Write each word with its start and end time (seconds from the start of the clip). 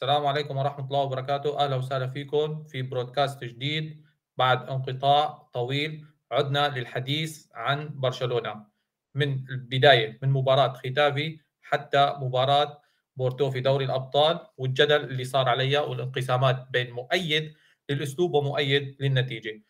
السلام 0.00 0.26
عليكم 0.26 0.56
ورحمة 0.56 0.84
الله 0.84 1.00
وبركاته. 1.00 1.64
أهلا 1.64 1.76
وسهلا 1.76 2.06
فيكم 2.06 2.64
في 2.64 2.82
برودكاست 2.82 3.44
جديد 3.44 4.04
بعد 4.36 4.68
انقطاع 4.68 5.48
طويل 5.52 6.06
عدنا 6.32 6.68
للحديث 6.68 7.46
عن 7.54 8.00
برشلونة. 8.00 8.66
من 9.14 9.44
البداية 9.48 10.18
من 10.22 10.30
مباراة 10.30 10.72
ختافي 10.72 11.40
حتى 11.62 12.16
مباراة 12.20 12.80
بورتو 13.16 13.50
في 13.50 13.60
دوري 13.60 13.84
الأبطال 13.84 14.40
والجدل 14.56 15.04
اللي 15.04 15.24
صار 15.24 15.48
عليها 15.48 15.80
والانقسامات 15.80 16.66
بين 16.70 16.90
مؤيد 16.90 17.54
للأسلوب 17.88 18.34
ومؤيد 18.34 18.96
للنتيجة. 19.00 19.62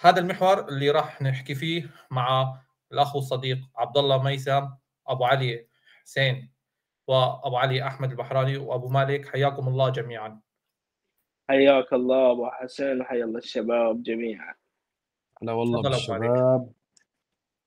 هذا 0.00 0.20
المحور 0.20 0.68
اللي 0.68 0.90
راح 0.90 1.22
نحكي 1.22 1.54
فيه 1.54 1.90
مع 2.10 2.60
الأخ 2.92 3.16
والصديق 3.16 3.58
عبد 3.76 3.98
الله 3.98 4.22
ميسم 4.22 4.68
أبو 5.08 5.24
علي 5.24 5.66
حسين. 6.02 6.53
وأبو 7.08 7.56
علي 7.56 7.86
أحمد 7.86 8.10
البحراني 8.10 8.56
وأبو 8.56 8.88
مالك 8.88 9.28
حياكم 9.28 9.68
الله 9.68 9.90
جميعا. 9.90 10.40
حياك 11.50 11.92
الله 11.92 12.30
أبو 12.30 12.46
حسين 12.50 13.00
وحيا 13.00 13.24
الله 13.24 13.38
الشباب 13.38 14.02
جميعا. 14.02 14.54
هلا 15.42 15.52
والله 15.52 15.82
بالشباب. 15.82 16.72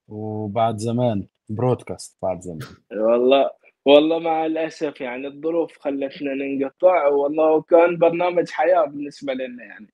وبعد 0.08 0.78
زمان 0.78 1.28
برودكاست 1.50 2.18
بعد 2.22 2.40
زمان. 2.40 2.60
والله 2.92 3.52
والله 3.86 4.20
مع 4.20 4.46
الأسف 4.46 5.02
يعني 5.02 5.28
الظروف 5.28 5.78
خلتنا 5.78 6.34
ننقطع 6.34 7.08
والله 7.08 7.62
كان 7.62 7.98
برنامج 7.98 8.50
حياة 8.50 8.86
بالنسبة 8.86 9.34
لنا 9.34 9.64
يعني. 9.64 9.94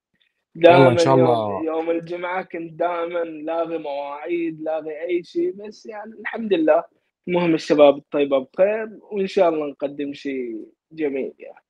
دائما 0.56 0.90
إن 0.90 0.98
شاء 0.98 1.16
الله. 1.16 1.50
يوم, 1.50 1.66
يوم 1.66 1.90
الجمعة 1.90 2.44
كنت 2.44 2.74
دائما 2.74 3.24
لاغي 3.24 3.78
مواعيد 3.78 4.62
لاغي 4.62 5.02
أي 5.02 5.24
شيء 5.24 5.52
بس 5.52 5.86
يعني 5.86 6.14
الحمد 6.20 6.54
لله 6.54 6.84
المهم 7.28 7.54
الشباب 7.54 7.98
الطيبة 7.98 8.40
بخير 8.40 9.00
وإن 9.12 9.28
شاء 9.28 9.50
الله 9.50 9.68
نقدم 9.68 10.14
شيء 10.14 10.68
جميل 10.92 11.34
يعني. 11.40 11.64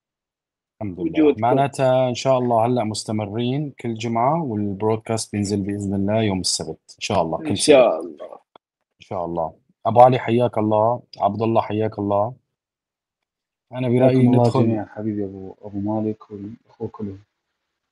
الحمد 0.81 0.99
لله. 0.99 1.35
معناتها 1.39 2.09
إن 2.09 2.16
شاء 2.16 2.38
الله 2.38 2.66
هلأ 2.66 2.84
مستمرين 2.84 3.71
كل 3.80 3.94
جمعة 3.94 4.44
والبرودكاست 4.44 5.31
بينزل 5.31 5.61
بإذن 5.61 5.94
الله 5.94 6.22
يوم 6.22 6.39
السبت 6.39 6.95
إن 6.95 7.00
شاء 7.00 7.22
الله 7.22 7.38
كل 7.38 7.47
إن 7.47 7.55
شاء 7.55 8.02
سبت. 8.02 8.05
الله. 8.05 8.33
إن 9.02 9.05
شاء 9.05 9.25
الله. 9.25 9.53
أبو 9.86 10.02
علي 10.02 10.19
حياك 10.19 10.58
الله. 10.58 11.02
عبد 11.17 11.42
الله 11.42 11.61
حياك 11.61 11.99
الله. 11.99 12.33
أنا 13.72 13.89
برأيي 13.89 14.27
ندخل 14.27 14.64
جميعا 14.64 14.86
حبيبي 14.86 15.23
ابو 15.25 15.55
أبو 15.61 15.80
مالك 15.80 16.31
والأخوة 16.31 16.88
كلهم. 16.88 17.23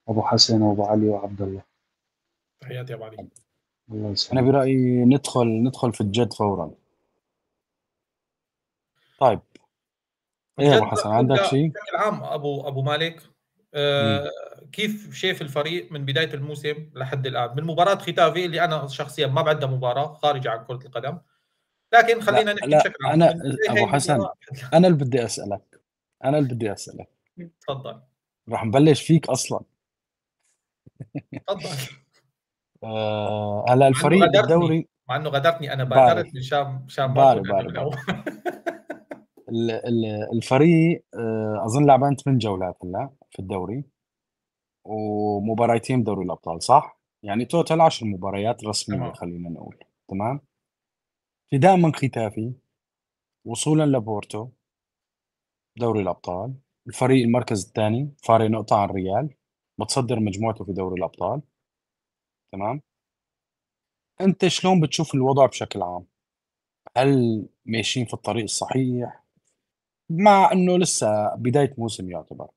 أبو 0.08 0.22
حسن 0.22 0.62
وأبو 0.62 0.84
علي 0.84 1.10
وعبد 1.10 1.42
الله. 1.42 1.62
تحياتي 2.62 2.94
أبو 2.94 3.04
علي. 3.04 3.28
الله 3.92 4.12
يسلمك. 4.12 4.42
أنا 4.42 4.52
برأيي 4.52 5.06
ندخل 5.06 5.48
ندخل 5.48 5.94
في 5.94 6.02
الجد 6.02 6.34
فورا. 6.34 6.72
طيب. 9.22 9.40
إيه 10.60 10.78
أبو 10.78 10.86
حسن 10.86 11.10
عندك 11.10 11.44
شيء؟ 11.44 11.70
بشكل 11.70 11.98
عام 11.98 12.24
أبو 12.24 12.68
أبو 12.68 12.82
مالك. 12.82 13.22
آه 13.74 14.30
كيف 14.72 15.14
شايف 15.14 15.42
الفريق 15.42 15.92
من 15.92 16.06
بداية 16.06 16.34
الموسم 16.34 16.90
لحد 16.96 17.28
الآن؟ 17.28 17.56
من 17.56 17.64
مباراة 17.64 17.96
ختافي 17.96 18.46
اللي 18.46 18.64
أنا 18.64 18.88
شخصيا 18.88 19.28
ما 19.28 19.42
بعدها 19.42 19.70
مباراة 19.70 20.14
خارجه 20.14 20.52
عن 20.52 20.66
كرة 20.66 20.88
القدم. 20.88 21.18
لكن 21.94 22.22
خلينا 22.22 22.54
نحكي 22.54 22.76
بشكل 22.76 23.06
عام. 23.06 23.22
أنا 23.22 23.42
أبو 23.70 23.88
حسن 23.88 24.28
أنا 24.74 24.88
اللي 24.88 25.06
بدي 25.06 25.26
أسألك 25.26 25.82
أنا 26.24 26.38
اللي 26.38 26.54
بدي 26.54 26.74
أسألك. 26.74 27.10
تفضل. 27.62 28.02
راح 28.50 28.66
نبلش 28.66 29.02
فيك 29.02 29.30
أصلا. 29.30 29.62
تفضل. 31.48 31.70
آه 32.84 33.66
هلا 33.70 33.88
الفريق 33.88 34.26
بالدوري 34.26 34.88
مع 35.10 35.16
إنه 35.16 35.30
غدرتني 35.30 35.74
أنا 35.74 35.84
بادرت 35.84 36.36
من 36.36 36.42
شام 36.42 36.86
شام 36.88 37.14
بارو 39.52 39.82
بارو 39.82 40.34
الفريق 40.34 41.06
آه، 41.14 41.66
أظن 41.66 41.86
لعبان 41.86 42.16
ثمان 42.16 42.38
جولات 42.38 42.78
هلا 42.84 43.10
في 43.32 43.40
الدوري 43.40 43.84
ومباراتين 44.86 46.02
بدوري 46.02 46.26
الأبطال 46.26 46.64
صح؟ 46.64 47.00
يعني 47.24 47.46
total 47.46 47.82
10 47.82 48.08
مباريات 48.08 48.64
رسمية 48.64 48.98
تمام. 48.98 49.14
خلينا 49.14 49.50
نقول 49.50 49.78
تمام؟ 50.08 50.40
ابتداء 51.54 51.78
من 51.78 51.94
ختافي 51.94 52.54
وصولا 53.46 53.98
لبورتو 53.98 54.50
دوري 55.78 56.02
الأبطال 56.02 56.54
الفريق 56.88 57.24
المركز 57.26 57.66
الثاني 57.68 58.16
فارق 58.24 58.50
نقطة 58.50 58.76
عن 58.76 58.90
ريال 58.90 59.36
متصدر 59.80 60.20
مجموعته 60.20 60.66
في 60.66 60.74
دوري 60.74 60.96
الأبطال 61.00 61.42
تمام؟ 62.52 62.82
أنت 64.22 64.48
شلون 64.48 64.82
بتشوف 64.82 65.16
الوضع 65.16 65.46
بشكل 65.46 65.82
عام؟ 65.82 66.06
هل 66.98 67.48
ماشيين 67.66 68.06
في 68.06 68.14
الطريق 68.14 68.44
الصحيح؟ 68.44 69.21
مع 70.18 70.52
إنه 70.52 70.78
لسه 70.78 71.36
بداية 71.36 71.74
موسم 71.78 72.12
يعتبر. 72.12 72.48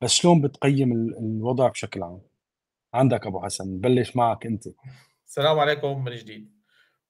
بس 0.00 0.10
شلون 0.10 0.40
بتقيم 0.40 0.92
الوضع 0.92 1.68
بشكل 1.68 2.02
عام؟ 2.02 2.20
عندك 2.94 3.26
أبو 3.26 3.40
حسن 3.40 3.80
بلش 3.80 4.16
معك 4.16 4.46
أنت. 4.46 4.64
السلام 5.26 5.58
عليكم 5.58 6.04
من 6.04 6.14
جديد. 6.14 6.60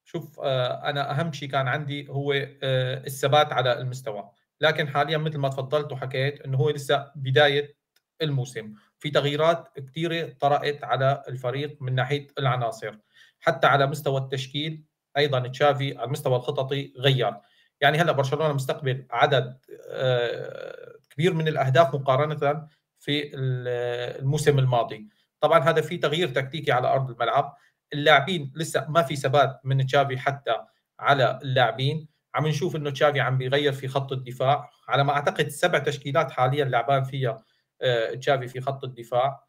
شوف 0.04 0.40
آه، 0.40 0.90
أنا 0.90 1.20
أهم 1.20 1.32
شيء 1.32 1.48
كان 1.48 1.68
عندي 1.68 2.08
هو 2.08 2.32
آه، 2.62 3.06
الثبات 3.06 3.52
على 3.52 3.80
المستوى. 3.80 4.30
لكن 4.60 4.88
حاليا 4.88 5.18
مثل 5.18 5.38
ما 5.38 5.48
تفضلت 5.48 5.92
وحكيت 5.92 6.40
إنه 6.40 6.58
هو 6.58 6.70
لسه 6.70 7.12
بداية 7.16 7.76
الموسم. 8.22 8.74
في 8.98 9.10
تغييرات 9.10 9.78
كثيره 9.78 10.36
طرأت 10.40 10.84
على 10.84 11.22
الفريق 11.28 11.76
من 11.80 11.94
ناحية 11.94 12.26
العناصر. 12.38 12.98
حتى 13.40 13.66
على 13.66 13.86
مستوى 13.86 14.20
التشكيل 14.20 14.84
أيضا 15.16 15.48
تشافي 15.48 15.96
على 15.98 16.04
المستوى 16.04 16.36
الخططي 16.36 16.92
غير. 16.98 17.34
يعني 17.80 17.98
هلا 17.98 18.12
برشلونة 18.12 18.52
مستقبل 18.52 19.06
عدد 19.10 19.58
آه، 19.88 20.96
كبير 21.10 21.34
من 21.34 21.48
الأهداف 21.48 21.94
مقارنة 21.94 22.68
في 22.98 23.30
الموسم 23.34 24.58
الماضي. 24.58 25.08
طبعا 25.40 25.58
هذا 25.58 25.80
في 25.80 25.96
تغيير 25.96 26.28
تكتيكي 26.28 26.72
على 26.72 26.88
أرض 26.88 27.10
الملعب. 27.10 27.56
اللاعبين 27.92 28.52
لسه 28.56 28.86
ما 28.88 29.02
في 29.02 29.16
ثبات 29.16 29.60
من 29.64 29.86
تشافي 29.86 30.18
حتى 30.18 30.56
على 31.00 31.38
اللاعبين. 31.42 32.08
عم 32.34 32.46
نشوف 32.46 32.76
إنه 32.76 32.90
تشافي 32.90 33.20
عم 33.20 33.38
بيغير 33.38 33.72
في 33.72 33.88
خط 33.88 34.12
الدفاع. 34.12 34.70
على 34.88 35.04
ما 35.04 35.12
أعتقد 35.12 35.48
سبع 35.48 35.78
تشكيلات 35.78 36.30
حاليا 36.30 36.64
لعبان 36.64 37.04
فيها 37.04 37.44
آه، 37.82 38.14
تشافي 38.14 38.48
في 38.48 38.60
خط 38.60 38.84
الدفاع. 38.84 39.44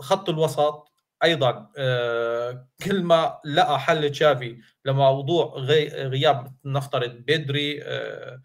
خط 0.00 0.28
الوسط 0.28 0.95
أيضا 1.24 1.70
آه، 1.78 2.66
كل 2.84 3.02
ما 3.02 3.40
لقى 3.44 3.80
حل 3.80 4.10
تشافي 4.10 4.58
لموضوع 4.84 5.54
غياب 5.56 6.54
نفترض 6.64 7.10
بدري 7.10 7.82
آه، 7.82 8.42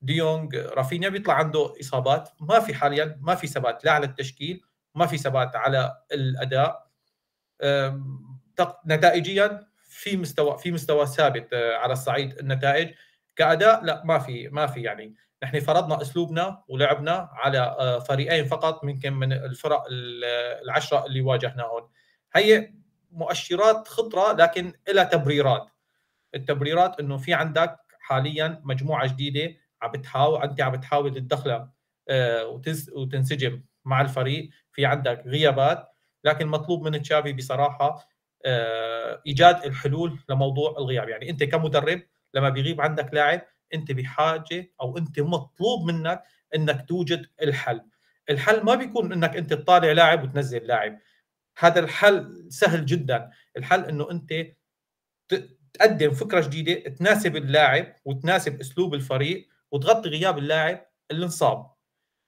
ديونج 0.00 0.56
رافينيا 0.56 1.08
بيطلع 1.08 1.34
عنده 1.34 1.74
إصابات. 1.80 2.28
ما 2.40 2.60
في 2.60 2.74
حاليا 2.74 3.18
ما 3.20 3.34
في 3.34 3.46
ثبات 3.46 3.84
لا 3.84 3.92
على 3.92 4.06
التشكيل 4.06 4.62
ما 4.94 5.06
في 5.06 5.18
ثبات 5.18 5.56
على 5.56 5.96
الأداء. 6.12 6.92
نتائجيا 8.86 9.66
في 9.88 10.16
مستوى 10.16 10.58
في 10.58 10.72
مستوى 10.72 11.06
ثابت 11.06 11.52
آه، 11.52 11.76
على 11.76 11.92
الصعيد 11.92 12.38
النتائج. 12.38 12.94
كأداء 13.36 13.84
لا 13.84 14.02
ما 14.04 14.18
في 14.18 14.48
ما 14.48 14.66
في 14.66 14.82
يعني. 14.82 15.14
نحن 15.42 15.60
فرضنا 15.60 16.02
أسلوبنا 16.02 16.62
ولعبنا 16.68 17.28
على 17.32 17.76
فريقين 18.08 18.44
فقط 18.44 18.84
يمكن 18.84 19.12
من 19.12 19.32
الفرق 19.32 19.84
العشرة 20.62 21.06
اللي 21.06 21.20
واجهناهم 21.20 21.88
هي 22.34 22.72
مؤشرات 23.12 23.88
خطرة 23.88 24.32
لكن 24.32 24.72
لها 24.88 25.04
تبريرات. 25.04 25.66
التبريرات 26.34 27.00
إنه 27.00 27.16
في 27.16 27.34
عندك 27.34 27.78
حاليا 28.00 28.60
مجموعة 28.64 29.06
جديدة 29.12 29.54
عم 29.82 29.90
بتحاول 29.92 30.42
أنت 30.42 30.60
عم 30.60 30.72
بتحاول 30.72 31.14
تدخلها 31.14 31.72
آه، 32.08 32.60
وتنسجم 32.92 33.62
مع 33.84 34.00
الفريق. 34.00 34.50
في 34.72 34.86
عندك 34.86 35.22
غيابات 35.26 35.88
لكن 36.24 36.46
مطلوب 36.46 36.82
من 36.88 37.02
تشافي 37.02 37.32
بصراحة 37.32 38.08
آه، 38.44 39.22
إيجاد 39.26 39.64
الحلول 39.64 40.18
لموضوع 40.28 40.70
الغياب. 40.78 41.08
يعني 41.08 41.30
أنت 41.30 41.44
كمدرب 41.44 42.02
لما 42.34 42.48
بيغيب 42.48 42.80
عندك 42.80 43.14
لاعب 43.14 43.40
أنت 43.74 43.92
بحاجة 43.92 44.70
أو 44.80 44.98
أنت 44.98 45.20
مطلوب 45.20 45.84
منك 45.90 46.22
إنك 46.54 46.88
توجد 46.88 47.26
الحل. 47.42 47.80
الحل 48.30 48.62
ما 48.64 48.74
بيكون 48.74 49.12
إنك 49.12 49.36
أنت 49.36 49.54
تطالع 49.54 49.92
لاعب 49.92 50.22
وتنزل 50.24 50.66
لاعب. 50.66 50.98
هذا 51.58 51.80
الحل 51.80 52.46
سهل 52.48 52.86
جدا. 52.86 53.30
الحل 53.56 53.84
إنه 53.84 54.10
أنت 54.10 54.32
تقدم 55.74 56.10
فكرة 56.10 56.40
جديدة 56.40 56.90
تناسب 56.90 57.36
اللاعب 57.36 57.94
وتناسب 58.04 58.60
أسلوب 58.60 58.94
الفريق 58.94 59.48
وتغطي 59.70 60.08
غياب 60.08 60.38
اللاعب 60.38 60.86
اللي 61.10 61.24
انصاب 61.24 61.72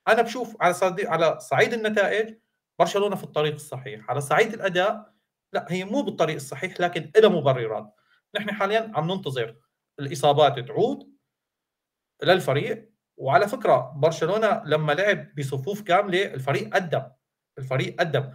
أنا 0.09 0.23
بشوف 0.23 0.57
على 0.61 0.75
صعيد 0.75 1.07
على 1.07 1.41
صعيد 1.41 1.73
النتائج 1.73 2.35
برشلونة 2.79 3.17
في 3.17 3.25
الطريق 3.25 3.55
الصحيح. 3.55 4.11
على 4.11 4.21
صعيد 4.21 4.55
الأداء 4.55 5.15
لا 5.53 5.67
هي 5.71 5.85
مو 5.85 6.03
بالطريق 6.03 6.35
الصحيح 6.35 6.81
لكن 6.81 7.11
لها 7.17 7.29
مبررات. 7.31 7.95
نحن 8.37 8.53
حاليا 8.53 8.93
عم 8.95 9.11
ننتظر 9.11 9.57
الإصابات 10.01 10.59
تعود 10.59 11.15
للفريق. 12.23 12.91
وعلى 13.17 13.49
فكرة 13.49 13.93
برشلونة 13.97 14.63
لما 14.67 14.93
لعب 14.93 15.35
بصفوف 15.35 15.83
كاملة 15.83 16.25
الفريق 16.35 16.75
قدم. 16.75 17.03
الفريق 17.59 18.01
قدم. 18.01 18.33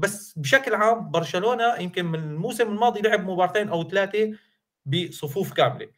بس 0.00 0.38
بشكل 0.38 0.74
عام 0.74 1.10
برشلونة 1.10 1.76
يمكن 1.76 2.04
من 2.04 2.18
الموسم 2.18 2.68
الماضي 2.68 3.00
لعب 3.00 3.30
مباراتين 3.30 3.68
أو 3.68 3.88
ثلاثة 3.88 4.32
بصفوف 4.86 5.52
كاملة. 5.52 5.88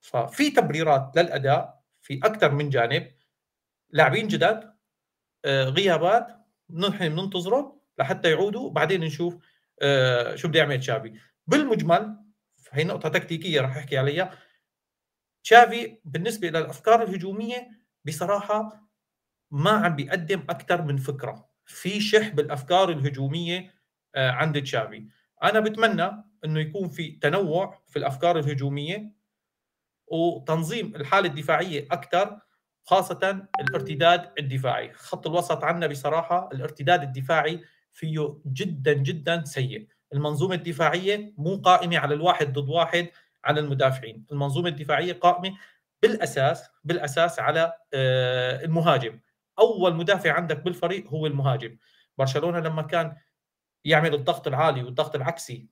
ففي 0.00 0.50
تبريرات 0.50 1.12
للأداء 1.16 1.82
في 2.00 2.20
أكثر 2.24 2.54
من 2.54 2.68
جانب. 2.68 3.08
لاعبين 3.90 4.28
جدد 4.28 4.74
آه، 5.44 5.64
غيابات 5.64 6.26
نحن 6.70 7.08
بننتظره 7.08 7.80
لحتى 7.98 8.30
يعودوا. 8.30 8.70
بعدين 8.70 9.00
نشوف 9.00 9.36
آه، 9.82 10.34
شو 10.34 10.48
بده 10.48 10.58
يعمل 10.58 10.80
تشافي. 10.80 11.14
بالمجمل 11.46 12.16
هي 12.70 12.84
نقطة 12.84 13.08
تكتيكية 13.08 13.60
راح 13.60 13.76
أحكي 13.76 13.98
عليها. 13.98 14.38
تشافي 15.44 15.98
بالنسبة 16.04 16.48
للأفكار 16.48 17.02
الهجومية 17.02 17.70
بصراحة 18.04 18.88
ما 19.50 19.70
عم 19.70 19.96
بيقدم 19.96 20.40
أكثر 20.50 20.82
من 20.82 20.96
فكرة. 20.96 21.51
في 21.72 22.00
شح 22.00 22.28
بالافكار 22.28 22.90
الهجومية 22.90 23.74
آه، 24.14 24.30
عند 24.30 24.62
تشافي. 24.62 25.06
أنا 25.42 25.60
بتمنى 25.60 26.24
إنه 26.44 26.60
يكون 26.60 26.88
في 26.88 27.10
تنوع 27.10 27.82
في 27.88 27.98
الأفكار 27.98 28.38
الهجومية 28.38 29.12
وتنظيم 30.06 30.96
الحالة 30.96 31.28
الدفاعية 31.28 31.86
أكثر 31.90 32.38
خاصة 32.84 33.46
الارتداد 33.60 34.30
الدفاعي. 34.38 34.92
خط 34.92 35.26
الوسط 35.26 35.64
عندنا 35.64 35.86
بصراحة 35.86 36.48
الارتداد 36.52 37.02
الدفاعي 37.02 37.64
فيه 37.92 38.38
جدا 38.46 38.92
جدا 38.92 39.44
سيء. 39.44 39.86
المنظومة 40.12 40.54
الدفاعية 40.54 41.34
مو 41.38 41.56
قائمة 41.56 41.98
على 41.98 42.14
الواحد 42.14 42.52
ضد 42.58 42.68
واحد 42.68 43.08
على 43.44 43.60
المدافعين. 43.60 44.26
المنظومة 44.32 44.68
الدفاعية 44.68 45.12
قائمة 45.12 45.56
بالأساس 46.02 46.68
بالأساس 46.84 47.38
على 47.38 47.72
آه، 47.94 48.64
المهاجم. 48.64 49.20
أول 49.58 49.94
مدافع 49.94 50.32
عندك 50.32 50.62
بالفريق 50.62 51.08
هو 51.08 51.26
المهاجم. 51.26 51.76
برشلونة 52.18 52.58
لما 52.60 52.82
كان 52.82 53.16
يعمل 53.84 54.14
الضغط 54.14 54.46
العالي 54.46 54.82
والضغط 54.82 55.14
العكسي 55.14 55.68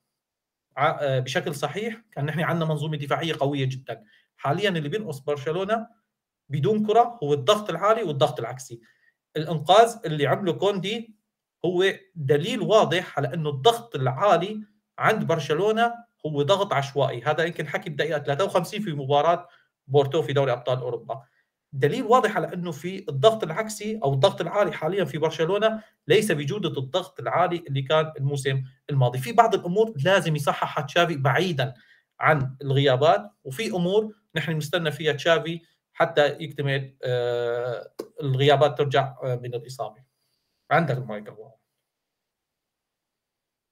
آه، 0.77 1.19
بشكل 1.19 1.55
صحيح 1.55 2.01
كان 2.11 2.25
نحن 2.25 2.39
عندنا 2.39 2.65
منظومة 2.65 2.97
دفاعية 2.97 3.33
قوية 3.39 3.65
جدا. 3.65 4.03
حاليا 4.37 4.69
اللي 4.69 4.89
بينقص 4.89 5.19
برشلونة 5.19 5.87
بدون 6.49 6.85
كرة 6.85 7.19
هو 7.23 7.33
الضغط 7.33 7.69
العالي 7.69 8.03
والضغط 8.03 8.39
العكسي. 8.39 8.81
الإنقاذ 9.37 9.95
اللي 10.05 10.27
عمله 10.27 10.53
كوندي 10.53 11.15
هو 11.65 11.85
دليل 12.15 12.61
واضح 12.61 13.17
على 13.17 13.33
إنه 13.33 13.49
الضغط 13.49 13.95
العالي 13.95 14.63
عند 14.99 15.23
برشلونة 15.23 15.93
هو 16.25 16.41
ضغط 16.41 16.73
عشوائي. 16.73 17.21
هذا 17.23 17.43
يمكن 17.43 17.67
حكي 17.67 17.89
بدقيقة 17.89 18.19
53 18.19 18.81
في 18.81 18.93
مباراة 18.93 19.47
بورتو 19.87 20.21
في 20.21 20.33
دوري 20.33 20.51
أبطال 20.51 20.77
أوروبا. 20.77 21.23
دليل 21.73 22.03
واضح 22.03 22.35
على 22.35 22.53
إنه 22.53 22.71
في 22.71 23.05
الضغط 23.09 23.43
العكسي 23.43 23.99
أو 24.03 24.13
الضغط 24.13 24.41
العالي 24.41 24.71
حاليا 24.71 25.05
في 25.05 25.17
برشلونة 25.17 25.83
ليس 26.07 26.31
بجودة 26.31 26.69
الضغط 26.69 27.19
العالي 27.19 27.63
اللي 27.67 27.81
كان 27.81 28.13
الموسم 28.17 28.63
الماضي. 28.89 29.19
في 29.19 29.31
بعض 29.31 29.55
الأمور 29.55 29.93
لازم 30.05 30.35
يصححها 30.35 30.85
تشافي 30.85 31.17
بعيدا 31.17 31.73
عن 32.19 32.55
الغيابات 32.61 33.31
وفي 33.43 33.71
أمور 33.71 34.15
نحن 34.35 34.51
نستنى 34.51 34.91
فيها 34.91 35.13
تشافي 35.13 35.61
حتى 35.93 36.27
يكتمل 36.39 36.95
آه، 37.03 37.91
الغيابات 38.21 38.77
ترجع 38.77 39.15
آه، 39.23 39.35
من 39.35 39.53
الإصابة. 39.55 40.03
عندك 40.71 40.97
المايك 40.97 41.29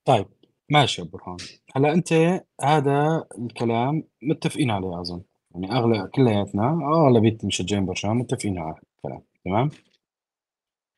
طيب 0.05 0.27
ماشي 0.69 1.01
يا 1.01 1.07
برهان 1.07 1.37
هلا 1.75 1.93
أنت 1.93 2.13
هذا 2.61 3.25
الكلام 3.39 4.03
متفقين 4.21 4.71
عليه 4.71 5.01
أظن. 5.01 5.23
يعني 5.63 5.75
اغلب 5.75 6.09
كلياتنا 6.09 6.69
أغلبية 6.93 7.37
مشجعين 7.43 7.85
برشلونة 7.85 8.19
متفقين 8.19 8.59
على 8.59 8.75
الكلام 8.97 9.21
تمام؟ 9.45 9.69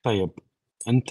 طيب 0.04 0.30
أنت 0.88 1.10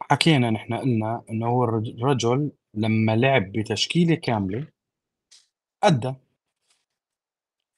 حكينا 0.00 0.50
نحن 0.50 0.74
قلنا 0.74 1.24
إنه 1.30 1.46
هو 1.48 1.64
الرجل 1.64 2.52
لما 2.74 3.16
لعب 3.16 3.52
بتشكيلة 3.52 4.14
كاملة 4.14 4.66
أدى. 5.84 6.14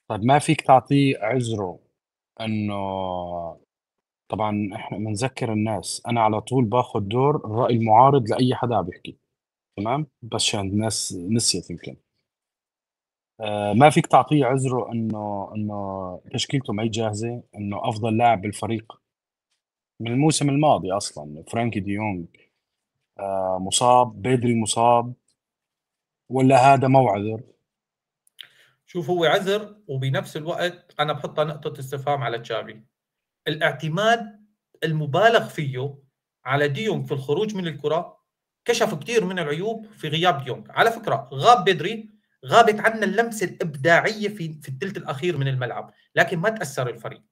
طيب 0.08 0.24
ما 0.24 0.38
فيك 0.38 0.60
تعطيه 0.60 1.18
عذره 1.18 1.78
إنه 2.40 2.74
طبعا 4.28 4.70
إحنا 4.74 4.98
بنذكر 4.98 5.52
الناس 5.52 6.02
أنا 6.08 6.20
على 6.20 6.40
طول 6.40 6.64
باخذ 6.64 7.00
دور 7.00 7.36
الرأي 7.36 7.74
المعارض 7.76 8.28
لأي 8.30 8.54
حدا 8.54 8.76
عم 8.76 8.88
يحكي 8.88 9.16
تمام؟ 9.76 10.06
بس 10.22 10.42
عشان 10.42 10.60
الناس 10.60 11.12
نسيت 11.12 11.70
يمكن. 11.70 11.96
آه 13.40 13.72
ما 13.72 13.90
فيك 13.90 14.06
تعطيه 14.06 14.44
عذره 14.44 14.92
إنه 14.92 15.52
إنه 15.54 16.20
تشكيلته 16.32 16.72
ما 16.72 16.82
هي 16.82 16.88
جاهزة 16.88 17.42
إنه 17.54 17.88
أفضل 17.88 18.16
لاعب 18.16 18.40
بالفريق 18.42 19.00
من 20.00 20.12
الموسم 20.12 20.48
الماضي 20.48 20.92
أصلا. 20.92 21.44
فرانكي 21.48 21.80
ديونج 21.80 22.26
دي 22.26 22.52
آه 23.18 23.58
مصاب 23.60 24.22
بدري 24.22 24.54
مصاب 24.60 25.14
ولا 26.28 26.74
هذا 26.74 26.88
مو 26.88 27.08
عذر 27.08 27.42
شوف 28.86 29.10
هو 29.10 29.24
عذر 29.24 29.76
وبنفس 29.88 30.36
الوقت 30.36 30.94
أنا 31.00 31.12
بحطها 31.12 31.44
نقطة 31.44 31.80
استفهام 31.80 32.22
على 32.22 32.38
تشافي. 32.38 32.82
الاعتماد 33.48 34.46
المبالغ 34.84 35.48
فيه 35.48 35.98
على 36.44 36.68
ديونج 36.68 37.06
في 37.06 37.12
الخروج 37.12 37.54
من 37.54 37.66
الكرة 37.66 38.18
كشف 38.64 38.94
كثير 38.94 39.24
من 39.24 39.38
العيوب 39.38 39.86
في 39.86 40.08
غياب 40.08 40.44
ديونج 40.44 40.66
على 40.70 40.90
فكرة 40.90 41.28
غاب 41.34 41.64
بدري 41.64 42.17
غابت 42.46 42.80
عنا 42.80 43.04
اللمسة 43.04 43.46
الإبداعية 43.46 44.28
في 44.28 44.60
في 44.62 44.68
الثلث 44.68 44.96
الأخير 44.96 45.36
من 45.36 45.48
الملعب 45.48 45.92
لكن 46.14 46.38
ما 46.38 46.50
تأثر 46.50 46.88
الفريق. 46.88 47.22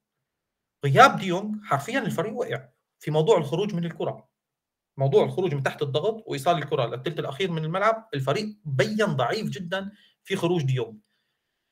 غياب 0.84 1.18
ديونج 1.18 1.64
حرفيا 1.64 1.98
الفريق 1.98 2.32
وقع 2.32 2.68
في 2.98 3.10
موضوع 3.10 3.38
الخروج 3.38 3.74
من 3.74 3.84
الكرة. 3.84 4.28
موضوع 4.98 5.24
الخروج 5.24 5.54
من 5.54 5.62
تحت 5.62 5.82
الضغط 5.82 6.24
وإيصال 6.26 6.58
الكرة 6.58 6.86
للثلث 6.86 7.18
الأخير 7.18 7.50
من 7.50 7.64
الملعب 7.64 8.08
الفريق 8.14 8.56
بين 8.64 9.04
ضعيف 9.04 9.48
جدا 9.48 9.92
في 10.24 10.36
خروج 10.36 10.62
ديونج 10.62 10.96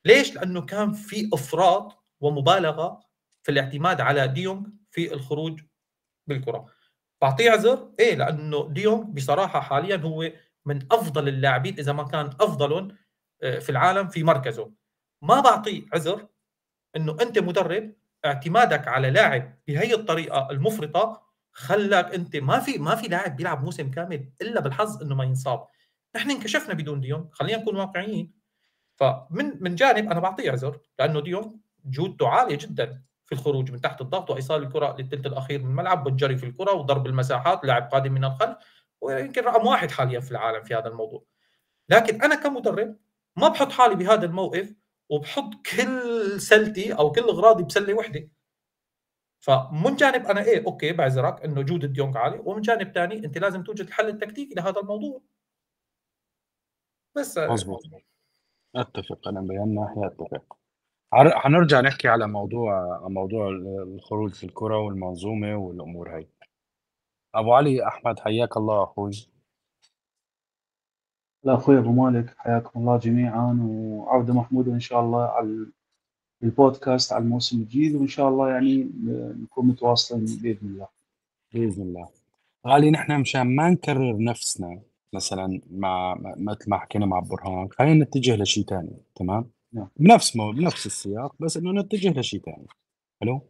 ليش؟ 0.05 0.35
لأنه 0.35 0.61
كان 0.61 0.93
في 0.93 1.31
إفراط 1.33 2.05
ومبالغة 2.21 3.01
في 3.43 3.53
الاعتماد 3.53 4.01
على 4.01 4.29
ديونج 4.29 4.67
في 4.91 5.15
الخروج 5.15 5.61
بالكرة. 6.27 6.67
بعطيه 7.23 7.51
عذر؟ 7.51 7.93
إيه 8.01 8.15
لأنه 8.15 8.69
ديونج 8.73 9.17
بصراحة 9.17 9.61
حاليا 9.61 9.97
هو 9.97 10.33
من 10.65 10.87
أفضل 10.93 11.29
اللاعبين 11.29 11.79
إذا 11.79 11.93
ما 11.93 12.03
كان 12.03 12.27
أفضلهم 12.27 12.97
في 13.41 13.71
العالم 13.71 14.09
في 14.09 14.23
مركزه. 14.23 14.73
ما 15.23 15.41
بعطيه 15.41 15.83
عذر 15.93 16.27
إنه 16.97 17.17
أنت 17.23 17.39
مدرب 17.39 17.93
اعتمادك 18.25 18.89
على 18.89 19.11
لاعب 19.11 19.59
بهي 19.67 19.95
الطريقة 19.95 20.49
المفرطة 20.51 21.23
خلاك 21.53 22.15
أنت 22.15 22.37
ما 22.37 22.59
في 22.59 22.79
ما 22.79 22.95
في 22.95 23.09
لاعب 23.09 23.37
بيلعب 23.37 23.65
موسم 23.65 23.91
كامل 23.91 24.31
إلا 24.41 24.61
بالحظ 24.61 25.03
إنه 25.03 25.15
ما 25.15 25.25
ينصاب. 25.25 25.67
نحن 26.17 26.31
انكشفنا 26.31 26.75
بدون 26.75 27.01
ديونج. 27.01 27.27
خلينا 27.33 27.59
نكون 27.59 27.77
واقعيين. 27.77 28.33
فمن 28.97 29.63
من 29.63 29.75
جانب 29.75 30.11
أنا 30.11 30.21
بعطيه 30.21 30.51
عذر 30.51 30.79
لأنه 30.99 31.21
ديونج 31.21 31.53
جودته 31.85 32.29
عالية 32.29 32.57
جدا 32.57 33.03
في 33.25 33.33
الخروج 33.33 33.71
من 33.71 33.81
تحت 33.81 34.01
الضغط 34.01 34.31
وإيصال 34.31 34.63
الكرة 34.63 34.97
للثلث 34.99 35.27
الأخير 35.27 35.63
من 35.63 35.71
الملعب 35.71 36.07
والجري 36.07 36.37
في 36.37 36.47
الكرة 36.47 36.73
وضرب 36.73 37.07
المساحات 37.07 37.65
لاعب 37.65 37.89
قادم 37.93 38.13
من 38.13 38.25
الخلف 38.25 38.57
ويمكن 39.01 39.43
رقم 39.45 39.67
واحد 39.67 39.91
حاليا 39.91 40.21
في 40.21 40.31
العالم 40.31 40.63
في 40.63 40.75
هذا 40.75 40.89
الموضوع. 40.89 41.25
لكن 41.89 42.23
أنا 42.23 42.35
كمدرب 42.35 42.97
ما 43.37 43.49
بحط 43.49 43.73
حالي 43.73 43.95
بهذا 43.95 44.27
الموقف 44.27 44.75
وبحط 45.11 45.51
كل 45.55 46.41
سلتي 46.41 46.93
أو 46.93 47.13
كل 47.13 47.21
أغراضي 47.21 47.65
بسلة 47.65 47.95
وحدة. 47.95 48.31
فمن 49.41 49.97
جانب 49.97 50.27
أنا 50.27 50.45
إيه 50.45 50.67
okay 50.67 50.93
بعذرك 50.93 51.45
إنه 51.45 51.63
جودة 51.63 51.89
ديونج 51.89 52.17
عالي 52.17 52.39
ومن 52.39 52.61
جانب 52.63 52.93
ثاني 52.93 53.25
أنت 53.25 53.39
لازم 53.39 53.63
توجد 53.63 53.87
الحل 53.87 54.09
التكتيكي 54.09 54.55
لهذا 54.55 54.81
الموضوع. 54.81 55.23
بس 57.17 57.39
مظبوط 57.39 57.83
أتفق 58.77 59.29
أنا 59.29 59.41
بهي 59.41 59.59
ناحية 59.59 60.07
أتفق. 60.07 60.59
حنرجع 61.13 61.81
نحكي 61.81 62.09
على 62.09 62.27
موضوع 62.27 62.99
موضوع 63.09 63.49
الخروج 63.83 64.35
في 64.35 64.45
الكرة 64.45 64.79
والمنظومة 64.79 65.57
والأمور 65.57 66.17
هاي 66.17 66.29
أبو 67.35 67.53
علي 67.53 67.87
أحمد 67.87 68.21
حياك 68.21 68.57
الله 68.57 68.85
أخوي. 68.85 69.34
لا 71.45 71.55
أخوي 71.55 71.79
أبو 71.79 71.93
مالك 71.93 72.35
حياكم 72.39 72.81
الله 72.81 72.97
جميعا 72.99 73.59
وعودة 73.63 74.35
محمودة 74.35 74.73
إن 74.73 74.81
شاء 74.81 75.01
الله 75.01 75.25
على 75.25 75.67
البودكاست 76.43 77.13
على 77.13 77.25
الموسم 77.25 77.61
الجديد 77.61 77.95
وإن 77.95 78.09
شاء 78.09 78.29
الله 78.29 78.51
يعني 78.51 78.91
نكون 79.43 79.67
متواصلين 79.67 80.25
بإذن 80.43 80.69
الله. 80.69 80.89
بإذن 81.53 81.83
الله. 81.83 82.09
غالي 82.67 82.91
نحن 82.91 83.21
مشان 83.21 83.57
ما 83.57 83.71
نكرر 83.71 84.17
نفسنا 84.19 84.83
مثلا 85.15 85.61
مع 85.71 86.15
مثل 86.37 86.71
ما 86.71 86.79
حكينا 86.79 87.07
مع 87.07 87.19
برهان 87.19 87.69
خلينا 87.71 88.05
نتجه 88.05 88.37
لشيء 88.37 88.65
ثاني 88.65 88.97
تمام؟ 89.15 89.51
نعم. 89.73 89.89
بنفس 89.97 90.37
مو 90.37 90.53
بنفس 90.53 90.87
السياق 90.87 91.35
بس 91.41 91.57
إنه 91.57 91.73
نتجه 91.73 92.21
لشيء 92.21 92.41
ثاني 92.41 92.67
حلو؟ 93.21 93.41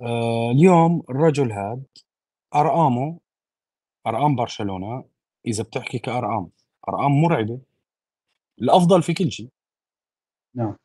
آه 0.00 0.50
اليوم 0.50 1.02
الرجل 1.10 1.52
هذا 1.52 1.80
ارقامه 2.54 3.18
ارقام 4.06 4.36
برشلونة 4.36 5.04
إذا 5.46 5.62
بتحكي 5.62 5.98
كأرقام 5.98 6.50
أرقام 6.88 7.12
مرعبة. 7.22 7.60
الأفضل 8.60 9.02
في 9.02 9.14
كل 9.14 9.32
شيء. 9.32 9.48
نعم. 10.56 10.76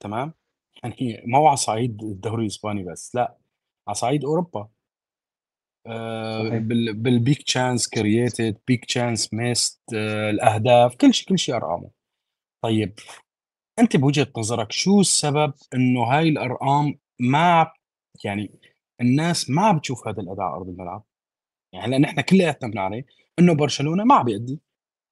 تمام؟ 0.00 0.34
يعني 0.82 1.22
ما 1.26 1.38
هو 1.38 1.46
على 1.46 1.56
صعيد 1.56 2.02
الدوري 2.02 2.42
الإسباني 2.42 2.84
بس 2.84 3.14
لا 3.14 3.38
على 3.88 3.94
صعيد 3.94 4.24
أوروبا. 4.24 4.68
آه 5.86 6.58
بال 6.92 7.12
big 7.12 7.42
chance 7.42 7.88
created 7.88 8.58
big 8.66 8.84
chance 8.84 9.34
missed 9.34 9.82
الأهداف 10.30 10.96
كل 10.96 11.14
شيء 11.14 11.28
كل 11.28 11.38
شيء 11.38 11.56
أرقامه. 11.56 11.90
طيب 12.64 12.94
أنت 13.78 13.96
بوجهة 13.96 14.32
نظرك 14.38 14.72
شو 14.72 15.00
السبب 15.00 15.54
إنه 15.74 16.04
هاي 16.04 16.28
الأرقام 16.28 16.98
ما 17.20 17.72
يعني 18.24 18.60
الناس 19.00 19.50
ما 19.50 19.72
بتشوف 19.72 20.08
هذا 20.08 20.20
الأداء 20.22 20.44
على 20.44 20.56
أرض 20.56 20.68
الملعب؟ 20.68 21.04
يعني 21.72 21.86
هلأ 21.86 21.98
نحن 21.98 22.20
كلياتنا 22.20 22.70
بنعرف 22.70 23.04
إنه 23.42 23.54
برشلونة 23.54 24.04
ما 24.04 24.14
عم 24.14 24.24
بيأدي. 24.24 24.60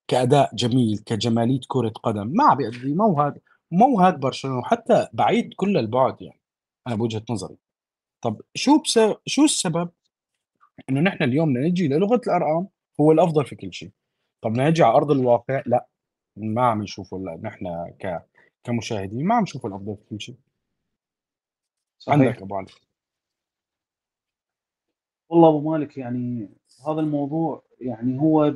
كأداء 0.08 0.54
جميل 0.54 0.99
كجمالية 0.99 1.60
كرة 1.68 1.88
قدم 1.88 2.26
ما 2.37 2.44
عم 2.44 2.56
بيأدي. 2.56 2.94
مو 2.94 3.20
هذا 3.20 3.40
مو 3.70 4.00
هذا 4.00 4.16
برشلونة 4.16 4.58
وحتى 4.58 5.08
بعيد 5.12 5.54
كل 5.54 5.76
البعد 5.76 6.22
يعني 6.22 6.40
أنا 6.87 6.94
بوجهة 6.94 7.22
نظري. 7.30 7.56
طب 8.22 8.40
شو 8.54 8.78
بس 8.82 8.99
شو 9.26 9.44
السبب 9.44 9.90
إنه 10.90 11.00
نحن 11.00 11.25
اليوم 11.25 11.58
نجي 11.58 11.88
للغة 11.88 12.20
الأرقام 12.26 12.68
هو 13.00 13.12
الأفضل 13.12 13.46
في 13.46 13.56
كل 13.56 13.72
شيء؟ 13.72 13.90
طب 14.42 14.50
نجي 14.50 14.82
على 14.82 14.96
أرض 14.96 15.10
الواقع؟ 15.10 15.62
لا 15.66 15.88
ما 16.37 16.62
عم 16.62 16.82
نشوفه 16.82 17.38
نحن 17.42 17.90
ك 18.00 18.26
كمشاهدين 18.64 19.25
ما 19.26 19.34
عم 19.34 19.42
نشوف 19.42 19.66
الأفضل 19.66 19.96
في 19.96 20.04
كل 20.10 20.20
شيء. 20.20 20.37
صحيح. 21.99 22.18
عندك 22.18 22.42
أبو 22.42 22.56
علي؟ 22.56 22.66
والله 25.28 25.49
أبو 25.49 25.70
مالك 25.70 25.99
يعني 25.99 26.49
هذا 26.87 27.00
الموضوع 27.00 27.62
يعني 27.80 28.20
هو 28.20 28.54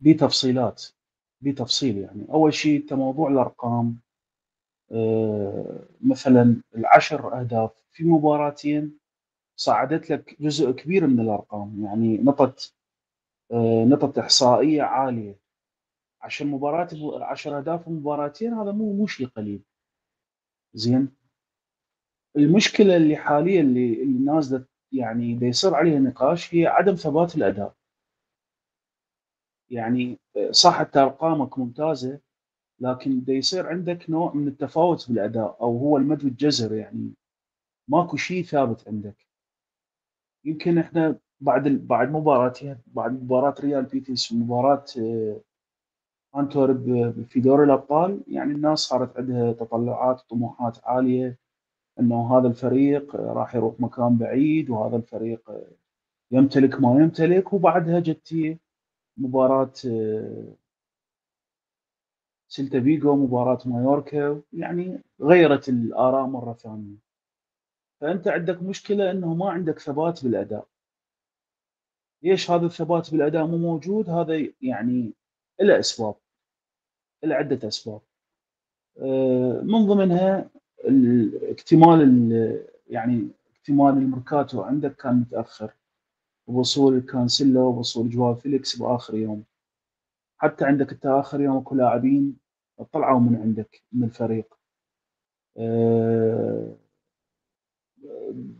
بتفصيلات 0.00 0.84
بتفصيل 1.40 1.98
يعني. 1.98 2.26
أول 2.30 2.54
شيء 2.54 2.94
موضوع 2.94 3.28
الأرقام 3.30 3.98
آه، 4.92 5.88
مثلا 6.00 6.62
العشر 6.76 7.40
أهداف 7.40 7.70
في 7.92 8.04
مباراتين 8.04 8.98
صعدت 9.56 10.10
لك 10.10 10.36
جزء 10.42 10.70
كبير 10.70 11.06
من 11.06 11.20
الأرقام 11.20 11.84
يعني 11.84 12.18
نطت 12.18 12.74
آه، 13.52 13.84
نطت 13.84 14.18
إحصائية 14.18 14.82
عالية. 14.82 15.38
عشان 16.22 16.46
مباراه 16.46 16.88
10 17.24 17.58
أهداف 17.58 17.88
مباراتين 17.88 18.52
هذا 18.54 18.72
مو 18.72 18.92
مو 18.92 19.06
شيء 19.06 19.26
قليل. 19.26 19.62
زين؟ 20.74 21.08
المشكلة 22.36 22.96
اللي 22.96 23.16
حاليا 23.16 23.60
اللي, 23.60 24.02
اللي 24.02 24.18
نازلة 24.18 24.64
يعني 24.92 25.34
بيصير 25.34 25.74
عليها 25.74 25.98
نقاش 25.98 26.54
هي 26.54 26.66
عدم 26.66 26.94
ثبات 26.94 27.36
الأداء. 27.36 27.74
يعني 29.70 30.18
صح 30.50 30.80
أنت 30.80 30.96
أرقامك 30.96 31.58
ممتازة 31.58 32.20
لكن 32.80 33.20
بده 33.20 33.32
يصير 33.34 33.66
عندك 33.68 34.10
نوع 34.10 34.34
من 34.34 34.48
التفاوت 34.48 35.08
بالاداء 35.08 35.56
أو 35.60 35.78
هو 35.78 35.96
المد 35.96 36.24
والجزر 36.24 36.74
يعني 36.74 37.14
ماكو 37.88 38.16
شيء 38.16 38.44
ثابت 38.44 38.88
عندك. 38.88 39.26
يمكن 40.44 40.78
إحنا 40.78 41.18
بعد 41.40 41.68
بعد 41.68 42.10
مباراتين 42.10 42.78
بعد 42.86 43.12
مباراة 43.22 43.54
ريال 43.60 43.84
بيتيس 43.84 44.32
ومباراه 44.32 44.84
انتورب 46.36 46.84
في 47.28 47.40
دوري 47.40 47.64
الأبطال 47.64 48.24
يعني 48.28 48.52
الناس 48.52 48.78
صارت 48.78 49.16
عندها 49.16 49.52
تطلعات 49.52 50.20
وطموحات 50.20 50.78
عالية. 50.84 51.38
إنه 52.00 52.38
هذا 52.38 52.48
الفريق 52.48 53.16
راح 53.16 53.54
يروح 53.54 53.80
مكان 53.80 54.18
بعيد 54.18 54.70
وهذا 54.70 54.96
الفريق 54.96 55.50
يمتلك 56.30 56.80
ما 56.80 57.02
يمتلك 57.02 57.52
وبعدها 57.52 58.00
جت 58.00 58.58
مباراة 59.16 59.72
سيلتا 62.48 62.80
فيجو 62.80 63.16
مباراة 63.16 63.58
مايوركا 63.66 64.42
يعني 64.52 65.02
غيرت 65.20 65.68
الآراء 65.68 66.26
مرة 66.26 66.52
ثانية. 66.52 66.96
فأنت 68.00 68.28
عندك 68.28 68.62
مشكلة 68.62 69.10
إنه 69.10 69.34
ما 69.34 69.50
عندك 69.50 69.78
ثبات 69.78 70.24
بالأداء. 70.24 70.68
ليش 72.22 72.50
هذا 72.50 72.66
الثبات 72.66 73.10
بالأداء 73.10 73.46
مو 73.46 73.58
موجود؟ 73.58 74.10
هذا 74.10 74.48
يعني 74.62 75.12
له 75.60 75.78
أسباب 75.78 76.14
له 77.24 77.34
عدة 77.34 77.68
أسباب. 77.68 78.00
آه، 78.98 79.60
من 79.62 79.86
ضمنها 79.86 80.50
اكتمال 81.50 82.30
يعني 82.88 83.28
اكتمال 83.56 83.98
الميركاتو 83.98 84.62
عندك 84.62 84.96
كان 84.96 85.14
متأخر. 85.14 85.72
وصول 86.46 87.00
كانسيلو 87.00 87.60
ووصول 87.60 88.10
جواو 88.10 88.34
فيليكس 88.34 88.76
بآخر 88.76 89.14
يوم. 89.14 89.44
حتى 90.38 90.64
عندك 90.64 90.92
انت 90.92 91.06
اخر 91.06 91.40
يوم 91.40 91.56
اكو 91.56 91.74
لاعبين 91.74 92.36
طلعوا 92.92 93.20
من 93.20 93.36
عندك 93.36 93.82
من 93.92 94.04
الفريق. 94.04 94.54
آه، 95.58 96.76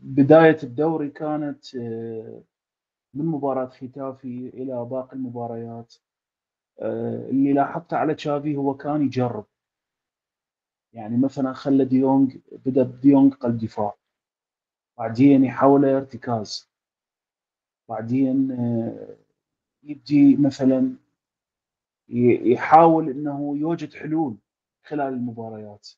بداية 0.03 0.59
الدوري 0.63 1.11
كانت 1.11 1.77
آه، 1.77 2.43
من 3.15 3.27
مباراة 3.27 3.67
ختافي 3.67 4.49
إلى 4.55 4.85
باقي 4.85 5.17
المباريات. 5.17 5.95
آه، 6.81 7.29
اللي 7.31 7.53
لاحظته 7.53 7.97
على 7.97 8.15
تشافي 8.15 8.57
هو 8.57 8.75
كان 8.77 9.03
يجرب. 9.03 9.47
يعني 10.93 11.17
مثلا 11.17 11.53
خلى 11.53 11.85
ديونج 11.85 12.39
بدأ 12.53 12.83
بديونج 12.83 13.35
قلب 13.35 13.59
دفاع. 13.59 13.97
بعدين 14.99 15.45
يحول 15.45 15.85
ارتكاز. 15.85 16.71
بعدين 17.89 18.53
آه، 18.53 19.17
يبدي 19.83 20.37
مثلا 20.37 20.97
يحاول 22.09 23.11
إنه 23.11 23.57
يوجد 23.57 23.95
حلول 23.95 24.37
خلال 24.85 25.15
المباريات. 25.15 25.89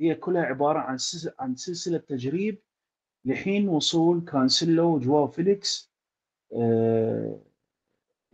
هي 0.00 0.14
كلها 0.14 0.42
عبارة 0.42 0.78
عن 0.78 0.96
عن 1.38 1.56
سلسلة 1.56 1.98
تجريب. 1.98 2.58
لحين 3.24 3.68
وصول 3.68 4.24
كانسيلو 4.24 4.94
وجواو 4.94 5.28
فيليكس 5.28 5.92
أه 6.52 7.40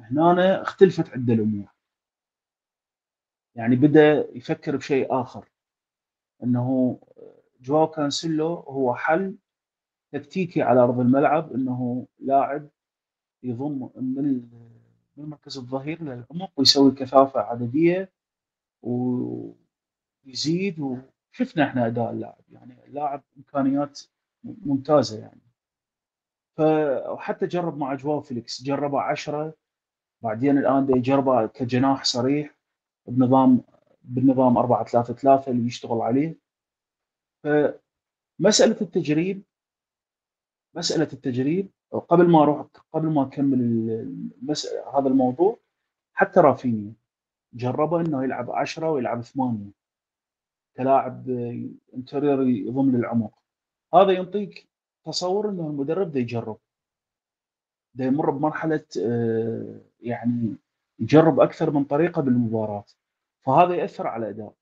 هنا 0.00 0.62
اختلفت 0.62 1.08
عدة 1.10 1.34
الأمور. 1.34 1.68
يعني 3.54 3.76
بدأ 3.76 4.28
يفكر 4.36 4.76
بشيء 4.76 5.20
آخر. 5.20 5.51
إنه 6.42 6.98
جواو 7.60 7.86
كانسيلو 7.86 8.54
هو 8.54 8.94
حل 8.94 9.36
تكتيكي 10.12 10.62
على 10.62 10.80
أرض 10.80 11.00
الملعب 11.00 11.52
إنه 11.52 12.06
لاعب 12.18 12.68
يضم 13.42 13.90
من 13.96 14.48
من 15.16 15.24
مركز 15.28 15.58
الظهير 15.58 16.02
للعمق 16.02 16.52
ويسوي 16.56 16.90
كثافة 16.90 17.40
عددية 17.40 18.12
ويزيد 18.82 20.80
وشفنا 20.80 21.64
إحنا 21.64 21.86
أداء 21.86 22.10
اللاعب. 22.10 22.44
يعني 22.52 22.76
لاعب 22.88 23.22
إمكانيات 23.36 24.00
ممتازة 24.44 25.18
يعني. 25.18 25.40
فحتى 26.56 27.46
جرب 27.46 27.78
مع 27.78 27.94
جواو 27.94 28.20
فيليكس 28.20 28.62
جربه 28.62 29.00
10 29.00 29.54
بعدين 30.22 30.58
الآن 30.58 30.96
يجربه 30.96 31.46
كجناح 31.46 32.04
صريح 32.04 32.54
بنظام 33.06 33.60
بالنظام 34.04 34.58
4 34.58 34.84
3 34.84 35.14
3 35.14 35.50
اللي 35.52 35.66
يشتغل 35.66 36.00
عليه. 36.00 36.38
فمساله 37.44 38.76
التجريب 38.80 39.42
مسألة 40.74 41.08
التجريب 41.12 41.70
قبل 42.08 42.30
ما 42.30 42.42
أروح 42.42 42.66
قبل 42.92 43.08
ما 43.08 43.22
أكمل 43.22 43.88
هذا 44.94 45.08
الموضوع 45.08 45.58
حتى 46.14 46.40
رافينيا 46.40 46.92
جربه 47.54 48.00
إنه 48.00 48.24
يلعب 48.24 48.50
10 48.50 48.90
ويلعب 48.90 49.22
8 49.22 49.70
كلاعب 50.76 51.30
انتريور 51.94 52.42
يضم 52.48 52.96
للعمق. 52.96 53.32
هذا 53.94 54.12
يعطيك 54.12 54.68
تصور 55.06 55.50
إنه 55.50 55.66
المدرب 55.66 56.12
ده 56.12 56.20
يجرب. 56.20 56.58
ده 57.94 58.04
يمر 58.04 58.30
بمرحلة 58.30 58.84
آه، 59.04 59.80
يعني 60.00 60.56
يجرب 60.98 61.40
أكثر 61.40 61.70
من 61.70 61.84
طريقة 61.84 62.22
بالمباراة. 62.22 62.84
فهذا 63.44 63.74
يأثر 63.74 64.06
على 64.06 64.26
الاداء 64.26 64.54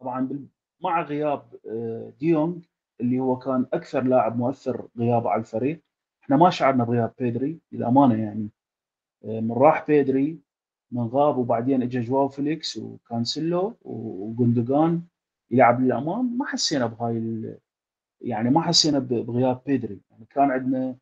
طبعا 0.00 0.48
مع 0.80 1.02
غياب 1.02 1.54
آه، 1.68 2.12
ديونج 2.20 2.64
اللي 3.00 3.20
هو 3.20 3.38
كان 3.38 3.66
أكثر 3.72 4.02
لاعب 4.02 4.36
مؤثر 4.36 4.88
غيابه 4.98 5.30
على 5.30 5.40
الفريق 5.40 5.82
إحنا 6.22 6.36
ما 6.36 6.50
شعرنا 6.50 6.84
بغياب 6.84 7.12
بيدري 7.18 7.60
للأمانة 7.72 8.22
يعني. 8.22 8.50
آه، 9.24 9.40
من 9.40 9.52
راح 9.52 9.86
بيدري 9.86 10.38
من 10.90 11.02
غاب 11.06 11.36
وبعدين 11.38 11.82
اجى 11.82 12.00
جواو 12.00 12.28
فيليكس 12.28 12.76
وكانسيلو 12.76 13.76
وجندوجان 13.82 15.02
يلعب 15.50 15.80
للأمام. 15.80 16.38
ما 16.38 16.46
حسينا 16.46 16.86
بهاي 16.86 17.58
يعني 18.20 18.50
ما 18.50 18.60
حسينا 18.60 18.98
بغياب 18.98 19.60
بيدري. 19.66 20.00
يعني 20.10 20.24
كان 20.30 20.50
عندنا 20.50 20.96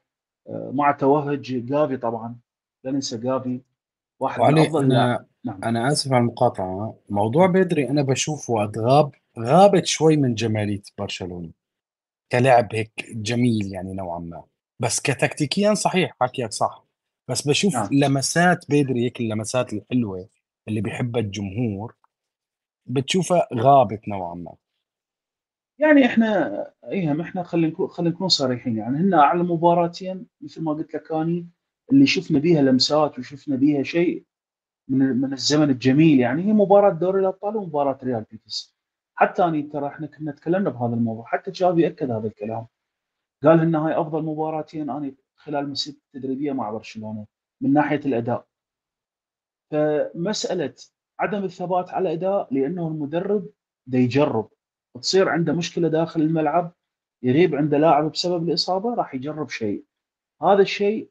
آه، 0.49 0.71
مع 0.75 0.93
توهج 0.93 1.67
جافي 1.67 1.97
طبعا 1.97 2.37
لا 2.85 2.91
ننسى 2.91 3.19
جافي 3.19 3.61
واحد 4.21 4.41
من 4.41 4.59
أفضل 4.59 5.19
نعم. 5.47 5.65
أنا 5.65 5.93
آسف 5.93 6.12
على 6.12 6.21
المقاطعة. 6.21 6.99
موضوع 7.11 7.47
بدري 7.47 7.88
أنا 7.91 8.03
بشوفه 8.03 8.53
وقت 8.53 8.79
غاب 8.79 9.12
غابت 9.38 9.87
شوي 9.87 10.17
من 10.17 10.35
جمالية 10.35 10.83
برشلونة. 10.99 11.50
كلاعب 12.33 12.75
هيك 12.75 12.93
جميل 13.11 13.73
يعني 13.73 13.95
نوعا 13.95 14.19
ما. 14.19 14.45
بس 14.81 15.00
كتكتيكيا 15.00 15.75
صحيح 15.75 16.17
حكيك 16.21 16.53
صح. 16.53 16.87
بس 17.29 17.49
بشوف 17.49 17.75
نعم. 17.75 17.88
لمسات 17.93 18.65
بدري 18.69 19.05
هيك 19.05 19.21
اللمسات 19.21 19.73
الحلوة 19.73 20.29
اللي 20.69 20.81
بيحبها 20.81 21.21
الجمهور 21.21 21.95
بتشوفها 22.87 23.49
غابت 23.55 24.09
نوعا 24.09 24.35
ما. 24.35 24.55
يعني 25.79 26.07
إحنا 26.07 26.73
ايهم 26.85 27.21
إحنا 27.21 27.43
خلينا 27.43 27.69
نكون 27.69 27.88
خلينا 27.88 28.15
نكون 28.15 28.29
صريحين. 28.29 28.76
يعني 28.76 28.99
هن 28.99 29.15
على 29.15 29.43
مباراتين 29.43 30.26
مثل 30.41 30.62
ما 30.62 30.73
قلت 30.73 30.95
لك 30.95 31.12
أني 31.12 31.49
اللي 31.93 32.07
شفنا 32.07 32.38
بيها 32.38 32.62
لمسات 32.62 33.19
وشفنا 33.19 33.57
بيها 33.57 33.83
شيء 33.83 34.25
من 34.88 34.99
من 34.99 35.33
الزمن 35.33 35.71
الجميل 35.71 36.21
يعني. 36.21 36.43
هي 36.43 36.52
مباراة 36.52 36.90
دوري 36.93 37.21
الأبطال 37.21 37.57
ومباراة 37.57 37.99
ريال 38.02 38.25
بيتس 38.31 38.76
حتى 39.14 39.45
أني 39.45 39.62
ترى 39.62 39.87
إحنا 39.87 40.07
كنا 40.07 40.33
تكلمنا 40.33 40.71
بهذا 40.71 40.95
الموضوع. 40.95 41.25
حتى 41.25 41.50
تشافي 41.50 41.87
أكد 41.87 42.11
هذا 42.11 42.26
الكلام. 42.26 42.66
قال 43.43 43.61
ان 43.61 43.75
هاي 43.75 44.00
أفضل 44.00 44.23
مباراتين 44.23 44.90
أنا 44.90 45.12
خلال 45.35 45.71
مسيرتي 45.71 46.00
التدريبية 46.14 46.52
مع 46.52 46.71
برشلونة 46.71 47.26
من 47.61 47.73
ناحية 47.73 48.00
الأداء. 48.07 48.47
فمسألة 49.71 50.75
عدم 51.19 51.45
الثبات 51.45 51.90
على 51.90 52.09
الأداء 52.12 52.55
لأنه 52.55 52.88
المدرب 52.88 53.49
دا 53.87 53.99
يجرب. 53.99 54.50
تصير 55.00 55.28
عنده 55.28 55.52
مشكلة 55.52 55.88
داخل 55.88 56.21
الملعب 56.21 56.73
يغيب 57.23 57.55
عنده 57.55 57.78
لاعب 57.78 58.12
بسبب 58.12 58.49
الإصابة 58.49 58.95
راح 58.95 59.14
يجرب 59.14 59.49
شيء. 59.49 59.85
هذا 60.43 60.62
الشيء 60.62 61.11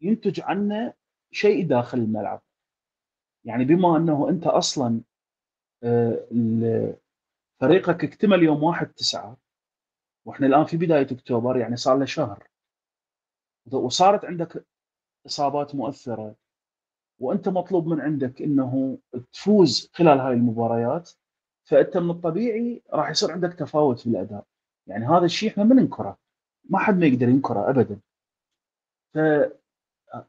ينتج 0.00 0.40
عنه 0.40 0.94
شيء 1.32 1.66
داخل 1.66 1.98
الملعب. 1.98 2.42
يعني 3.44 3.64
بما 3.64 3.96
أنه 3.96 4.28
أنت 4.28 4.46
أصلا 4.46 5.00
آه، 5.84 6.96
فريقك 7.60 8.04
اكتمل 8.04 8.42
يوم 8.42 8.62
1 8.62 8.92
9 8.94 9.36
وإحنا 10.26 10.46
الآن 10.46 10.64
في 10.64 10.76
بداية 10.76 11.06
أكتوبر 11.12 11.56
يعني 11.56 11.76
صار 11.76 11.98
له 11.98 12.04
شهر. 12.04 12.48
وصارت 13.72 14.24
عندك 14.24 14.66
إصابات 15.26 15.74
مؤثرة 15.74 16.36
وأنت 17.18 17.48
مطلوب 17.48 17.86
من 17.86 18.00
عندك 18.00 18.42
إنه 18.42 18.98
تفوز 19.32 19.90
خلال 19.94 20.18
هاي 20.18 20.32
المباريات 20.32 21.10
فأنت 21.64 21.96
من 21.96 22.10
الطبيعي 22.10 22.82
راح 22.92 23.10
يصير 23.10 23.32
عندك 23.32 23.54
تفاوت 23.54 24.00
في 24.00 24.06
الأداء. 24.06 24.44
يعني 24.86 25.06
هذا 25.06 25.24
الشيء 25.24 25.50
إحنا 25.50 25.64
ما 25.64 25.74
ننكره. 25.74 26.18
ما 26.70 26.78
حد 26.78 26.98
ما 26.98 27.06
يقدر 27.06 27.28
ينكره 27.28 27.70
ابدا. 27.70 28.00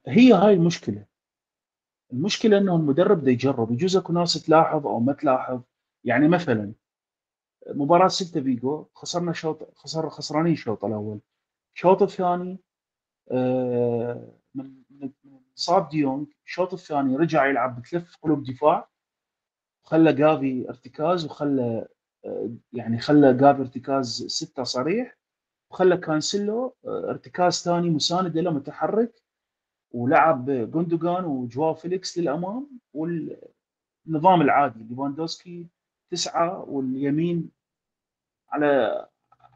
فهي 0.06 0.34
هاي 0.34 0.54
المشكلة. 0.54 1.06
المشكلة 2.14 2.58
إنه 2.58 2.76
المدرب 2.76 3.22
بده 3.22 3.32
يجرب 3.32 3.72
يجوز 3.72 3.98
أكو 3.98 4.14
ناس 4.14 4.34
تلاحظ 4.46 4.88
أو 4.88 5.00
ما 5.00 5.14
تلاحظ. 5.14 5.62
يعني 6.04 6.28
مثلا 6.28 6.74
مباراة 7.68 8.08
سيلتا 8.08 8.42
فيجو 8.42 8.86
خسرنا 8.96 9.34
شوط 9.34 9.74
خسر 9.76 10.10
خسرانين 10.10 10.54
الشوط 10.54 10.86
الأول. 10.86 11.20
الشوط 11.76 12.02
الثاني 12.02 12.60
آه، 13.32 14.34
من 14.56 14.84
صاب 15.56 15.90
ديونج 15.90 16.28
الشوط 16.46 16.74
الثاني 16.74 17.16
رجع 17.16 17.46
يلعب 17.46 17.82
بثلاث 17.82 18.16
قلوب 18.16 18.44
دفاع 18.44 18.90
وخلى 19.86 20.14
جافي 20.14 20.70
ارتكاز 20.70 21.26
وخلى 21.26 21.88
آه، 22.26 22.50
يعني 22.74 23.00
خلى 23.00 23.34
جافي 23.34 23.62
ارتكاز 23.62 24.26
ستة 24.28 24.64
صريح 24.64 25.18
وخلى 25.72 25.98
كانسيلو 25.98 26.76
آه، 26.86 27.10
ارتكاز 27.10 27.54
ثاني 27.64 27.90
مساند 27.90 28.38
له 28.38 28.52
متحرك. 28.52 29.23
ولعب 29.94 30.52
جوندوجان 30.52 31.26
وجواو 31.26 31.74
فيليكس 31.74 32.18
للأمام 32.18 32.80
والنظام 32.94 34.42
العادي 34.42 34.84
ليفاندوسكي 34.84 35.68
تسعة 36.10 36.64
واليمين 36.70 37.52
على 38.50 39.06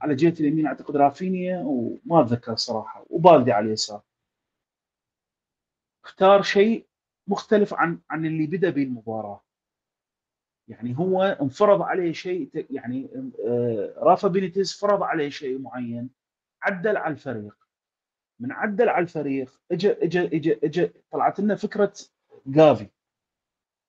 على 0.02 0.16
جهة 0.16 0.34
اليمين 0.40 0.68
أعتقد 0.68 0.98
رافينيا 0.98 1.64
وما 1.66 2.22
أتذكر 2.22 2.54
الصراحه 2.54 3.06
وبالدي 3.10 3.52
على 3.52 3.66
اليسار. 3.66 4.02
اختار 6.06 6.42
شيء 6.42 6.88
مختلف 7.28 7.74
عن 7.74 8.00
عن 8.10 8.26
اللي 8.26 8.48
بدأ 8.48 8.70
به 8.70 8.84
المباراه 8.84 9.44
يعني 10.68 10.98
هو 10.98 11.24
انفرض 11.24 11.82
عليه 11.82 12.12
شيء 12.12 12.66
يعني 12.70 13.10
آه، 13.48 13.94
رافا 13.98 14.28
بينيتيز 14.28 14.74
فرض 14.74 15.04
عليه 15.04 15.30
شيء 15.30 15.60
معين 15.60 16.10
عدل 16.62 16.98
على 16.98 17.12
الفريق. 17.12 17.57
من 18.40 18.52
عدل 18.52 18.90
على 18.90 19.04
الفريق. 19.04 19.62
اجى 19.72 19.92
اجى 19.92 20.26
اجى 20.26 20.60
اجى 20.64 20.92
طلعت 21.12 21.40
لنا 21.40 21.56
فكرة 21.56 21.94
جافي. 22.46 22.88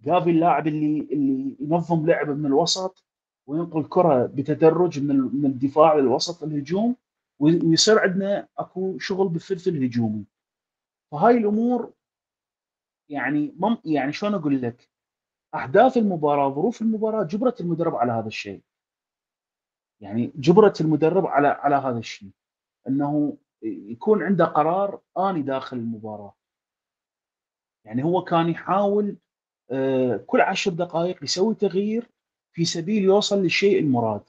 جافي 0.01 0.31
اللاعب 0.31 0.67
اللي 0.67 1.01
اللي 1.01 1.57
ينضم 1.61 2.07
لعب 2.07 2.31
من 2.31 2.47
الوسط 2.47 3.05
وينقل 3.47 3.85
كرة 3.89 4.27
بتدرج 4.27 5.01
من 5.01 5.17
من 5.17 5.47
الدفاع 5.47 5.95
للوسط 5.95 6.43
الهجوم 6.43 6.97
ويصير 7.39 7.99
عندنا 7.99 8.49
أكو 8.59 8.99
شغل 8.99 9.29
بالثلث 9.29 9.69
الهجومي. 9.69 10.25
فهاي 11.13 11.37
الأمور 11.37 11.93
يعني 13.09 13.55
مم 13.59 13.79
يعني 13.85 14.13
شلون 14.13 14.35
أقول 14.35 14.63
لك؟ 14.63 14.89
احداث 15.55 15.97
المباراة 15.97 16.51
ظروف 16.55 16.83
المباراة 16.83 17.25
جبرت 17.25 17.61
المدرب 17.61 17.95
على 17.95 18.13
هذا 18.13 18.27
الشيء. 18.27 18.63
يعني 20.01 20.33
جبرت 20.35 20.81
المدرب 20.81 21.27
على 21.27 21.49
على 21.49 21.77
هذا 21.77 21.99
الشيء. 21.99 22.31
إنه 22.89 23.37
يكون 23.63 24.23
عنده 24.23 24.45
قرار 24.45 25.01
آني 25.19 25.43
داخل 25.43 25.77
المباراة. 25.77 26.35
يعني 27.85 28.05
هو 28.05 28.25
كان 28.25 28.49
يحاول 28.49 29.17
آه، 29.71 30.17
كل 30.17 30.41
عشر 30.41 30.71
دقائق 30.71 31.25
يسوي 31.25 31.55
تغيير 31.55 32.11
في 32.53 32.65
سبيل 32.65 33.03
يوصل 33.03 33.43
للشيء 33.43 33.79
المراد. 33.79 34.23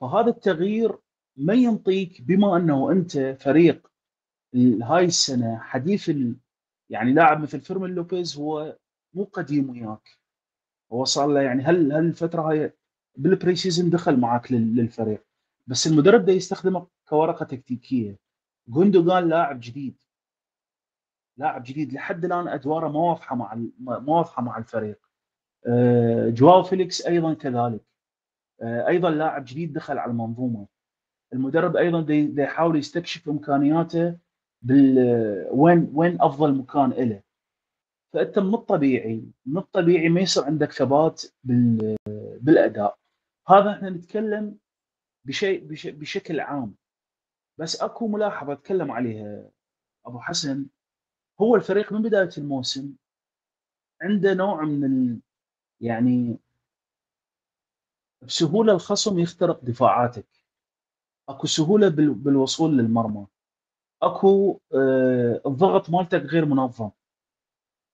فهذا 0.00 0.30
التغيير 0.30 0.98
ما 1.36 1.54
ينطيك 1.54 2.22
بما 2.22 2.56
أنه 2.56 2.92
أنت 2.92 3.36
فريق 3.40 3.90
هاي 4.82 5.04
السنة 5.04 5.58
حديث 5.58 6.10
ال... 6.10 6.36
يعني 6.90 7.12
لاعب 7.12 7.40
مثل 7.40 7.60
فيرمين 7.60 7.90
لوبيز 7.90 8.36
هو 8.38 8.78
مو 9.14 9.24
قديم 9.24 9.70
وياك. 9.70 10.08
هو 10.92 11.04
صار 11.04 11.28
له 11.28 11.42
يعني 11.42 11.62
هل 11.62 11.92
هل 11.92 12.06
الفترة 12.06 12.42
هاي 12.42 12.72
بال 13.16 13.56
pre-season 13.56 13.90
دخل 13.90 14.20
معك 14.20 14.52
للفريق. 14.52 15.26
بس 15.66 15.86
المدرب 15.86 16.24
ده 16.24 16.32
يستخدمه 16.32 16.86
كورقة 17.08 17.44
تكتيكية. 17.44 18.23
جوندوجان 18.68 19.28
لاعب 19.28 19.60
جديد. 19.60 19.96
لاعب 21.36 21.62
جديد 21.62 21.92
لحد 21.92 22.24
الآن 22.24 22.48
أدواره 22.48 22.88
ما 22.88 22.98
واضحه 22.98 23.36
مع 23.36 23.54
ما 23.78 23.96
واضحه 23.96 24.42
مع 24.42 24.58
الفريق. 24.58 24.98
آه، 25.66 26.28
جواو 26.28 26.62
فيليكس 26.62 27.06
أيضا 27.06 27.34
كذلك. 27.34 27.84
آه، 28.62 28.88
أيضا 28.88 29.10
لاعب 29.10 29.44
جديد 29.44 29.72
دخل 29.72 29.98
على 29.98 30.10
المنظومة. 30.10 30.66
المدرب 31.32 31.76
أيضا 31.76 32.06
يحاول 32.42 32.76
يستكشف 32.78 33.28
إمكانياته 33.28 34.18
بال 34.62 34.98
وين 35.50 35.90
وين 35.94 36.22
أفضل 36.22 36.54
مكان 36.54 36.90
له 36.90 37.22
فأنت 38.12 38.38
من 38.38 38.54
الطبيعي 38.54 39.24
من 39.46 39.58
الطبيعي 39.58 40.08
ما 40.08 40.20
يصير 40.20 40.44
عندك 40.44 40.72
ثبات 40.72 41.22
بال 41.44 41.96
بالأداء. 42.40 42.98
هذا 43.48 43.70
إحنا 43.70 43.90
نتكلم 43.90 44.58
بشيء 45.26 45.64
بشكل 45.90 46.40
عام. 46.40 46.74
بس 47.58 47.82
أكو 47.82 48.08
ملاحظة 48.08 48.52
أتكلم 48.52 48.92
عليها. 48.92 49.50
أبو 50.06 50.20
حسن 50.20 50.66
هو 51.40 51.56
الفريق 51.56 51.92
من 51.92 52.02
بداية 52.02 52.30
الموسم 52.38 52.94
عنده 54.02 54.34
نوع 54.34 54.62
من 54.64 54.84
ال... 54.84 55.20
يعني 55.80 56.38
بسهولة 58.22 58.72
الخصم 58.72 59.18
يخترق 59.18 59.64
دفاعاتك. 59.64 60.26
أكو 61.28 61.46
سهولة 61.46 61.88
بالوصول 61.88 62.76
للمرمى. 62.78 63.26
أكو 64.02 64.60
آه 64.74 65.40
الضغط 65.46 65.90
مالتك 65.90 66.22
غير 66.22 66.44
منظم. 66.44 66.90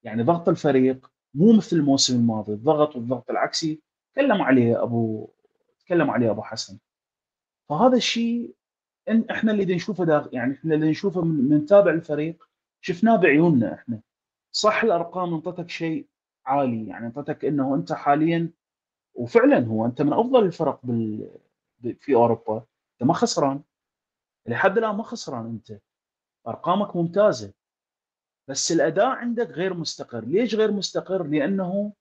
يعني 0.02 0.22
ضغط 0.22 0.48
الفريق 0.48 1.12
مو 1.34 1.52
مثل 1.52 1.76
الموسم 1.76 2.16
الماضي. 2.16 2.52
الضغط 2.52 2.96
والضغط 2.96 3.30
العكسي 3.30 3.82
تكلم 4.12 4.42
عليه 4.42 4.82
أبو 4.82 5.30
تكلم 5.80 6.10
عليه 6.10 6.30
أبو 6.30 6.42
حسن. 6.42 6.78
فهذا 7.68 7.96
الشيء 7.96 8.54
إن 9.10 9.24
إحنا 9.30 9.52
اللي 9.52 9.74
نشوفه 9.74 10.04
داخل 10.04 10.30
يعني 10.32 10.54
إحنا 10.54 10.74
اللي 10.74 10.90
نشوفه 10.90 11.20
من 11.24 11.56
نتابع 11.56 11.90
الفريق 11.90 12.48
شفناه 12.80 13.16
بعيوننا 13.16 13.74
إحنا. 13.74 14.00
صح 14.52 14.82
الأرقام 14.84 15.34
أنطتك 15.34 15.70
شيء 15.70 16.06
عالي 16.46 16.86
يعني 16.88 17.06
أنطتك 17.06 17.44
إنه 17.44 17.74
أنت 17.74 17.92
حاليا 17.92 18.50
وفعلا 19.14 19.66
هو 19.66 19.86
أنت 19.86 20.02
من 20.02 20.12
أفضل 20.12 20.44
الفرق 20.44 20.80
بال 20.82 21.30
في 22.00 22.14
أوروبا. 22.14 22.56
أنت 22.56 23.08
ما 23.08 23.14
خسران. 23.14 23.62
لحد 24.46 24.78
الآن 24.78 24.96
ما 24.96 25.02
خسران 25.02 25.46
أنت. 25.46 25.80
أرقامك 26.48 26.96
ممتازة. 26.96 27.52
بس 28.48 28.72
الأداء 28.72 29.06
عندك 29.06 29.48
غير 29.50 29.74
مستقر. 29.74 30.24
ليش 30.24 30.54
غير 30.54 30.72
مستقر؟ 30.72 31.22
لأنه 31.26 31.92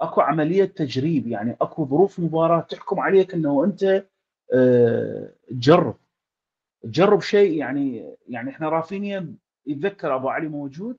أكو 0.00 0.20
عملية 0.20 0.64
تجريب 0.64 1.26
يعني 1.26 1.56
أكو 1.60 1.86
ظروف 1.86 2.20
مباراة 2.20 2.60
تحكم 2.60 3.00
عليك 3.00 3.34
إنه 3.34 3.64
أنت 3.64 4.06
أه 4.52 5.32
تجرب. 5.48 5.96
تجرب 6.86 7.20
شيء 7.20 7.58
يعني 7.58 8.16
يعني 8.28 8.50
إحنا 8.50 8.68
رافينيا 8.68 9.34
يتذكر 9.66 10.16
أبو 10.16 10.28
علي 10.28 10.48
موجود 10.48 10.98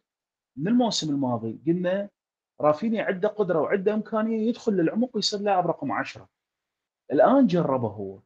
من 0.58 0.68
الموسم 0.68 1.10
الماضي. 1.10 1.60
قلنا 1.68 2.10
رافينيا 2.62 3.04
عنده 3.04 3.28
قدرة 3.28 3.60
وعنده 3.62 3.94
إمكانية 3.94 4.48
يدخل 4.50 4.74
للعمق 4.74 5.16
ويصير 5.16 5.40
لاعب 5.40 5.68
رقم 5.68 5.92
10 5.92 6.30
الآن 7.12 7.48
جربه 7.48 7.88
هو. 7.88 8.20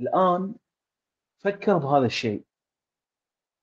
الآن 0.00 0.54
فكر 1.38 1.78
بهذا 1.78 2.06
الشيء. 2.06 2.44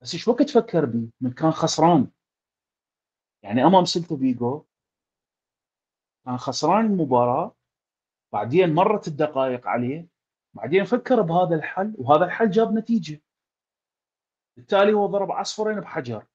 بس 0.01 0.13
إيش 0.13 0.27
وقت 0.27 0.49
فكر 0.49 0.85
به 0.85 1.09
من 1.21 1.31
كان 1.31 1.51
خسران. 1.51 2.11
يعني 3.43 3.63
أمام 3.63 3.85
سلتا 3.85 4.17
فيجو 4.17 4.65
كان 6.25 6.37
خسران 6.37 6.85
المباراة 6.85 7.55
بعدين 8.33 8.73
مرت 8.73 9.07
الدقائق 9.07 9.67
عليه 9.67 10.07
بعدين 10.55 10.83
فكر 10.83 11.21
بهذا 11.21 11.55
الحل 11.55 11.95
وهذا 11.97 12.25
الحل 12.25 12.49
جاب 12.51 12.73
نتيجة. 12.73 13.21
بالتالي 14.57 14.93
هو 14.93 15.05
ضرب 15.05 15.31
عصفورين 15.31 15.79
بحجر. 15.79 16.25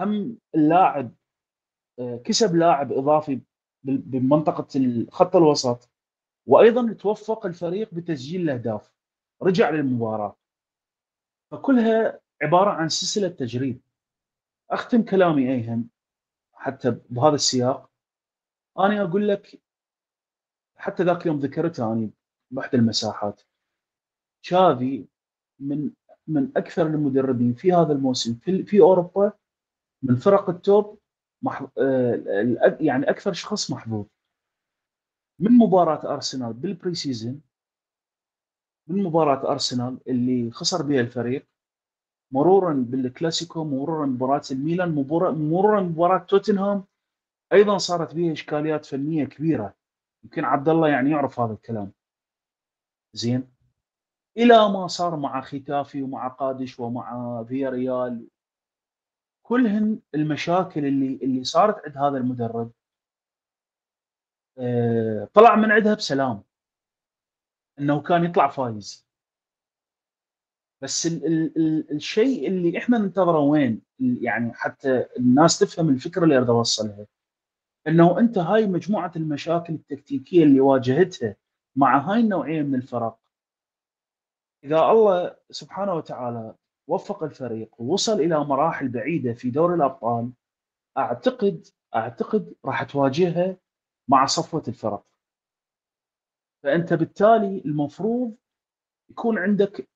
هم 0.00 0.38
اللاعب 0.54 1.14
آه، 1.98 2.16
كسب 2.16 2.56
لاعب 2.56 2.92
إضافي 2.92 3.40
بمنطقة 3.82 5.06
خط 5.10 5.36
الوسط 5.36 5.90
وأيضا 6.46 6.92
توفق 6.92 7.46
الفريق 7.46 7.94
بتسجيل 7.94 8.40
الاهداف 8.40 8.92
رجع 9.42 9.70
للمباراة. 9.70 10.36
فكلها 11.50 12.20
عبارة 12.42 12.70
عن 12.70 12.88
سلسلة 12.88 13.28
تجريب. 13.28 13.80
أختم 14.70 15.04
كلامي 15.04 15.52
أيهم 15.52 15.88
حتى 16.52 17.00
بهذا 17.10 17.34
السياق. 17.34 17.90
أنا 18.78 19.02
أقول 19.02 19.28
لك 19.28 19.62
حتى 20.76 21.02
ذاك 21.02 21.22
اليوم 21.22 21.38
ذكرته 21.38 21.92
اني 21.92 22.10
باحدى 22.50 22.76
المساحات. 22.76 23.42
شافي 24.42 25.06
من 25.60 25.90
من 26.26 26.52
أكثر 26.56 26.86
المدربين 26.86 27.54
في 27.54 27.72
هذا 27.72 27.92
الموسم 27.92 28.34
في, 28.34 28.62
في 28.64 28.80
أوروبا 28.80 29.32
من 30.02 30.16
فرق 30.16 30.50
ال 30.50 30.60
top. 30.60 30.98
آه، 31.78 32.76
يعني 32.80 33.10
أكثر 33.10 33.32
شخص 33.32 33.70
محظوظ. 33.70 34.06
من 35.40 35.52
مباراة 35.52 36.14
أرسنال 36.14 36.52
بال 36.52 36.94
pre-season 36.94 37.40
من 38.88 39.02
مباراة 39.02 39.52
أرسنال 39.52 39.98
اللي 40.08 40.50
خسر 40.50 40.82
بها 40.82 41.00
الفريق 41.00 41.46
مرورا 42.32 42.72
بالكلاسيكو 42.74 43.64
مرورا 43.64 44.06
بمباراة 44.06 44.42
الميلان 44.50 44.94
مرورا 44.94 45.80
بمباراة 45.80 46.18
توتنهام 46.18 46.84
أيضا 47.52 47.78
صارت 47.78 48.14
بها 48.14 48.32
إشكاليات 48.32 48.86
فنية 48.86 49.24
كبيرة. 49.24 49.74
يمكن 50.24 50.44
عبد 50.44 50.68
الله 50.68 50.88
يعني 50.88 51.10
يعرف 51.10 51.40
هذا 51.40 51.52
الكلام. 51.52 51.92
زين. 53.18 53.48
إلى 54.36 54.54
ما 54.72 54.86
صار 54.86 55.16
مع 55.16 55.40
ختافي 55.40 56.02
ومع 56.02 56.28
قادش 56.28 56.80
ومع 56.80 57.44
فيا 57.48 57.70
ريال 57.70 58.28
كلهن 59.42 60.00
المشاكل 60.14 60.86
اللي 60.86 61.18
اللي 61.22 61.44
صارت 61.44 61.84
عند 61.84 61.96
هذا 61.96 62.16
المدرب 62.18 62.72
آه، 64.58 65.28
طلع 65.34 65.56
من 65.56 65.70
عندها 65.72 65.94
بسلام. 65.94 66.42
إنه 67.78 68.02
كان 68.02 68.24
يطلع 68.24 68.48
فايز. 68.48 69.08
بس 70.82 71.06
ال 71.06 71.26
ال 71.26 71.56
ال 71.58 71.92
الشيء 71.96 72.48
اللي 72.48 72.78
إحنا 72.78 72.98
ننتظره 72.98 73.38
وين؟ 73.38 73.82
يعني 74.00 74.54
حتى 74.54 75.06
الناس 75.18 75.58
تفهم 75.58 75.88
الفكرة 75.88 76.24
اللي 76.24 76.36
أريد 76.36 76.50
أوصلها. 76.50 77.06
إنه 77.86 78.18
أنت 78.18 78.38
هاي 78.38 78.66
مجموعة 78.66 79.12
المشاكل 79.16 79.72
التكتيكية 79.74 80.42
اللي 80.44 80.60
واجهتها 80.60 81.36
مع 81.78 81.98
هاي 81.98 82.20
النوعية 82.20 82.62
من 82.62 82.74
الفرق 82.74 83.18
إذا 84.64 84.80
الله 84.90 85.36
سبحانه 85.50 85.94
وتعالى 85.94 86.54
وفق 86.86 87.22
الفريق 87.22 87.80
ووصل 87.80 88.12
إلى 88.12 88.44
مراحل 88.44 88.88
بعيدة 88.88 89.32
في 89.32 89.50
دوري 89.50 89.74
الأبطال 89.74 90.32
أعتقد 90.98 91.66
أعتقد 91.94 92.54
راح 92.64 92.82
تواجهها 92.82 93.56
مع 94.08 94.26
صفوة 94.26 94.62
الفرق. 94.68 95.06
فأنت 96.62 96.92
بالتالي 96.92 97.62
المفروض 97.64 98.36
يكون 99.10 99.38
عندك 99.38 99.88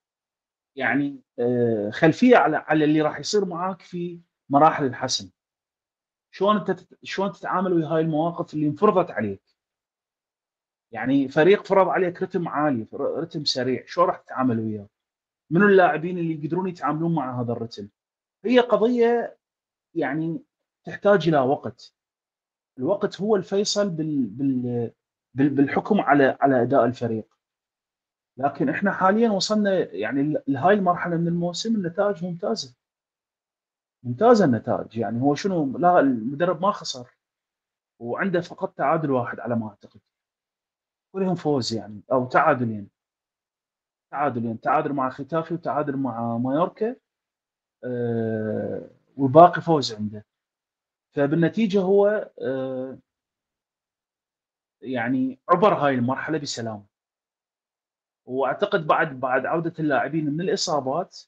يعني 0.77 1.23
آه، 1.39 1.91
خلفية 1.91 2.37
على 2.37 2.57
على 2.57 2.85
اللي 2.85 3.01
راح 3.01 3.19
يصير 3.19 3.45
معاك 3.45 3.83
في 3.83 4.21
مراحل 4.49 4.85
الحسم. 4.85 5.31
شلون 6.31 6.57
أنت 6.57 6.87
شلون 7.03 7.33
تتعامل 7.33 7.73
ويا 7.73 7.87
هاي 7.87 8.01
المواقف 8.01 8.55
اللي 8.55 8.67
انفرضت 8.67 9.11
عليك. 9.11 9.52
يعني 10.93 11.29
فريق 11.29 11.65
فرض 11.65 11.89
عليك 11.89 12.23
رتم 12.23 12.49
عالي 12.49 12.87
رتم 12.95 13.45
سريع 13.45 13.85
شو 13.87 14.05
راح 14.05 14.17
تتعامل 14.17 14.61
وياه؟ 14.61 14.89
منو 15.51 15.67
اللاعبين 15.67 16.19
اللي 16.19 16.45
يقدرون 16.45 16.69
يتعاملون 16.69 17.15
مع 17.15 17.41
هذا 17.41 17.53
الرتم؟ 17.53 17.89
هي 18.45 18.61
قضية 18.61 19.39
يعني 19.95 20.43
تحتاج 20.85 21.29
إلى 21.29 21.39
وقت. 21.39 21.95
الوقت 22.79 23.21
هو 23.21 23.37
الفيصل 23.37 23.91
بال 23.91 24.27
بال 25.35 25.51
بالحكم 25.51 26.01
على 26.01 26.39
على 26.41 26.63
أداء 26.63 26.85
الفريق. 26.85 27.39
لكن 28.37 28.69
إحنا 28.69 28.93
حاليا 28.93 29.31
وصلنا 29.31 29.95
يعني 29.95 30.43
لهاي 30.49 30.75
المرحلة 30.75 31.17
من 31.17 31.29
الموسم 31.29 31.75
النتائج 31.75 32.25
ممتازة. 32.25 32.77
ممتازة 34.05 34.45
النتائج. 34.45 34.97
يعني 34.99 35.23
هو 35.23 35.35
شنو؟ 35.35 35.79
لا 35.79 36.01
المدرب 36.01 36.63
ما 36.63 36.71
خسر. 36.71 37.17
وعنده 38.01 38.41
فقط 38.41 38.75
تعادل 38.75 39.11
واحد 39.11 39.41
على 39.41 39.57
ما 39.57 39.69
أعتقد. 39.69 40.01
كلهم 41.13 41.35
فوز 41.35 41.75
يعني 41.75 42.03
أو 42.13 42.27
تعادلين. 42.29 42.91
تعادلين. 44.13 44.61
تعادل 44.61 44.93
مع 44.93 45.11
ختافي 45.11 45.55
وتعادل 45.55 45.97
مع 45.97 46.37
مايوركا 46.39 46.97
أه 47.85 48.91
والباقي 49.17 49.61
فوز 49.63 49.93
عنده. 49.95 50.27
فبالنتيجة 51.15 51.81
هو 51.81 52.31
أه 52.43 52.99
يعني 54.83 55.41
عبر 55.49 55.75
هاي 55.75 55.95
المرحلة 55.95 56.39
بسلام. 56.39 56.87
وأعتقد 58.27 58.87
بعد 58.87 59.21
بعد 59.21 59.47
عودة 59.47 59.73
اللاعبين 59.79 60.31
من 60.31 60.41
الإصابات 60.41 61.19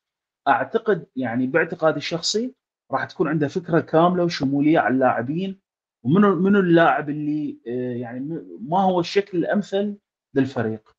أعتقد 0.48 1.06
يعني 1.16 1.46
باعتقادي 1.46 1.96
الشخصي 1.96 2.54
راح 2.90 3.04
تكون 3.04 3.28
عنده 3.28 3.48
فكرة 3.48 3.80
كاملة 3.80 4.24
وشمولية 4.24 4.78
على 4.78 4.94
اللاعبين 4.94 5.60
ومنو 6.04 6.34
منو 6.34 6.58
اللاعب 6.58 7.10
اللي 7.10 7.58
آه، 7.68 7.96
يعني 7.96 8.20
ما 8.60 8.80
هو 8.80 9.00
الشكل 9.00 9.38
الأمثل 9.38 9.96
للفريق. 10.34 10.96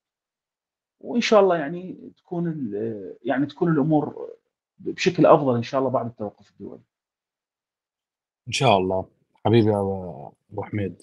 وإن 0.99 1.21
شاء 1.21 1.39
الله 1.39 1.57
يعني 1.57 2.11
تكون 2.17 2.71
يعني 3.23 3.45
تكون 3.45 3.71
الأمور 3.71 4.29
بشكل 4.79 5.25
أفضل 5.25 5.55
إن 5.55 5.63
شاء 5.63 5.79
الله 5.79 5.91
بعد 5.91 6.05
التوقف 6.05 6.51
الدولي. 6.51 6.81
إن 8.47 8.51
شاء 8.51 8.77
الله. 8.77 9.05
حبيبي 9.45 9.75
أبو 9.75 10.63
حميد. 10.63 11.01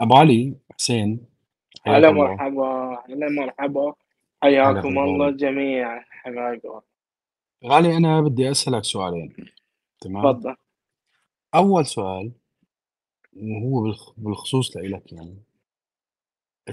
أبو 0.00 0.14
علي 0.14 0.56
حسين 0.72 1.26
هلا 1.86 2.10
مرحبا 2.10 3.02
هلا 3.08 3.30
مرحبا 3.30 3.94
حياكم 4.42 4.98
الله 4.98 5.30
جميعا. 5.30 6.04
حبايبي. 6.10 6.68
غالي 7.64 7.96
أنا 7.96 8.20
بدي 8.20 8.50
أسألك 8.50 8.84
سؤالين. 8.84 9.36
تمام؟ 10.00 10.32
تفضل. 10.32 10.56
أول 11.56 11.86
سؤال 11.86 12.32
وهو 13.32 13.94
بالخصوص 14.16 14.76
لإلك 14.76 15.12
يعني. 15.12 15.42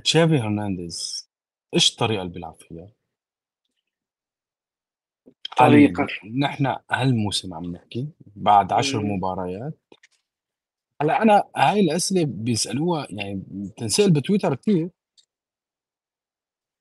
تشافي 0.03 0.37
هرنانديز 0.37 1.29
إيش 1.73 1.91
الطريقة 1.91 2.21
اللي 2.21 2.33
بيلعب 2.33 2.55
فيها؟ 2.59 2.89
طريقة. 5.57 6.07
نحن 6.39 6.75
هالموسم 6.91 7.53
عم 7.53 7.71
نحكي 7.71 8.09
بعد 8.35 8.73
عشر 8.73 9.03
مباريات؟ 9.03 9.79
هلأ 11.01 11.21
أنا 11.21 11.43
هاي 11.55 11.79
الأسئلة 11.79 12.25
بيسألوها 12.25 13.07
يعني 13.09 13.43
بتنسأل 13.47 14.13
بتويتر 14.13 14.55
كثير 14.55 14.89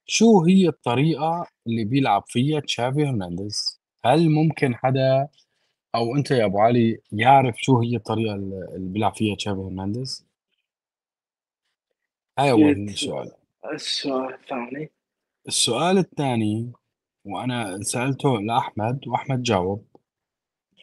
شو 0.06 0.44
هي 0.44 0.68
الطريقة 0.68 1.46
اللي 1.66 1.84
بيلعب 1.84 2.24
فيها 2.26 2.60
تشافي 2.60 3.06
هرنانديز؟ 3.06 3.80
هل 4.04 4.30
ممكن 4.30 4.74
حدا 4.74 5.28
أو 5.94 6.16
أنت 6.16 6.30
يا 6.30 6.44
أبو 6.44 6.58
علي 6.58 6.98
يعرف 7.12 7.56
شو 7.58 7.80
هي 7.80 7.96
الطريقة 7.96 8.34
اللي 8.34 8.88
بيلعب 8.88 9.14
فيها 9.14 9.36
تشافي 9.36 9.60
هرنانديز؟ 9.60 10.26
هاي 12.38 12.50
أول 12.50 12.90
سؤال. 12.90 13.32
السؤال 13.72 14.34
الثاني. 14.34 14.90
السؤال 15.48 15.98
الثاني 15.98 16.72
وأنا 17.24 17.78
سألته 17.82 18.40
لأحمد 18.40 19.08
وأحمد 19.08 19.42
جاوب. 19.42 19.86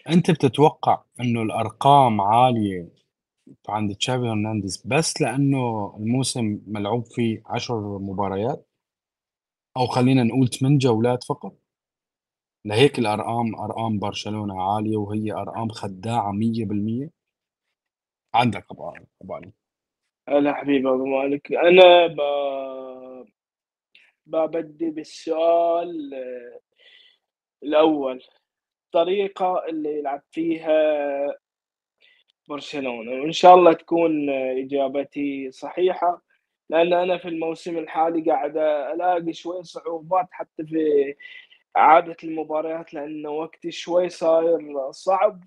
أنت 0.10 0.32
بتتوقع 0.32 1.04
إنه 1.20 1.42
الأرقام 1.42 2.22
عالية 2.22 2.90
عند 3.70 3.96
تشافي 3.96 4.24
هرنانديز 4.24 4.84
بس 4.86 5.22
لأنه 5.22 5.96
الموسم 5.98 6.62
ملعوب 6.68 7.06
فيه 7.06 7.44
عشر 7.46 8.00
مباريات؟ 8.00 8.68
أو 9.78 9.88
خلينا 9.88 10.24
نقول 10.24 10.50
8 10.50 10.78
جولات 10.78 11.24
فقط؟ 11.24 11.56
لهيك 12.70 13.00
الأرقام 13.00 13.56
أرقام 13.56 14.00
برشلونة 14.00 14.62
عالية 14.62 14.98
وهي 14.98 15.32
أرقام 15.32 15.70
خداعة 15.70 16.32
100% 16.32 17.10
عندك 18.34 18.66
أبو 18.72 18.94
أبو 19.22 19.34
علي. 19.34 19.52
هلا 20.28 20.54
حبيبي 20.54 20.90
أبو 20.90 21.06
مالك. 21.06 21.54
أنا 21.54 22.08
ب... 22.08 22.20
ببدي 24.26 24.90
بالسؤال 24.90 26.14
الأول 27.64 28.24
الطريقة 28.86 29.66
اللي 29.70 30.00
يلعب 30.00 30.22
فيها 30.32 30.80
برشلونة 32.50 33.12
وإن 33.12 33.32
شاء 33.32 33.56
الله 33.56 33.74
تكون 33.74 34.30
إجابتي 34.30 35.52
صحيحة 35.52 36.22
لأن 36.70 36.94
أنا 36.94 37.18
في 37.18 37.28
الموسم 37.28 37.78
الحالي 37.78 38.32
قاعد 38.32 38.58
ألاقي 38.94 39.34
شوي 39.34 39.64
صعوبات 39.64 40.28
حتى 40.32 40.66
في 40.66 41.16
اعاده 41.78 42.18
المباريات 42.24 42.94
لأن 42.94 43.28
وقتي 43.28 43.72
شوي 43.72 44.10
صاير 44.10 44.92
صعب 44.92 45.44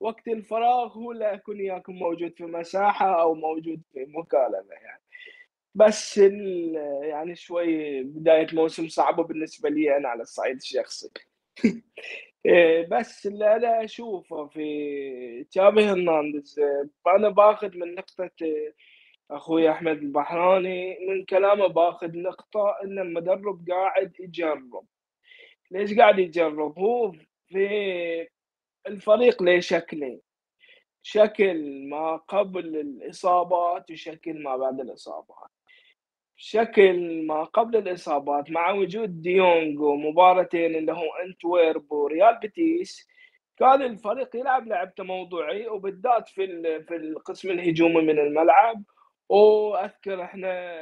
وقت 0.00 0.28
الفراغ 0.28 0.92
هو 0.92 1.12
لا 1.12 1.34
اكون 1.34 1.60
ياكم 1.60 1.92
موجود 1.94 2.34
في 2.36 2.44
مساحة 2.44 3.20
أو 3.22 3.34
موجود 3.34 3.82
في 3.92 4.04
مكالمة 4.08 4.74
يعني. 4.82 5.02
بس 5.74 6.18
يعني 7.12 7.36
شوي 7.36 8.02
بداية 8.02 8.46
موسم 8.52 8.88
صعبة 8.88 9.22
بالنسبة 9.24 9.68
لي 9.70 9.96
أنا 9.96 10.08
على 10.08 10.22
الصعيد 10.22 10.56
الشخصي. 10.56 11.10
إيه، 12.46 12.86
بس 12.88 13.26
اللي 13.26 13.56
أنا 13.56 13.84
أشوفه 13.84 14.46
في 14.46 15.44
تشافي 15.50 15.80
هرنانديز 15.84 16.60
أنا 17.06 17.28
باخذ 17.28 17.76
من 17.78 17.94
نقطة 17.94 18.30
أخوي 19.30 19.70
أحمد 19.70 19.98
البحراني 19.98 20.98
من 21.08 21.24
كلامه 21.24 21.66
باخذ 21.66 22.10
نقطة 22.18 22.76
إن 22.84 22.98
المدرب 22.98 23.66
قاعد 23.70 24.12
يجرب. 24.20 24.86
ليش 25.70 25.94
قاعد 25.94 26.18
يجرب؟ 26.18 26.78
هو 26.78 27.12
في 27.48 28.28
الفريق 28.86 29.42
له 29.42 29.60
شكلين. 29.60 30.20
شكل 31.02 31.88
ما 31.88 32.16
قبل 32.16 32.76
الإصابات 32.76 33.90
وشكل 33.90 34.42
ما 34.42 34.56
بعد 34.56 34.80
الإصابات. 34.80 35.50
شكل 36.36 37.26
ما 37.26 37.44
قبل 37.44 37.76
الإصابات 37.76 38.50
مع 38.50 38.70
وجود 38.70 39.22
ديونج 39.22 39.80
ومباراتين 39.80 40.76
اللي 40.76 40.92
هو 40.92 41.14
انتويرب 41.26 41.92
وريال 41.92 42.38
بيتيس 42.38 43.08
كان 43.58 43.82
الفريق 43.82 44.36
يلعب 44.36 44.66
لعب 44.68 44.92
موضوعي 44.98 45.68
وبالذات 45.68 46.28
في 46.28 46.46
في 46.84 46.96
القسم 46.96 47.50
الهجومي 47.50 48.02
من 48.02 48.18
الملعب. 48.18 48.82
وأذكر 49.28 50.22
إحنا 50.22 50.76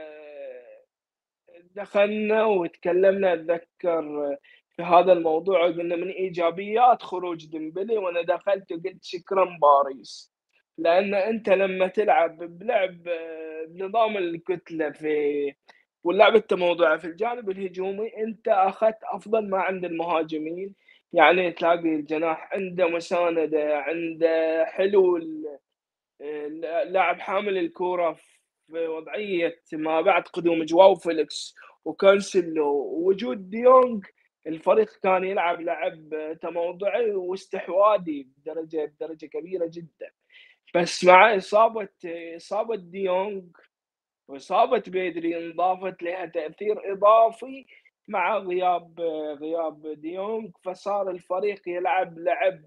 دخلنا 1.74 2.44
وتكلمنا 2.44 3.32
أتذكر 3.34 4.36
في 4.76 4.82
هذا 4.82 5.12
الموضوع 5.12 5.66
قلنا 5.66 5.96
من 5.96 6.08
إيجابيات 6.10 7.02
خروج 7.02 7.46
ديمبلي 7.46 7.98
وأنا 7.98 8.22
دخلت 8.22 8.72
وقلت 8.72 9.04
شكرا 9.04 9.58
باريس. 9.62 10.32
لأن 10.78 11.14
أنت 11.14 11.48
لما 11.48 11.86
تلعب 11.86 12.36
بلعب 12.38 13.02
بنظام 13.68 14.16
الكتلة 14.16 14.90
في 14.90 15.54
واللعب 16.04 16.34
التموضعي 16.36 16.98
في 16.98 17.04
الجانب 17.06 17.50
الهجومي 17.50 18.16
أنت 18.16 18.48
أخذت 18.48 18.98
أفضل 19.12 19.48
ما 19.50 19.58
عند 19.58 19.84
المهاجمين. 19.84 20.74
يعني 21.12 21.52
تلاقي 21.52 21.94
الجناح 21.94 22.50
عنده 22.52 22.88
مساندة 22.88 23.76
عنده 23.78 24.64
حلول 24.64 25.46
لاعب 26.86 27.20
حامل 27.20 27.58
الكورة 27.58 28.12
في 28.12 28.86
وضعية 28.88 29.60
ما 29.72 30.00
بعد 30.00 30.22
قدوم 30.22 30.64
جواو 30.64 30.94
فيليكس 30.94 31.54
وكانسلو 31.84 32.66
ووجود 32.66 33.50
ديونج. 33.50 34.04
الفريق 34.46 34.90
كان 35.02 35.24
يلعب 35.24 35.60
لعب 35.60 36.36
تموضعي 36.42 37.10
واستحواذي 37.10 38.28
بدرجه 38.36 38.84
بدرجة 38.84 39.26
كبيرة 39.26 39.70
جدا. 39.72 40.10
بس 40.74 41.04
مع 41.04 41.36
اصابه 41.36 41.88
إصابة 42.36 42.76
ديونج 42.76 43.44
وإصابة 44.28 44.82
بيدري 44.86 45.46
انضافت 45.46 46.02
لها 46.02 46.26
تأثير 46.26 46.92
إضافي 46.92 47.66
مع 48.08 48.38
غياب 48.38 49.00
غياب 49.40 49.86
ديونج 49.86 50.50
فصار 50.64 51.10
الفريق 51.10 51.68
يلعب 51.68 52.18
لعب 52.18 52.62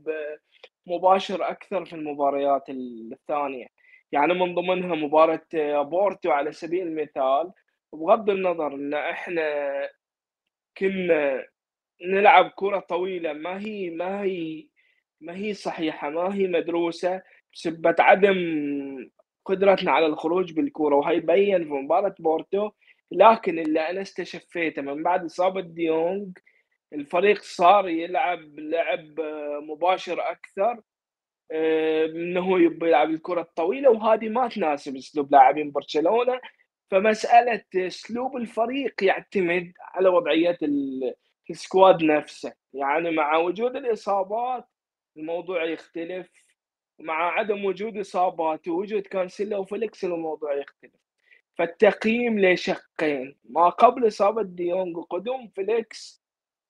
مباشر 0.87 1.49
أكثر 1.49 1.85
في 1.85 1.93
المباريات 1.93 2.69
الثانية. 2.69 3.67
يعني 4.11 4.33
من 4.33 4.55
ضمنها 4.55 4.95
مباراة 4.95 5.81
بورتو 5.81 6.31
على 6.31 6.51
سبيل 6.51 6.87
المثال. 6.87 7.51
بغض 7.93 8.29
النظر 8.29 8.73
إن 8.73 8.93
إحنا 8.93 9.71
كنا 10.77 11.45
نلعب 12.01 12.51
كرة 12.55 12.79
طويلة. 12.79 13.33
ما 13.33 13.59
هي 13.59 13.89
ما 13.89 14.21
هي 14.23 14.67
ما 15.21 15.35
هي 15.35 15.53
صحيحة 15.53 16.09
ما 16.09 16.35
هي 16.35 16.47
مدروسة. 16.47 17.21
بسبه 17.53 17.95
عدم 17.99 18.37
قدرتنا 19.45 19.91
على 19.91 20.05
الخروج 20.05 20.53
بالكرة 20.53 20.95
وهي 20.95 21.19
بين 21.19 21.63
في 21.63 21.69
مباراة 21.69 22.15
بورتو. 22.19 22.71
لكن 23.11 23.59
اللي 23.59 23.79
أنا 23.79 24.01
استشفيته 24.01 24.81
من 24.81 25.03
بعد 25.03 25.25
إصابة 25.25 25.61
ديونج 25.61 26.37
الفريق 26.93 27.41
صار 27.41 27.89
يلعب 27.89 28.59
لعب 28.59 29.19
مباشر 29.63 30.21
أكثر 30.31 30.81
آه، 31.51 32.05
إنه 32.05 32.59
يبي 32.61 32.87
يلعب 32.87 33.09
الكرة 33.09 33.41
الطويلة. 33.41 33.89
وهذه 33.91 34.29
ما 34.29 34.47
تناسب 34.47 34.95
أسلوب 34.95 35.31
لاعبين 35.31 35.71
برشلونة. 35.71 36.39
فمسألة 36.91 37.63
أسلوب 37.75 38.37
الفريق 38.37 39.03
يعتمد 39.03 39.71
على 39.79 40.09
وضعية 40.09 40.57
ال 41.49 41.58
squad 41.58 42.03
نفسه. 42.03 42.53
يعني 42.73 43.11
مع 43.11 43.37
وجود 43.37 43.75
الإصابات 43.75 44.67
الموضوع 45.17 45.63
يختلف 45.63 46.29
مع 46.99 47.31
عدم 47.31 47.65
وجود 47.65 47.97
إصابات 47.97 48.67
ووجود 48.67 49.01
كانسيلا 49.01 49.57
وفليكس 49.57 50.03
الموضوع 50.05 50.53
يختلف. 50.53 50.93
فالتقييم 51.57 52.39
لشقين 52.39 53.37
ما 53.49 53.69
قبل 53.69 54.07
إصابة 54.07 54.43
ديونج 54.43 54.97
وقدوم 54.97 55.47
فليكس 55.47 56.23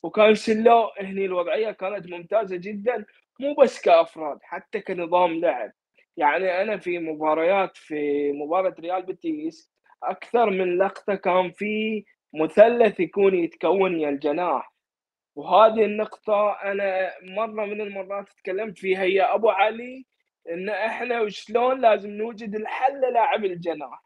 وكانسيلو 0.04 0.92
هني 1.00 1.26
الوضعية 1.26 1.72
كانت 1.72 2.08
ممتازة 2.08 2.56
جدا 2.56 3.06
مو 3.40 3.54
بس 3.54 3.82
كأفراد 3.82 4.40
حتى 4.44 4.80
كنظام 4.82 5.40
لعب. 5.40 5.72
يعني 6.18 6.62
أنا 6.62 6.78
في 6.78 7.00
مباريات 7.00 7.78
في 7.78 8.32
مباراة 8.32 8.76
ريال 8.80 9.04
بيتيس 9.04 9.72
أكثر 10.04 10.50
من 10.50 10.78
لقطة 10.78 11.16
كان 11.16 11.52
في 11.52 12.06
مثلث 12.34 13.00
يكون 13.00 13.36
يتكون 13.36 14.00
يا 14.00 14.10
الجناح. 14.10 14.74
وهذه 15.36 15.86
النقطة 15.86 16.52
أنا 16.52 17.12
مرة 17.22 17.66
من 17.66 17.82
المرات 17.82 18.30
تكلمت 18.30 18.78
فيها. 18.80 19.04
يا 19.04 19.36
أبو 19.36 19.50
علي 19.50 20.06
إن 20.50 20.70
إحنا 20.70 21.22
وشلون 21.22 21.82
لازم 21.82 22.10
نوجد 22.10 22.56
الحل 22.56 22.98
للاعب 22.98 23.46
الجناح. 23.46 24.04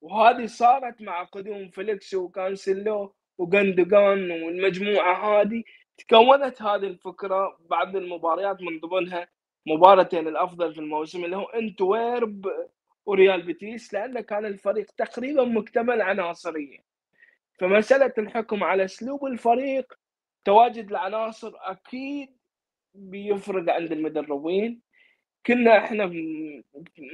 وهذه 0.00 0.46
صارت 0.46 1.02
مع 1.02 1.22
قدوم 1.24 1.68
فليكس 1.70 2.14
وكانسلو 2.14 3.14
وجندوجان 3.38 4.30
والمجموعة 4.30 5.40
هذه. 5.40 5.62
تكونت 5.98 6.62
هذه 6.62 6.86
الفكرة 6.86 7.58
بعد 7.60 7.96
المباريات 7.96 8.62
من 8.62 8.80
ضمنها 8.80 9.28
مباراتين 9.66 10.28
الأفضل 10.28 10.74
في 10.74 10.80
الموسم 10.80 11.24
اللي 11.24 11.36
هو 11.36 11.44
إنتويرب 11.44 12.46
وريال 13.06 13.42
بيتيس 13.42 13.94
لأنه 13.94 14.20
كان 14.20 14.44
الفريق 14.46 14.90
تقريبا 14.90 15.44
مكتمل 15.44 16.02
عناصريا. 16.02 16.78
فمسألة 17.58 18.12
الحكم 18.18 18.64
على 18.64 18.84
أسلوب 18.84 19.24
الفريق 19.26 19.94
تواجد 20.44 20.90
العناصر 20.90 21.52
أكيد 21.56 22.36
بيفرق 22.94 23.72
عند 23.72 23.92
المدربين. 23.92 24.82
كنا 25.46 25.78
إحنا 25.78 26.06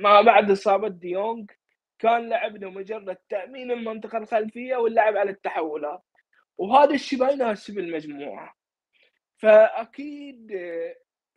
ما 0.02 0.20
بعد 0.22 0.50
إصابة 0.50 0.88
ديونج 0.88 1.50
كان 1.98 2.28
لعبنا 2.28 2.68
مجرد 2.68 3.16
تأمين 3.28 3.70
المنطقة 3.70 4.18
الخلفية 4.18 4.76
واللعب 4.76 5.16
على 5.16 5.30
التحولات 5.30 6.02
وهذا 6.58 6.94
الشيء 6.94 7.18
ما 7.18 7.30
يناسب 7.30 7.78
المجموعة. 7.78 8.54
فأكيد 9.36 10.52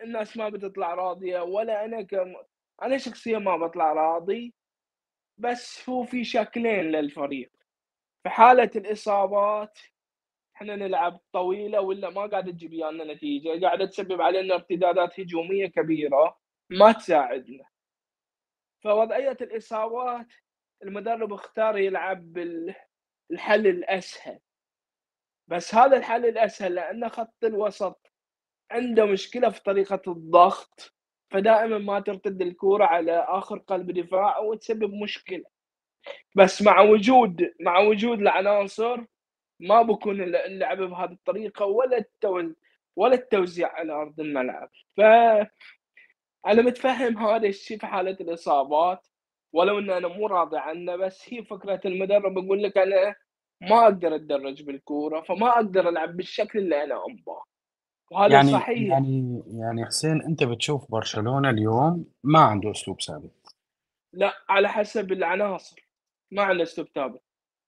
الناس 0.01 0.37
ما 0.37 0.49
بتطلع 0.49 0.93
راضية 0.93 1.39
ولا 1.41 1.85
أنا 1.85 2.01
كم 2.01 2.33
أنا 2.81 2.97
شخصيا 2.97 3.39
ما 3.39 3.57
بطلع 3.57 3.93
راضي 3.93 4.53
بس 5.37 5.89
هو 5.89 6.03
في 6.03 6.23
شكلين 6.23 6.91
للفريق. 6.91 7.51
في 8.23 8.29
حالة 8.29 8.71
الإصابات 8.75 9.79
إحنا 10.55 10.75
نلعب 10.75 11.19
طويلة 11.33 11.81
ولا 11.81 12.09
ما 12.09 12.25
قاعدة 12.25 12.51
تجيب 12.51 12.73
لنا 12.73 13.13
نتيجة 13.13 13.65
قاعدة 13.65 13.85
تسبب 13.85 14.21
علينا 14.21 14.55
ارتدادات 14.55 15.19
هجومية 15.19 15.67
كبيرة 15.67 16.37
ما 16.69 16.91
تساعدنا. 16.91 17.63
فوضعية 18.83 19.37
الإصابات 19.41 20.27
المدرب 20.83 21.33
اختار 21.33 21.77
يلعب 21.77 22.33
بالحل 22.33 23.67
الأسهل. 23.67 24.39
بس 25.47 25.75
هذا 25.75 25.97
الحل 25.97 26.25
الأسهل 26.25 26.75
لأن 26.75 27.09
خط 27.09 27.43
الوسط 27.43 28.11
عنده 28.71 29.05
مشكلة 29.05 29.49
في 29.49 29.63
طريقة 29.63 30.01
الضغط 30.11 30.93
فدائما 31.31 31.77
ما 31.77 31.99
ترتد 31.99 32.41
الكورة 32.41 32.85
على 32.85 33.25
آخر 33.27 33.57
قلب 33.57 33.91
دفاع 33.91 34.39
وتسبب 34.39 34.93
مشكلة. 34.93 35.45
بس 36.35 36.61
مع 36.61 36.81
وجود 36.81 37.53
مع 37.59 37.79
وجود 37.79 38.19
العناصر 38.19 39.01
ما 39.59 39.81
بكون 39.81 40.21
اللعب 40.21 40.77
بهذه 40.77 41.11
الطريقة 41.11 41.65
ولا 41.65 41.97
التوزيع 41.97 42.55
ولا 42.95 43.13
التوزيع 43.13 43.73
على 43.73 43.93
أرض 43.93 44.19
الملعب. 44.19 44.69
ف 44.97 45.01
أنا 46.47 46.61
متفهم 46.61 47.17
هذا 47.17 47.47
الشيء 47.47 47.77
في 47.77 47.87
حالة 47.87 48.17
الإصابات 48.21 49.07
ولو 49.53 49.79
إن 49.79 49.89
أنا 49.89 50.07
مو 50.07 50.27
راضي 50.27 50.57
عنه 50.57 50.95
بس 50.95 51.33
هي 51.33 51.43
فكرة 51.43 51.81
المدرب 51.85 52.37
يقول 52.37 52.63
لك 52.63 52.77
أنا 52.77 53.15
ما 53.61 53.83
أقدر 53.83 54.15
أتدرج 54.15 54.63
بالكورة 54.63 55.21
فما 55.21 55.49
أقدر 55.49 55.89
ألعب 55.89 56.17
بالشكل 56.17 56.59
اللي 56.59 56.83
أنا 56.83 56.95
أبغاه. 56.95 57.43
وهذا 58.11 58.33
يعني 58.33 58.51
صحيح. 58.51 58.89
يعني 58.89 59.43
يعني 59.47 59.85
حسين 59.85 60.21
أنت 60.21 60.43
بتشوف 60.43 60.91
برشلونة 60.91 61.49
اليوم 61.49 62.05
ما 62.23 62.39
عنده 62.39 62.71
أسلوب 62.71 63.01
ثابت. 63.01 63.55
لا 64.13 64.33
على 64.49 64.69
حسب 64.69 65.11
العناصر. 65.11 65.90
ما 66.31 66.43
عنده 66.43 66.63
اسلوب 66.63 66.87
ثابت 66.87 67.21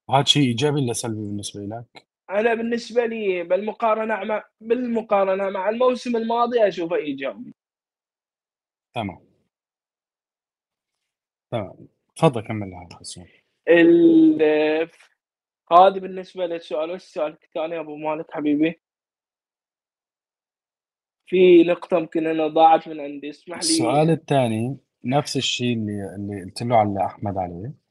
هذا 0.10 0.24
شيء 0.24 0.44
إيجابي 0.44 0.82
ولا 0.82 0.94
سلبي 0.94 1.16
بالنسبة 1.16 1.62
لك؟ 1.62 2.08
أنا 2.30 2.54
بالنسبة 2.54 3.06
لي 3.06 3.44
بالمقارنة 3.44 4.24
مع 4.24 4.44
بالمقارنة 4.62 5.50
مع 5.50 5.70
الموسم 5.70 6.16
الماضي 6.16 6.68
أشوفه 6.68 6.96
إيجابي. 6.96 7.54
تمام. 8.94 9.20
تمام. 11.52 11.88
تفضل 12.16 12.42
كمل 12.42 12.74
هذا 12.74 12.98
حسين 13.00 13.28
هذه 15.72 16.00
بالنسبة 16.00 16.46
للسؤال. 16.46 16.92
والسؤال 16.92 17.38
الثاني 17.44 17.80
أبو 17.80 17.96
مالك 17.96 18.32
حبيبي؟ 18.32 18.82
في 21.26 21.64
نقطة 21.64 21.98
يمكن 21.98 22.28
أنا 22.28 22.48
ضاعت 22.48 22.88
من 22.88 23.00
عندي 23.00 23.30
اسمح 23.30 23.56
لي. 23.56 23.60
السؤال 23.60 24.10
الثاني 24.10 24.78
نفس 25.06 25.38
الشيء 25.38 25.74
اللي 25.74 26.16
اللي 26.16 26.44
قلت 26.44 26.64
له 26.64 26.78
على 26.78 27.06
أحمد 27.06 27.38
عليه. 27.38 27.83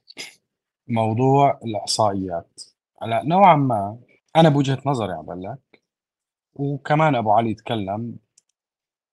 موضوع 0.93 1.61
الإحصائيات 1.65 2.63
هلأ 3.03 3.23
نوعًا 3.25 3.57
ما 3.57 3.99
أنا 4.37 4.49
بوجهة 4.49 4.83
نظري 4.87 5.13
عم 5.13 5.23
باقول 5.23 5.43
لك، 5.43 5.83
وكمان 6.55 7.15
أبو 7.15 7.31
علي 7.31 7.55
تكلّم، 7.55 8.17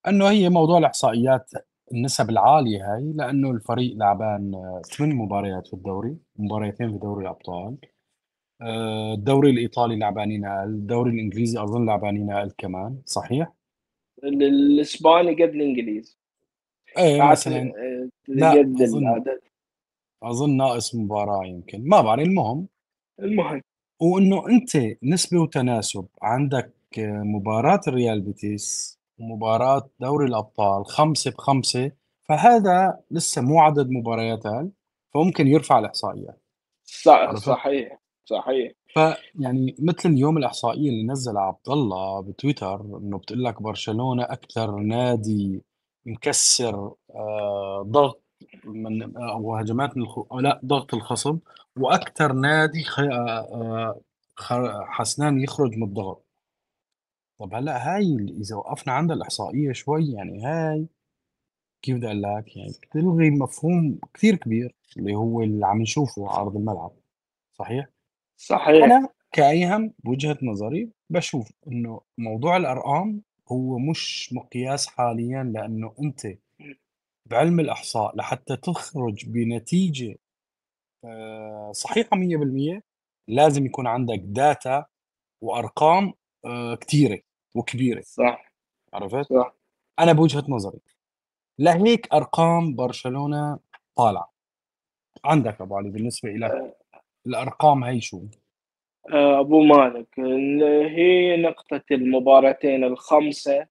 إنه 0.08 0.30
هي 0.30 0.50
موضوع 0.50 0.78
الإحصائيات 0.78 1.52
النسب 1.92 2.30
العالية 2.30 2.94
هاي 2.94 3.14
لإنه 3.16 3.52
الفريق 3.52 3.96
لعبان 3.98 4.52
8 4.98 5.14
مباريات 5.14 5.68
في 5.68 5.74
الدوري، 5.74 6.18
مباريتين 6.36 6.92
في 6.92 6.98
دوري 6.98 7.24
الأبطال، 7.24 7.78
آه، 8.62 9.14
الدوري 9.14 9.50
الإيطالي 9.50 10.00
لعبانين 10.00 10.46
أقل، 10.46 10.70
الدوري 10.70 11.12
الإنجليزي 11.12 11.64
أظن 11.64 11.86
لعبانين 11.86 12.32
أقل 12.32 12.52
كمان، 12.58 13.02
صحيح؟ 13.06 13.54
الإسباني 14.24 15.44
قد 15.44 15.50
الإنجليزي. 15.50 16.18
إيه 16.98 17.22
مثلًا 17.22 17.74
آه، 17.78 18.10
لأ 18.28 18.52
قد 18.52 18.82
أظن 18.82 19.08
العدد. 19.08 19.49
أظن 20.24 20.58
ناقص 20.58 20.96
مباراة 20.96 21.46
يمكن، 21.46 21.90
ما 21.90 22.02
بعرف 22.02 22.24
المهم 22.24 22.68
المهم. 23.20 23.62
وإنه 24.02 24.50
أنت 24.50 24.98
نسبة 25.04 25.42
وتناسب 25.42 26.06
عندك 26.22 26.74
مباراة 26.98 27.82
الريال 27.88 28.22
بيتيس 28.22 29.00
ومباراة 29.20 29.90
دوري 30.00 30.26
الأبطال 30.26 30.86
5 30.86 31.32
ب5 31.32 31.92
فهذا 32.22 33.00
لسه 33.12 33.42
مو 33.42 33.62
عدد 33.62 33.90
مباريات 33.90 34.46
أقل، 34.46 34.72
فممكن 35.14 35.48
يرفع 35.48 35.80
الإحصائيات. 35.80 36.42
صح 36.84 37.36
صحيح، 37.36 38.00
صحيح. 38.26 38.72
فيعني 38.94 39.76
مثل 39.80 40.10
اليوم 40.10 40.38
الإحصائية 40.38 40.90
اللي 40.90 41.04
نزّلها 41.04 41.42
عبد 41.42 41.70
الله 41.70 42.22
بتويتر 42.22 42.82
إنه 42.82 43.18
بتقول 43.18 43.44
لك 43.44 43.62
برشلونة 43.62 44.24
أكثر 44.24 44.76
نادي 44.76 45.64
مكسّر 46.06 46.94
آه، 47.16 47.86
ضغط 47.88 48.24
من 48.66 49.18
أو 49.18 49.56
هجمات 49.56 49.98
من 49.98 50.04
الخ... 50.04 50.20
أو 50.32 50.40
لا 50.40 50.62
ضغط 50.66 50.94
الخصم 50.94 51.40
وأكثر 51.78 52.34
نادي 52.34 52.84
خ... 52.84 53.00
آه، 53.00 54.02
خ... 54.36 54.54
حسنان 54.88 55.40
يخرج 55.40 55.78
من 55.78 55.84
الضغط. 55.84 56.26
طب 57.40 57.54
هلأ 57.54 57.96
هاي 57.96 58.16
إذا 58.42 58.56
وقفنا 58.56 58.94
عند 58.94 59.12
الإحصائية 59.12 59.72
شوي 59.72 60.12
يعني 60.12 60.46
هاي 60.46 60.88
كيف 61.82 61.98
بدي 61.98 62.08
أقول 62.08 62.22
لك؟ 62.22 62.58
يعني 62.58 62.72
بتلغي 62.84 63.30
مفهوم 63.30 64.00
كثير 64.14 64.36
كبير 64.36 64.76
اللي 64.98 65.16
هو 65.16 65.42
اللي 65.42 65.68
عم 65.68 65.82
نشوفه 65.82 66.30
على 66.30 66.42
أرض 66.42 66.56
الملعب 66.56 66.92
صحيح؟ 67.54 67.88
صحيح. 68.38 68.84
أنا 68.84 69.10
كأيهم 69.32 69.94
بوجهة 70.04 70.38
نظري 70.42 70.90
بشوف 71.10 71.52
إنه 71.68 72.02
موضوع 72.18 72.58
الأرقام 72.58 73.22
هو 73.52 73.78
مش 73.80 74.34
مقياس 74.34 74.88
حاليا 74.88 75.44
لأنه 75.44 75.94
أنت 76.02 76.28
بعلم 77.30 77.60
الإحصاء 77.60 78.16
لحتى 78.16 78.56
تخرج 78.56 79.26
بنتيجة 79.26 80.18
آه، 81.06 81.72
صحيحة 81.72 82.18
100% 82.18 82.82
لازم 83.28 83.66
يكون 83.66 83.88
عندك 83.88 84.20
داتا 84.20 84.86
وأرقام 85.42 86.14
آه، 86.46 86.76
كثيرة 86.76 87.20
وكبيرة 87.56 88.02
صح 88.02 88.54
عرفت؟ 88.94 89.34
صح 89.34 89.54
أنا 90.00 90.14
بوجهة 90.14 90.44
نظري 90.48 90.80
لهيك 91.60 92.14
أرقام 92.14 92.76
برشلونة 92.76 93.60
طالعة 93.96 94.34
عندك 95.26 95.62
أبو 95.62 95.78
علي 95.78 95.90
بالنسبة 95.90 96.30
لك 96.30 96.52
آه. 96.52 96.76
الأرقام 97.28 97.84
هي 97.84 98.02
شو؟ 98.02 98.22
أبو 99.10 99.62
مالك 99.64 100.20
هي 100.90 101.38
نقطة 101.42 101.84
المباراتين 101.92 102.84
الخمسة 102.84 103.68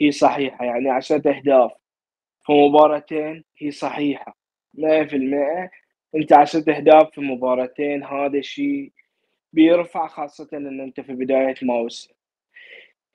هي 0.00 0.12
صحيحة 0.12 0.64
يعني 0.64 0.90
عشرة 0.90 1.36
أهداف 1.36 1.79
في 2.50 2.56
مباراتين 2.56 3.44
هي 3.58 3.70
صحيحة. 3.70 4.36
100% 4.74 5.70
أنت 6.14 6.32
عشرة 6.32 6.76
أهداف 6.76 7.10
في 7.10 7.20
مباراتين 7.20 8.04
هذا 8.04 8.38
الشيء 8.38 8.92
بيرفع 9.52 10.06
خاصة 10.06 10.48
إن 10.52 10.80
أنت 10.80 11.00
في 11.00 11.12
بداية 11.12 11.54
موسم. 11.62 12.14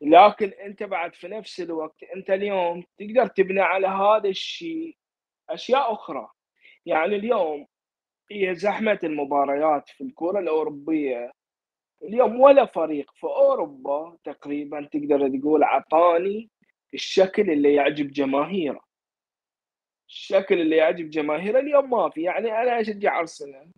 لكن 0.02 0.50
أنت 0.65 0.84
بعد 0.84 1.15
في 1.15 1.28
نفس 1.28 1.62
الوقت 1.62 2.04
أنت 2.15 2.30
اليوم 2.30 2.84
تقدر 2.98 3.28
تبني 3.28 3.62
على 3.62 3.88
هذا 3.88 4.30
الشيء 4.30 4.95
أشياء 5.50 5.93
أخرى. 5.93 6.28
يعني 6.86 7.15
اليوم 7.15 7.67
هي 8.32 8.56
زحمة 8.56 9.00
المباريات 9.04 9.89
في 9.89 10.02
الكرة 10.04 10.39
الأوروبية. 10.39 11.32
اليوم 12.04 12.39
ولا 12.39 12.65
فريق 12.65 13.12
في 13.15 13.28
أوروبا 13.28 14.17
تقريبا 14.24 14.89
تقدر 14.91 15.39
تقول 15.39 15.63
عطاني 15.63 16.50
الشكل 16.93 17.52
اللي 17.52 17.74
يعجب 17.74 18.12
جماهيره. 18.12 18.86
الشكل 20.09 20.61
اللي 20.61 20.75
يعجب 20.75 21.09
جماهير 21.09 21.59
اليوم 21.59 21.89
ما 21.89 22.09
في. 22.09 22.21
يعني 22.21 22.51
أنا 22.61 22.81
اشجع 22.81 23.19
أرسنال؟ 23.19 23.71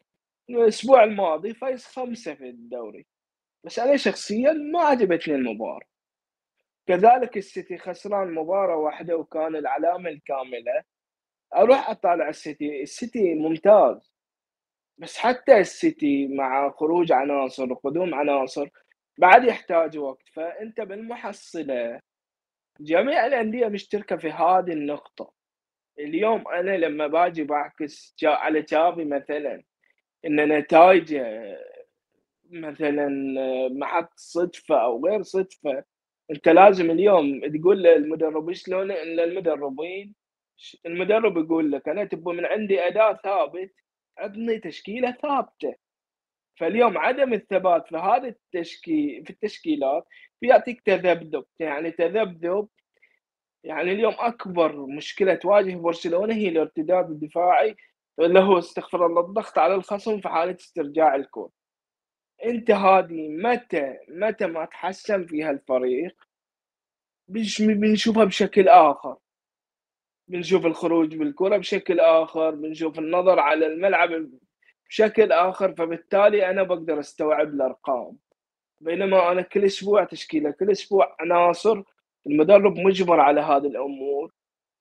الأسبوع 0.50 1.04
الماضي 1.04 1.54
فايز 1.54 1.86
خمسة 1.86 2.36
في 2.36 2.50
الدوري. 2.50 3.06
بس 3.64 3.80
أنا 3.80 3.98
شخصيا 3.98 4.54
ما 4.54 4.82
عجبتني 4.84 5.36
المباراة. 5.36 5.88
كذلك 6.88 7.38
السيتي 7.38 7.78
خسران 7.78 8.34
مباراة 8.34 8.76
واحدة 8.78 9.18
وكان 9.18 9.56
العلامة 9.56 10.10
الكاملة. 10.10 10.84
أروح 11.56 11.90
أطالع 11.90 12.30
السيتي. 12.30 12.82
السيتي 12.82 13.34
ممتاز. 13.36 14.14
بس 14.98 15.18
حتى 15.18 15.58
السيتي 15.60 16.28
مع 16.28 16.72
خروج 16.72 17.12
عناصر 17.12 17.74
وقدوم 17.74 18.16
عناصر 18.16 18.70
بعد 19.20 19.44
يحتاج 19.44 19.98
وقت. 19.98 20.30
فأنت 20.34 20.82
بالمحصلة 20.82 22.00
جميع 22.80 23.26
الأندية 23.26 23.68
مشتركة 23.68 24.18
في 24.18 24.30
هذه 24.32 24.72
النقطة. 24.74 25.37
اليوم 26.00 26.48
أنا 26.48 26.78
لما 26.78 27.08
باجي 27.08 27.44
بعكس 27.44 28.16
على 28.24 28.62
جافي 28.62 29.06
مثلا 29.06 29.64
إن 30.26 30.58
نتائجه 30.58 31.58
مثلا 32.52 33.10
محط 33.70 34.14
صدفة 34.16 34.84
أو 34.84 35.06
غير 35.06 35.22
صدفة 35.22 35.84
أنت 36.32 36.50
لازم 36.50 36.92
اليوم 36.92 37.42
تقول 37.48 37.84
للمدرب 37.84 38.54
شلون 38.54 38.92
إن 38.92 39.20
المدربين 39.20 40.16
المدرب 40.86 41.38
يقول 41.38 41.72
لك 41.72 41.90
أنا 41.90 42.04
تبغى 42.04 42.36
من 42.36 42.46
عندي 42.46 42.88
اداء 42.88 43.14
ثابت 43.14 43.74
عطني 44.18 44.60
تشكيلة 44.60 45.12
ثابتة. 45.12 45.76
فاليوم 46.60 46.98
عدم 46.98 47.34
الثبات 47.34 47.88
في 47.88 47.98
هذا 47.98 48.28
التشكيل 48.28 49.26
في 49.26 49.30
التشكيلات 49.30 50.08
بيعطيك 50.42 50.82
تذبذب. 50.82 51.46
يعني 51.60 51.92
تذبذب 51.92 52.68
يعني 53.68 53.92
اليوم 53.92 54.14
أكبر 54.20 54.86
مشكلة 54.86 55.36
تواجه 55.36 55.76
برشلونة 55.76 56.34
هي 56.34 56.50
الارتداد 56.50 57.10
الدفاعي 57.10 57.76
اللي 58.20 58.40
هو 58.40 58.58
استغفر 58.58 59.06
الله 59.06 59.22
الضغط 59.22 59.58
على 59.58 59.76
الخصم 59.76 60.22
في 60.22 60.30
حالة 60.30 60.56
استرجاع 60.60 61.16
الكون 61.16 61.50
أنت 62.46 62.72
هذه 62.72 63.30
متى 63.30 63.98
متى 64.10 64.48
ما 64.48 64.66
تحسن 64.66 65.26
فيها 65.26 65.52
الفريق 65.52 66.16
بنشوفها 67.60 68.24
بشكل 68.26 68.70
آخر. 68.70 69.18
بنشوف 70.28 70.66
الخروج 70.66 71.16
بالكرة 71.16 71.58
بشكل 71.58 72.00
آخر 72.00 72.52
بنشوف 72.56 73.00
النظر 73.00 73.40
على 73.40 73.68
الملعب 73.68 74.30
بشكل 74.90 75.32
آخر 75.32 75.76
فبالتالي 75.76 76.50
أنا 76.50 76.64
بقدر 76.64 77.00
أستوعب 77.00 77.48
الأرقام. 77.48 78.18
بينما 78.82 79.32
أنا 79.32 79.42
كل 79.42 79.66
أسبوع 79.66 80.04
تشكيلة 80.04 80.52
كل 80.52 80.72
أسبوع 80.72 81.16
عناصر 81.20 81.84
المدرب 82.28 82.80
مجبر 82.80 83.20
على 83.20 83.42
هذه 83.42 83.68
الأمور 83.68 84.32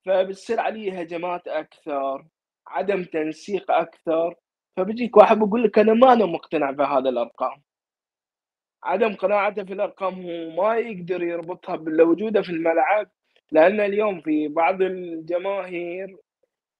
فبتصير 0.06 0.60
عليه 0.60 1.00
هجمات 1.00 1.48
أكثر 1.48 2.26
عدم 2.66 3.04
تنسيق 3.04 3.70
أكثر 3.70 4.34
فبيجيك 4.76 5.16
واحد 5.16 5.38
بيقول 5.38 5.62
لك 5.64 5.78
أنا 5.78 5.94
ما 5.94 6.12
أنا 6.12 6.26
مقتنع 6.26 6.70
بهذا 6.70 7.08
الأرقام. 7.08 7.62
عدم 8.82 9.14
قناعته 9.14 9.64
في 9.64 9.72
الأرقام 9.72 10.14
هو 10.14 10.50
ما 10.50 10.76
يقدر 10.76 11.22
يربطها 11.22 11.76
بالوجودة 11.76 12.42
في 12.42 12.50
الملعب 12.50 13.10
لأن 13.52 13.80
اليوم 13.80 14.20
في 14.20 14.48
بعض 14.48 14.82
الجماهير 14.82 16.16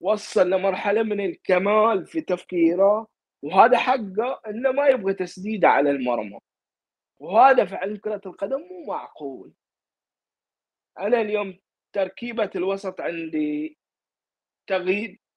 وصل 0.00 0.50
لمرحلة 0.50 1.02
من 1.02 1.20
الكمال 1.20 2.06
في 2.06 2.20
تفكيره 2.20 3.06
وهذا 3.42 3.78
حقه 3.78 4.40
إنه 4.48 4.72
ما 4.72 4.86
يبغى 4.88 5.14
تسديده 5.14 5.68
على 5.68 5.90
المرمى. 5.90 6.38
وهذا 7.20 7.64
في 7.64 7.98
كرة 7.98 8.20
القدم 8.26 8.58
مو 8.58 8.84
معقول. 8.88 9.52
أنا 11.00 11.20
اليوم 11.20 11.58
تركيبة 11.92 12.50
الوسط 12.56 13.00
عندي 13.00 13.78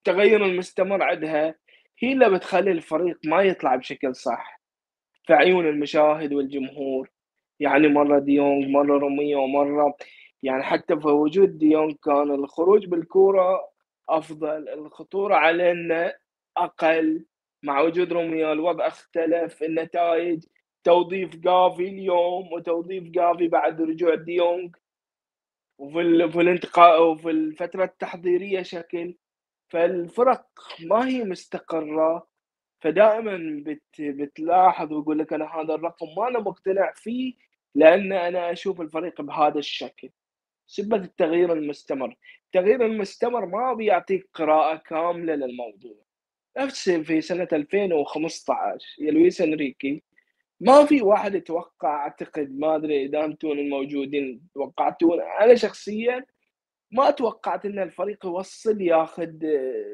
تغيير 0.04 0.44
المستمر 0.46 1.02
عندها 1.02 1.54
هي 1.98 2.12
اللي 2.12 2.30
بتخلي 2.30 2.70
الفريق 2.70 3.18
ما 3.24 3.42
يطلع 3.42 3.76
بشكل 3.76 4.14
صح. 4.14 4.60
في 5.26 5.32
عيون 5.32 5.68
المشاهد 5.68 6.32
والجمهور 6.32 7.10
يعني 7.60 7.88
مرة 7.88 8.18
ديونج 8.18 8.68
مرة 8.68 8.98
روميو 8.98 9.46
مرة 9.46 9.96
يعني 10.42 10.62
حتى 10.62 11.00
في 11.00 11.08
وجود 11.08 11.58
ديونج 11.58 11.94
كان 12.04 12.30
الخروج 12.30 12.86
بالكورة 12.86 13.70
أفضل 14.08 14.68
الخطورة 14.68 15.34
علينا 15.34 16.14
أقل. 16.56 17.26
مع 17.62 17.80
وجود 17.80 18.12
روميو 18.12 18.52
الوضع 18.52 18.86
اختلف 18.86 19.62
النتائج 19.62 20.44
توظيف 20.84 21.36
جافي 21.36 21.88
اليوم 21.88 22.52
وتوظيف 22.52 23.04
جافي 23.04 23.48
بعد 23.48 23.82
رجوع 23.82 24.14
ديونج 24.14 24.76
وفي 25.80 26.28
في 26.32 26.40
الانتقاء 26.40 27.02
وفي 27.02 27.30
الفترة 27.30 27.84
التحضيرية 27.84 28.62
شكل. 28.62 29.14
فالفرق 29.68 30.46
ما 30.80 31.08
هي 31.08 31.24
مستقرة. 31.24 32.28
فدائما 32.80 33.62
بت 33.66 33.82
بتلاحظ 34.00 34.92
ويقول 34.92 35.18
لك 35.18 35.32
أنا 35.32 35.44
هذا 35.44 35.74
الرقم 35.74 36.06
ما 36.16 36.28
أنا 36.28 36.38
مقتنع 36.38 36.92
فيه 36.94 37.34
لأن 37.74 38.12
أنا 38.12 38.52
أشوف 38.52 38.80
الفريق 38.80 39.22
بهذا 39.22 39.58
الشكل. 39.58 40.10
سبة 40.66 40.96
التغيير 40.96 41.52
المستمر. 41.52 42.16
التغيير 42.46 42.86
المستمر 42.86 43.46
ما 43.46 43.72
بيعطيك 43.74 44.28
قراءة 44.34 44.76
كاملة 44.76 45.34
للموضوع. 45.34 45.96
نفس 46.58 46.90
في 46.90 47.20
سنة 47.20 47.48
2015 47.52 48.96
يا 48.98 49.10
لويس 49.10 49.40
إنريكي 49.40 50.02
ما 50.60 50.84
في 50.84 51.02
واحد 51.02 51.34
يتوقع 51.34 51.96
أعتقد 51.96 52.58
ما 52.58 52.76
أدري 52.76 53.04
إذا 53.06 53.24
أنتم 53.24 53.48
الموجودين 53.48 54.48
توقعتون. 54.54 55.20
أنا 55.20 55.54
شخصيا 55.54 56.24
ما 56.90 57.10
توقعت 57.10 57.66
إن 57.66 57.78
الفريق 57.78 58.26
يوصل 58.26 58.80
ياخذ 58.80 59.30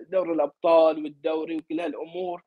دوري 0.09 0.33
الأبطال 0.33 1.05
والدوري 1.05 1.57
وكل 1.57 1.81
هالأمور. 1.81 2.43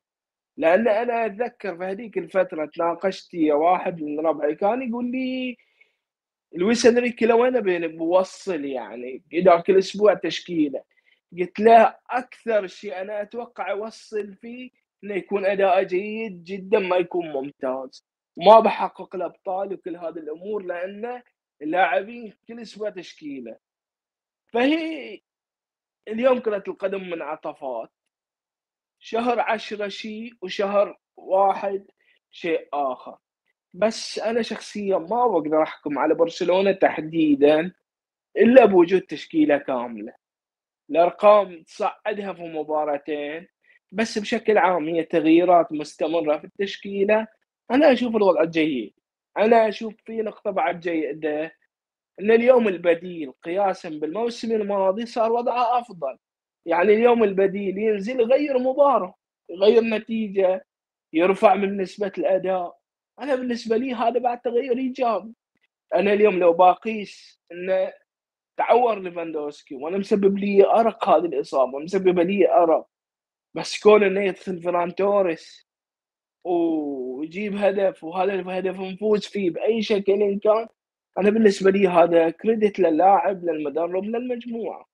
لأن 0.57 0.87
أنا 0.87 1.25
أتذكر 1.25 1.77
في 1.77 1.83
هذيك 1.83 2.17
الفترة 2.17 2.65
تناقشت 2.65 3.33
يا 3.33 3.53
واحد 3.53 4.01
من 4.01 4.19
ربعي 4.19 4.55
كان 4.55 4.89
يقول 4.89 5.11
لي 5.11 5.57
لويس 6.53 6.85
إنريكي 6.85 7.25
لو 7.25 7.45
أنا 7.45 7.87
بوصل 7.87 8.65
يعني 8.65 9.23
اذا 9.33 9.59
كل 9.59 9.77
أسبوع 9.77 10.13
تشكيلة 10.13 10.83
قلت 11.39 11.59
له 11.59 11.95
أكثر 12.09 12.67
شيء 12.67 13.01
أنا 13.01 13.21
أتوقع 13.21 13.69
يوصل 13.69 14.33
فيه 14.33 14.69
إنه 15.03 15.15
يكون 15.15 15.45
أداء 15.45 15.83
جيد 15.83 16.43
جدا 16.43 16.79
ما 16.79 16.97
يكون 16.97 17.31
ممتاز. 17.31 18.08
ما 18.37 18.59
بحقق 18.59 19.15
الأبطال 19.15 19.73
وكل 19.73 19.95
هذه 19.95 20.17
الأمور 20.17 20.63
لأن 20.63 21.23
اللاعبين 21.61 22.33
كل 22.47 22.59
أسبوع 22.59 22.89
تشكيلة. 22.89 23.57
فهي 24.53 25.21
اليوم 26.07 26.39
كرة 26.39 26.63
القدم 26.67 27.09
من 27.09 27.21
عطفات. 27.21 27.89
شهر 28.99 29.39
عشرة 29.39 29.87
شيء 29.87 30.33
وشهر 30.41 30.99
واحد 31.17 31.91
شيء 32.31 32.69
آخر. 32.73 33.17
بس 33.73 34.19
أنا 34.19 34.41
شخصيا 34.41 34.97
ما 34.97 35.27
بقدر 35.27 35.63
أحكم 35.63 35.99
على 35.99 36.15
برشلونة 36.15 36.71
تحديدا 36.71 37.73
إلا 38.37 38.65
بوجود 38.65 39.01
تشكيلة 39.01 39.57
كاملة. 39.57 40.13
الأرقام 40.89 41.63
تصعدها 41.63 42.33
في 42.33 42.41
مباراتين 42.43 43.47
بس 43.91 44.17
بشكل 44.17 44.57
عام 44.57 44.87
هي 44.89 45.03
تغييرات 45.03 45.71
مستمرة 45.71 46.37
في 46.37 46.43
التشكيلة. 46.43 47.27
أنا 47.71 47.91
أشوف 47.91 48.15
الوضع 48.15 48.43
جيد 48.43 48.93
أنا 49.37 49.67
أشوف 49.67 49.93
في 50.05 50.21
نقطة 50.21 50.51
بعد 50.51 50.79
جيدة 50.79 51.55
إن 52.19 52.31
اليوم 52.31 52.67
البديل 52.67 53.31
قياسا 53.31 53.89
بالموسم 53.89 54.51
الماضي 54.51 55.05
صار 55.05 55.31
وضعه 55.31 55.79
أفضل. 55.79 56.17
يعني 56.65 56.93
اليوم 56.93 57.23
البديل 57.23 57.77
ينزل 57.77 58.19
يغير 58.19 58.59
مباراة 58.59 59.15
يغير 59.49 59.83
نتيجة 59.83 60.65
يرفع 61.13 61.55
من 61.55 61.77
نسبة 61.81 62.11
الأداء. 62.17 62.77
أنا 63.19 63.35
بالنسبة 63.35 63.77
لي 63.77 63.93
هذا 63.93 64.19
بعد 64.19 64.41
تغير 64.41 64.77
إيجابي. 64.77 65.33
أنا 65.95 66.13
اليوم 66.13 66.39
لو 66.39 66.53
باقيس 66.53 67.41
انه 67.51 67.93
تعور 68.57 68.99
ليفاندوسكي 68.99 69.75
وأنا 69.75 69.97
مسبب 69.97 70.37
لي 70.37 70.65
أرق 70.65 71.09
هذه 71.09 71.25
الإصابة 71.25 71.79
مسببه 71.79 72.23
لي 72.23 72.49
أرق. 72.51 72.87
بس 73.53 73.79
كون 73.83 74.03
إنه 74.03 74.21
يدخل 74.21 74.61
فران 74.61 74.95
توريس 74.95 75.68
ويجيب 76.43 77.55
هدف 77.55 78.03
وهذا 78.03 78.33
الهدف 78.33 78.79
نفوز 78.79 79.25
فيه 79.25 79.49
بأي 79.49 79.81
شكل 79.81 80.39
كان. 80.43 80.67
أنا 81.17 81.29
بالنسبة 81.29 81.71
لي 81.71 81.87
هذا 81.87 82.29
كريدت 82.29 82.79
للاعب 82.79 83.45
للمدرب 83.45 84.03
للمجموعة. 84.03 84.89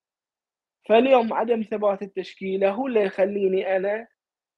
فاليوم 0.89 1.33
عدم 1.33 1.61
ثبات 1.61 2.01
التشكيلة 2.01 2.71
هو 2.71 2.87
اللي 2.87 3.03
يخليني 3.03 3.77
أنا 3.77 4.07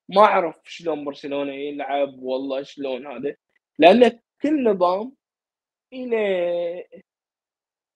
ما 0.10 0.22
أعرف 0.22 0.62
شلون 0.64 1.06
برشلونة 1.06 1.54
يلعب 1.54 2.24
والله 2.24 2.64
شلون 2.64 3.08
هذا. 3.08 3.36
لأن 3.80 4.20
كل 4.42 4.64
نظام 4.64 5.16
إلى 5.94 6.86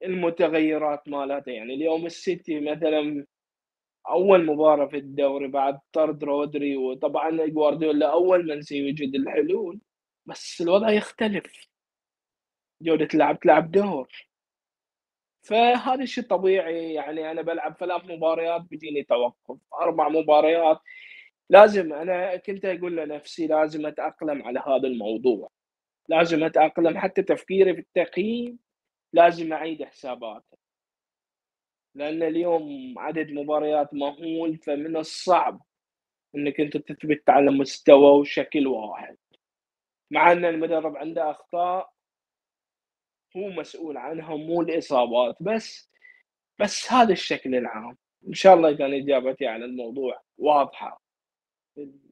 المتغيرات 0.04 1.10
مالته 1.10 1.52
يعني 1.52 1.74
اليوم 1.74 2.06
السيتي 2.06 2.60
مثلا 2.60 3.26
أول 4.10 4.46
مباراة 4.46 4.86
في 4.88 4.98
الدوري 4.98 5.48
بعد 5.48 5.80
طرد 5.94 6.24
رودري 6.24 6.78
وطبعا 6.78 7.46
جوارديولا 7.46 8.12
أول 8.12 8.48
من 8.48 8.62
سيوجد 8.62 9.16
الحلول 9.16 9.80
بس 10.26 10.62
الوضع 10.62 10.90
يختلف. 10.92 11.68
جودة 12.82 13.08
اللعب 13.14 13.40
تلعب 13.40 13.72
دور. 13.72 14.10
فهذا 15.44 16.04
الشيء 16.04 16.24
طبيعي 16.24 16.94
يعني 16.94 17.32
أنا 17.32 17.42
بلعب 17.42 17.76
ثلاث 17.80 18.06
مباريات 18.06 18.62
بيجيني 18.62 19.04
توقف 19.04 19.58
أربع 19.82 20.10
مباريات. 20.10 20.80
لازم 21.50 21.94
أنا 21.94 22.38
كنت 22.38 22.66
أقول 22.66 22.98
لنفسي 22.98 23.48
لازم 23.48 23.86
أتأقلم 23.86 24.44
على 24.44 24.60
هذا 24.68 24.88
الموضوع. 24.88 25.50
لازم 26.10 26.44
أتأقلم 26.44 26.98
حتى 26.98 27.24
تفكيري 27.24 27.74
في 27.74 27.80
التقييم 27.80 28.60
لازم 29.14 29.54
أعيد 29.54 29.84
حساباته 29.84 30.58
لأن 31.96 32.24
اليوم 32.24 32.96
عدد 32.98 33.32
مباريات 33.32 33.94
مهول 33.94 34.58
فمن 34.58 34.98
الصعب 34.98 35.62
إنك 36.36 36.60
أنت 36.60 36.78
تثبت 36.78 37.30
على 37.30 37.52
مستوى 37.52 38.20
وشكل 38.20 38.68
واحد. 38.68 39.18
مع 40.12 40.32
أن 40.32 40.46
المدرب 40.46 40.96
عنده 40.96 41.32
أخطاء 41.32 41.94
هو 43.38 43.50
مسؤول 43.50 43.98
عنها 43.98 44.36
مو 44.36 44.62
الإصابات 44.62 45.38
بس 45.42 45.92
بس 46.60 46.92
هذا 46.92 47.12
الشكل 47.14 47.56
العام. 47.56 47.98
إن 48.28 48.34
شاء 48.34 48.54
الله 48.54 48.76
كان 48.76 48.94
إجابتي 48.94 49.48
على 49.48 49.66
الموضوع 49.66 50.22
واضحة. 50.38 51.02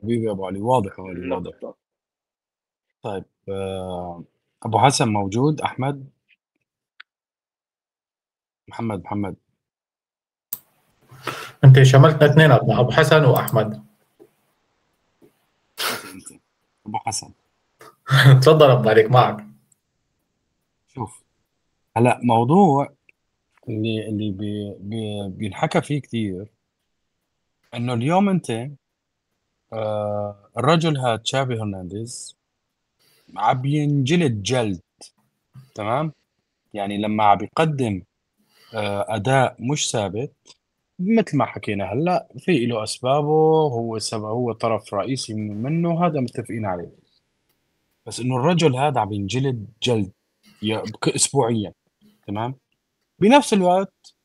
حبيبي 0.04 0.26
يا 0.26 0.32
أبو 0.32 0.46
علي 0.46 0.60
واضح 0.60 1.00
واضح 1.00 1.60
طيب 3.02 3.26
آه، 3.50 4.24
أبو 4.64 4.80
حسن 4.80 5.10
موجود؟ 5.10 5.62
أحمد؟ 5.62 6.10
محمد 8.68 9.04
محمد. 9.04 9.36
انت 11.64 11.84
شملتنا 11.84 12.32
اثنين 12.32 12.52
أبو 12.52 12.92
حسن 12.92 13.26
وأحمد. 13.26 13.84
أبو 16.86 16.98
حسن. 16.98 17.32
تفضل 18.42 18.72
أبو 18.72 18.90
عليك 18.90 19.12
معك. 19.12 19.46
شوف 20.88 21.24
هلا 21.98 22.20
موضوع 22.24 22.94
اللي 23.70 24.10
اللي 24.10 24.32
بي 24.32 24.74
بي 24.80 25.30
بينحكى 25.30 25.82
فيه 25.82 26.02
كثير 26.02 26.48
إنه 27.74 27.94
اليوم 27.94 28.30
أنت 28.30 28.70
آه 29.74 30.50
الرجل 30.58 30.98
هذا 30.98 31.16
تشافي 31.16 31.54
هرنانديز 31.54 32.38
عم 33.38 33.66
ينجلد 33.66 34.44
جلد 34.44 34.82
تمام؟ 35.76 36.14
يعني 36.74 36.98
لما 36.98 37.24
عم 37.24 37.44
يقدم 37.44 38.02
آه 38.74 39.06
أداء 39.10 39.56
مش 39.60 39.92
ثابت 39.92 40.32
مثل 41.00 41.38
ما 41.38 41.46
حكينا 41.46 41.86
هلا 41.94 42.28
في 42.40 42.66
له 42.66 42.84
أسبابه 42.84 43.68
هو 43.74 44.00
سبب 44.00 44.24
هو 44.24 44.52
طرف 44.52 44.94
رئيسي 44.94 45.34
منه 45.34 46.06
هذا 46.06 46.20
متفقين 46.20 46.66
عليه. 46.66 46.92
بس 48.06 48.20
إنه 48.20 48.36
الرجل 48.36 48.76
هذا 48.76 49.00
عم 49.00 49.14
ينجلد 49.14 49.68
جلد 49.84 50.12
اسبوعيا 51.16 51.74
تمام؟ 52.28 52.56
بنفس 53.20 53.54
الوقت 53.54 54.16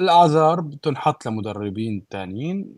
الاعذار 0.00 0.60
بتنحط 0.60 1.26
لمدربين 1.26 2.06
ثانيين 2.10 2.76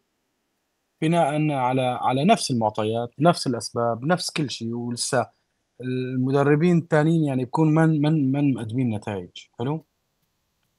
بناء 1.03 1.51
على 1.51 1.83
على 1.83 2.25
نفس 2.25 2.51
المعطيات 2.51 3.11
نفس 3.19 3.47
الأسباب 3.47 4.05
نفس 4.05 4.31
كل 4.31 4.51
شيء 4.51 4.75
ولسه 4.75 5.27
المدربين 5.81 6.79
الثانيين 6.79 7.25
يعني 7.25 7.45
بكون 7.45 7.75
من 7.75 8.03
من 8.03 8.33
من 8.33 8.55
مقدمين 8.55 8.95
نتائج. 8.95 9.31
حلو؟ 9.59 9.85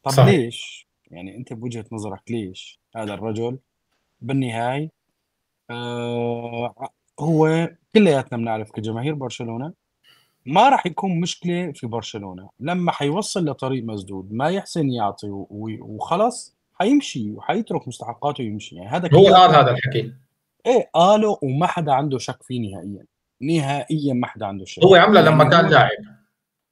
طب 0.03 0.11
صحيح. 0.11 0.39
ليش؟ 0.39 0.90
يعني 1.11 1.37
أنت 1.37 1.53
بوجهة 1.53 1.85
نظرك 1.91 2.21
ليش 2.29 2.79
هذا 2.95 3.13
الرجل 3.13 3.57
بالنهاية 4.21 4.89
آه 5.69 6.89
هو 7.19 7.69
كلياتنا 7.95 8.37
بنعرف 8.37 8.71
كجماهير 8.71 9.13
برشلونة 9.13 9.73
ما 10.45 10.69
راح 10.69 10.85
يكون 10.85 11.19
مشكلة 11.19 11.71
في 11.71 11.87
برشلونة. 11.87 12.49
لما 12.59 12.91
حيوصل 12.91 13.45
لطريق 13.45 13.83
مسدود 13.83 14.33
ما 14.33 14.49
يحسن 14.49 14.89
يعطي 14.89 15.27
وخلص 15.29 16.55
حيمشي 16.73 17.31
وحيترك 17.31 17.87
مستحقاته 17.87 18.43
ويمشي 18.43 18.75
يعني 18.75 18.89
هذا 18.89 19.09
هو 19.13 19.25
قال 19.25 19.55
هذا 19.55 19.71
الحكي. 19.71 20.13
إيه 20.65 20.89
قاله 20.93 21.37
وما 21.41 21.67
حدا 21.67 21.91
عنده 21.91 22.17
شك 22.17 22.43
فيه 22.43 22.71
نهائيا. 22.71 23.05
نهائيا 23.41 24.13
ما 24.13 24.27
حدا 24.27 24.45
عنده 24.45 24.65
شك. 24.65 24.83
هو 24.83 24.95
عمله 24.95 25.21
لما 25.21 25.49
كان 25.49 25.69
لاعب. 25.69 25.89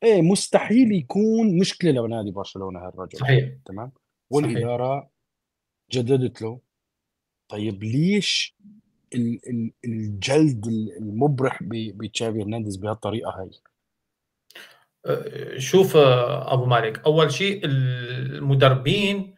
إيه 0.03 0.21
مستحيل 0.21 0.91
يكون 0.91 1.57
مشكلة 1.57 2.07
لنادي 2.07 2.31
برشلونة 2.31 2.79
هالرجل. 2.79 3.17
صحيح. 3.17 3.49
تمام؟ 3.65 3.91
والإدارة. 4.29 5.09
جددت 5.91 6.41
له. 6.41 6.59
طيب 7.49 7.83
ليش 7.83 8.55
الجلد 9.85 10.67
المبرح 10.97 11.59
بتشافي 11.63 12.41
هرنانديز 12.41 12.75
بهالطريقة 12.75 13.31
هاي؟ 13.31 13.49
أه، 15.05 15.57
شوف 15.57 15.97
أه، 15.97 16.53
أبو 16.53 16.65
مالك 16.65 17.05
أول 17.05 17.31
شيء 17.31 17.61
المدربين 17.65 19.35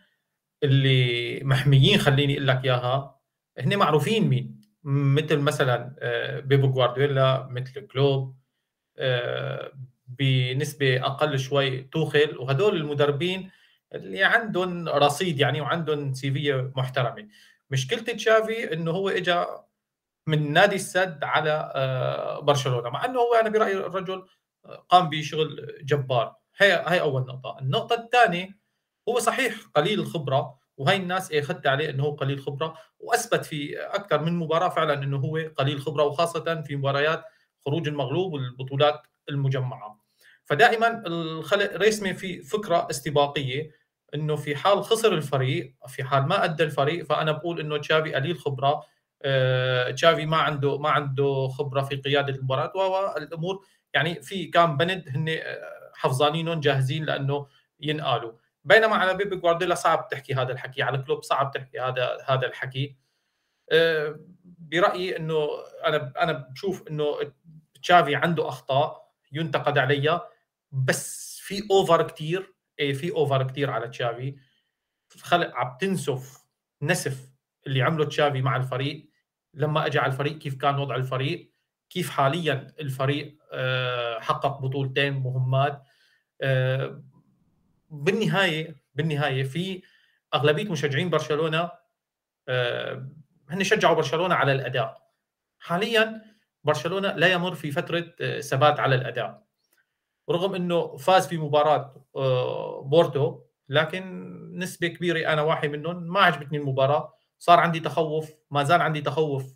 اللي 0.63 1.39
محميين 1.43 1.97
خليني 1.97 2.33
أقول 2.33 2.47
لك 2.47 2.65
إياها 2.65 3.19
هن 3.59 3.77
معروفين 3.77 4.27
مين؟ 4.27 4.61
مثل 4.83 5.37
مثلا 5.37 5.95
آه، 5.99 6.39
بيبو 6.39 6.67
جوارديولا 6.71 7.47
مثل 7.51 7.87
كلوب 7.87 8.35
بنسبة 10.07 11.05
أقل 11.05 11.39
شوي 11.39 11.81
توخل 11.81 12.37
وهدول 12.37 12.77
المدربين 12.77 13.51
اللي 13.93 14.23
عندهم 14.23 14.89
رصيد 14.89 15.39
يعني 15.39 15.61
وعندهم 15.61 16.13
سيفيه 16.13 16.71
محترمة. 16.75 17.27
مشكلة 17.69 18.01
تشافي 18.01 18.73
إنه 18.73 18.91
هو 18.91 19.09
اجى 19.09 19.45
من 20.27 20.53
نادي 20.53 20.75
السد 20.75 21.23
على 21.23 21.71
آه، 21.75 22.39
برشلونة 22.39 22.89
مع 22.89 23.05
إنه 23.05 23.19
هو 23.19 23.33
أنا 23.33 23.49
برأيي 23.49 23.77
الرجل 23.77 24.25
قام 24.89 25.09
بشغل 25.09 25.77
جبار. 25.83 26.35
هي 26.57 26.83
هي 26.87 27.01
أول 27.01 27.21
نقطة. 27.21 27.57
النقطة 27.61 27.93
الثانية 27.95 28.57
هو 29.09 29.19
صحيح 29.19 29.55
قليل 29.75 29.99
الخبرة 29.99 30.59
وهي 30.77 30.95
الناس 30.95 31.31
أخذت 31.31 31.67
عليه 31.67 31.89
إنه 31.89 32.03
هو 32.03 32.11
قليل 32.11 32.39
خبرة 32.39 32.77
وأثبت 32.99 33.45
في 33.45 33.79
أكثر 33.79 34.21
من 34.21 34.33
مباراة 34.33 34.69
فعلا 34.69 34.93
إنه 34.93 35.17
هو 35.17 35.37
قليل 35.57 35.81
خبرة 35.81 36.03
وخاصة 36.03 36.61
في 36.61 36.75
مباريات 36.75 37.23
خروج 37.65 37.87
المغلوب 37.87 38.33
والبطولات 38.33 39.01
المجمعة. 39.29 40.01
فدائما 40.45 41.03
الخلق 41.07 41.75
رسمه 41.75 42.13
في 42.13 42.41
فكرة 42.43 42.87
استباقية. 42.89 43.80
إنه 44.13 44.35
في 44.35 44.55
حال 44.55 44.83
خسر 44.83 45.13
الفريق 45.13 45.75
في 45.87 46.03
حال 46.03 46.27
ما 46.27 46.43
أدى 46.43 46.63
الفريق 46.63 47.05
فأنا 47.05 47.31
بقول 47.31 47.59
إنه 47.59 47.77
تشافي 47.77 48.13
قليل 48.13 48.37
خبرة 48.37 48.83
آه، 49.23 49.91
تشافي 49.91 50.25
ما 50.25 50.37
عنده 50.37 50.77
ما 50.77 50.89
عنده 50.89 51.47
خبرة 51.47 51.81
في 51.81 51.95
قيادة 51.95 52.33
المباراة 52.33 52.77
والأمور 52.77 53.65
يعني 53.93 54.21
في 54.21 54.45
كان 54.45 54.77
بند 54.77 55.09
هن 55.09 55.29
آه، 55.29 55.91
حفظانينهم 55.93 56.59
جاهزين 56.59 57.05
لأنه 57.05 57.47
ينقالوا. 57.79 58.31
بينما 58.63 58.95
على 58.95 59.13
بيبي 59.13 59.35
جوارديولا 59.35 59.75
صعب 59.75 60.07
تحكي 60.11 60.33
هذا 60.33 60.51
الحكي 60.51 60.81
على 60.83 60.97
كلوب 60.97 61.23
صعب 61.23 61.51
تحكي 61.51 61.79
هذا 61.79 62.17
هذا 62.25 62.47
الحكي. 62.47 62.95
آه، 63.71 64.19
برأيي 64.43 65.17
إنه 65.17 65.47
أنا 65.85 66.13
أنا 66.19 66.31
بشوف 66.33 66.87
إنه 66.87 67.17
تشافي 67.81 68.15
عنده 68.15 68.47
أخطاء 68.47 69.11
ينتقد 69.31 69.77
عليها 69.77 70.27
بس 70.71 71.39
في 71.43 71.63
over 71.71 72.07
كثير 72.07 72.53
إيه 72.79 72.93
في 72.93 73.11
over 73.11 73.43
كثير 73.43 73.71
على 73.71 73.87
تشافي. 73.87 74.35
خلص 75.19 75.55
عم 75.55 75.77
تنسف 75.77 76.45
نسف 76.81 77.31
اللي 77.67 77.81
عمله 77.81 78.05
تشافي 78.05 78.41
مع 78.41 78.55
الفريق. 78.55 79.09
لما 79.53 79.85
اجى 79.85 79.99
على 79.99 80.11
الفريق 80.11 80.37
كيف 80.37 80.55
كان 80.55 80.75
وضع 80.79 80.95
الفريق؟ 80.95 81.51
كيف 81.89 82.09
حاليا 82.09 82.67
الفريق 82.79 83.37
آه، 83.51 84.19
حقق 84.19 84.59
بطولتين 84.61 85.13
مهمات؟ 85.13 85.83
آه، 86.41 87.03
بالنهاية 87.89 88.83
بالنهاية 88.95 89.43
في 89.43 89.81
أغلبية 90.33 90.71
مشجعين 90.71 91.09
برشلونة 91.09 91.71
آه، 92.47 93.09
هن 93.49 93.63
شجعوا 93.63 93.95
برشلونة 93.95 94.35
على 94.35 94.51
الأداء. 94.51 95.11
حاليا 95.59 96.21
برشلونة 96.63 97.11
لا 97.15 97.27
يمر 97.27 97.55
في 97.55 97.71
فترة 97.71 98.39
ثبات 98.39 98.79
على 98.79 98.95
الأداء. 98.95 99.50
رغم 100.31 100.55
إنه 100.55 100.97
فاز 100.97 101.27
في 101.27 101.37
مباراة 101.37 102.05
بورتو 102.85 103.41
لكن 103.69 104.31
نسبة 104.59 104.87
كبيرة 104.87 105.33
أنا 105.33 105.41
واحد 105.41 105.69
منهم 105.69 106.03
ما 106.03 106.19
عجبتني 106.19 106.57
المباراة. 106.57 107.13
صار 107.39 107.59
عندي 107.59 107.79
تخوف 107.79 108.31
ما 108.51 108.63
زال 108.63 108.81
عندي 108.81 109.01
تخوف 109.01 109.53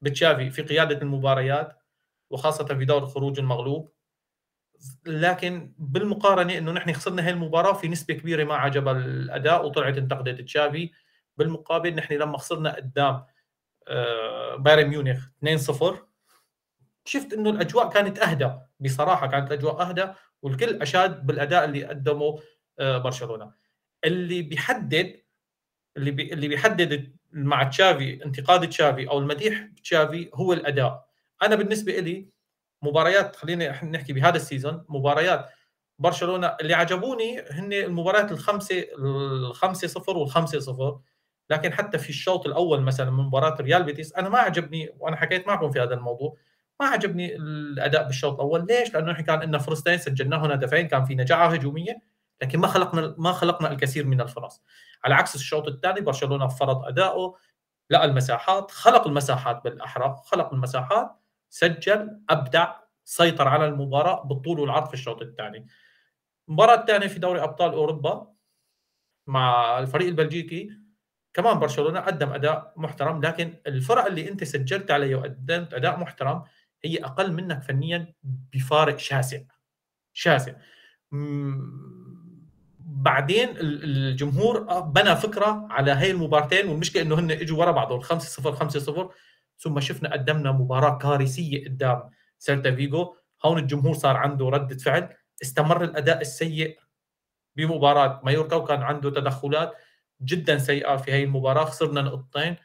بتشافي 0.00 0.50
في 0.50 0.62
قيادة 0.62 1.02
المباريات 1.02 1.78
وخاصة 2.30 2.64
في 2.64 2.84
دور 2.84 3.02
الخروج 3.02 3.38
المغلوب. 3.38 3.92
لكن 5.06 5.74
بالمقارنة 5.78 6.58
إنه 6.58 6.72
نحن 6.72 6.92
خسرنا 6.92 7.26
هاي 7.26 7.30
المباراة 7.30 7.72
في 7.72 7.88
نسبة 7.88 8.14
كبيرة 8.14 8.44
ما 8.44 8.54
عجب 8.54 8.88
الأداء 8.88 9.66
وطلعت 9.66 9.98
انتقدت 9.98 10.40
تشافي. 10.40 10.90
بالمقابل 11.36 11.94
نحن 11.94 12.14
لما 12.14 12.38
خسرنا 12.38 12.76
قدام 12.76 13.24
آه، 13.88 14.56
بايرن 14.56 14.88
ميونخ 14.88 15.28
2-0 15.44 16.11
شفت 17.04 17.32
إنه 17.32 17.50
الأجواء 17.50 17.88
كانت 17.90 18.18
أهدى 18.18 18.50
بصراحة 18.80 19.26
كانت 19.26 19.52
الأجواء 19.52 19.82
أهدى 19.88 20.06
والكل 20.42 20.82
أشاد 20.82 21.26
بالأداء 21.26 21.64
اللي 21.64 21.84
قدمه 21.84 22.38
آه، 22.78 22.98
برشلونة. 22.98 23.52
اللي 24.04 24.42
بيحدد 24.42 25.22
اللي 25.96 26.10
بي 26.10 26.32
اللي 26.32 26.48
بيحدد 26.48 27.16
مع 27.32 27.62
تشافي 27.64 28.24
انتقاد 28.24 28.68
تشافي 28.68 29.08
أو 29.08 29.18
المديح 29.18 29.68
تشافي 29.82 30.30
هو 30.34 30.52
الأداء. 30.52 31.06
أنا 31.42 31.54
بالنسبة 31.56 31.98
لي 31.98 32.28
مباريات 32.82 33.36
خلينا 33.36 33.84
نحكي 33.84 34.12
بهذا 34.12 34.36
ال 34.36 34.43
season 34.43 34.84
مباريات 34.88 35.50
برشلونة 35.98 36.56
اللي 36.60 36.74
عجبوني 36.74 37.40
هن 37.50 37.72
المباريات 37.72 38.32
الخمسة 38.32 38.86
الخمسة 38.98 39.88
صفر 39.88 40.18
والخمسة 40.18 40.58
صفر. 40.60 41.00
لكن 41.50 41.72
حتى 41.72 41.98
في 41.98 42.10
الشوط 42.10 42.46
الأول 42.46 42.82
مثلا 42.82 43.10
من 43.10 43.24
مباراة 43.24 43.56
ريال 43.60 43.82
بيتيس 43.82 44.14
أنا 44.14 44.28
ما 44.28 44.38
عجبني 44.38 44.90
وأنا 44.98 45.16
حكيت 45.16 45.46
معكم 45.46 45.70
في 45.70 45.80
هذا 45.80 45.94
الموضوع 45.94 46.36
ما 46.82 46.88
عجبني 46.88 47.36
الأداء 47.36 48.06
بالشوط 48.06 48.34
الأول. 48.34 48.66
ليش؟ 48.66 48.94
لأنه 48.94 49.12
نحن 49.12 49.22
كان 49.22 49.40
عندنا 49.40 49.58
فرصتين 49.58 49.98
سجلناهم 49.98 50.50
هدفين 50.50 50.88
كان 50.88 51.04
في 51.04 51.14
نجاعه 51.14 51.48
هجومية 51.48 52.02
لكن 52.42 52.58
ما 52.58 52.66
خلقنا 52.66 53.14
ما 53.18 53.32
خلقنا 53.32 53.72
الكثير 53.72 54.06
من 54.06 54.20
الفرص. 54.20 54.62
على 55.04 55.14
عكس 55.14 55.34
الشوط 55.34 55.68
الثاني 55.68 56.00
برشلونة 56.00 56.48
فرض 56.48 56.84
أداؤه 56.84 57.36
لقى 57.90 58.04
المساحات 58.04 58.70
خلق 58.70 59.06
المساحات 59.06 59.64
بالاحرى 59.64 60.16
خلق 60.24 60.52
المساحات 60.54 61.10
سجل 61.50 62.20
أبدع 62.30 62.74
سيطر 63.04 63.48
على 63.48 63.66
المباراة 63.66 64.24
بالطول 64.24 64.60
والعرض 64.60 64.86
في 64.88 64.94
الشوط 64.94 65.22
الثاني. 65.22 65.66
المباراة 66.48 66.74
الثانية 66.74 67.06
في 67.06 67.18
دوري 67.18 67.42
أبطال 67.42 67.72
أوروبا 67.72 68.32
مع 69.26 69.78
الفريق 69.78 70.08
البلجيكي 70.08 70.70
كمان 71.34 71.58
برشلونة 71.58 72.00
قدم 72.00 72.32
أداء 72.32 72.72
محترم 72.76 73.20
لكن 73.20 73.54
الفرق 73.66 74.04
اللي 74.06 74.28
أنت 74.28 74.44
سجلت 74.44 74.90
عليه 74.90 75.16
وقدمت 75.16 75.74
أداء 75.74 75.98
محترم 75.98 76.42
هي 76.84 77.04
أقل 77.04 77.32
منك 77.32 77.62
فنيا 77.62 78.14
بفارق 78.22 78.98
شاسع. 78.98 79.40
شاسع. 80.12 80.52
بعدين 82.80 83.48
الجمهور 83.56 84.80
بنى 84.80 85.16
فكرة 85.16 85.66
على 85.70 85.90
هاي 85.90 86.10
المبارتين 86.10 86.68
والمشكلة 86.68 87.02
إنه 87.02 87.14
هن 87.18 87.30
إجوا 87.30 87.58
ورا 87.58 87.70
بعضهم 87.70 88.00
5 88.00 88.28
0 88.28 88.52
5 88.52 88.80
0 88.80 89.10
ثم 89.58 89.80
شفنا 89.80 90.12
قدمنا 90.12 90.52
مباراة 90.52 90.98
كارثية 90.98 91.64
قدام 91.64 92.10
سيلتا 92.38 92.74
فيجو. 92.74 93.16
هون 93.44 93.58
الجمهور 93.58 93.94
صار 93.94 94.16
عنده 94.16 94.48
ردة 94.48 94.76
فعل. 94.76 95.14
استمر 95.42 95.84
الأداء 95.84 96.20
السيء 96.20 96.78
بمباراة 97.56 98.20
مايوركا 98.24 98.56
وكان 98.56 98.82
عنده 98.82 99.10
تدخلات 99.10 99.72
جدا 100.22 100.58
سيئة 100.58 100.96
في 100.96 101.12
هاي 101.12 101.24
المباراة. 101.24 101.64
خسرنا 101.64 102.02
نقطتين. 102.02 102.56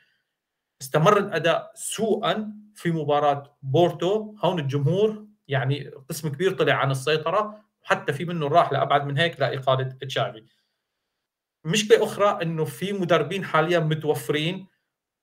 استمر 0.82 1.18
الأداء 1.18 1.72
سوءا 1.76 2.54
في 2.76 2.92
مباراة 2.92 3.58
بورتو. 3.62 4.36
هون 4.44 4.60
الجمهور 4.60 5.28
يعني 5.48 5.90
قسم 6.10 6.30
كبير 6.30 6.54
طلع 6.54 6.74
عن 6.74 6.92
السيطرة 6.92 7.64
حتى 7.84 8.14
في 8.14 8.26
منه 8.26 8.48
راح 8.48 8.72
لأبعد 8.72 9.06
من 9.06 9.18
هيك 9.18 9.40
لإقالة 9.40 9.84
تشافي. 9.84 10.44
مشكلة 11.66 12.04
أخرى 12.04 12.42
إنه 12.42 12.66
في 12.66 12.94
مدربين 12.94 13.46
حاليا 13.46 13.80
متوفرين 13.80 14.68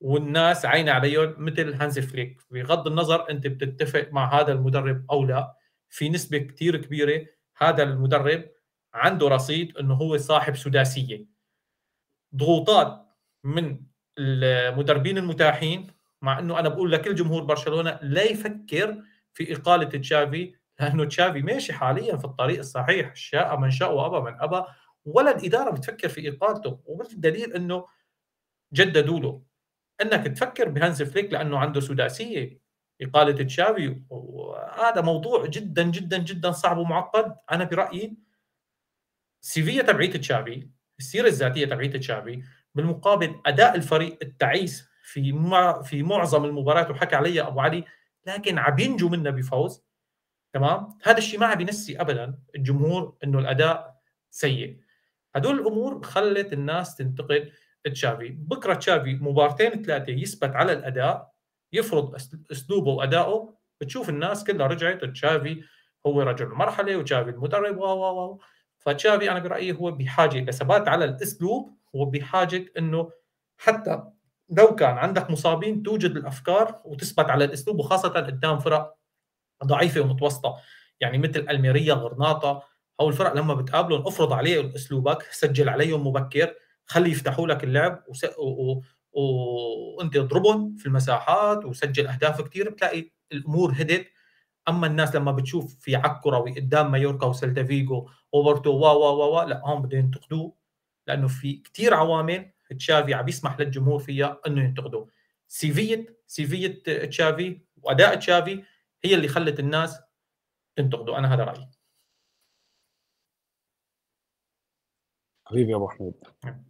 والناس 0.01 0.65
عينة 0.67 0.93
عليهم 0.93 1.35
مثل 1.39 1.75
هانزي 1.75 2.03
فليك. 2.03 2.41
بغض 2.51 2.87
النظر 2.87 3.31
أنت 3.31 3.47
بتتفق 3.47 4.09
مع 4.13 4.41
هذا 4.41 4.53
المدرب 4.53 5.07
أو 5.11 5.25
لا 5.25 5.57
في 5.89 6.09
نسبة 6.09 6.39
كثير 6.39 6.77
كبيرة 6.77 7.27
هذا 7.57 7.83
المدرب 7.83 8.51
عنده 8.95 9.29
رصيد 9.29 9.77
إنه 9.77 9.95
هو 9.95 10.17
صاحب 10.17 10.57
سداسية. 10.57 11.27
ضغوطات 12.37 13.07
من 13.45 13.81
المدربين 14.19 15.19
المتاحين 15.19 15.87
مع 16.23 16.39
إنه 16.39 16.59
أنا 16.59 16.69
بقول 16.69 16.93
لكل 16.93 17.15
جمهور 17.15 17.45
برشلونة 17.45 17.99
لا 18.03 18.23
يفكر 18.23 19.03
في 19.33 19.53
إقالة 19.57 19.85
تشافي 19.85 20.55
لأنه 20.81 21.05
تشافي 21.05 21.43
ماشي 21.43 21.73
حاليا 21.73 22.17
في 22.17 22.25
الطريق 22.25 22.59
الصحيح 22.59 23.15
شاء 23.15 23.59
من 23.59 23.71
شاء 23.71 23.95
وأبى 23.95 24.31
من 24.31 24.41
أبى 24.41 24.65
ولا 25.05 25.37
الإدارة 25.37 25.71
بتفكر 25.71 26.09
في 26.09 26.29
إقالته 26.29 26.81
والدليل 26.85 27.53
إنه 27.53 27.87
جددوا 28.73 29.21
له. 29.21 29.43
إنك 30.03 30.27
تفكر 30.27 30.69
بهانز 30.69 31.03
فليك 31.03 31.33
لأنه 31.33 31.59
عنده 31.59 31.81
سداسيه 31.81 32.59
إقالة 33.03 33.45
تشافي 33.45 34.01
وهذا 34.11 35.01
موضوع 35.01 35.47
جدا 35.47 35.83
جدا 35.83 36.19
جدا 36.19 36.51
صعب 36.53 36.79
ومعقد. 36.79 37.37
أنا 37.53 37.65
برأيي 37.65 38.17
السيفيه 39.43 39.83
تبعية 39.83 40.11
تشافي 40.11 40.69
السيرة 40.99 41.27
الذاتية 41.27 41.67
تبعية 41.67 41.91
تشافي 41.91 42.43
بالمقابل 42.75 43.41
أداء 43.47 43.77
الفريق 43.77 44.18
التعيس 44.22 44.89
في 45.03 45.33
في 45.85 46.03
معظم 46.03 46.45
المباريات 46.45 46.91
وحكى 46.91 47.16
عليها 47.16 47.49
أبو 47.49 47.61
علي 47.61 47.85
لكن 48.27 48.59
عم 48.59 48.79
ينجو 48.79 49.09
منا 49.09 49.31
بفوز. 49.31 49.85
تمام؟ 50.53 50.99
هذا 51.03 51.18
الشيء 51.18 51.41
ما 51.41 51.47
عم 51.47 51.59
بينسي 51.59 52.01
ابدا 52.01 52.39
الجمهور 52.57 53.16
إنه 53.25 53.39
الأداء 53.39 54.01
سيء. 54.31 54.81
هدول 55.35 55.61
الأمور 55.61 56.03
خلت 56.03 56.53
الناس 56.53 56.97
تنتقد 56.97 57.53
تشافي. 57.85 58.29
بكرة 58.29 58.75
تشافي 58.75 59.14
مبارتين 59.14 59.83
ثلاثة 59.83 60.12
يثبت 60.12 60.51
على 60.57 60.72
الأداء 60.72 61.35
يفرض 61.72 62.14
أسلوبه 62.53 62.91
وادائه 62.91 63.55
بتشوف 63.81 64.09
الناس 64.09 64.45
كلها 64.45 64.66
رجعت 64.66 65.05
تشافي 65.05 65.62
هو 66.07 66.22
رجل 66.22 66.47
المرحله 66.47 66.97
وتشافي 66.97 67.31
المدرب 67.31 67.79
و 67.79 67.85
و. 67.85 68.41
فتشافي 68.79 69.31
أنا 69.31 69.39
برأيي 69.39 69.72
هو 69.72 69.91
بحاجة 69.91 70.41
لثبات 70.41 70.89
على 70.89 71.05
الأسلوب 71.05 71.77
هو 71.97 72.05
بحاجه 72.05 72.72
إنه 72.78 73.11
حتى 73.59 74.03
لو 74.51 74.74
كان 74.74 74.99
عندك 74.99 75.30
مصابين 75.30 75.82
توجد 75.82 76.16
الأفكار 76.16 76.80
وتثبت 76.84 77.30
على 77.30 77.45
الأسلوب 77.45 77.78
وخاصة 77.78 78.09
قدام 78.09 78.59
فرق 78.59 78.95
ضعيفة 79.64 80.01
ومتوسطة. 80.01 80.57
يعني 81.01 81.18
مثل 81.18 81.47
ألميريا 81.51 81.95
غرناطة 81.95 82.62
أو 83.01 83.09
الفرق 83.09 83.32
لما 83.32 83.55
بتقابلهم 83.55 84.07
افرض 84.07 84.32
عليهم 84.32 84.72
أسلوبك 84.74 85.22
سجل 85.22 85.68
عليهم 85.68 86.07
مبكر 86.07 86.55
خلي 86.86 87.11
يفتحوا 87.11 87.47
لك 87.47 87.64
اللعب 87.64 88.05
وس... 88.09 88.24
و... 88.38 88.80
و... 89.12 89.22
وأنت 89.99 90.16
اضربهم 90.16 90.76
في 90.76 90.86
المساحات 90.86 91.64
وسجل 91.64 92.07
أهداف 92.07 92.40
كثير 92.40 92.70
بتلاقي 92.70 93.11
الأمور 93.32 93.72
هدت. 93.72 94.07
أما 94.68 94.86
الناس 94.86 95.14
لما 95.16 95.32
بتشوف 95.32 95.76
في 95.80 95.97
عك 95.97 96.20
كروي 96.20 96.61
قدام 96.61 96.90
مايوركا 96.90 97.26
وسيلتا 97.26 97.64
فيجو 97.64 98.09
وبورتو 98.32 98.70
وا 98.70 98.90
وا 98.92 99.11
وا, 99.11 99.26
وا 99.26 99.45
لا 99.45 99.61
هون 99.64 99.82
بدهم 99.82 100.01
ينتقدوه. 100.01 100.55
لأنه 101.07 101.29
في 101.29 101.57
كثير 101.57 101.95
عوامل 101.95 102.51
تشافي 102.79 103.15
عم 103.15 103.29
يسمح 103.29 103.61
للجمهور 103.61 103.99
فيها 103.99 104.41
إنه 104.47 104.65
ينتقدوا 104.65 105.07
سيفيه 105.49 106.17
سيفية 106.27 106.83
تشافي 107.07 107.61
وأداء 107.83 108.15
تشافي 108.15 108.65
هي 109.05 109.15
اللي 109.15 109.29
خلت 109.29 109.61
الناس 109.61 110.01
تنتقده 110.77 111.19
أنا 111.19 111.35
هذا 111.35 111.45
رأيي. 111.45 111.71
حبيبي 115.47 115.71
يا 115.71 115.77
أبو 115.77 115.89
حميد. 115.89 116.15
نعم. 116.45 116.65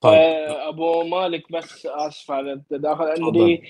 طيب. 0.00 0.14
آه، 0.14 0.68
أبو 0.68 1.02
مالك 1.02 1.52
بس 1.52 1.86
آسف 1.86 2.30
على 2.30 2.52
التداخل. 2.52 3.04
عندي 3.04 3.62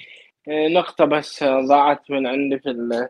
آه، 0.49 0.69
نقطة 0.69 1.05
بس 1.05 1.45
ضاعت 1.45 2.11
من 2.11 2.27
عندي 2.27 2.59
في 2.59 3.09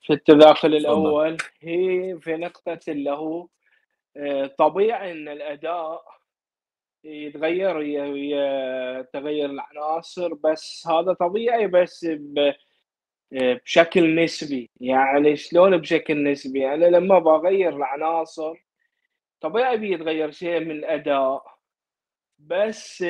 في 0.00 0.12
التداخل 0.12 0.74
الأول. 0.74 1.36
هي 1.60 2.18
في 2.20 2.36
نقطة 2.36 2.80
اللي 2.88 3.10
هو 3.10 3.48
آه، 4.16 4.46
طبيعي 4.46 5.12
إن 5.12 5.28
الأداء 5.28 6.04
يتغير 7.06 7.76
ويا 7.76 9.02
تغير 9.02 9.50
العناصر 9.50 10.34
بس 10.34 10.86
هذا 10.90 11.12
طبيعي 11.12 11.66
بس 11.66 12.06
بشكل 13.32 14.14
نسبي. 14.24 14.70
يعني 14.80 15.36
شلون 15.36 15.76
بشكل 15.76 16.22
نسبي؟ 16.24 16.74
أنا 16.74 16.86
لما 16.86 17.18
بغير 17.18 17.76
العناصر 17.76 18.54
طبيعي 19.40 19.76
بيتغير 19.76 20.30
شيء 20.30 20.60
من 20.60 20.70
الاداء 20.70 21.42
بس 22.38 23.02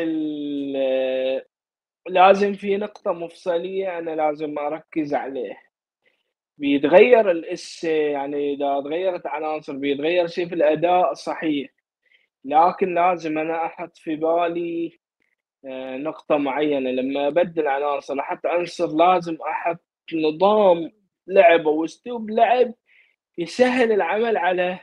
لازم 2.09 2.53
في 2.55 2.77
نقطة 2.77 3.13
مفصلية 3.13 3.99
أنا 3.99 4.11
لازم 4.11 4.59
أركز 4.59 5.15
عليه. 5.15 5.59
بيتغير 6.59 7.31
الاس 7.31 7.85
يعني 7.85 8.55
إذا 8.55 8.81
تغيرت 8.81 9.27
عناصر 9.27 9.73
بيتغير 9.77 10.27
شيء 10.27 10.49
في 10.49 10.55
الأداء 10.55 11.15
صحيح. 11.15 11.76
لكن 12.47 12.95
لازم 12.95 13.39
أنا 13.39 13.67
أحط 13.67 13.97
في 13.99 14.17
بالي 14.17 14.99
آه، 15.65 15.97
نقطة 15.97 16.37
معينة. 16.37 16.91
لما 16.91 17.29
أبدل 17.29 17.69
عناصر 17.69 18.21
أحط 18.21 18.47
عنصر 18.47 18.87
لازم 18.87 19.39
أحط 19.51 19.85
نظام 20.15 20.93
لعب 21.27 21.69
أو 21.69 21.85
أسلوب 21.85 22.31
لعب 22.31 22.75
يسهل 23.39 23.93
العمل 23.93 24.37
على 24.37 24.79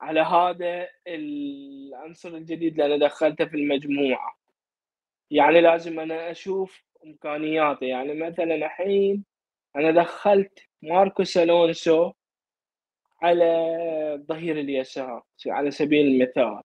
على 0.00 0.20
هذا 0.20 0.88
العنصر 1.06 2.28
الجديد 2.28 2.80
اللي 2.80 2.94
أنا 2.94 3.06
دخلته 3.06 3.44
في 3.44 3.56
المجموعة. 3.56 4.36
يعني 5.30 5.60
لازم 5.60 6.00
أنا 6.00 6.30
أشوف 6.30 6.82
إمكانياته. 7.06 7.84
يعني 7.86 8.14
مثلا 8.14 8.54
الحين 8.54 9.24
أنا 9.76 9.90
دخلت 9.90 10.58
ماركوس 10.82 11.36
ألونسو 11.36 12.12
على 13.22 13.44
الظهير 14.14 14.60
اليسار 14.60 15.22
على 15.46 15.70
سبيل 15.70 16.06
المثال. 16.06 16.62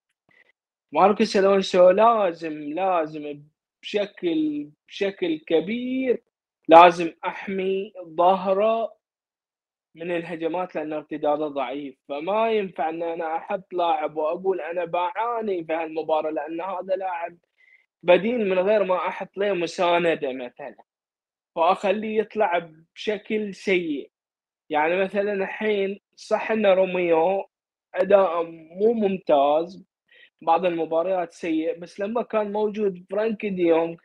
ماركوس 0.92 1.38
الونسو 1.38 1.89
لازم 1.89 2.54
لازم 2.74 3.44
بشكل 3.82 4.70
بشكل 4.88 5.39
كبير 5.48 6.24
لازم 6.68 7.14
أحمي 7.26 7.94
ظهره 8.18 8.96
من 9.96 10.12
الهجمات 10.12 10.76
لأن 10.76 10.94
ارتداده 10.94 11.48
ضعيف. 11.48 11.96
فما 12.10 12.52
ينفع 12.52 12.89
إن 12.89 13.04
أنا 13.04 13.36
أحط 13.38 13.74
لاعب 13.74 14.18
وأقول 14.18 14.62
أنا 14.62 14.86
بعاني 14.86 15.64
في 15.66 15.74
هالمباراة 15.74 16.32
لأن 16.32 16.62
هذا 16.62 16.96
لاعب 16.96 17.38
بديل 18.04 18.50
من 18.50 18.60
غير 18.60 18.84
ما 18.84 19.08
أحط 19.08 19.38
له 19.38 19.54
مساندة 19.54 20.34
مثلا. 20.34 20.76
واخليه 21.56 22.18
يطلع 22.20 22.70
بشكل 22.96 23.56
سيء. 23.56 24.12
يعني 24.70 25.04
مثلا 25.04 25.34
الحين 25.34 26.00
صح 26.16 26.52
إن 26.52 26.66
روميو 26.66 27.50
أداء 27.96 28.44
مو 28.44 28.94
ممتاز 28.94 29.91
بعض 30.42 30.66
المباريات 30.66 31.34
سيء 31.34 31.80
بس 31.80 32.00
لما 32.00 32.22
كان 32.22 32.52
موجود 32.52 33.06
فرانك 33.12 33.46
ديونغ 33.46 33.96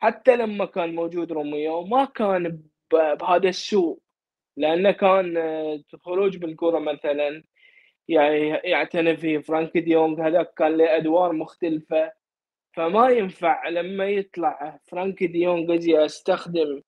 حتى 0.00 0.36
لما 0.36 0.64
كان 0.64 0.94
موجود 0.94 1.32
روميو 1.32 1.84
ما 1.84 2.04
كان 2.04 2.62
بهذا 2.92 3.48
السوء 3.48 3.98
لأنه 4.56 4.90
كان 4.90 5.34
خروج 6.04 6.36
بالكرة 6.36 6.78
مثلا 6.78 7.44
يعني 8.08 8.48
يعتني 8.48 9.16
فيه 9.16 9.38
فرانك 9.38 9.78
ديونغ 9.78 10.26
هذاك 10.26 10.54
كان 10.54 10.76
له 10.76 10.96
أدوار 10.96 11.32
مختلفة. 11.32 12.12
فما 12.72 13.08
ينفع 13.08 13.68
لما 13.68 14.06
يطلع 14.08 14.78
فرانك 14.84 15.24
ديونغ 15.24 15.74
أجي 15.74 16.04
استخدم 16.04 16.82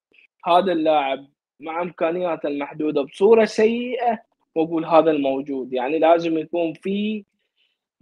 هذا 0.47 0.73
اللاعب 0.73 1.27
مع 1.61 1.83
إمكانياته 1.83 2.47
المحدودة 2.47 3.03
بصورة 3.03 3.45
سيئة 3.45 4.23
وأقول 4.55 4.85
هذا 4.85 5.11
الموجود. 5.11 5.73
يعني 5.73 5.99
لازم 5.99 6.39
يكون 6.39 6.73
في 6.73 7.25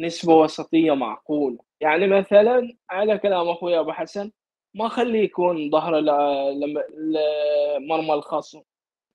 نسبة 0.01 0.35
وسطية 0.35 0.95
معقولة. 0.95 1.59
يعني 1.81 2.07
مثلا 2.07 2.77
على 2.91 3.19
كلام 3.19 3.49
أخوي 3.49 3.79
أبو 3.79 3.93
حسن 3.93 4.33
ما 4.75 4.89
خليه 4.89 5.23
يكون 5.23 5.71
ظهره 5.71 6.01
لمرمى 7.81 8.15
الخصم 8.15 8.63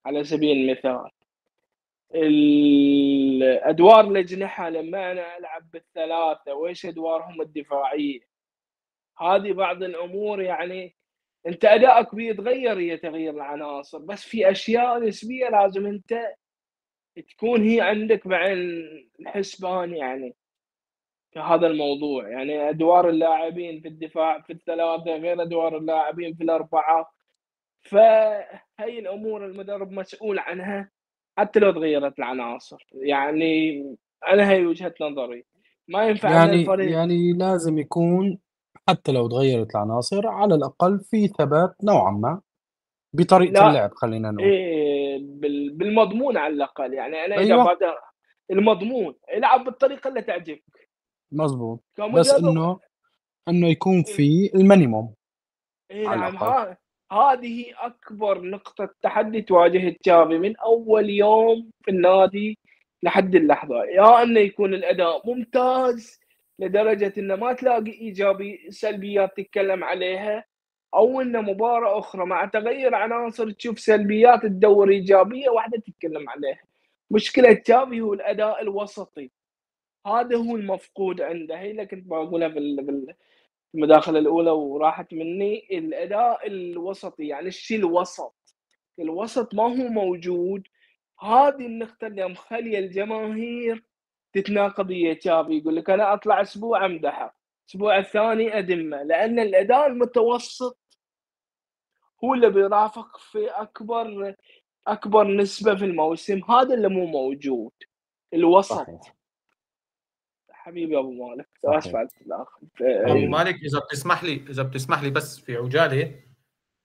على 0.05 0.23
سبيل 0.23 0.57
المثال. 0.57 1.09
الأدوار 2.15 4.07
الاجنحه 4.07 4.69
لما 4.69 5.11
أنا 5.11 5.37
ألعب 5.37 5.71
بالثلاثة 5.71 6.53
وإيش 6.53 6.85
أدوارهم 6.85 7.41
الدفاعية؟ 7.41 8.19
هذه 9.19 9.53
بعض 9.53 9.83
الأمور 9.83 10.41
يعني 10.41 10.95
أنت 11.47 11.65
ادائك 11.65 12.15
بيتغير 12.15 12.79
هي 12.79 12.97
تغيير 12.97 13.33
العناصر. 13.33 13.97
بس 13.97 14.23
في 14.23 14.51
أشياء 14.51 14.99
نسبية 14.99 15.49
لازم 15.49 15.85
أنت 15.85 16.33
تكون 17.29 17.63
هي 17.63 17.81
عندك 17.81 18.27
بعين 18.27 18.59
الحسبان 19.19 19.95
يعني. 19.95 20.35
هذا 21.37 21.67
الموضوع. 21.67 22.29
يعني 22.29 22.69
أدوار 22.69 23.09
اللاعبين 23.09 23.81
في 23.81 23.87
الدفاع 23.87 24.41
في 24.41 24.53
الثلاثة 24.53 25.15
غير 25.15 25.41
أدوار 25.41 25.77
اللاعبين 25.77 26.35
في 26.35 26.43
الأربعة. 26.43 27.11
فهي 27.81 28.99
الأمور 28.99 29.45
المدرب 29.45 29.91
مسؤول 29.91 30.39
عنها 30.39 30.91
حتى 31.37 31.59
لو 31.59 31.71
تغيرت 31.71 32.19
العناصر. 32.19 32.87
يعني 32.93 33.83
أنا 34.27 34.51
هي 34.51 34.65
وجهة 34.65 34.93
نظري. 35.01 35.45
ما 35.87 36.07
ينفع 36.07 36.31
يعني 36.31 36.61
الفريق 36.61 36.91
يعني 36.91 37.33
لازم 37.33 37.77
يكون 37.77 38.39
حتى 38.89 39.11
لو 39.11 39.27
تغيرت 39.27 39.75
العناصر 39.75 40.27
على 40.27 40.55
الأقل 40.55 40.99
في 40.99 41.27
ثبات 41.27 41.75
نوعا 41.83 42.11
ما 42.11 42.41
بطريقة 43.13 43.51
لا. 43.53 43.67
اللعب 43.69 43.91
خلينا 43.93 44.31
نقول. 44.31 44.47
إيه 44.47 45.19
بالمضمون 45.71 46.37
على 46.37 46.53
الأقل. 46.53 46.93
يعني 46.93 47.25
أنا 47.25 47.35
إذا 47.35 47.53
أيوة. 47.53 47.77
المضمون 48.51 49.15
العب 49.33 49.63
بالطريقة 49.63 50.07
اللي 50.07 50.21
تعجبك. 50.21 50.76
مظبوط. 51.31 51.83
بس 52.13 52.31
إنه 52.31 52.79
إنه 53.47 53.67
يكون 53.67 53.95
إيه. 53.95 54.03
في 54.03 54.51
المينيموم 54.55 55.13
إيه 55.91 56.07
نعم. 56.07 56.75
هذه 57.11 57.65
أكبر 57.77 58.41
نقطة 58.41 58.89
تحدي 59.01 59.41
تواجه 59.41 59.95
تشافي 60.03 60.37
من 60.37 60.57
أول 60.57 61.09
يوم 61.09 61.69
في 61.83 61.91
النادي 61.91 62.57
لحد 63.03 63.35
اللحظة. 63.35 63.85
يا 63.85 64.23
انه 64.23 64.39
يكون 64.39 64.73
الأداء 64.73 65.27
ممتاز 65.29 66.19
لدرجة 66.59 67.13
إنه 67.17 67.35
ما 67.35 67.53
تلاقي 67.53 67.91
إيجابي 67.91 68.67
سلبيات 68.69 69.37
تتكلم 69.37 69.83
عليها 69.83 70.45
أو 70.93 71.21
انه 71.21 71.41
مباراة 71.41 71.99
أخرى 71.99 72.25
مع 72.25 72.45
تغير 72.45 72.95
عناصر 72.95 73.51
تشوف 73.51 73.79
سلبيات 73.79 74.43
تدور 74.43 74.89
إيجابية 74.89 75.49
واحدة 75.49 75.77
تتكلم 75.77 76.29
عليها. 76.29 76.61
مشكلة 77.11 77.53
تشافي 77.53 78.01
هو 78.01 78.13
الأداء 78.13 78.61
الوسطي. 78.61 79.31
هذا 80.07 80.37
هو 80.37 80.55
المفقود 80.55 81.21
عنده. 81.21 81.59
هي 81.59 81.71
اللي 81.71 81.85
كنت 81.85 82.07
بقولها 82.07 82.49
في 82.49 82.85
المداخله 83.75 84.19
الأولى 84.19 84.51
وراحت 84.51 85.13
مني. 85.13 85.67
الأداء 85.71 86.47
الوسطي 86.47 87.27
يعني 87.27 87.47
الشيء 87.47 87.77
الوسط؟ 87.77 88.35
الوسط 88.99 89.55
ما 89.55 89.63
هو 89.63 89.87
موجود. 89.89 90.67
هذه 91.19 91.65
النقطة 91.65 92.07
اللي 92.07 92.27
مخلية 92.27 92.79
الجماهير 92.79 93.83
تتناقض 94.33 94.89
ويا 94.89 95.13
تشافي. 95.13 95.57
يقول 95.57 95.75
لك 95.75 95.89
أنا 95.89 96.13
أطلع 96.13 96.41
أسبوع 96.41 96.85
أمدحه 96.85 97.37
الأسبوع 97.65 97.97
الثاني 97.97 98.57
أدمه. 98.57 99.03
لأن 99.03 99.39
الأداء 99.39 99.87
المتوسط 99.87 100.79
هو 102.23 102.33
اللي 102.33 102.49
بيرافق 102.49 103.17
في 103.17 103.47
أكبر 103.47 104.35
أكبر 104.87 105.27
نسبة 105.27 105.75
في 105.75 105.85
الموسم. 105.85 106.41
هذا 106.51 106.73
اللي 106.73 106.87
مو 106.89 107.05
موجود. 107.05 107.71
الوسط. 108.33 108.73
صحيح. 108.73 109.16
حبيبي 110.67 110.99
أبو 110.99 111.11
مالك. 111.11 111.47
اسف 111.65 111.95
على 111.95 112.07
الآخر. 112.25 112.59
أبو 112.81 113.27
مالك 113.27 113.55
إذا 113.55 113.79
بتسمح 113.79 114.23
لي 114.23 114.33
إذا 114.49 114.63
بتسمح 114.63 115.03
لي 115.03 115.09
بس 115.09 115.39
في 115.39 115.55
عجالة 115.55 116.19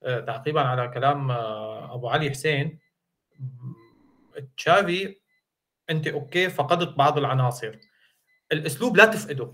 آه، 0.02 0.20
تعقيبا 0.20 0.60
على 0.60 0.88
كلام 0.88 1.30
آه، 1.30 1.94
أبو 1.94 2.08
علي 2.08 2.30
حسين 2.30 2.78
تشافي 4.56 5.16
أنت 5.90 6.06
أوكي 6.06 6.48
فقدت 6.48 6.96
بعض 6.98 7.18
العناصر. 7.18 7.78
الأسلوب 8.52 8.96
لا 8.96 9.04
تفقده. 9.04 9.52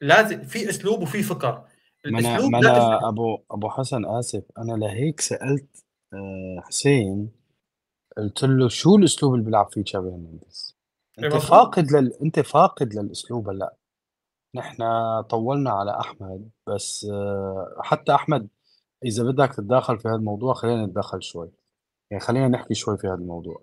لازم 0.00 0.42
في 0.42 0.70
أسلوب 0.70 1.02
وفي 1.02 1.22
فكر. 1.22 1.64
الأسلوب 2.06 2.52
ما 2.52 2.58
أنا 2.58 3.08
أبو 3.08 3.38
أبو 3.50 3.70
حسن 3.70 4.04
آسف 4.04 4.44
أنا 4.58 4.72
لهيك 4.72 5.20
سألت 5.20 5.84
آه، 6.12 6.60
حسين 6.60 7.32
قلت 8.16 8.44
له 8.44 8.68
شو 8.68 8.96
الأسلوب 8.96 9.34
اللي 9.34 9.44
بيلعب 9.44 9.68
فيه 9.72 9.82
تشافي 9.82 10.06
هرنانديز؟ 10.06 10.79
أنت 11.24 11.36
فاقد 11.36 11.92
لل... 11.92 12.12
أنت 12.22 12.40
فاقد 12.40 12.94
للأسلوب 12.94 13.48
هلأ. 13.48 13.74
نحن 14.54 14.82
طولنا 15.22 15.70
على 15.70 16.00
أحمد 16.00 16.50
بس 16.66 17.06
آه، 17.12 17.76
حتى 17.82 18.14
أحمد 18.14 18.48
إذا 19.04 19.24
بدك 19.24 19.54
تتداخل 19.54 19.98
في 19.98 20.08
هذا 20.08 20.16
الموضوع 20.16 20.54
خلينا 20.54 20.86
نتدخل 20.86 21.22
شوي. 21.22 21.50
يعني 22.10 22.24
خلينا 22.24 22.48
نحكي 22.48 22.74
شوي 22.74 22.98
في 22.98 23.06
هذا 23.06 23.14
الموضوع 23.14 23.62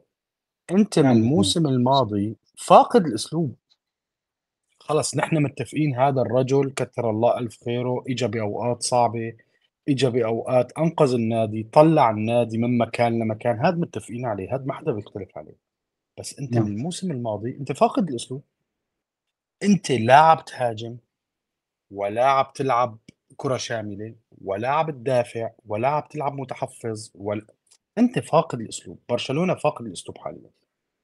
انت 0.71 0.99
من 0.99 1.05
نعم، 1.05 1.17
الموسم 1.17 1.67
الماضي 1.67 2.35
فاقد 2.57 3.05
الأسلوب. 3.05 3.55
خلص 4.79 5.17
نحن 5.17 5.43
متفقين 5.43 5.95
هذا 5.95 6.21
الرجل 6.21 6.73
كثر 6.75 7.09
الله 7.09 7.37
ألف 7.37 7.63
خيره 7.65 8.03
اجى 8.09 8.27
بأوقات 8.27 8.83
صعبة 8.83 9.33
اجى 9.89 10.09
بأوقات 10.09 10.71
أنقذ 10.77 11.13
النادي 11.13 11.63
طلع 11.73 12.09
النادي 12.11 12.57
من 12.57 12.77
مكان 12.77 13.19
لمكان. 13.19 13.59
هذا 13.59 13.75
متفقين 13.75 14.25
عليه 14.25 14.55
هذا 14.55 14.63
ما 14.65 14.73
حدا 14.73 14.91
بيختلف 14.91 15.37
عليه. 15.37 15.66
بس 16.19 16.39
أنت 16.39 16.53
نعم. 16.53 16.65
من 16.65 16.71
الموسم 16.71 17.11
الماضي 17.11 17.57
أنت 17.57 17.71
فاقد 17.71 18.09
الأسلوب. 18.09 18.43
أنت 19.63 19.91
لا 19.91 20.15
عم 20.15 20.37
تهاجم 20.39 20.97
ولا 21.91 22.25
عم 22.25 22.45
تلعب 22.55 22.97
كرة 23.37 23.57
شاملة 23.57 24.15
ولا 24.41 24.69
عم 24.69 24.91
تدافع 24.91 25.51
ولا 25.65 25.87
عم 25.87 26.03
تلعب 26.09 26.33
متحفظ 26.33 27.11
ولا 27.15 27.47
أنت 27.97 28.19
فاقد 28.19 28.61
الأسلوب. 28.61 28.99
برشلونة 29.09 29.55
فاقد 29.55 29.85
الأسلوب 29.85 30.17
حاليا. 30.17 30.51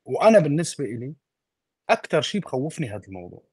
وأنا 0.06 0.40
بالنسبة 0.40 0.86
لي 0.86 1.16
أكثر 1.90 2.22
شيء 2.22 2.42
بخوفني 2.42 2.90
هذا 2.90 3.08
الموضوع. 3.08 3.44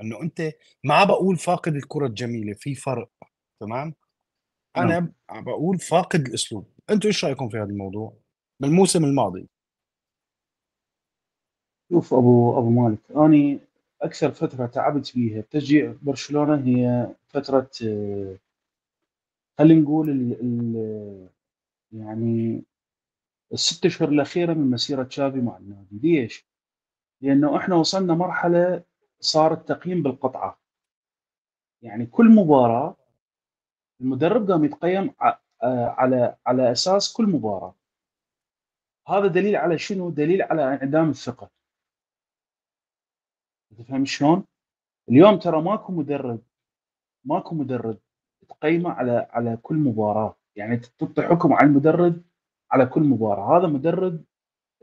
إنه 0.00 0.22
أنت 0.22 0.52
ما 0.84 1.04
بقول 1.04 1.36
فاقد 1.36 1.74
الكرة 1.74 2.06
الجميلة 2.06 2.54
في 2.54 2.74
فرق. 2.74 3.10
تمام؟ 3.60 3.94
أنا 4.76 4.86
نعم. 4.86 5.12
عم 5.30 5.44
بقول 5.44 5.78
فاقد 5.78 6.26
الأسلوب. 6.26 6.70
أنتوا 6.90 7.08
إيش 7.08 7.24
رأيكم 7.24 7.48
في 7.48 7.56
هذا 7.56 7.70
الموضوع؟ 7.70 8.16
بالموسم 8.60 9.04
الماضي. 9.04 9.48
شوف 11.90 12.14
أبو 12.14 12.58
أبو 12.58 12.70
مالك 12.70 12.98
أني 13.16 13.60
أكثر 14.02 14.30
فترة 14.30 14.66
تعبت 14.66 15.06
فيها 15.06 15.40
بتشجيع 15.40 15.94
برشلونة 16.02 16.66
هي 16.66 17.08
فترة 17.28 17.70
آه، 17.86 18.38
خلينا 19.58 19.80
نقول 19.80 20.10
ال 20.10 20.32
ال 20.40 21.28
يعني 21.92 22.62
الست 23.52 23.86
أشهر 23.86 24.08
الأخيرة 24.08 24.54
من 24.54 24.70
مسيرة 24.70 25.02
تشافي 25.02 25.40
مع 25.40 25.56
النادي 25.56 25.98
ليش؟ 26.02 26.46
لأنه 27.20 27.56
إحنا 27.56 27.74
وصلنا 27.76 28.14
مرحلة 28.14 28.82
صار 29.20 29.52
التقييم 29.52 30.02
بالقطعة 30.02 30.58
يعني 31.82 32.06
كل 32.06 32.30
مباراة 32.30 32.96
المدرب 34.00 34.50
قام 34.50 34.64
يتقيم 34.64 35.14
على 35.62 36.36
على 36.46 36.72
أساس 36.72 37.12
كل 37.12 37.26
مباراة 37.26 37.74
هذا 39.08 39.26
دليل 39.26 39.56
على 39.56 39.78
شنو؟ 39.78 40.10
دليل 40.10 40.42
على 40.42 40.64
انعدام 40.64 41.10
الثقة 41.10 41.55
تفهم 43.78 44.04
شلون؟ 44.04 44.44
اليوم 45.08 45.38
ترى 45.38 45.62
ماكو 45.62 45.92
مدرب 45.92 46.40
ماكو 47.24 47.54
مدرب 47.54 47.98
تقيمه 48.48 48.90
على 48.90 49.26
على 49.30 49.56
كل 49.62 49.76
مباراة. 49.76 50.36
يعني 50.56 50.76
تعطي 50.76 51.22
حكم 51.22 51.52
على 51.52 51.66
المدرب 51.66 52.22
على 52.70 52.86
كل 52.86 53.02
مباراة. 53.02 53.58
هذا 53.58 53.66
مدرب 53.66 54.24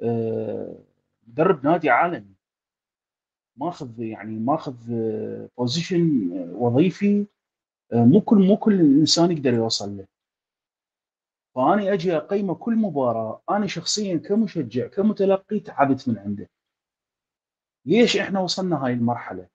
آه، 0.04 0.84
مدرب 1.28 1.66
نادي 1.66 1.90
عالمي. 1.90 2.34
ماخذ 3.58 4.00
يعني 4.00 4.40
ماخذ 4.40 4.76
بوزيشن 5.58 6.32
آه، 6.34 6.56
وظيفي 6.56 7.26
آه، 7.94 8.06
مو 8.06 8.22
كل 8.22 8.48
مو 8.48 8.58
كل 8.58 8.80
إنسان 8.80 9.32
يقدر 9.32 9.54
يوصل 9.54 9.98
له. 9.98 10.06
فاني 11.56 11.94
أجي 11.94 12.18
أقيمه 12.18 12.56
كل 12.56 12.76
مباراة. 12.76 13.42
أنا 13.50 13.68
شخصيا 13.68 14.18
كمشجع 14.18 14.88
كمتلقي 14.88 15.60
تعبت 15.60 16.10
من 16.10 16.18
عنده. 16.18 16.50
ليش 17.86 18.18
إحنا 18.18 18.40
وصلنا 18.40 18.86
هاي 18.86 18.94
المرحلة؟ 18.94 19.48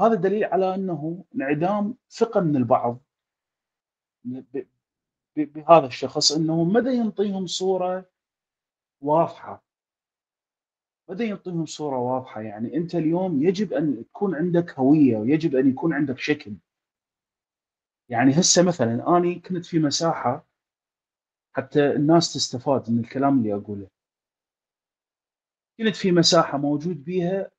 هذا 0.00 0.14
دليل 0.14 0.44
على 0.44 0.74
إنه 0.74 1.24
انعدام 1.34 1.96
ثقة 2.10 2.40
من 2.40 2.56
البعض. 2.56 2.98
بهذا 5.36 5.86
الشخص 5.86 6.32
إنه 6.32 6.64
مدى 6.64 6.90
ينطيهم 6.90 7.46
صورة 7.46 8.10
واضحة؟ 9.00 9.64
مدى 11.10 11.24
ينطيهم 11.24 11.66
صورة 11.66 11.98
واضحة؟ 11.98 12.40
يعني 12.40 12.76
أنت 12.76 12.94
اليوم 12.94 13.42
يجب 13.42 13.72
أن 13.72 14.04
تكون 14.04 14.34
عندك 14.34 14.78
هوية 14.78 15.16
ويجب 15.16 15.56
أن 15.56 15.70
يكون 15.70 15.92
عندك 15.92 16.18
شكل. 16.18 16.56
يعني 18.08 18.32
هسه 18.32 18.62
مثلا 18.62 19.16
أني 19.16 19.34
كنت 19.40 19.66
في 19.66 19.78
مساحة 19.78 20.46
حتى 21.56 21.92
الناس 21.92 22.32
تستفاد 22.32 22.90
من 22.90 22.98
الكلام 22.98 23.38
اللي 23.38 23.54
أقوله. 23.54 23.93
كنت 25.78 25.96
في 25.96 26.12
مساحة 26.12 26.58
موجود 26.58 27.04
بيها 27.04 27.50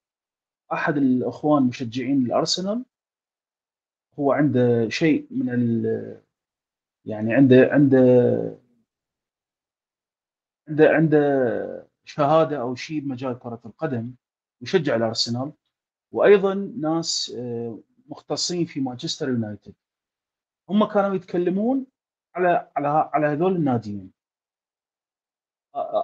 أحد 0.73 0.97
الإخوان 0.97 1.63
مشجعين 1.63 2.25
الأرسنال. 2.25 2.85
هو 4.19 4.31
عنده 4.31 4.89
شيء 4.89 5.27
من 5.31 5.49
ال 5.49 6.21
يعني 7.05 7.33
عنده 7.33 7.69
عنده 7.71 7.99
عنده 10.69 10.89
عنده 10.89 11.87
شهادة 12.05 12.61
أو 12.61 12.75
شيء 12.75 12.99
بمجال 12.99 13.39
كرة 13.39 13.61
القدم 13.65 14.15
يشجع 14.61 14.95
الأرسنال. 14.95 15.53
وأيضا 16.11 16.53
ناس 16.53 17.35
آه، 17.37 17.79
مختصين 18.07 18.65
في 18.65 18.79
مانشستر 18.79 19.29
يونايتد. 19.29 19.73
هم 20.69 20.85
كانوا 20.85 21.15
يتكلمون 21.15 21.85
على 22.35 22.71
على 22.75 22.87
على 23.13 23.27
هذول 23.27 23.55
الناديين. 23.55 24.11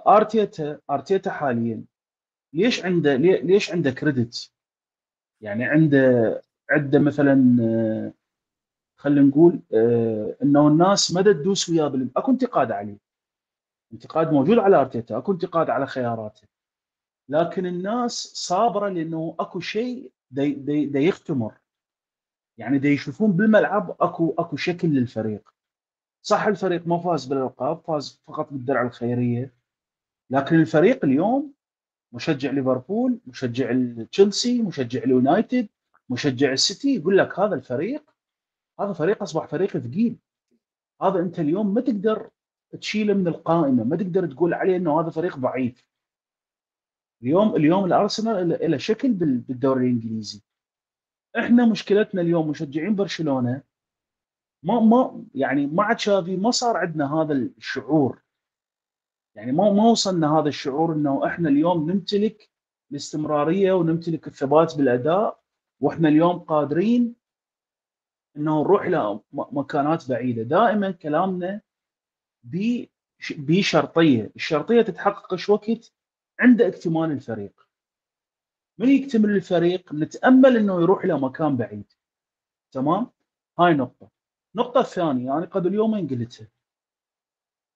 آرتيتا 0.06 0.80
آرتيتا 0.90 1.30
حاليا 1.30 1.84
ليش 2.52 2.84
عنده 2.84 3.16
ليش 3.16 3.72
عنده 3.72 3.90
كريدت 3.90 4.52
يعني 5.40 5.64
عنده 5.64 6.42
عنده 6.70 6.98
مثلا 6.98 7.56
آه، 7.62 8.12
خلينا 8.96 9.20
نقول 9.26 9.60
آه، 9.74 10.36
إنه 10.42 10.68
الناس 10.68 11.12
ما 11.12 11.22
تدوس 11.22 11.68
وياه 11.68 11.88
بالم... 11.88 12.10
أكو 12.16 12.30
انتقاد 12.30 12.72
عليه. 12.72 12.98
انتقاد 13.92 14.32
موجود 14.32 14.58
على 14.58 14.76
أرتيتا 14.76 15.18
أكو 15.18 15.32
انتقاد 15.32 15.70
على 15.70 15.86
خياراته. 15.86 16.48
لكن 17.28 17.66
الناس 17.66 18.12
صابرة 18.34 18.88
لأنه 18.88 19.36
أكو 19.40 19.60
شيء 19.60 20.12
دي, 20.30 20.54
دي, 20.54 20.86
دي 20.86 20.98
يختمر. 20.98 21.54
يعني 22.58 22.78
دي 22.78 22.88
يشوفون 22.88 23.32
بالملعب 23.32 23.96
أكو 24.00 24.34
أكو 24.38 24.56
شكل 24.56 24.88
للفريق. 24.88 25.54
صح 26.22 26.46
الفريق 26.46 26.86
ما 26.86 26.98
فاز 26.98 27.26
بالألقاب 27.26 27.80
فاز 27.80 28.22
فقط 28.26 28.52
بالدرع 28.52 28.82
الخيرية. 28.82 29.54
لكن 30.30 30.60
الفريق 30.60 31.04
اليوم 31.04 31.52
مشجع 32.12 32.50
ليفربول 32.50 33.20
مشجع 33.26 33.72
تشيلسي 34.10 34.62
مشجع 34.62 35.02
اليونايتد 35.02 35.68
مشجع 36.10 36.52
السيتي 36.52 36.94
يقول 36.94 37.18
لك 37.18 37.38
هذا 37.38 37.54
الفريق 37.54 38.12
هذا 38.80 38.92
فريق 38.92 39.22
أصبح 39.22 39.46
فريق 39.46 39.78
ثقيل. 39.78 40.18
هذا 41.02 41.20
أنت 41.20 41.38
اليوم 41.38 41.74
ما 41.74 41.80
تقدر 41.80 42.30
تشيله 42.80 43.14
من 43.14 43.28
القائمة 43.28 43.84
ما 43.84 43.96
تقدر 43.96 44.26
تقول 44.26 44.54
عليه 44.54 44.76
إنه 44.76 45.00
هذا 45.00 45.10
فريق 45.10 45.36
ضعيف. 45.36 45.86
اليوم 47.22 47.56
اليوم 47.56 47.84
الأرسنال 47.84 48.70
له 48.70 48.76
شكل 48.76 49.12
بالدوري 49.12 49.86
الإنجليزي. 49.86 50.42
إحنا 51.38 51.66
مشكلتنا 51.66 52.20
اليوم 52.20 52.48
مشجعين 52.48 52.94
برشلونة 52.94 53.62
ما 54.62 54.80
ما 54.80 55.24
يعني 55.34 55.66
مع 55.66 55.92
تشافي 55.92 56.36
ما 56.36 56.50
صار 56.50 56.76
عندنا 56.76 57.14
هذا 57.14 57.32
الشعور. 57.32 58.21
يعني 59.34 59.52
ما 59.52 59.70
ما 59.72 59.84
وصلنا 59.84 60.38
هذا 60.38 60.48
الشعور 60.48 60.92
إنه 60.92 61.26
إحنا 61.26 61.48
اليوم 61.48 61.90
نمتلك 61.90 62.50
الاستمرارية 62.90 63.72
ونمتلك 63.72 64.26
الثبات 64.26 64.76
بالأداء 64.76 65.42
وإحنا 65.80 66.08
اليوم 66.08 66.38
قادرين 66.38 67.14
إنه 68.36 68.62
نروح 68.62 68.82
إلى 68.82 69.20
مكانات 69.32 70.08
بعيدة. 70.08 70.42
دائما 70.42 70.90
كلامنا 70.90 71.60
بشرطية. 73.30 74.30
الشرطية 74.36 74.82
تتحقق 74.82 75.32
إيش 75.32 75.48
وقت؟ 75.48 75.92
عند 76.40 76.62
اكتمال 76.62 77.10
الفريق. 77.10 77.68
من 78.78 78.88
يكتمل 78.88 79.30
الفريق؟ 79.30 79.92
نتأمل 79.92 80.56
إنه 80.56 80.80
يروح 80.80 81.04
إلى 81.04 81.20
مكان 81.20 81.56
بعيد. 81.56 81.92
تمام؟ 82.72 83.10
هاي 83.58 83.74
نقطة. 83.74 84.10
النقطه 84.54 84.80
الثانية 84.80 85.22
أنا 85.22 85.34
يعني 85.34 85.46
قبل 85.46 85.74
يومين 85.74 86.08
قلتها. 86.08 86.48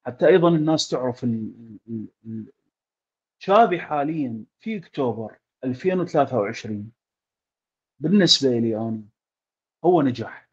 حتى 0.06 0.26
أيضا 0.26 0.48
الناس 0.48 0.88
تعرف 0.88 1.26
شافي 3.38 3.80
حاليا 3.80 4.44
في 4.58 4.76
أكتوبر 4.76 5.38
2023 5.64 6.92
بالنسبة 8.00 8.58
لي 8.58 8.76
أنا 8.76 9.02
هو 9.84 10.02
نجح 10.02 10.48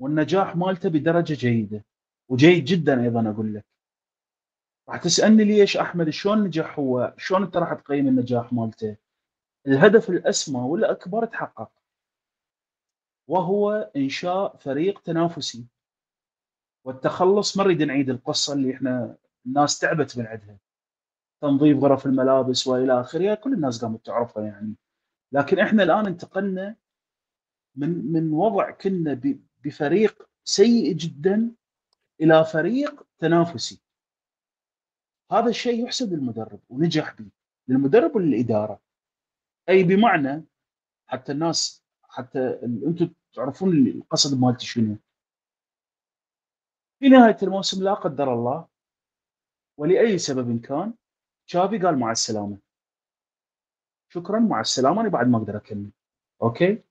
والنجاح 0.00 0.56
مالته 0.56 0.88
بدرجة 0.88 1.34
جيدة 1.34 1.84
وجيد 2.28 2.64
جدا 2.64 3.02
أيضا 3.02 3.30
أقول 3.30 3.54
لك. 3.54 3.64
راح 4.88 5.02
تسألني 5.02 5.44
ليش 5.44 5.76
أحمد 5.76 6.10
شلون 6.10 6.44
نجح 6.44 6.78
هو؟ 6.78 7.14
شلون 7.18 7.42
أنت 7.42 7.56
راح 7.56 7.74
تقيم 7.74 8.08
النجاح 8.08 8.52
مالته؟ 8.52 8.96
الهدف 9.66 10.10
الأسمى 10.10 10.60
والأكبر 10.60 11.26
تحقق 11.26 11.72
وهو 13.28 13.90
إنشاء 13.96 14.56
فريق 14.56 15.00
تنافسي. 15.00 15.66
والتخلص 16.84 17.56
ما 17.56 17.64
نريد 17.64 17.82
نعيد 17.82 18.10
القصة 18.10 18.52
اللي 18.52 18.74
إحنا 18.74 19.16
الناس 19.46 19.78
تعبت 19.78 20.18
من 20.18 20.26
عندها 20.26 20.58
تنظيف 21.42 21.78
غرف 21.78 22.06
الملابس 22.06 22.66
وإلى 22.66 23.00
آخره 23.00 23.34
كل 23.34 23.52
الناس 23.52 23.84
قامت 23.84 24.06
تعرفها 24.06 24.44
يعني. 24.44 24.74
لكن 25.32 25.58
إحنا 25.58 25.82
الآن 25.82 26.06
انتقلنا 26.06 26.76
من 27.76 28.12
من 28.12 28.32
وضع 28.32 28.70
كنا 28.70 29.20
بفريق 29.64 30.28
سيء 30.44 30.92
جدا 30.92 31.50
إلى 32.20 32.44
فريق 32.44 33.06
تنافسي. 33.18 33.82
هذا 35.32 35.48
الشيء 35.48 35.84
يحسب 35.84 36.12
للمدرب 36.12 36.60
ونجح 36.68 37.14
به. 37.14 37.30
للمدرب 37.68 38.16
وللإدارة. 38.16 38.80
أي 39.68 39.84
بمعنى 39.84 40.44
حتى 41.06 41.32
الناس 41.32 41.84
حتى 42.02 42.60
أنتم 42.62 43.10
تعرفون 43.34 43.86
القصد 43.86 44.40
مالتي 44.40 44.66
شنو؟ 44.66 44.96
في 47.04 47.10
نهاية 47.10 47.36
الموسم 47.42 47.84
لا 47.84 47.94
قدر 47.94 48.34
الله 48.34 48.68
ولأي 49.78 50.18
سبب 50.18 50.60
كان 50.60 50.94
شافي 51.46 51.78
قال 51.78 51.98
مع 51.98 52.10
السلامة. 52.10 52.58
شكرا 54.12 54.38
مع 54.38 54.60
السلامة 54.60 55.00
أنا 55.00 55.08
بعد 55.08 55.28
ما 55.28 55.38
أقدر 55.38 55.56
أكمل. 55.56 55.90
okay؟ 56.42 56.82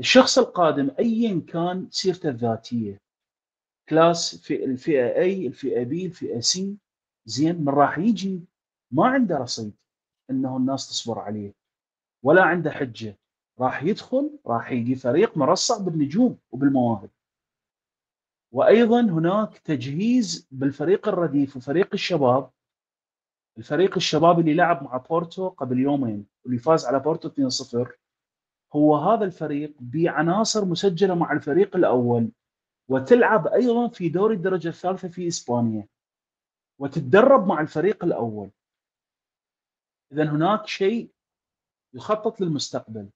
الشخص 0.00 0.38
القادم 0.38 0.90
ايا 0.98 1.40
كان 1.48 1.90
سيرته 1.90 2.28
الذاتية. 2.28 3.00
class 3.88 4.36
في 4.36 4.64
الفئة 4.64 5.16
A 5.16 5.46
الفئة 5.46 5.84
B 5.84 6.06
الفئة 6.06 6.40
C 6.40 6.76
زين 7.24 7.60
من 7.60 7.68
راح 7.68 7.98
يجي 7.98 8.44
ما 8.90 9.06
عنده 9.08 9.36
رصيد 9.36 9.74
إنه 10.30 10.56
الناس 10.56 10.88
تصبر 10.88 11.18
عليه. 11.18 11.54
ولا 12.22 12.42
عنده 12.42 12.70
حجة. 12.70 13.18
راح 13.60 13.82
يدخل 13.82 14.38
راح 14.46 14.72
يجي 14.72 14.94
فريق 14.94 15.36
مرصع 15.36 15.78
بالنجوم 15.78 16.38
وبالمواهب. 16.50 17.10
وأيضا 18.54 19.00
هناك 19.00 19.58
تجهيز 19.58 20.48
بالفريق 20.50 21.08
الرديف 21.08 21.56
وفريق 21.56 21.88
الشباب. 21.92 22.50
الفريق 23.58 23.96
الشباب 23.96 24.40
اللي 24.40 24.54
لعب 24.54 24.82
مع 24.82 24.96
بورتو 24.96 25.48
قبل 25.48 25.78
يومين 25.78 26.26
واللي 26.44 26.58
فاز 26.58 26.84
على 26.86 27.00
بورتو 27.00 27.28
2-0 27.28 27.88
هو 28.76 28.96
هذا 28.96 29.24
الفريق 29.24 29.74
بعناصر 29.80 30.64
مسجلة 30.64 31.14
مع 31.14 31.32
الفريق 31.32 31.76
الأول 31.76 32.30
وتلعب 32.88 33.46
أيضا 33.46 33.88
في 33.88 34.08
دوري 34.08 34.34
الدرجة 34.34 34.68
الثالثة 34.68 35.08
في 35.08 35.28
إسبانيا 35.28 35.88
وتتدرب 36.78 37.46
مع 37.46 37.60
الفريق 37.60 38.04
الأول. 38.04 38.50
اذا 40.12 40.24
هناك 40.24 40.66
شيء 40.66 41.10
يخطط 41.94 42.40
للمستقبل. 42.40 43.10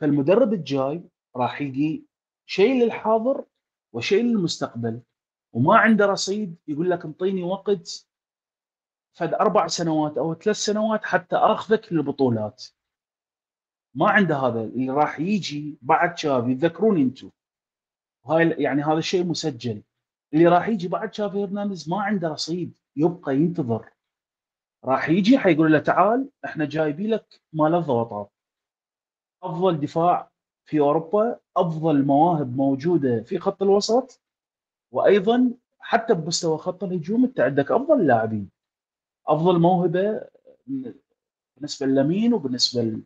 فالمدرب 0.00 0.52
الجاي 0.52 1.04
راح 1.36 1.60
يجي 1.60 2.06
شيء 2.46 2.84
للحاضر 2.84 3.44
وشيء 3.94 4.24
للمستقبل. 4.24 5.00
وما 5.52 5.76
عنده 5.76 6.06
رصيد 6.06 6.56
يقول 6.68 6.90
لك 6.90 7.04
انطيني 7.04 7.42
وقت 7.42 8.08
فد 9.16 9.34
أربع 9.34 9.66
سنوات 9.66 10.18
أو 10.18 10.34
ثلاث 10.34 10.56
سنوات 10.56 11.04
حتى 11.04 11.36
أخذك 11.36 11.92
للبطولات. 11.92 12.64
ما 13.94 14.10
عنده 14.10 14.36
هذا 14.36 14.60
اللي 14.60 14.90
راح 14.90 15.20
يجي 15.20 15.78
بعد 15.82 16.18
شافي 16.18 16.54
تذكروني 16.54 17.02
أنتم. 17.02 17.30
هاي 18.26 18.50
يعني 18.50 18.82
هذا 18.82 18.98
الشيء 18.98 19.24
مسجل. 19.26 19.82
اللي 20.34 20.46
راح 20.46 20.68
يجي 20.68 20.88
بعد 20.88 21.14
شافي 21.14 21.44
هرنانديز 21.44 21.88
ما 21.88 22.02
عنده 22.02 22.28
رصيد 22.28 22.74
يبقى 22.96 23.36
ينتظر. 23.36 23.90
راح 24.84 25.08
يجي 25.08 25.38
حيقول 25.38 25.72
له 25.72 25.78
تعال 25.78 26.30
إحنا 26.44 26.64
جايبين 26.64 27.10
لك 27.10 27.42
مال 27.52 27.74
الضغطات 27.74 28.32
أفضل 29.42 29.80
دفاع 29.80 30.30
في 30.64 30.80
أوروبا 30.80 31.38
أفضل 31.56 32.04
مواهب 32.04 32.56
موجودة 32.56 33.22
في 33.22 33.38
خط 33.38 33.62
الوسط 33.62 34.20
وأيضا 34.92 35.50
حتى 35.78 36.14
بمستوى 36.14 36.58
خط 36.58 36.84
الهجوم 36.84 37.24
أنت 37.24 37.40
عندك 37.40 37.70
أفضل 37.70 38.06
لاعبين. 38.06 38.50
أفضل 39.28 39.58
موهبة 39.58 40.20
بالنسبة 41.56 41.86
للامين 41.86 42.34
وبالنسبة 42.34 43.00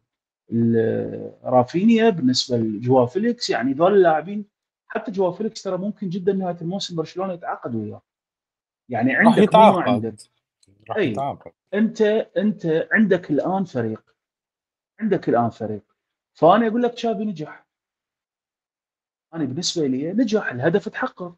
لرافينيا 0.50 2.10
بالنسبة 2.10 2.56
لجوا 2.56 3.06
فيليكس. 3.06 3.50
يعني 3.50 3.72
ذول 3.72 3.94
اللاعبين 3.94 4.44
حتى 4.86 5.10
جوا 5.10 5.30
فيليكس 5.30 5.62
ترى 5.62 5.78
ممكن 5.78 6.08
جدا 6.08 6.32
نهاية 6.32 6.56
الموسم 6.62 6.96
برشلونة 6.96 7.32
يتعاقد 7.32 7.74
وياه. 7.74 8.02
يعني 8.88 9.16
عندك 9.16 9.54
راح 9.54 9.88
عندك. 9.88 10.14
راح 10.88 10.96
أي. 10.96 11.10
يتعاقد. 11.10 11.52
أنت 11.74 12.02
أنت 12.36 12.88
عندك 12.92 13.30
الآن 13.30 13.64
فريق. 13.64 14.14
عندك 15.00 15.28
الآن 15.28 15.50
فريق. 15.50 15.87
فأنا 16.38 16.66
أقول 16.66 16.82
لك 16.82 16.94
تشافي 16.94 17.24
نجح. 17.24 17.66
أنا 19.34 19.44
بالنسبة 19.44 19.86
لي 19.86 20.12
نجح 20.12 20.50
الهدف 20.52 20.88
تحقق. 20.88 21.36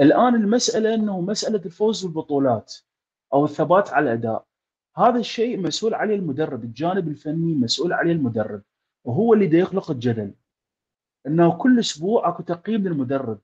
الآن 0.00 0.34
المسألة 0.34 0.94
إنه 0.94 1.20
مسألة 1.20 1.64
الفوز 1.64 2.06
بالبطولات 2.06 2.74
أو 3.32 3.44
الثبات 3.44 3.90
على 3.90 4.12
الأداء. 4.12 4.46
هذا 4.96 5.18
الشيء 5.18 5.60
مسؤول 5.60 5.94
عليه 5.94 6.14
المدرب 6.14 6.64
الجانب 6.64 7.08
الفني 7.08 7.54
مسؤول 7.54 7.92
عليه 7.92 8.12
المدرب 8.12 8.62
وهو 9.04 9.34
اللي 9.34 9.46
دا 9.46 9.58
يخلق 9.58 9.90
الجدل. 9.90 10.34
إنه 11.26 11.58
كل 11.58 11.78
أسبوع 11.78 12.28
أكو 12.28 12.42
تقييم 12.42 12.88
للمدرب. 12.88 13.40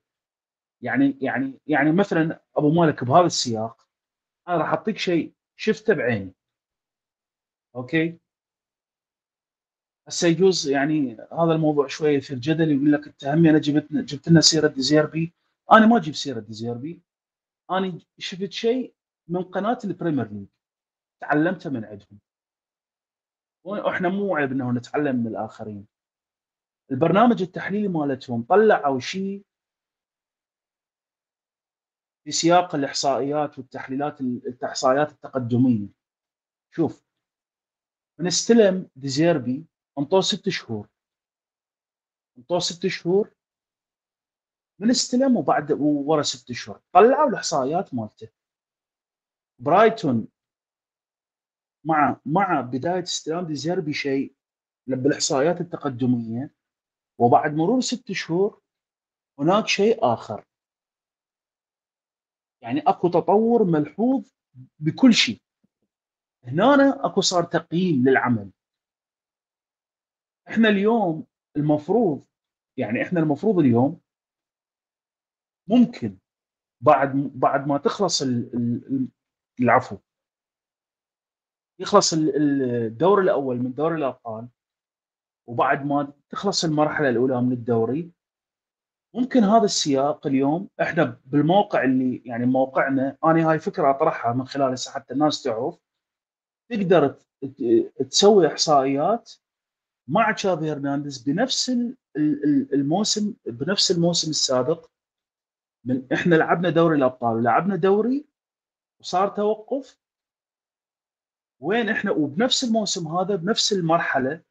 يعني 0.82 1.18
يعني 1.20 1.60
يعني 1.66 1.92
مثلا 1.92 2.42
أبو 2.56 2.70
مالك 2.70 3.04
بهذا 3.04 3.26
السياق 3.26 3.88
أنا 4.48 4.56
راح 4.56 4.68
أعطيك 4.68 4.98
شيء 4.98 5.34
شفته 5.56 5.94
بعيني. 5.94 6.34
okay؟ 7.76 8.19
هسه 10.10 10.28
يجوز 10.28 10.68
يعني 10.68 11.12
هذا 11.12 11.52
الموضوع 11.52 11.86
شوية 11.86 12.16
يثير 12.16 12.38
جدل 12.38 12.70
يقول 12.70 12.92
لك 12.92 13.06
أنت 13.06 13.24
أنا 13.24 13.58
جبت 13.58 13.92
جبت 13.92 14.28
لنا 14.28 14.40
سيرة 14.40 14.68
ديزيربي 14.68 15.34
أنا 15.72 15.86
ما 15.86 15.96
أجيب 15.96 16.14
سيرة 16.14 16.40
ديزيربي 16.40 17.02
أنا 17.70 17.98
شفت 18.18 18.52
شيء 18.52 18.94
من 19.28 19.42
قناة 19.42 19.78
البريمير 19.84 20.32
ليج 20.32 20.46
تعلمته 21.20 21.70
من 21.70 21.84
عندهم. 21.84 22.20
وإحنا 23.64 24.08
مو 24.08 24.36
عيب 24.36 24.52
إنه 24.52 24.72
نتعلم 24.72 25.16
من 25.16 25.26
الآخرين. 25.26 25.86
البرنامج 26.90 27.42
التحليلي 27.42 27.88
مالتهم 27.88 28.42
طلعوا 28.42 29.00
شيء 29.00 29.44
في 32.24 32.30
سياق 32.30 32.74
الإحصائيات 32.74 33.58
والتحليلات 33.58 34.20
الاحصائيات 34.20 35.12
التقدمية. 35.12 35.88
شوف 36.74 37.04
من 38.18 38.26
استلم 38.26 38.90
ديزيربي 38.96 39.69
انطوه 40.00 40.20
ست 40.20 40.48
شهور. 40.48 40.88
انطوه 42.38 42.58
ست 42.58 42.86
شهور 42.86 43.34
من 44.78 44.90
استلم 44.90 45.36
وبعد 45.36 45.72
ورا 45.80 46.22
ست 46.22 46.52
شهور. 46.52 46.80
طلعوا 46.92 47.28
الإحصائيات 47.28 47.94
مالته. 47.94 48.28
برايتون 49.58 50.28
مع 51.84 52.20
مع 52.26 52.60
بداية 52.60 53.02
استلام 53.02 53.46
ديزيربي 53.46 53.92
شيء 53.92 54.34
بالإحصائيات 54.86 55.60
التقدمية 55.60 56.54
وبعد 57.18 57.54
مرور 57.54 57.80
ست 57.80 58.12
شهور 58.12 58.62
هناك 59.38 59.66
شيء 59.66 59.98
آخر. 60.12 60.44
يعني 62.62 62.80
أكو 62.80 63.08
تطور 63.08 63.64
ملحوظ 63.64 64.32
بكل 64.78 65.14
شيء. 65.14 65.42
هنا 66.44 67.06
أكو 67.06 67.20
صار 67.20 67.44
تقييم 67.44 68.08
للعمل. 68.08 68.50
إحنا 70.50 70.68
اليوم 70.68 71.26
المفروض 71.56 72.24
يعني 72.76 73.02
إحنا 73.02 73.20
المفروض 73.20 73.58
اليوم 73.58 74.00
ممكن 75.68 76.18
بعد 76.80 77.12
بعد 77.34 77.66
ما 77.66 77.78
تخلص 77.78 78.22
العفو 79.60 79.98
يخلص 81.80 82.14
الدور 82.14 83.20
الأول 83.20 83.56
من 83.58 83.74
دوري 83.74 83.94
الأبطال 83.96 84.48
وبعد 85.48 85.86
ما 85.86 86.12
تخلص 86.30 86.64
المرحلة 86.64 87.08
الأولى 87.08 87.42
من 87.42 87.52
الدوري 87.52 88.12
ممكن 89.14 89.44
هذا 89.44 89.64
السياق 89.64 90.26
اليوم 90.26 90.68
إحنا 90.82 91.20
بالموقع 91.24 91.84
اللي 91.84 92.22
يعني 92.24 92.46
موقعنا 92.46 93.18
أنا 93.24 93.50
هاي 93.50 93.58
فكرة 93.58 93.90
أطرحها 93.90 94.32
من 94.32 94.46
خلال 94.46 94.74
حتى 94.94 95.14
الناس 95.14 95.42
تعرف 95.42 95.78
تقدر 96.70 97.16
تسوي 98.10 98.46
إحصائيات 98.46 99.32
مع 100.10 100.32
تشافي 100.32 100.72
هرنانديز 100.72 101.18
بنفس 101.18 101.72
الموسم 102.74 103.34
بنفس 103.46 103.90
الموسم 103.90 104.30
السابق. 104.30 104.90
من 105.84 106.12
إحنا 106.12 106.34
لعبنا 106.34 106.70
دوري 106.70 106.96
الأبطال 106.96 107.36
ولعبنا 107.36 107.76
دوري 107.76 108.26
وصار 109.00 109.28
توقف. 109.28 109.98
وين 111.60 111.88
إحنا؟ 111.88 112.10
وبنفس 112.10 112.64
الموسم 112.64 113.08
هذا 113.08 113.36
بنفس 113.36 113.72
المرحلة 113.72 114.42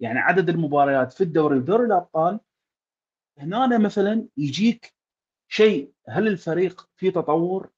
يعني 0.00 0.18
عدد 0.18 0.48
المباريات 0.48 1.12
في 1.12 1.24
الدوري 1.24 1.58
ودوري 1.58 1.86
الأبطال. 1.86 2.40
هنا 3.38 3.78
مثلا 3.78 4.28
يجيك 4.36 4.94
شيء 5.48 5.92
هل 6.08 6.28
الفريق 6.28 6.88
في 6.96 7.10
تطور؟ 7.10 7.70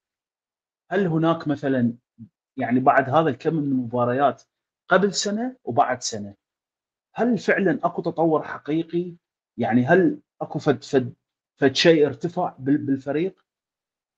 هل 0.91 1.07
هناك 1.07 1.49
مثلا 1.49 1.95
يعني 2.57 2.81
بعد 2.81 3.11
هذا 3.11 3.29
الكم 3.31 3.55
من 3.55 3.63
المباريات 3.63 4.43
قبل 4.89 5.15
سنة 5.15 5.57
وبعد 5.65 6.03
سنة؟ 6.03 6.35
هل 7.19 7.39
فعلا 7.39 7.81
أكو 7.85 8.03
تطور 8.03 8.43
حقيقي؟ 8.43 9.17
يعني 9.57 9.87
هل 9.87 10.21
أكو 10.41 10.59
فد 10.59 10.85
فد 10.85 11.15
فد 11.57 11.75
شيء 11.75 12.07
ارتفع 12.07 12.57
بالفريق؟ 12.59 13.45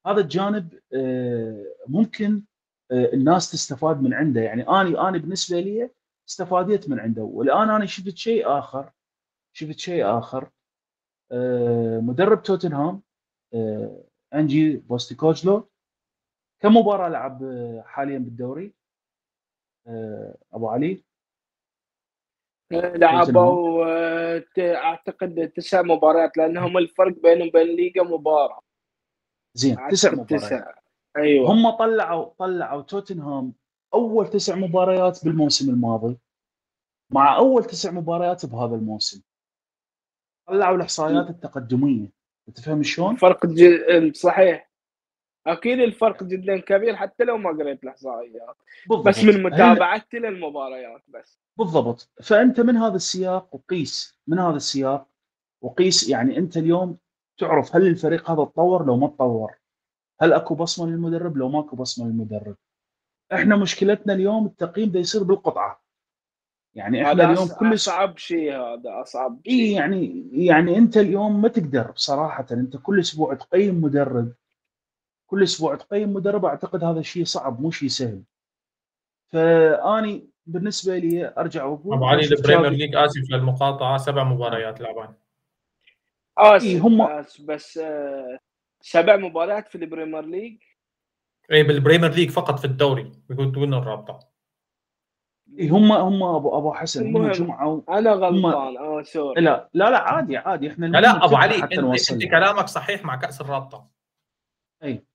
هذا 0.07 0.20
الجانب 0.20 0.80
آه، 0.94 1.64
ممكن 1.88 2.42
آه، 2.90 3.12
الناس 3.12 3.51
تستفاد 3.51 4.03
من 4.03 4.14
عنده. 4.14 4.40
يعني 4.40 4.68
أنا 4.68 5.09
أنا 5.09 5.18
بالنسبة 5.18 5.61
لي 5.61 5.90
استفاديت 6.28 6.88
من 6.88 7.01
عنده. 7.01 7.22
والآن 7.22 7.70
أنا 7.70 7.86
شفت 7.86 8.16
شيء 8.16 8.48
آخر. 8.59 8.92
شفت 9.53 9.78
شيء 9.78 10.18
آخر. 10.18 10.51
آه، 11.32 12.01
مدرب 12.01 12.42
توتنهام 12.42 13.03
أنجي 14.34 14.76
بوستيكوجلو 14.76 15.70
كم 16.61 16.76
مباراه 16.76 17.09
لعب 17.09 17.42
حاليا 17.86 18.18
بالدوري 18.18 18.74
أبو 20.53 20.68
علي. 20.68 21.05
لعبوا 22.73 23.85
اعتقد 24.59 25.53
تسع 25.57 25.83
مباريات 25.83 26.37
لأنهم 26.37 26.79
الفرق 26.79 27.18
بينهم 27.23 27.49
وبين 27.49 27.62
الليغا 27.62 28.03
مباراة. 28.03 28.61
زين 29.55 29.77
تسع 29.91 30.12
مباريات. 30.12 30.43
تسع 30.43 30.75
أيوه. 31.16 31.53
هم 31.53 31.71
طلعوا 31.71 32.33
طلعوا 32.39 32.83
توتنهام 32.83 33.53
أول 33.95 34.31
تسع 34.31 34.55
مباريات 34.55 35.25
بالموسم 35.25 35.71
الماضي 35.71 36.18
مع 37.12 37.37
أول 37.37 37.64
تسع 37.64 37.91
مباريات 37.91 38.47
بهذا 38.47 38.75
الموسم. 38.75 39.23
طلعوا 40.49 40.77
الإحصائيات 40.77 41.31
التقدمية. 41.31 42.09
تفهم 42.55 42.83
شلون؟ 42.83 43.16
فرق 43.16 43.47
جد... 43.47 44.14
صحيح. 44.14 44.70
أكيد 45.47 45.80
الفرق 45.80 46.24
جدا 46.24 46.61
كبير 46.61 46.97
حتى 46.97 47.24
لو 47.24 47.38
ما 47.38 47.51
قريت 47.51 47.84
الاحصائيات 47.84 48.57
بس 49.07 49.24
من 49.24 49.43
متابعتي 49.43 50.18
للمباريات 50.18 51.03
بس. 51.09 51.41
بالضبط. 51.57 52.11
فأنت 52.22 52.61
من 52.61 52.76
هذا 52.76 52.97
السياق 52.97 53.55
وقيس 53.55 54.18
من 54.26 54.38
هذا 54.38 54.57
السياق 54.57 55.07
وقيس 55.62 56.09
يعني 56.09 56.38
أنت 56.38 56.57
اليوم 56.57 56.97
تعرف 57.38 57.76
هل 57.76 57.86
الفريق 57.86 58.30
هذا 58.30 58.45
تطور 58.45 58.86
لو 58.86 58.97
ما 58.97 59.09
تطور؟ 59.09 59.53
هل 60.20 60.32
أكو 60.32 60.55
بصمة 60.55 60.86
للمدرب 60.86 61.36
لو 61.36 61.49
ماكو 61.49 61.76
بصمة 61.76 62.07
للمدرب 62.07 62.57
إحنا 63.32 63.57
مشكلتنا 63.57 64.12
اليوم 64.12 64.47
التقييم 64.47 64.91
ده 64.91 65.01
يصير 65.01 65.22
بالقطعة. 65.22 65.82
يعني 66.74 67.03
إحنا 67.03 67.30
اليوم 67.32 67.49
كل 67.49 67.74
أصعب 67.74 68.18
شيء 68.18 68.53
هذا 68.53 69.03
أصعب 69.03 69.41
شيء. 69.45 69.53
اي 69.53 69.72
يعني 69.72 70.28
يعني 70.32 70.78
أنت 70.78 70.97
اليوم 70.97 71.43
ما 71.43 71.49
تقدر 71.49 71.91
بصراحه 71.91 72.47
أنت 72.53 72.76
كل 72.76 73.01
أسبوع 73.01 73.34
تقيم 73.34 73.80
مدرب 73.84 74.32
كل 75.31 75.43
أسبوع 75.43 75.74
تقيم 75.74 76.12
مدرب 76.12 76.45
أعتقد 76.45 76.85
هذا 76.85 77.01
الشيء 77.01 77.24
صعب 77.24 77.61
مو 77.61 77.70
شيء 77.70 77.89
سهل. 77.89 78.22
فأني 79.33 80.28
بالنسبة 80.47 80.99
لي 80.99 81.35
أرجع 81.39 81.64
وأقول 81.64 81.95
أبو 81.95 82.05
علي 82.05 82.24
البريمير 82.24 82.70
ليج 82.70 82.97
آسف 82.97 83.31
للمقاطعه 83.31 83.99
سبع 83.99 84.24
مباريات 84.24 84.81
لعبان. 84.81 85.14
آسف 86.39 86.66
إيه 86.66 86.81
هم 86.81 87.24
بس 87.41 87.78
آه 87.78 88.39
سبع 88.81 89.16
مباريات 89.16 89.68
في 89.68 89.74
البريمير 89.74 90.24
ليج. 90.24 90.62
اي 91.53 91.62
بالبريمير 91.62 92.11
ليج 92.11 92.31
فقط 92.31 92.59
في 92.59 92.64
الدوري 92.64 93.12
بدون 93.28 93.74
الرابطة؟ 93.74 94.18
إيه 95.59 95.70
هم 95.70 95.93
هم 95.93 96.22
أبو 96.22 96.59
أبو 96.59 96.72
حسن 96.72 97.16
هم 97.16 97.31
جمعوا 97.31 97.83
أنا 97.89 98.12
غلطان. 98.12 98.76
آه 98.76 99.03
sorry 99.03 99.41
لا 99.41 99.70
لا 99.74 99.91
لا 99.91 99.99
عادي 99.99 100.37
عادي 100.37 100.70
إحنا 100.70 100.87
لا 100.87 101.01
لا 101.01 101.24
أبو 101.24 101.37
علي 101.37 101.62
أنت, 101.62 102.11
أنت 102.12 102.24
كلامك 102.24 102.66
صحيح 102.66 103.05
مع 103.05 103.16
كأس 103.16 103.41
الرابطة. 103.41 104.01
اي 104.83 105.09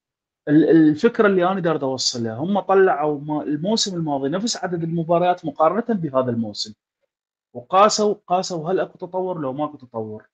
الفكرة 0.48 1.28
اللي 1.28 1.48
أنا 1.52 1.60
دارد 1.60 1.84
اوصلها 1.84 2.34
هم 2.36 2.60
طلعوا 2.60 3.44
الموسم 3.44 3.96
الماضي 3.96 4.30
نفس 4.30 4.58
عدد 4.58 4.84
المباريات 4.84 5.46
مقارنة 5.46 6.00
بهذا 6.00 6.32
الموسم. 6.32 6.74
وقاسوا 7.54 8.16
قاسوا 8.28 8.72
هل 8.72 8.80
أكو 8.80 8.98
تطور؟ 8.98 9.40
لو 9.40 9.54
ماكو 9.54 9.78
تطور. 9.78 10.30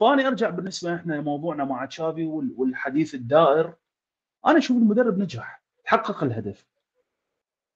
فاني 0.00 0.26
أرجع 0.26 0.50
بالنسبة 0.50 0.94
إحنا 0.94 1.20
موضوعنا 1.20 1.64
مع 1.64 1.84
تشافي 1.84 2.26
والحديث 2.56 3.14
الدائر. 3.14 3.74
أنا 4.46 4.58
أشوف 4.58 4.76
المدرب 4.76 5.18
نجح 5.18 5.62
حقق 5.84 6.24
الهدف. 6.24 6.66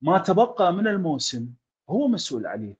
ما 0.03 0.19
تبقى 0.19 0.73
من 0.73 0.87
الموسم 0.87 1.49
هو 1.91 2.09
مسؤول 2.09 2.47
عليه. 2.47 2.77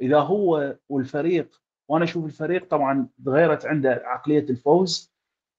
إذا 0.00 0.20
هو 0.20 0.76
والفريق 0.88 1.62
وأنا 1.88 2.04
أشوف 2.04 2.24
الفريق 2.24 2.68
طبعا 2.70 3.08
تغيرت 3.24 3.66
عنده 3.66 4.02
عقلية 4.04 4.48
الفوز. 4.50 5.13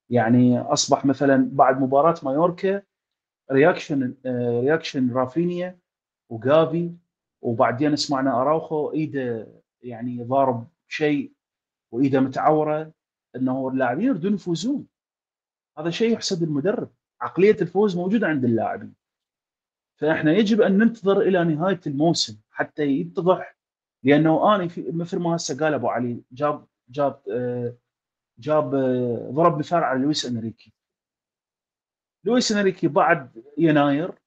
يعني 0.10 0.60
أصبح 0.60 1.06
مثلا 1.06 1.50
بعد 1.52 1.82
مباراة 1.82 2.16
مايوركا 2.24 2.82
reaction 3.52 4.16
reaction 4.26 5.14
رافينيا 5.14 5.80
وجافي 6.30 6.96
وبعدين 7.42 7.96
سمعنا 7.96 8.42
أراوخو 8.42 8.92
إيده 8.94 9.48
يعني 9.82 10.24
ضارب 10.24 10.68
شيء 10.88 11.34
واذا 11.92 12.20
متعورة 12.20 12.92
إنه 13.36 13.68
اللاعبين 13.68 14.06
يريدون 14.06 14.34
يفوزون. 14.34 14.88
هذا 15.78 15.90
شيء 15.90 16.14
يحسد 16.14 16.44
المدرب. 16.44 16.90
عقلية 17.22 17.58
الفوز 17.62 17.98
موجودة 17.98 18.28
عند 18.28 18.46
اللاعبين. 18.46 18.96
فإحنا 20.00 20.32
يجب 20.32 20.62
أن 20.62 20.78
ننتظر 20.78 21.22
إلى 21.22 21.44
نهاية 21.44 21.80
الموسم 21.88 22.40
حتى 22.52 22.84
يتضح 22.84 23.58
لأنه 24.04 24.56
أنا 24.56 24.68
في 24.68 24.92
مثل 24.92 25.20
ما 25.20 25.36
هسه 25.36 25.58
قال 25.58 25.74
أبو 25.74 25.88
علي 25.88 26.24
جاب 26.32 26.68
جاب 26.90 27.22
آه، 27.32 27.76
جاب 28.40 28.76
آه، 28.76 29.30
ضرب 29.32 29.60
مثال 29.60 29.84
على 29.84 30.00
لويس 30.04 30.26
انريكي. 30.26 30.74
لويس 32.24 32.52
انريكي 32.52 32.88
بعد 32.88 33.44
يناير 33.58 34.20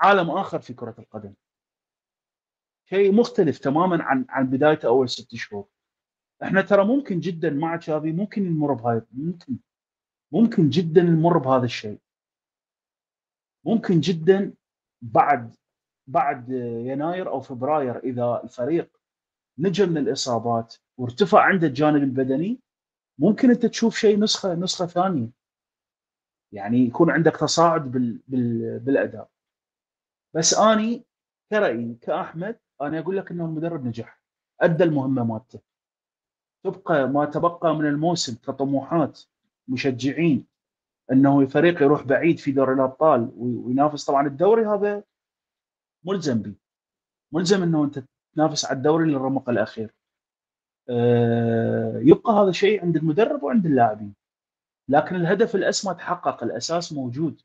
عالم 0.00 0.30
آخر 0.30 0.58
في 0.58 0.74
كرة 0.74 0.94
القدم. 0.98 1.34
شيء 2.88 3.12
مختلف 3.12 3.58
تماما 3.58 4.02
عن 4.02 4.26
عن 4.28 4.46
بدايته 4.50 4.88
أول 4.88 5.08
ست 5.08 5.34
شهور. 5.34 5.66
إحنا 6.42 6.62
ترى 6.62 6.84
ممكن 6.84 7.20
جدا 7.20 7.50
مع 7.50 7.76
تشافي 7.76 8.12
ممكن 8.12 8.42
نمر 8.42 8.72
بهاي 8.72 9.02
ممكن 9.12 9.56
ممكن 10.32 10.68
جدا 10.68 11.02
نمر 11.02 11.38
بهذا 11.38 11.64
الشيء. 11.64 12.00
ممكن 13.64 14.00
جدا 14.00 14.54
بعد 15.02 15.56
بعد 16.06 16.48
يناير 16.86 17.28
أو 17.28 17.40
فبراير 17.40 17.98
إذا 17.98 18.40
الفريق 18.44 18.96
نجا 19.58 19.86
من 19.86 19.98
الإصابات 19.98 20.74
وارتفع 20.98 21.40
عنده 21.40 21.66
الجانب 21.66 22.02
البدني 22.02 22.60
ممكن 23.18 23.50
أنت 23.50 23.66
تشوف 23.66 23.96
شيء 23.96 24.18
نسخة 24.18 24.54
نسخة 24.54 24.86
ثانية. 24.86 25.28
يعني 26.52 26.78
يكون 26.78 27.10
عندك 27.10 27.36
تصاعد 27.36 27.92
بال 27.92 28.20
بال 28.28 28.78
بالأداء. 28.78 29.30
بس 30.34 30.54
أني 30.54 31.04
كرأيي 31.50 31.94
كأحمد 31.94 32.58
أنا 32.80 32.98
أقول 32.98 33.16
لك 33.16 33.30
إنه 33.30 33.44
المدرب 33.44 33.84
نجح. 33.86 34.22
أدى 34.60 34.84
المهمة 34.84 35.24
مالته. 35.24 35.60
تبقى 36.64 37.08
ما 37.08 37.24
تبقى 37.24 37.74
من 37.74 37.86
الموسم 37.86 38.34
كطموحات 38.34 39.20
مشجعين 39.68 40.46
إنه 41.12 41.40
الفريق 41.40 41.82
يروح 41.82 42.02
بعيد 42.02 42.38
في 42.38 42.52
دوري 42.52 42.72
الأبطال 42.74 43.32
وينافس. 43.36 44.04
طبعا 44.04 44.26
الدوري 44.26 44.66
هذا 44.66 45.04
ملزم 46.04 46.42
به 46.42 46.54
ملزم 47.32 47.62
إنه 47.62 47.84
أنت 47.84 48.04
تنافس 48.34 48.64
على 48.64 48.76
الدوري 48.76 49.10
للرمق 49.10 49.50
الأخير. 49.50 49.94
يبقى 52.08 52.32
هذا 52.32 52.52
شيء 52.52 52.82
عند 52.82 52.96
المدرب 52.96 53.42
وعند 53.42 53.66
اللاعبين. 53.66 54.14
لكن 54.88 55.16
الهدف 55.16 55.54
الاسمى 55.54 55.94
تحقق 55.94 56.42
الأساس 56.42 56.92
موجود. 56.92 57.40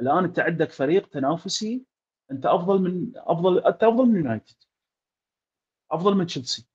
الآن 0.00 0.24
أنت 0.24 0.38
عندك 0.38 0.70
فريق 0.70 1.08
تنافسي 1.08 1.86
أنت 2.30 2.46
أفضل 2.46 2.82
من 2.82 3.12
أفضل 3.16 3.58
أنت 3.58 3.84
أفضل 3.84 4.06
من 4.06 4.16
يونايتد. 4.16 4.56
أفضل 5.90 6.14
من 6.14 6.26
تشيلسي. 6.26 6.66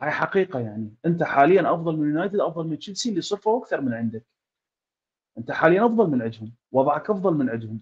هاي 0.00 0.10
حقيقة 0.10 0.60
يعني. 0.60 0.94
أنت 1.06 1.22
حاليا 1.22 1.74
أفضل 1.74 1.96
من 1.96 2.08
يونايتد 2.08 2.40
أفضل 2.40 2.66
من 2.66 2.78
تشيلسي 2.78 3.10
اللي 3.10 3.20
صرفوا 3.20 3.60
أكثر 3.62 3.80
من 3.80 3.94
عندك. 3.94 4.26
أنت 5.38 5.50
حاليا 5.50 5.86
أفضل 5.86 6.10
من 6.10 6.22
عندهم. 6.22 6.52
وضعك 6.72 7.10
أفضل 7.10 7.34
من 7.34 7.50
عندهم. 7.50 7.80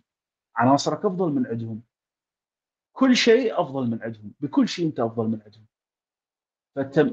عناصرك 0.57 1.05
أفضل 1.05 1.33
من 1.33 1.47
عندهم. 1.47 1.83
كل 2.93 3.17
شيء 3.17 3.61
أفضل 3.61 3.87
من 3.91 4.03
عندهم. 4.03 4.33
بكل 4.41 4.69
شيء 4.69 4.87
أنت 4.87 5.01
أفضل 5.01 5.27
من 5.27 5.43
عندهم. 5.45 5.67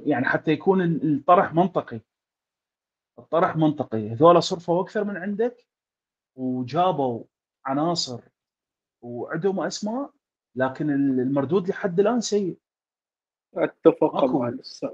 يعني 0.05 0.25
حتى 0.25 0.51
يكون 0.51 0.81
الطرح 0.81 1.53
منطقي. 1.53 2.01
الطرح 3.19 3.55
منطقي. 3.55 4.09
هذول 4.09 4.43
صرفوا 4.43 4.81
أكثر 4.81 5.03
من 5.03 5.17
عندك 5.17 5.67
وجابوا 6.35 7.23
عناصر 7.65 8.21
وعندهم 9.01 9.59
أسماء 9.59 10.11
لكن 10.55 10.89
المردود 10.89 11.69
لحد 11.69 11.99
الآن 11.99 12.21
سيء. 12.21 12.57
اتفق 13.55 14.23
مع 14.23 14.47
الأستاذ. 14.47 14.89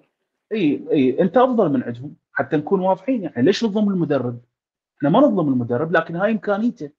إي 0.51 0.88
إي 0.91 1.22
أنت 1.22 1.38
أفضل 1.38 1.70
من 1.74 1.84
عندهم 1.84 2.16
حتى 2.32 2.57
نكون 2.57 2.80
واضحين. 2.80 3.24
يعني 3.24 3.41
ليش 3.41 3.64
نظلم 3.64 3.89
المدرب؟ 3.89 4.41
إحنا 4.97 5.09
ما 5.09 5.20
نظلم 5.20 5.53
المدرب 5.53 5.91
لكن 5.91 6.16
هاي 6.16 6.32
إمكانيته. 6.32 6.91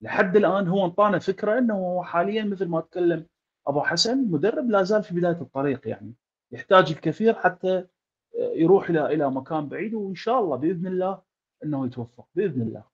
لحد 0.00 0.36
الآن 0.36 0.68
هو 0.68 0.84
انطانا 0.86 1.18
فكرة 1.18 1.58
إنه 1.58 1.74
هو 1.74 2.02
حاليا 2.02 2.44
مثل 2.44 2.68
ما 2.68 2.80
تكلم 2.80 3.26
أبو 3.66 3.80
حسن 3.82 4.30
مدرب 4.30 4.70
لا 4.70 4.82
زال 4.82 5.02
في 5.02 5.14
بداية 5.14 5.40
الطريق 5.40 5.88
يعني. 5.88 6.14
يحتاج 6.52 6.90
الكثير 6.92 7.34
حتى 7.34 7.86
يروح 8.34 8.90
إلى 8.90 9.06
إلى 9.06 9.30
مكان 9.30 9.68
بعيد 9.68 9.94
وإن 9.94 10.14
شاء 10.14 10.40
الله 10.40 10.56
بإذن 10.56 10.86
الله 10.86 11.22
إنه 11.64 11.86
يتوفق 11.86 12.28
بإذن 12.34 12.62
الله. 12.62 12.84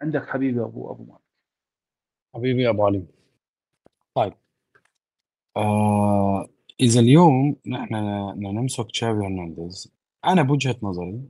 عندك 0.00 0.26
حبيبي 0.26 0.60
أبو 0.60 0.90
أبو 0.90 1.04
مالك. 1.04 1.20
حبيبي 2.34 2.68
أبو 2.68 2.86
علي. 2.86 3.06
طيب. 4.14 4.34
آه 5.56 6.48
إذا 6.80 7.00
اليوم 7.00 7.56
نحن 7.66 7.94
نمسك 8.36 8.90
تشافي 8.90 9.18
هرنانديز 9.18 9.94
أنا 10.24 10.42
بوجهة 10.42 10.76
نظري 10.82 11.22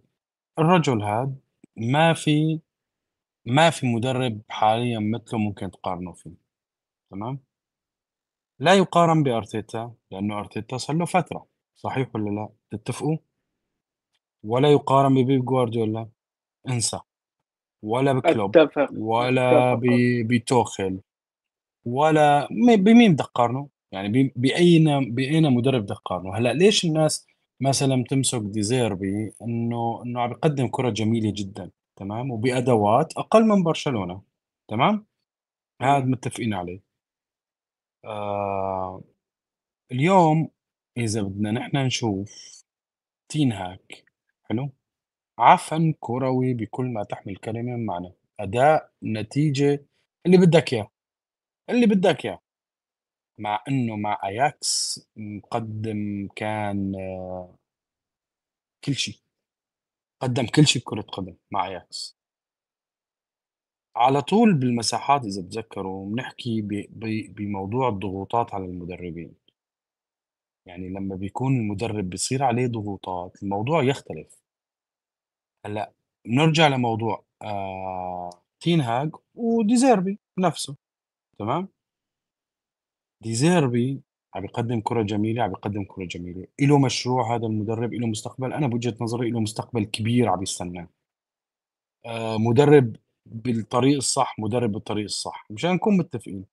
الرجل 0.59 1.03
هذا 1.03 1.33
ما 1.76 2.14
في 2.14 2.61
ما 3.47 3.70
في 3.70 3.87
مدرب 3.87 4.41
حاليا 4.49 4.99
مثله 4.99 5.39
ممكن 5.39 5.70
تقارنه 5.70 6.12
فيه. 6.12 6.35
تمام؟ 7.11 7.41
لا 8.61 8.75
يقارن 8.75 9.23
بأرتيتا 9.23 9.93
لأنه 10.11 10.39
أرتيتا 10.39 10.77
صار 10.77 10.97
له 10.97 11.05
فترة. 11.05 11.47
صحيح 11.77 12.09
ولا 12.15 12.31
لا؟ 12.31 12.49
تتفقوا؟ 12.71 13.17
ولا 14.45 14.73
يقارن 14.73 15.15
ببيب 15.23 15.45
جوارديولا. 15.45 16.09
انسى. 16.69 17.01
ولا 17.83 18.13
بكلوب. 18.13 18.57
أتفق. 18.57 18.89
ولا 18.93 19.73
أتفق. 19.73 19.87
بتوخل 20.27 21.01
ولا 21.85 22.49
بمين 22.77 23.13
بدك 23.13 23.25
تقارنه 23.25 23.69
يعني 23.93 24.33
بأين 24.37 25.15
بأين 25.15 25.53
مدرب 25.53 25.83
بدك 25.83 25.97
تقارنه 25.97 26.37
هلأ 26.37 26.53
ليش 26.53 26.85
الناس 26.85 27.27
مثلا 27.61 28.05
تمسك 28.11 28.41
ديزيربي 28.41 29.33
إنه 29.43 30.03
إنه 30.05 30.21
عم 30.21 30.29
بيقدم 30.29 30.69
كرة 30.69 30.91
جميلة 30.91 31.33
جدا؟ 31.37 31.71
تمام؟ 31.97 32.31
وبأدوات 32.31 33.13
أقل 33.17 33.45
من 33.45 33.63
برشلونة. 33.63 34.23
تمام؟ 34.69 35.07
هذا 35.83 36.05
متفقين 36.05 36.55
عليه. 36.55 36.88
آه 38.05 39.03
اليوم 39.92 40.51
إذا 40.99 41.22
بدنا 41.22 41.51
نحن 41.51 41.76
نشوف 41.76 42.64
تين 43.28 43.53
هاك 43.53 44.05
حلو؟ 44.44 44.70
عفن 45.38 45.94
كروي 46.01 46.55
بكل 46.55 46.86
ما 46.86 47.05
تحمل 47.05 47.36
كلمة 47.36 47.62
من 47.76 47.86
معنى. 47.86 48.14
أداء 48.40 48.92
نتيجة 49.05 49.86
اللي 50.26 50.38
بدك 50.38 50.72
إياه. 50.74 50.90
اللي 51.70 51.86
بدك 51.86 52.24
إياه. 52.26 52.40
مع 53.38 53.64
إنه 53.68 53.96
مع 53.96 54.20
اياكس 54.24 55.01
مقدم 55.16 56.28
كان 56.36 56.94
آه، 56.96 57.57
كل 58.84 58.94
شيء. 58.94 59.20
قدم 60.22 60.46
كل 60.46 60.66
شيء 60.66 60.82
بكرة 60.82 61.03
قدم 61.03 61.36
مع 61.53 61.66
اياكس 61.68 62.18
على 63.99 64.22
طول 64.22 64.55
بالمساحات 64.55 65.24
إذا 65.24 65.42
بتذكروا 65.42 66.11
بنحكي 66.11 66.62
بموضوع 67.28 67.88
الضغوطات 67.88 68.55
على 68.55 68.64
المدربين. 68.64 69.34
يعني 70.66 70.88
لما 70.88 71.16
بيكون 71.16 71.57
المدرب 71.57 72.11
بيصير 72.11 72.42
عليه 72.42 72.66
ضغوطات 72.66 73.42
الموضوع 73.42 73.82
يختلف. 73.82 74.42
هلأ 75.66 75.92
نرجع 76.26 76.68
لموضوع 76.68 77.24
آه 77.42 78.30
تين 78.61 78.80
هاج 78.80 79.11
وديزيربي 79.34 80.18
نفسه 80.38 80.76
تمام؟ 81.38 81.68
ديزيربي 83.22 84.01
عم 84.34 84.44
يقدم 84.44 84.80
كرة 84.80 85.03
جميلة 85.03 85.42
عم 85.42 85.51
يقدم 85.51 85.84
كرة 85.84 86.05
جميلة. 86.05 86.46
له 86.61 86.78
مشروع 86.78 87.34
هذا 87.36 87.46
المدرب 87.46 87.94
له 87.94 88.07
مستقبل. 88.07 88.53
أنا 88.53 88.66
بوجهة 88.66 88.96
نظري 89.01 89.30
له 89.30 89.40
مستقبل 89.40 89.84
كبير 89.84 90.28
عم 90.28 90.42
يستناه. 90.42 90.88
آه 92.07 92.38
مدرب 92.38 92.96
بالطريق 93.31 93.97
الصح 93.97 94.39
مدرب 94.39 94.72
بالطريق 94.72 95.05
الصح 95.05 95.47
مشان 95.51 95.70
نكون 95.74 95.97
متفقين. 95.97 96.45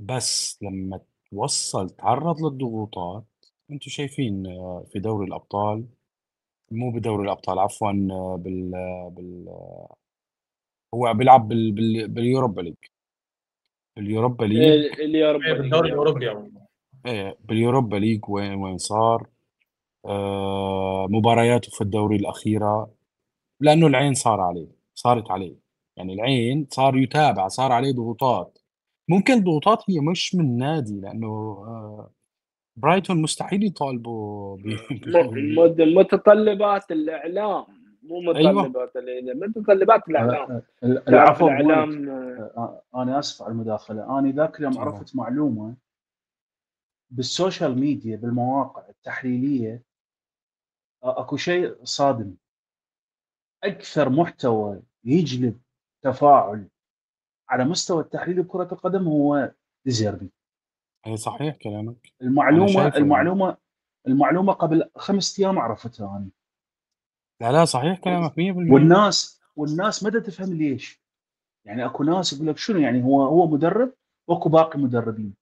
بس 0.00 0.58
لما 0.62 1.00
توصل 1.30 1.90
تعرض 1.90 2.42
للضغوطات 2.42 3.24
أنتم 3.70 3.90
شايفين 3.90 4.46
آه، 4.46 4.84
في 4.92 4.98
دوري 4.98 5.26
الأبطال 5.26 5.86
مو 6.70 6.90
بدوري 6.90 7.24
الأبطال 7.24 7.58
عفوا 7.58 8.08
آه، 8.10 8.36
بال 8.36 8.70
بال 9.10 9.48
هو 10.94 11.14
بيلعب 11.14 11.48
بال... 11.48 11.72
بال... 11.72 12.08
بال 12.08 12.21
Europa 12.21 12.60
League. 12.60 12.74
ال 13.98 14.05
Europa 14.05 14.44
League 14.44 15.00
ال 15.00 15.07
Europa 15.07 15.46
إيه، 15.46 15.52
بالدوري 15.52 15.88
الأوروبي 15.88 16.30
إيه 17.06 17.36
بال 17.44 17.57
Europa 17.57 17.96
League 17.96 18.20
وين 18.28 18.54
وين 18.54 18.78
صار؟ 18.78 19.28
آه 20.06 21.06
مبارياته 21.10 21.70
في 21.70 21.80
الدوري 21.80 22.16
الأخيرة 22.16 22.90
لأنه 23.60 23.86
العين 23.86 24.14
صار 24.14 24.40
عليه 24.40 24.68
صارت 24.94 25.30
عليه. 25.30 25.63
يعني 25.96 26.14
العين 26.14 26.66
صار 26.70 26.96
يتابع 26.96 27.48
صار 27.48 27.72
عليه 27.72 27.92
ضغوطات. 27.92 28.58
ممكن 29.08 29.32
الضغوطات 29.34 29.78
هي 29.90 30.00
مش 30.00 30.34
من 30.34 30.58
نادي 30.58 31.00
لأنه 31.00 31.26
آه 31.28 32.10
برايتون 32.76 33.22
مستحيل 33.22 33.64
يطالبوا 33.66 34.56
متطلبات 35.96 36.90
الإعلام 36.90 37.64
مو 38.02 38.32
أيوة. 38.32 38.52
متطلبات 38.52 38.96
أيوة. 38.96 39.34
متطلبات 39.34 40.08
الإعلام. 40.08 40.62
العفو 40.82 41.46
الإعلام 41.46 42.08
أنا 42.94 43.18
آسف 43.18 43.42
على 43.42 43.52
المداخلة. 43.52 44.18
أنا 44.18 44.32
ذاك 44.32 44.58
اليوم 44.58 44.78
عرفت 44.78 45.16
معلومة 45.16 45.76
بال 47.10 47.27
social 47.27 47.78
media 47.78 48.16
بالمواقع 48.16 48.88
التحليلية 48.88 49.82
أكو 51.02 51.36
شيء 51.36 51.84
صادم. 51.84 52.34
أكثر 53.64 54.08
محتوى 54.08 54.82
يجلب 55.04 55.60
تفاعل 56.04 56.68
على 57.48 57.64
مستوى 57.64 58.02
التحليل 58.02 58.42
بكره 58.42 58.68
القدم 58.72 59.08
هو 59.08 59.52
ديزيربي 59.86 60.32
اي 61.06 61.16
صحيح 61.16 61.56
كلامك. 61.56 62.12
المعلومه 62.22 62.96
المعلومه 62.96 63.56
المعلومة 64.06 64.52
قبل 64.52 64.90
خمس 64.96 65.40
أيام 65.40 65.58
عرفتها 65.58 66.16
أنا. 66.16 66.30
لا 67.40 67.52
لا 67.52 67.64
صحيح 67.64 67.98
كلامك 67.98 68.32
100% 68.32 68.34
والناس 68.36 69.40
والناس 69.56 70.02
ما 70.02 70.10
تفهم 70.10 70.54
ليش. 70.54 71.04
يعني 71.66 71.84
أكو 71.84 72.04
ناس 72.04 72.32
يقول 72.32 72.46
لك 72.46 72.58
شنو؟ 72.58 72.78
يعني 72.78 73.04
هو 73.04 73.22
هو 73.22 73.46
مدرب 73.46 73.92
واكو 74.28 74.48
باقي 74.48 74.78
مدربين. 74.78 75.34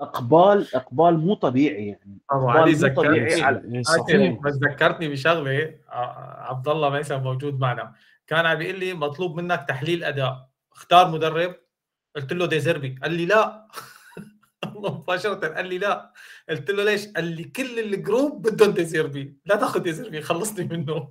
اقبال 0.00 0.74
إقبال 0.74 1.18
مو 1.18 1.34
طبيعي 1.34 1.86
يعني. 1.86 2.18
ابو 2.30 2.48
علي 2.48 2.72
ذكرتني 2.72 3.42
على... 3.42 3.82
بس 4.44 4.54
ذكرتني 4.54 5.08
بشغلة 5.08 5.78
عبد 5.88 6.68
الله 6.68 6.90
ميسا 6.90 7.18
موجود 7.18 7.60
معنا. 7.60 7.94
كان 8.26 8.46
عم 8.46 8.58
بيقول 8.58 8.80
لي 8.80 8.94
مطلوب 8.94 9.36
منك 9.36 9.64
تحليل 9.68 10.04
أداء. 10.04 10.48
اختار 10.72 11.10
مدرب. 11.10 11.56
قلت 12.16 12.32
له 12.32 12.46
ديزيربي. 12.46 12.98
قال 13.02 13.12
لي 13.12 13.26
لا. 13.26 13.68
مباشرة 14.64 15.48
قال 15.48 15.66
لي 15.66 15.78
لا. 15.78 16.12
قلت 16.48 16.70
له 16.70 16.84
ليش؟ 16.84 17.06
قال 17.08 17.24
لي 17.24 17.44
كل 17.44 17.78
ال 17.78 17.89
group 17.89 18.42
بدهم 18.42 18.70
ديزيربي. 18.70 19.36
لا 19.46 19.56
تاخذ 19.56 19.80
ديزيربي 19.82 20.20
خلصني 20.20 20.64
منه. 20.64 21.08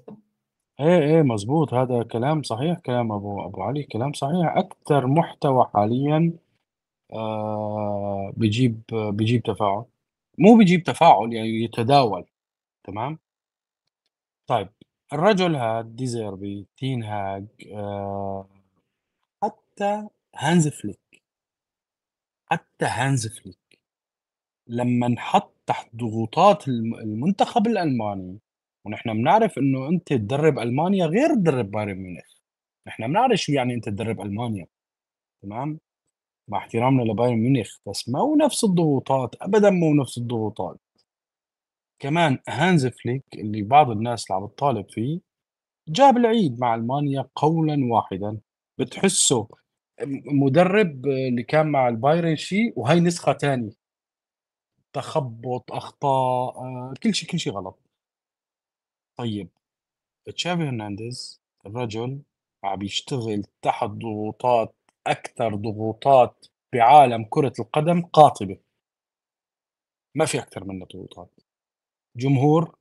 إيه 0.80 1.00
إيه 1.00 1.22
مزبوط. 1.22 1.74
هذا 1.74 2.04
كلام 2.04 2.44
صحيح 2.44 2.80
كلام 2.80 3.12
أبو 3.12 3.46
أبو 3.46 3.64
علي. 3.64 3.84
كلام 3.84 4.14
صحيح. 4.14 4.58
أكثر 4.58 5.08
محتوى 5.08 5.66
حاليا 5.74 6.34
آه 7.14 8.34
بيجيب 8.38 8.82
بيجيب 8.92 9.44
تفاعل. 9.44 9.86
مو 10.40 10.58
بيجيب 10.58 10.84
تفاعل 10.84 11.34
يعني 11.34 11.64
يتداول. 11.64 12.26
تمام؟ 12.84 13.20
طيب. 14.48 14.70
الرجل 15.14 15.56
هذا 15.56 15.82
ديزيربي 15.82 16.68
تين 16.78 17.04
هاج 17.04 17.46
آه 17.74 18.48
حتى 19.44 20.08
هانز 20.36 20.68
فليك. 20.68 21.24
حتى 22.52 22.86
هانز 22.86 23.28
فليك. 23.28 23.80
لما 24.68 25.08
انحط 25.08 25.54
تحت 25.68 25.96
ضغوطات 25.96 26.68
المنتخب 26.68 27.68
الألماني 27.68 28.40
ونحن 28.86 29.14
بنعرف 29.14 29.58
إنه 29.58 29.90
أنت 29.90 30.08
تدرب 30.14 30.60
ألمانيا 30.60 31.06
غير 31.06 31.36
تدرب 31.36 31.72
بايرن 31.72 31.98
ميونخ. 31.98 32.26
نحن 32.88 33.08
بنعرف 33.08 33.40
شو 33.40 33.52
يعني 33.54 33.74
أنت 33.74 33.90
تدرب 33.90 34.22
ألمانيا. 34.22 34.68
تمام؟ 35.44 35.80
مع 36.50 36.58
احترامنا 36.58 37.04
لبايرن 37.04 37.38
ميونخ 37.38 37.78
بس 37.88 38.10
ما 38.10 38.20
هو 38.20 38.36
نفس 38.36 38.64
الضغوطات 38.64 39.36
ابدا 39.42 39.70
مو 39.70 39.96
نفس 39.96 40.18
الضغوطات. 40.18 40.80
كمان 42.00 42.40
هانز 42.50 42.88
فليك 42.88 43.24
اللي 43.34 43.62
بعض 43.62 43.90
الناس 43.92 44.32
اللي 44.32 44.42
عم 44.42 44.48
تطالب 44.48 44.90
فيه 44.92 45.20
جاب 45.90 46.18
العيد 46.18 46.60
مع 46.60 46.76
ألمانيا 46.76 47.30
قولا 47.36 47.78
واحدا. 47.94 48.40
بتحسه 48.80 49.48
مدرب 50.26 51.06
اللي 51.08 51.44
كان 51.44 51.68
مع 51.68 51.88
البايرن 51.88 52.36
شيء 52.36 52.74
وهي 52.80 53.00
نسخة 53.00 53.34
ثانية 53.34 53.72
تخبط 54.94 55.72
أخطاء 55.72 56.58
آه، 56.58 56.94
كل 57.04 57.14
شيء 57.16 57.30
كل 57.30 57.40
شيء 57.40 57.54
غلط. 57.54 57.80
طيب 59.18 59.50
تشافي 60.26 60.64
هرنانديز 60.64 61.42
الرجل 61.66 62.22
عم 62.64 62.82
يشتغل 62.82 63.44
تحت 63.62 63.90
ضغوطات 63.90 64.76
أكثر 65.08 65.56
ضغوطات 65.56 66.46
بعالم 66.74 67.26
كرة 67.30 67.54
القدم 67.60 68.02
قاطبة. 68.02 68.58
ما 70.16 70.26
في 70.26 70.40
أكثر 70.40 70.64
من 70.64 70.80
ضغوطات. 70.80 71.35
جمهور 72.16 72.76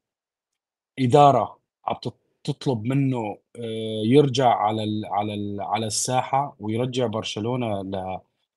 إدارة 0.99 1.59
عم 1.87 1.97
تطلب 2.45 2.85
منه 2.85 3.39
آه، 3.57 4.03
يرجع 4.07 4.49
على 4.55 4.85
ال 4.85 5.07
على 5.07 5.35
ال 5.35 5.61
على 5.61 5.87
الساحة 5.87 6.57
ويرجع 6.61 7.07
برشلونة 7.07 7.67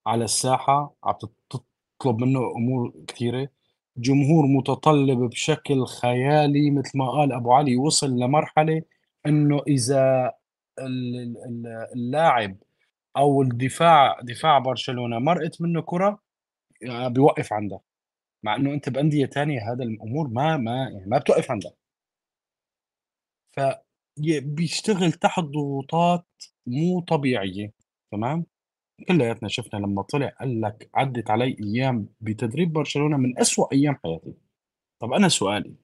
على 0.08 0.24
الساحة. 0.24 0.95
عم 1.04 1.14
تطلب 1.49 2.20
منه 2.24 2.40
أمور 2.58 2.94
كثيرة. 3.08 3.49
جمهور 3.98 4.45
متطلب 4.48 5.20
بشكل 5.20 5.86
خيالي 5.86 6.72
مثل 6.72 6.98
ما 6.98 7.12
قال 7.12 7.32
أبو 7.34 7.54
علي 7.54 7.78
وصل 7.78 8.08
لمرحلة 8.20 8.84
إنه 9.26 9.62
إذا 9.68 10.34
اللاعب 11.95 12.58
أو 13.18 13.41
الدفاع 13.41 14.20
دفاع 14.24 14.60
برشلونة 14.60 15.20
مرقت 15.20 15.62
منه 15.62 15.82
كرة 15.82 16.20
آه، 16.90 17.08
بيوقف 17.08 17.54
عندها 17.54 17.80
مع 18.48 18.56
إنه 18.56 18.74
أنت 18.74 18.90
بأندية 18.90 19.26
تانية 19.26 19.72
هذا 19.74 19.84
الأمور 19.84 20.28
ما 20.28 20.57
ما 20.57 20.90
يعني 20.94 21.06
ما 21.07 21.18
بتوقف 21.18 21.52
عندها 21.52 21.72
ف 23.56 23.60
بيشتغل 24.41 25.11
تحت 25.11 25.44
ضغوطات 25.44 26.26
مو 26.68 26.99
طبيعية 27.02 27.74
تمام؟ 28.11 28.45
كلياتنا 29.07 29.49
شفنا 29.49 29.80
لما 29.80 30.02
طلع 30.02 30.30
قال 30.30 30.61
لك 30.61 30.90
عدت 30.95 31.30
علي 31.32 31.57
أيام 31.64 32.10
بتدريب 32.22 32.74
برشلونة 32.74 33.18
من 33.18 33.40
أسوأ 33.40 33.74
أيام 33.74 33.95
حياتي. 34.03 34.34
طب 35.02 35.14
أنا 35.14 35.30
سؤالي 35.30 35.76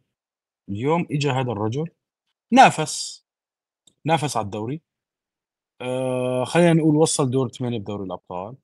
اليوم 0.69 1.07
اجى 1.11 1.29
هذا 1.29 1.51
الرجل 1.51 1.89
نافس 2.53 3.25
نافس 4.05 4.37
على 4.37 4.45
الدوري 4.45 4.81
آه 5.81 6.43
خلينا 6.45 6.73
نقول 6.73 6.95
وصل 6.95 7.29
دور 7.31 7.49
ثمانية 7.49 7.79
بدوري 7.79 8.03
الأبطال 8.05 8.55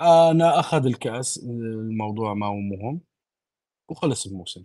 أنا 0.00 0.60
أخذ 0.60 0.86
الكأس 0.86 1.38
الموضوع 1.44 2.34
ما 2.34 2.46
هو 2.46 2.54
مهم. 2.56 3.00
وخلص 3.90 4.26
الموسم. 4.26 4.64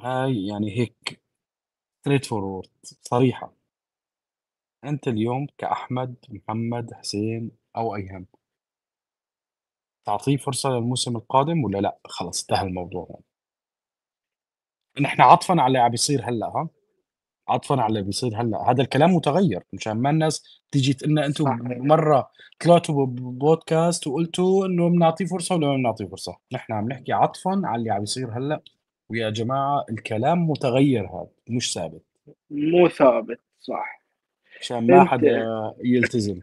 هاي 0.00 0.46
يعني 0.46 0.78
هيك 0.78 1.22
straightforward 2.00 2.70
صريحة. 2.82 3.52
أنت 4.84 5.08
اليوم 5.08 5.46
كأحمد 5.58 6.16
محمد 6.28 6.94
حسين 6.94 7.50
أو 7.76 7.96
أيهم 7.96 8.26
تعطيه 10.06 10.36
فرصة 10.36 10.70
للموسم 10.70 11.16
القادم 11.16 11.64
ولا 11.64 11.78
لأ؟ 11.78 11.98
خلص 12.04 12.40
انتهى 12.40 12.66
الموضوع. 12.66 13.20
نحن 15.00 15.20
عطفا 15.22 15.54
على 15.54 15.66
اللي 15.66 15.78
عم 15.78 15.90
بيصير 15.90 16.28
هلأ 16.28 16.46
ها؟ 16.46 16.68
عطفا 17.48 17.80
على 17.80 17.88
اللي 17.88 18.02
بيصير 18.02 18.30
هلأ. 18.34 18.70
هذا 18.70 18.82
الكلام 18.82 19.14
متغير. 19.14 19.62
مشان 19.72 19.92
ما 19.92 20.10
الناس 20.10 20.62
تيجي 20.70 20.92
تقول 20.92 21.10
لنا 21.10 21.26
أنتم 21.26 21.58
مرة 21.62 22.30
طلعتوا 22.64 23.06
ببودكاست 23.06 24.06
وقلتوا 24.06 24.66
إنه 24.66 24.88
بنعطيه 24.88 25.24
فرصة 25.24 25.54
ولا 25.54 25.66
ما 25.66 25.76
بنعطيه 25.76 26.04
فرصة. 26.06 26.36
نحن 26.52 26.72
عم 26.72 26.88
نحكي 26.88 27.12
عطفا 27.12 27.62
على 27.64 27.78
اللي 27.78 27.90
عم 27.90 28.02
يصير 28.02 28.30
هلأ. 28.38 28.60
ويا 29.08 29.30
جماعة 29.30 29.84
الكلام 29.90 30.50
متغير 30.50 31.06
هذا. 31.06 31.28
مش 31.48 31.72
ثابت. 31.74 32.02
مو 32.50 32.88
ثابت 32.88 33.40
صح. 33.60 34.02
عشان 34.60 34.86
ما 34.86 35.04
حدا 35.04 35.46
يلتزم. 35.84 36.40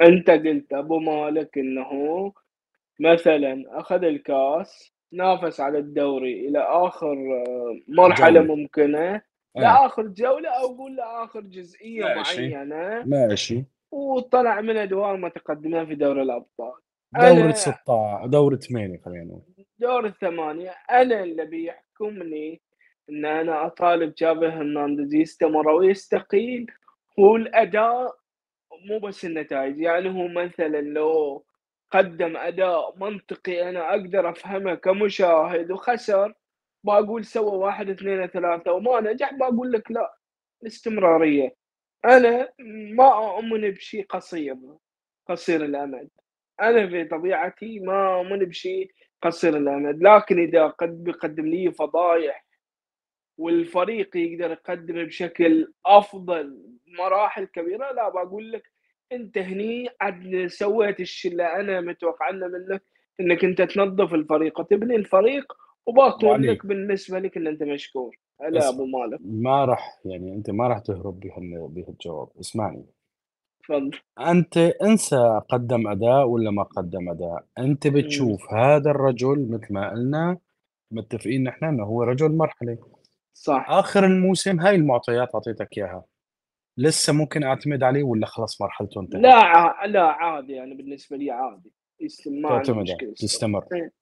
أنت 0.00 0.30
قلت 0.30 0.72
أبو 0.72 0.98
مالك 0.98 1.58
إنه 1.58 2.32
مثلا 3.00 3.64
أخذ 3.80 4.04
الكاس 4.04 4.92
نافس 5.12 5.60
على 5.60 5.78
الدوري 5.78 6.48
إلى 6.48 6.58
آخر 6.58 7.16
مرحلة 7.88 8.40
جولة. 8.40 8.54
ممكنة. 8.54 9.31
لاخر 9.56 10.06
جولة 10.06 10.48
أو 10.50 10.66
قول 10.76 10.96
لاخر 10.96 11.40
جزئية 11.40 12.04
ماشي. 12.04 12.48
معينة. 12.48 13.02
ماشي. 13.04 13.64
وطلع 13.90 14.60
من 14.60 14.76
أدوار 14.76 15.16
متقدمه 15.16 15.84
في 15.84 15.94
دوري 15.94 16.22
الأبطال. 16.22 16.72
دورة 17.20 17.52
16 17.52 18.26
دورة 18.26 18.56
8 18.56 19.00
خلينا 19.04 19.24
نقول. 19.24 19.42
دور 19.78 20.06
الثمانية 20.06 20.70
أنا 20.90 21.22
اللي 21.22 21.44
بيحكمني 21.44 22.60
إن 23.10 23.24
أنا 23.24 23.66
أطالب 23.66 24.14
جابر 24.14 24.48
هرنانديز 24.48 25.14
يستمر 25.14 25.68
ويستقيل. 25.68 26.66
هو 27.18 27.36
الأداء 27.36 28.16
مو 28.88 28.98
بس 28.98 29.24
النتائج 29.24 29.78
يعني 29.80 30.08
هو 30.08 30.28
مثلا 30.28 30.80
لو 30.80 31.44
قدم 31.90 32.36
أداء 32.36 32.94
منطقي 32.98 33.68
أنا 33.68 33.90
أقدر 33.90 34.30
أفهمه 34.30 34.74
كمشاهد 34.74 35.70
وخسر 35.70 36.34
بقول 36.84 37.24
سوى 37.24 37.56
واحد 37.58 37.90
اثنين 37.90 38.26
ثلاثة 38.26 38.72
وما 38.72 39.00
نجح 39.00 39.34
بقول 39.34 39.72
لك 39.72 39.90
لا 39.90 40.14
الاستمرارية. 40.62 41.54
أنا 42.04 42.52
ما 42.94 43.34
أؤمن 43.36 43.70
بشيء 43.70 44.06
قصير 44.08 44.56
قصير 45.28 45.64
الأمد. 45.64 46.10
أنا 46.60 46.86
في 46.86 47.04
طبيعتي 47.04 47.80
ما 47.80 48.14
أؤمن 48.14 48.38
بشيء 48.38 48.90
قصير 49.22 49.56
الأمد. 49.56 50.02
لكن 50.02 50.38
إذا 50.38 50.66
قد 50.66 51.04
بيقدم 51.04 51.46
لي 51.46 51.72
فضايح 51.72 52.46
والفريق 53.38 54.16
يقدر 54.16 54.50
يقدم 54.50 55.04
بشكل 55.04 55.72
أفضل 55.86 56.62
مراحل 56.98 57.44
كبيرة 57.44 57.92
لا 57.92 58.08
بقول 58.08 58.52
لك 58.52 58.72
أنت 59.12 59.38
هني 59.38 59.88
عاد 60.00 60.46
سويت 60.46 61.00
الشيء 61.00 61.32
اللي 61.32 61.60
أنا 61.60 61.80
متوقع 61.80 62.30
منك 62.30 62.82
إنك 63.20 63.44
أنت 63.44 63.62
تنظف 63.62 64.14
الفريق 64.14 64.60
وتبني 64.60 64.96
الفريق 64.96 65.52
وباكون 65.86 66.44
لك 66.44 66.66
بالنسبة 66.66 67.18
لك 67.18 67.36
ان 67.36 67.46
أنت 67.46 67.62
مشكور. 67.62 68.16
هلا 68.40 68.68
أبو 68.68 68.86
مالك. 68.86 69.18
ما 69.24 69.64
راح 69.64 69.98
يعني 70.04 70.34
أنت 70.34 70.50
ما 70.50 70.68
راح 70.68 70.78
تهرب 70.78 71.20
بهالجواب. 71.74 72.28
اسمعني. 72.40 72.86
تفضل. 73.62 73.90
أنت 74.20 74.56
إنسى 74.58 75.40
قدم 75.48 75.88
أداء 75.88 76.28
ولا 76.28 76.50
ما 76.50 76.62
قدم 76.62 77.10
أداء؟ 77.10 77.44
أنت 77.58 77.86
بتشوف 77.86 78.52
م. 78.52 78.56
هذا 78.56 78.90
الرجل 78.90 79.48
مثل 79.50 79.74
ما 79.74 79.90
قلنا 79.90 80.38
متفقين 80.90 81.42
نحن 81.42 81.64
إنه 81.64 81.84
هو 81.84 82.02
رجل 82.02 82.32
مرحلة. 82.36 82.78
صح. 83.34 83.66
آخر 83.68 84.04
الموسم 84.04 84.60
هاي 84.60 84.74
المعطيات 84.74 85.34
أعطيتك 85.34 85.78
إياها. 85.78 86.04
لسه 86.78 87.12
ممكن 87.12 87.42
أعتمد 87.42 87.82
عليه 87.82 88.02
ولا 88.02 88.26
خلاص 88.26 88.60
مرحلته 88.60 89.00
انتهت؟ 89.00 89.20
لا. 89.22 89.86
لا 89.86 90.02
عادي 90.02 90.52
يعني 90.52 90.74
بالنسبة 90.74 91.16
لي 91.16 91.30
عادي. 91.30 91.72
تعتمد 92.42 92.86
تستمر. 93.16 93.64
إيه. 93.74 94.01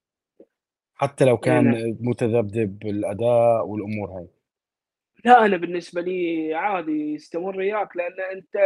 حتى 1.00 1.24
لو 1.24 1.38
كان 1.38 1.74
إيه. 1.74 1.96
متذبذب 2.00 2.78
بالأداء 2.78 3.66
والأمور 3.66 4.10
هاي. 4.10 4.28
لا 5.24 5.46
أنا 5.46 5.56
بالنسبة 5.56 6.00
لي 6.00 6.54
عادي 6.54 7.14
يستمر 7.14 7.56
وياك 7.56 7.96
لأن 7.96 8.20
أنت 8.32 8.56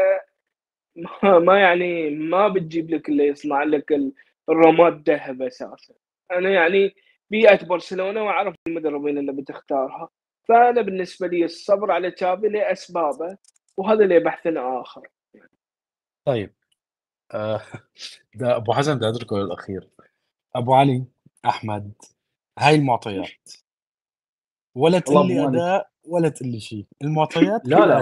ما, 1.23 1.39
ما 1.39 1.61
يعني 1.61 2.11
ما 2.11 2.49
بتجيب 2.49 2.91
لك 2.91 3.09
اللي 3.09 3.27
يصنع 3.27 3.63
لك 3.63 3.93
الرماد 4.49 5.11
ذهب 5.11 5.43
أساسا. 5.43 5.95
أنا 6.31 6.51
يعني 6.51 6.95
بيئة 7.31 7.67
برشلونة 7.67 8.23
وأعرف 8.23 8.55
المدربين 8.69 9.19
اللي 9.19 9.33
بتختارها. 9.33 10.09
فأنا 10.49 10.83
بالنسبة 10.83 11.27
لي 11.27 11.45
الصبر 11.45 11.91
على 11.91 12.11
تشافي 12.11 12.49
لأسبابه 12.49 13.37
وهذا 13.77 14.05
له 14.05 14.19
بحث 14.19 14.47
آخر. 14.47 15.09
طيب. 16.25 16.55
آه 17.35 17.61
ده 18.35 18.57
أبو 18.57 18.73
حسن 18.73 18.95
بدي 18.95 19.09
أتركه 19.09 19.37
للأخير. 19.37 19.89
أبو 20.55 20.75
علي 20.75 21.05
أحمد. 21.47 21.93
هاي 22.59 22.75
المعطيات. 22.75 23.51
ولا 24.75 24.99
تقول 24.99 25.29
لي 25.29 25.49
أداء 25.49 25.91
ولا 26.05 26.29
تقول 26.29 26.49
لي 26.49 26.61
شيء 26.61 26.87
المعطيات 27.03 27.69
لا 27.69 27.87
لا 27.87 28.01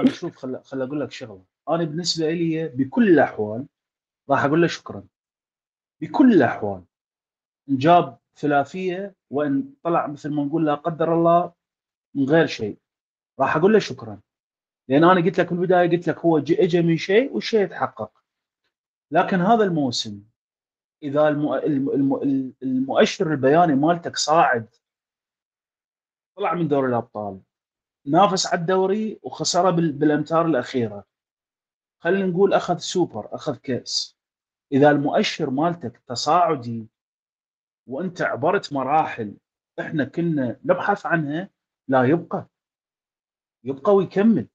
أنا 0.00 0.10
شوف 0.10 0.36
خل 0.36 0.60
خل 0.64 0.82
أقول 0.82 1.00
لك 1.00 1.12
شغلة. 1.12 1.44
أنا 1.68 1.84
بالنسبة 1.84 2.30
لي 2.30 2.68
بكل 2.68 3.08
الأحوال 3.08 3.66
راح 4.30 4.44
أقول 4.44 4.62
له 4.62 4.66
شكرا. 4.66 5.04
بكل 6.00 6.32
الأحوال. 6.32 6.84
إن 7.68 7.76
جاب 7.76 8.18
ثلاثيه 8.36 9.14
وإن 9.30 9.74
طلع 9.82 10.06
مثل 10.06 10.30
ما 10.30 10.44
نقول 10.44 10.66
لا 10.66 10.74
قدر 10.74 11.14
الله 11.14 11.52
من 12.14 12.24
غير 12.24 12.46
شيء. 12.46 12.78
راح 13.40 13.56
أقول 13.56 13.72
له 13.72 13.78
شكرا. 13.78 14.20
لأن 14.88 15.04
أنا 15.04 15.20
قلت 15.20 15.40
لك 15.40 15.46
في 15.46 15.52
البداية 15.52 15.90
قلت 15.90 16.08
لك 16.08 16.18
هو 16.18 16.38
اجى 16.38 16.82
من 16.82 16.96
شيء 16.96 17.32
والشيء 17.32 17.60
يتحقق 17.60 18.22
لكن 19.10 19.40
هذا 19.40 19.64
الموسم 19.64 20.22
إذا 21.04 21.28
الم... 21.28 21.52
الم... 21.52 22.52
المؤشر 22.62 23.32
البياني 23.32 23.74
مالتك 23.74 24.16
صاعد 24.16 24.68
طلع 26.36 26.54
من 26.54 26.68
دوري 26.68 26.88
الأبطال 26.88 27.40
نافس 28.06 28.46
على 28.46 28.60
الدوري 28.60 29.20
وخسره 29.22 29.70
بال... 29.70 29.92
بالأمتار 29.92 30.46
الأخيرة. 30.46 31.04
خلينا 32.02 32.26
نقول 32.26 32.54
أخذ 32.54 32.78
سوبر 32.78 33.34
أخذ 33.34 33.56
كأس. 33.56 34.18
إذا 34.72 34.90
المؤشر 34.90 35.50
مالتك 35.50 36.02
تصاعدي 36.06 36.86
وأنت 37.86 38.22
عبرت 38.22 38.72
مراحل 38.72 39.36
إحنا 39.80 40.04
كنا 40.04 40.60
نبحث 40.64 41.06
عنها 41.06 41.50
لا 41.88 42.04
يبقى. 42.04 42.48
يبقى 43.64 43.94
ويكمل. 43.94 44.48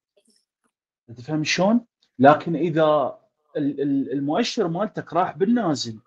انت 1.10 1.22
فاهم 1.22 1.44
شلون؟ 1.44 1.86
لكن 2.20 2.56
إذا 2.56 3.20
المؤشر 3.58 4.68
مالتك 4.68 5.14
راح 5.14 5.38
بالنازل 5.38 6.00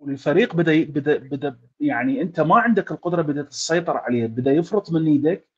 والفريق 0.00 0.54
بدأ 0.54 0.84
بدا 0.84 1.16
بدأ 1.16 1.58
يعني 1.80 2.22
أنت 2.22 2.40
ما 2.40 2.56
عندك 2.56 2.90
القدرة 2.90 3.22
بدأت 3.22 3.48
تسيطر 3.48 3.96
عليه 3.96 4.26
بدأ 4.26 4.52
يفرط 4.52 4.92
من 4.92 5.06
إيدك 5.06 5.48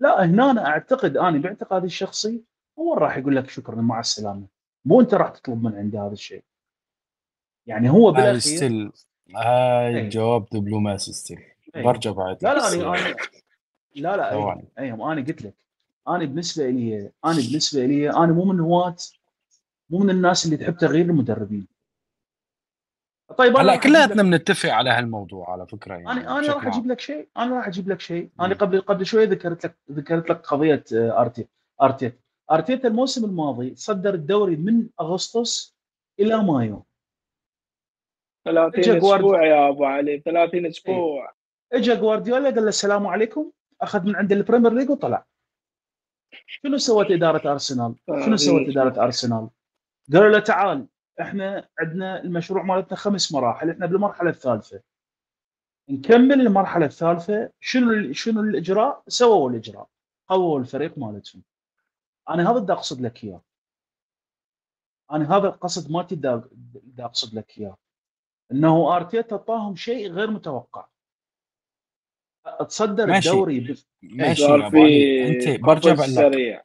لا 0.00 0.24
هنا 0.24 0.50
أنا 0.50 0.66
أعتقد 0.66 1.16
أنا 1.16 1.38
باعتقادي 1.38 1.86
الشخصي 1.86 2.42
هو 2.78 2.94
راح 2.94 3.16
يقول 3.16 3.36
لك 3.36 3.50
شكرا 3.50 3.74
مع 3.74 4.00
السلامة. 4.00 4.46
مو 4.84 5.00
أنت 5.00 5.14
راح 5.14 5.28
تطلب 5.28 5.62
من 5.62 5.74
عندي 5.74 5.98
هذا 5.98 6.12
الشيء. 6.12 6.42
يعني 7.66 7.90
هو 7.90 8.12
بالأخير 8.12 8.90
هاي 9.36 9.96
إيه. 9.96 10.08
جواب 10.08 10.46
دبلوماسي 10.52 11.12
style 11.12 11.38
إيه. 11.76 11.84
برجع 11.84 12.10
بعد. 12.10 12.44
لا 12.44 12.54
لا 12.54 12.72
أنا 12.72 13.14
لا 13.94 14.16
لا 14.16 14.60
اي 14.78 14.92
أنا 14.92 15.24
قلت 15.26 15.42
لك. 15.42 15.54
أنا 16.08 16.18
بالنسبة 16.18 16.70
لي 16.70 17.10
أنا 17.24 17.36
بالنسبة 17.36 17.86
لي 17.86 18.10
أنا 18.10 18.32
مو 18.32 18.44
من 18.44 18.60
هواة 18.60 18.96
مو 19.90 19.98
من 19.98 20.10
الناس 20.10 20.44
اللي 20.44 20.56
تحب 20.56 20.76
تغيير 20.76 21.04
المدربين. 21.04 21.66
طيب 23.38 23.56
هلا 23.56 23.76
كلياتنا 23.76 24.22
بنتفق 24.22 24.70
على 24.70 24.90
هالموضوع 24.90 25.50
على 25.50 25.66
فكرة 25.66 25.94
يعني 25.94 26.10
أنا 26.10 26.38
أنا 26.38 26.54
راح 26.54 26.66
أجيب 26.66 26.86
لك 26.86 27.00
شيء 27.00 27.28
أنا 27.36 27.56
راح 27.56 27.66
أجيب 27.66 27.88
لك 27.88 28.00
شيء. 28.00 28.30
أنا 28.40 28.54
قبل 28.54 28.80
قبل 28.80 29.06
شوي 29.06 29.24
ذكرت 29.24 29.66
لك 29.66 29.76
ذكرت 29.92 30.30
لك 30.30 30.46
قضية 30.46 30.84
ارتيتا 30.92 31.48
أرتيتا. 31.82 32.16
أرتيتا 32.50 32.88
الموسم 32.88 33.24
الماضي 33.24 33.74
تصدر 33.76 34.14
الدوري 34.14 34.56
من 34.56 34.86
أغسطس 35.00 35.76
إلى 36.20 36.42
مايو. 36.42 36.86
30 38.44 38.96
أسبوع 38.96 39.46
يا 39.46 39.68
أبو 39.68 39.84
علي 39.84 40.22
30 40.24 40.66
أسبوع. 40.66 41.32
اجى 41.72 41.96
جوارديولا 41.96 42.50
قال 42.50 42.62
له 42.62 42.68
السلام 42.68 43.06
عليكم 43.06 43.50
أخذ 43.80 44.06
من 44.06 44.16
عند 44.16 44.32
ال 44.32 44.37
Premier 44.37 44.72
League 44.72 44.90
وطلع. 44.90 45.26
شنو 46.46 46.78
سوت 46.78 47.10
إدارة 47.10 47.52
أرسنال؟ 47.52 47.94
شنو 48.24 48.36
سوت 48.36 48.68
إدارة 48.68 49.04
أرسنال؟ 49.04 49.48
قالوا 50.12 50.28
له 50.28 50.38
تعال. 50.38 50.86
إحنا 51.20 51.68
عندنا 51.78 52.22
المشروع 52.22 52.62
مالتنا 52.62 52.96
خمس 52.96 53.32
مراحل 53.32 53.70
إحنا 53.70 53.86
بالمرحلة 53.86 54.30
الثالثة. 54.30 54.82
نكمل 55.88 56.40
المرحلة 56.40 56.86
الثالثة 56.86 57.50
شنو 57.60 58.12
شنو 58.12 58.40
الإجراء؟ 58.40 59.02
سووا 59.08 59.50
الإجراء 59.50 59.88
قووا 60.28 60.60
الفريق 60.60 60.98
مالتهم. 60.98 61.42
أنا 62.30 62.50
هذا 62.50 62.58
بدي 62.58 62.72
أقصد 62.72 63.00
لك 63.00 63.24
إياه. 63.24 63.42
أنا 65.12 65.36
هذا 65.36 65.48
القصد 65.48 65.90
مالتي 65.90 66.16
بدي 66.16 67.04
أقصد 67.04 67.34
لك 67.34 67.58
إياه. 67.58 67.76
إنه 68.52 68.96
أرتيتا 68.96 69.36
اعطاهم 69.36 69.76
شيء 69.76 70.12
غير 70.12 70.30
متوقع. 70.30 70.86
تصدر 72.68 73.06
ماشي. 73.06 73.30
الدوري 73.30 73.60
بف... 73.60 73.86
ماشي 74.02 74.44
أبو 74.44 74.78
علي. 74.78 75.28
أنت 75.28 75.60
برجع 75.60 75.92
بقول 75.92 76.58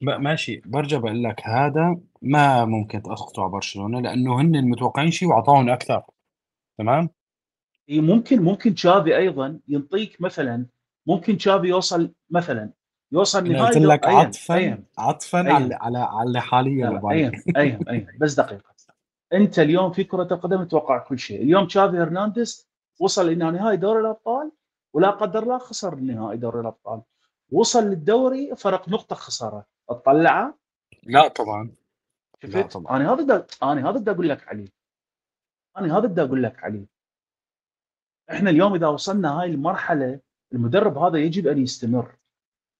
ماشي. 0.00 0.62
برجع 0.66 0.98
بقول 0.98 1.22
لك 1.22 1.40
هذا 1.44 1.96
ما 2.22 2.64
ممكن 2.64 3.02
تسقطوا 3.02 3.44
على 3.44 3.52
برشلونة 3.52 4.00
لأنه 4.00 4.40
هن 4.40 4.56
المتوقعين 4.56 5.10
شيء 5.10 5.28
وأعطاهم 5.28 5.68
أكثر. 5.68 6.02
تمام؟ 6.78 7.08
إي 7.90 8.00
ممكن 8.00 8.42
ممكن 8.42 8.74
تشافي 8.74 9.16
أيضا 9.16 9.60
ينطيك 9.68 10.20
مثلا 10.20 10.66
ممكن 11.06 11.36
تشافي 11.36 11.66
يوصل 11.66 12.12
مثلا 12.30 12.70
يوصل 13.12 13.52
نهائي 13.52 13.66
قلت 13.66 13.76
لك 13.76 14.06
عطفا 14.06 14.84
عطفا 14.98 15.38
على 15.38 15.74
على 15.74 15.98
على 15.98 16.40
حاليا 16.40 16.88
أيوه 16.88 17.32
أيوه 17.56 17.80
أيوه 17.88 18.06
بس 18.20 18.34
دقيقة 18.34 18.72
أنت 19.32 19.58
اليوم 19.58 19.92
في 19.92 20.04
كرة 20.04 20.28
القدم 20.34 20.64
تتوقع 20.64 20.98
كل 20.98 21.18
شيء. 21.18 21.42
اليوم 21.42 21.66
تشافي 21.66 21.96
هرنانديز 21.96 22.68
وصل 23.00 23.28
إلى 23.28 23.50
نهائي 23.50 23.76
دوري 23.76 24.00
الأبطال 24.00 24.52
ولا 24.92 25.10
قدر 25.10 25.42
الله 25.42 25.58
خسر 25.58 25.92
النهائي 25.92 26.38
دوري 26.38 26.60
الأبطال. 26.60 27.02
وصل 27.52 27.84
للدوري 27.84 28.56
فرق 28.56 28.88
نقطة 28.88 29.16
خسارة. 29.16 29.66
تطلعه 29.88 30.58
لا 31.02 31.28
طبعا. 31.28 31.70
شفت؟ 32.42 32.54
لا 32.54 32.62
طبعا. 32.62 32.96
أنا 32.96 33.12
هذا 33.12 33.22
دا... 33.22 33.46
أنا 33.62 33.90
هذا 33.90 33.98
بدي 33.98 34.10
أقول 34.10 34.28
لك 34.28 34.48
عليه. 34.48 34.68
أنا 35.76 35.98
هذا 35.98 36.06
بدي 36.06 36.22
أقول 36.22 36.42
لك 36.42 36.64
عليه. 36.64 36.86
إحنا 38.30 38.50
اليوم 38.50 38.74
إذا 38.74 38.86
وصلنا 38.86 39.40
هاي 39.40 39.50
المرحلة 39.50 40.20
المدرب 40.52 40.98
هذا 40.98 41.18
يجب 41.18 41.46
أن 41.46 41.58
يستمر. 41.58 42.16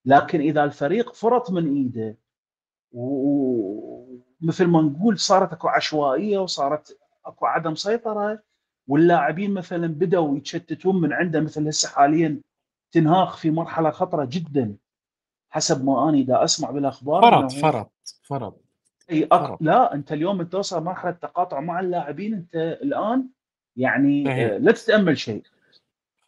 لكن 0.05 0.41
إذا 0.41 0.65
الفريق 0.65 1.15
فرط 1.15 1.51
من 1.51 1.77
إيده 1.77 2.19
ومثل 2.93 4.67
ما 4.67 4.83
نقول 4.83 5.19
صارت 5.19 5.53
أكو 5.53 5.69
عشوائية 5.69 6.39
وصارت 6.39 6.99
أكو 7.25 7.47
عدم 7.47 7.75
سيطرة 7.75 8.43
واللاعبين 8.89 9.55
مثلا 9.55 9.87
بدأوا 9.87 10.37
يتشتتون 10.37 11.01
من 11.01 11.13
عنده 11.13 11.41
مثل 11.41 11.69
هسه 11.69 11.89
حاليا 11.89 12.41
تنهاخ 12.93 13.37
في 13.37 13.51
مرحلة 13.51 13.91
خطرة 13.91 14.29
جدا 14.31 14.77
حسب 15.51 15.85
ما 15.85 16.09
اني 16.09 16.23
دا 16.23 16.45
أسمع 16.45 16.71
بالأخبار 16.71 17.23
فرط 17.23 17.53
فرط 17.53 17.93
فرط 18.23 18.61
إي 19.11 19.29
أك... 19.33 19.63
لا 19.63 19.95
أنت 19.95 20.13
اليوم 20.13 20.41
انت 20.41 20.53
توصل 20.53 20.85
مرحلة 20.85 21.11
تقاطع 21.11 21.61
مع 21.61 21.81
اللاعبين 21.81 22.35
أنت 22.35 22.57
الآن 22.57 23.29
يعني 23.77 24.31
آه 24.31 24.59
لا 24.59 24.73
تتأمل 24.73 25.19
شيء. 25.19 25.43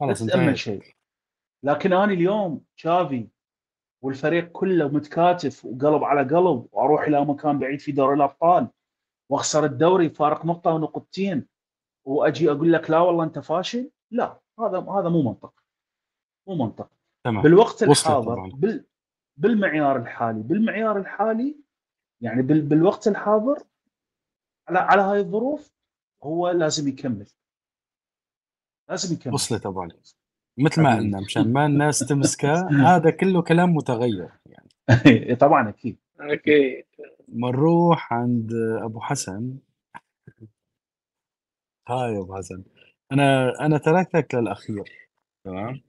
لا 0.00 0.12
تتأمل 0.12 0.58
شيء. 0.58 0.82
لكن 1.62 1.92
أنا 1.92 2.12
اليوم 2.12 2.60
تشافي 2.76 3.28
والفريق 4.02 4.52
كله 4.52 4.88
متكاتف 4.88 5.64
وقلب 5.64 6.04
على 6.04 6.20
قلب 6.20 6.66
وأروح 6.72 7.02
إلى 7.02 7.24
مكان 7.24 7.58
بعيد 7.58 7.80
في 7.80 7.92
دوري 7.92 8.14
الأبطال 8.14 8.68
وأخسر 9.30 9.64
الدوري 9.64 10.10
فارق 10.10 10.46
نقطة 10.46 10.70
ونقطتين 10.70 11.46
وأجي 12.04 12.50
أقول 12.50 12.72
لك 12.72 12.90
لا 12.90 12.98
والله 12.98 13.24
أنت 13.24 13.38
فاشل؟ 13.38 13.90
لا 14.10 14.40
هذا 14.60 14.78
هذا 14.78 15.08
مو 15.08 15.22
منطق. 15.22 15.63
مو 16.46 16.54
منطق. 16.54 16.90
تمام. 17.24 17.42
بالوقت 17.42 17.82
الحاضر 17.82 18.50
بال 18.54 18.84
بالمعيار 19.36 19.96
الحالي 19.96 20.42
بالمعيار 20.42 20.98
الحالي 20.98 21.56
يعني 22.20 22.42
بال 22.42 22.62
بالوقت 22.62 23.08
الحاضر 23.08 23.62
على 24.68 24.78
على 24.78 25.02
هاي 25.02 25.20
الظروف 25.20 25.72
هو 26.22 26.50
لازم 26.50 26.88
يكمل. 26.88 27.26
لازم 28.88 29.14
يكمل. 29.14 29.34
وصلت 29.34 29.66
ابو 29.66 29.82
علي 29.82 29.94
مثل 30.58 30.82
ما 30.82 30.96
قلنا 30.96 31.20
مشان 31.20 31.52
ما 31.52 31.66
الناس 31.66 31.98
تمسكه 31.98 32.68
هذا 32.88 33.10
كله 33.10 33.42
كلام 33.42 33.74
متغير 33.74 34.30
يعني. 34.46 34.68
طبعا 35.44 35.68
أكيد. 35.68 35.96
أكيد. 36.20 36.84
بنروح 37.28 38.12
عند 38.12 38.52
أبو 38.82 39.00
حسن. 39.00 39.58
هاي 41.88 42.18
أبو 42.18 42.36
حسن. 42.36 42.64
أنا 43.12 43.52
أنا 43.60 43.78
تركتك 43.78 44.34
للأخير. 44.34 45.08
تمام. 45.44 45.82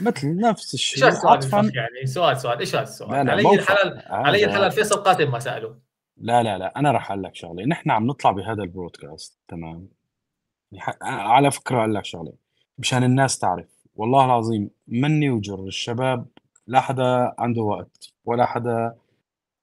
مثل 0.00 0.36
نفس 0.36 0.74
الشيء. 0.74 1.04
إيش 1.04 1.14
السؤال 1.14 1.72
يعني؟ 1.76 2.06
سؤال 2.06 2.40
سؤال 2.40 2.58
إيش 2.58 2.74
هذا 2.74 2.82
السؤال؟ 2.82 3.30
علي 3.30 3.54
الحلال 3.54 4.02
علي 4.06 4.44
الحلال 4.44 4.70
فيصل 4.70 4.96
قاتل 4.96 5.28
ما 5.28 5.38
ساله 5.38 5.76
لا 6.16 6.42
لا 6.42 6.58
لا 6.58 6.78
أنا 6.78 6.90
راح 6.90 7.10
أقول 7.10 7.22
لك 7.22 7.34
شغلة. 7.34 7.64
نحن 7.64 7.90
عم 7.90 8.06
نطلع 8.06 8.30
بهذا 8.30 8.62
البرودكاست 8.62 9.38
تمام؟ 9.48 9.88
على 11.02 11.50
فكرة 11.50 11.78
أقول 11.78 11.94
لك 11.94 12.04
شغلة 12.04 12.32
مشان 12.78 13.04
الناس 13.04 13.38
تعرف. 13.38 13.68
والله 13.96 14.24
العظيم 14.24 14.70
مني 14.88 15.30
وجر 15.30 15.64
الشباب 15.66 16.26
لا 16.66 16.80
حدا 16.80 17.34
عنده 17.38 17.62
وقت 17.62 18.12
ولا 18.24 18.46
حدا 18.46 18.94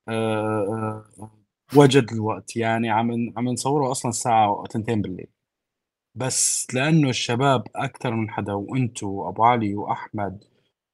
آه، 0.07 1.03
آه، 1.19 1.31
وجد 1.75 2.11
الوقت. 2.11 2.55
يعني 2.55 2.89
عم 2.89 3.33
عم 3.37 3.49
نصوره 3.49 3.91
أصلا 3.91 4.09
الساعة 4.09 4.63
2 4.65 5.01
بالليل. 5.01 5.27
بس 6.15 6.67
لأنه 6.73 7.09
الشباب 7.09 7.67
أكثر 7.75 8.11
من 8.11 8.29
حدا 8.29 8.53
وأنتو 8.53 9.07
وأبو 9.07 9.43
علي 9.43 9.75
وأحمد 9.75 10.43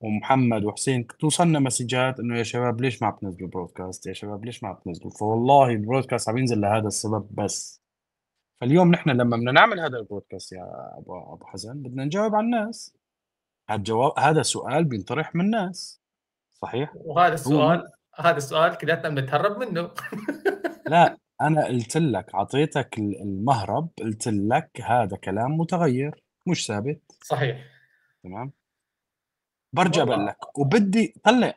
ومحمد 0.02 0.66
وحسين 0.66 1.08
توصلنا 1.08 1.60
مسجات 1.60 2.20
إنه 2.20 2.38
يا 2.38 2.44
شباب 2.44 2.82
ليش 2.82 3.02
ما 3.02 3.08
عم 3.08 3.18
تنزلوا 3.22 3.50
برودكاست 3.50 4.08
يا 4.08 4.14
شباب 4.14 4.46
ليش 4.46 4.64
ما 4.64 4.70
عم 4.70 4.76
تنزلوا 4.86 5.12
فوالله 5.12 5.70
البرودكاست 5.70 6.30
عم 6.30 6.38
ينزل 6.38 6.62
لهذا 6.62 6.88
السبب 6.88 7.28
بس. 7.32 7.82
فاليوم 8.62 8.92
نحن 8.92 9.10
لما 9.10 9.38
بدنا 9.38 9.52
نعمل 9.52 9.80
هذا 9.80 9.98
البودكاست 9.98 10.52
يا 10.52 10.98
ابو 10.98 11.34
أبو 11.34 11.46
حسن 11.46 11.84
بدنا 11.84 12.06
نجاوب 12.06 12.36
على 12.36 12.46
الناس. 12.46 12.96
هذا 13.70 13.84
جواب 13.84 14.20
هذا 14.20 14.42
سؤال 14.42 14.84
بينطرح 14.86 15.36
من 15.36 15.46
الناس. 15.46 16.02
صحيح؟ 16.54 16.94
وهذا 16.96 17.34
السؤال 17.34 17.92
هذا 18.16 18.38
السؤال 18.38 18.78
كلياتنا 18.78 19.10
بنتهرب 19.10 19.58
منه. 19.58 19.92
لا 20.88 21.17
أنا 21.42 21.66
قلت 21.66 21.98
لك 21.98 22.36
اعطيتك 22.36 22.98
المهرب 22.98 23.90
قلت 24.00 24.28
لك 24.28 24.82
هذا 24.82 25.18
كلام 25.18 25.58
متغير 25.58 26.24
مش 26.48 26.68
ثابت. 26.68 27.02
صحيح. 27.24 27.64
تمام؟ 28.24 28.52
برجع 29.74 30.04
بقول 30.04 30.26
لك 30.26 30.58
وبدي 30.58 31.14
طلع 31.24 31.54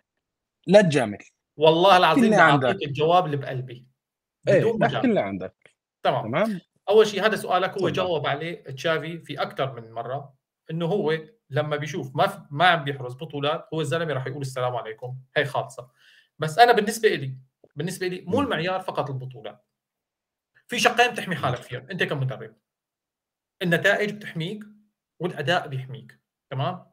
لا 0.67 0.83
تجامل. 0.83 1.19
والله 1.57 1.97
العظيم 1.97 2.35
أعطيك 2.35 2.89
الجواب 2.89 3.27
اللي 3.27 3.37
بقلبي 3.37 3.87
إيه 4.49 4.79
احكي 4.83 5.07
اللي 5.07 5.21
عندك. 5.21 5.77
تمام. 6.03 6.23
تمام؟ 6.23 6.61
أول 6.89 7.07
شيء 7.07 7.27
هذا 7.27 7.37
سؤالك 7.37 7.79
هو 7.79 7.89
جاوب 7.89 8.27
عليه 8.27 8.65
تشافي 8.65 9.19
في 9.19 9.43
أكثر 9.43 9.81
من 9.81 9.93
مرة 9.93 10.35
إنه 10.71 10.87
هو 10.87 11.19
لما 11.51 11.77
بيشوف 11.77 12.17
ما 12.17 12.47
ما 12.51 12.67
عم 12.67 12.85
بيحرز 12.85 13.15
بطولات 13.15 13.69
هو 13.75 13.81
الزلمة 13.81 14.13
راح 14.13 14.27
يقول 14.27 14.41
السلام 14.41 14.77
عليكم. 14.77 15.17
هي 15.37 15.45
خالصة. 15.45 15.91
بس 16.39 16.59
أنا 16.59 16.73
بالنسبة 16.73 17.09
لي 17.09 17.37
بالنسبة 17.77 18.07
لي 18.07 18.21
مو 18.21 18.41
المعيار 18.41 18.81
فقط 18.81 19.11
البطولات. 19.11 19.70
في 20.71 20.79
شقين 20.79 21.15
تحمي 21.15 21.37
حالك 21.37 21.63
فيهم. 21.63 21.87
انت 21.91 22.03
كمدرب 22.03 22.57
النتائج 23.63 24.11
بتحميك 24.11 24.65
والأداء 25.21 25.69
بيحميك. 25.69 26.21
تمام؟ 26.53 26.91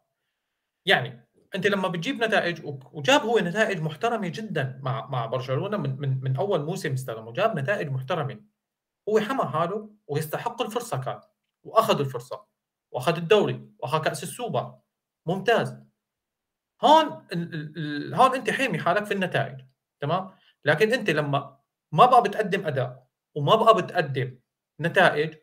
يعني 0.86 1.28
انت 1.56 1.68
لما 1.68 1.88
بتجيب 1.88 2.24
نتائج 2.24 2.62
وجاب 2.94 3.22
هو 3.22 3.40
نتائج 3.40 3.82
محترمة 3.82 4.28
جدا 4.28 4.80
مع 4.84 5.08
مع 5.08 5.26
برشلونة 5.26 5.78
من 5.78 6.00
من, 6.00 6.22
من 6.22 6.38
أول 6.38 6.66
موسم 6.66 6.94
استلم 6.94 7.28
وجاب 7.28 7.60
نتائج 7.60 7.90
محترمة. 7.90 8.42
هو 9.10 9.20
حمى 9.20 9.46
حاله 9.46 9.90
ويستحق 10.08 10.62
الفرصة 10.62 11.02
كان. 11.02 11.22
وأخذ 11.64 12.00
الفرصة. 12.00 12.46
وأخذ 12.92 13.18
الدوري. 13.18 13.70
وأخذ 13.80 14.04
كأس 14.04 14.24
السوبر. 14.24 14.80
ممتاز. 15.28 15.84
هون 16.84 17.28
هون 18.14 18.36
انت 18.36 18.50
حامي 18.50 18.80
حالك 18.80 19.06
في 19.06 19.14
النتائج. 19.14 19.62
تمام؟ 20.02 20.32
لكن 20.66 20.94
انت 20.94 21.10
لما 21.10 21.60
ما 21.92 22.06
بقى 22.06 22.24
بتقدم 22.24 22.66
أداء. 22.68 23.07
وما 23.38 23.56
بقى 23.56 23.82
بتقدم 23.82 24.40
نتائج 24.82 25.38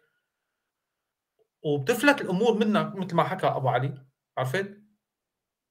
وبتفلت 1.62 2.20
الأمور 2.20 2.54
منك 2.54 2.94
مثل 2.96 3.14
ما 3.16 3.24
حكى 3.24 3.46
أبو 3.46 3.68
علي 3.68 4.06
عرفت؟ 4.38 4.80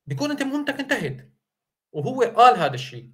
بيكون 0.05 0.31
أنت 0.31 0.43
مهمتك 0.43 0.79
انتهت 0.79 1.33
وهو 1.91 2.21
قال 2.21 2.57
هذا 2.59 2.73
الشيء. 2.73 3.13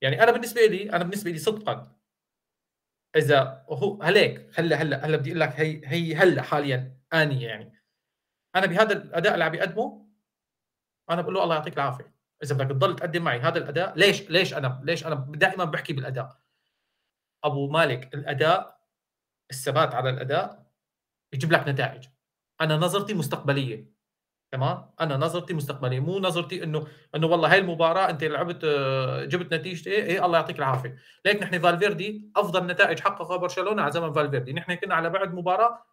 يعني 0.00 0.22
أنا 0.22 0.32
بالنسبة 0.32 0.60
لي 0.60 0.90
أنا 0.92 1.04
بالنسبة 1.04 1.30
لي 1.30 1.38
صدقا 1.38 1.96
إذا 3.16 3.66
هو 3.68 4.02
هليك 4.02 4.58
هلأ 4.58 4.76
هلأ 4.76 5.06
هلأ 5.06 5.16
بدي 5.16 5.30
أقول 5.30 5.40
لك 5.40 5.48
هي 5.60 5.80
هي 5.84 6.14
هلأ 6.14 6.42
حاليا 6.42 7.00
اني 7.14 7.42
يعني. 7.42 7.82
أنا 8.56 8.66
بهذا 8.66 8.92
الأداء 8.92 9.34
اللي 9.34 9.44
عم 9.44 9.52
بيقدمه 9.52 10.08
أنا 11.10 11.22
بقول 11.22 11.34
له 11.34 11.42
الله 11.42 11.54
يعطيك 11.54 11.74
العافية. 11.74 12.14
إذا 12.42 12.54
بدك 12.54 12.70
تضل 12.70 12.96
تقدم 12.96 13.24
معي 13.24 13.40
هذا 13.40 13.58
الأداء 13.58 13.98
ليش 13.98 14.30
ليش 14.30 14.54
أنا 14.54 14.80
ليش 14.84 15.06
أنا 15.06 15.14
دائما 15.14 15.64
بحكي 15.64 15.92
بالأداء؟ 15.92 16.45
أبو 17.46 17.68
مالك 17.68 18.14
الأداء 18.14 18.80
الثبات 19.50 19.94
على 19.94 20.10
الأداء 20.10 20.66
يجيب 21.32 21.52
لك 21.52 21.68
نتائج. 21.68 22.04
أنا 22.60 22.76
نظرتي 22.76 23.14
مستقبلية 23.14 23.96
تمام؟ 24.52 24.90
أنا 25.00 25.16
نظرتي 25.16 25.54
مستقبلية 25.54 26.00
مو 26.00 26.18
نظرتي 26.18 26.64
إنه 26.64 26.86
إنه 27.14 27.26
والله 27.26 27.52
هاي 27.52 27.58
المباراة 27.58 28.10
أنت 28.10 28.24
لعبت 28.24 28.64
آه، 28.64 29.24
جبت 29.24 29.54
نتيجة 29.54 29.88
إيه, 29.88 30.02
إيه 30.02 30.26
الله 30.26 30.38
يعطيك 30.38 30.58
العافية. 30.58 30.96
ليك 31.24 31.42
نحن 31.42 31.58
فالفيردي 31.58 32.30
أفضل 32.36 32.66
نتائج 32.66 33.00
حققها 33.00 33.36
برشلونة 33.36 33.82
على 33.82 33.92
زمن 33.92 34.12
فالفيردي. 34.12 34.52
نحن 34.52 34.74
كنا 34.74 34.94
على 34.94 35.10
بعد 35.10 35.34
مباراة 35.34 35.86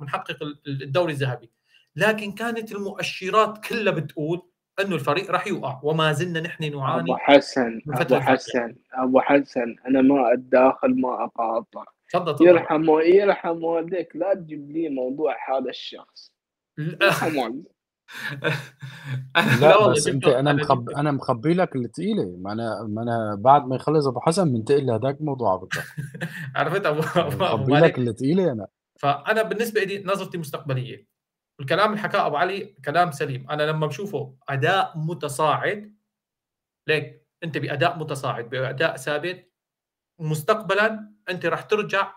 بنحقق 0.00 0.36
الدوري 0.66 1.12
الذهبي. 1.12 1.50
لكن 1.96 2.32
كانت 2.32 2.72
المؤشرات 2.72 3.66
كلها 3.66 3.92
بتقول 3.92 4.50
أنه 4.80 4.94
الفريق 4.94 5.30
راح 5.30 5.46
يوقع 5.46 5.80
وما 5.82 6.12
زلنا 6.12 6.40
نحن 6.40 6.76
نعاني 6.76 7.02
أبو 7.02 7.16
حسن 7.16 7.80
أبو 7.88 8.16
حسن 8.16 8.76
أبو 8.94 9.20
حسن 9.20 9.76
أنا 9.88 10.02
ما 10.02 10.32
أتداخل 10.32 11.00
ما 11.00 11.24
أقاطع. 11.24 11.84
تفضل 12.12 12.46
يرحم 12.46 12.84
يرحم 13.00 13.64
والديك 13.64 14.16
لا 14.16 14.34
تجيب 14.34 14.70
لي 14.70 14.88
موضوع 14.88 15.36
هذا 15.50 15.70
الشخص. 15.70 16.32
يرحم 16.78 17.62
لا 19.60 19.88
بس 19.92 20.06
أنت 20.08 20.28
أنا 20.28 20.52
مخب 20.52 20.90
أنا 20.90 21.10
مخبي 21.12 21.54
لك 21.54 21.76
الثقيله 21.76 22.36
ما 22.38 22.52
أنا 22.52 22.86
ما 22.88 23.02
أنا 23.02 23.34
بعد 23.40 23.66
ما 23.66 23.76
يخلص 23.76 24.06
أبو 24.06 24.20
حسن 24.20 24.52
بنتقل 24.52 24.86
لهذاك 24.86 25.20
الموضوع 25.20 25.56
بالضبط 25.56 25.84
عرفت؟ 26.56 26.86
ابو 26.86 27.00
مخبي 27.00 27.72
لك 27.72 27.98
الثقيله 27.98 28.52
أنا. 28.52 28.66
فأنا 29.00 29.42
بالنسبة 29.42 29.80
لي 29.84 30.02
نظرتي 30.04 30.38
مستقبلية. 30.38 31.15
الكلام 31.60 31.90
اللي 31.90 32.02
حكاه 32.02 32.26
أبو 32.26 32.36
علي 32.36 32.64
كلام 32.84 33.10
سليم. 33.10 33.50
أنا 33.50 33.62
لما 33.62 33.86
بشوفه 33.86 34.36
أداء 34.48 34.98
متصاعد 34.98 35.96
ليك 36.88 37.26
أنت 37.44 37.58
بأداء 37.58 37.98
متصاعد 37.98 38.50
بأداء 38.50 38.96
ثابت 38.96 39.52
مستقبلا 40.20 41.12
أنت 41.28 41.46
راح 41.46 41.62
ترجع 41.62 42.12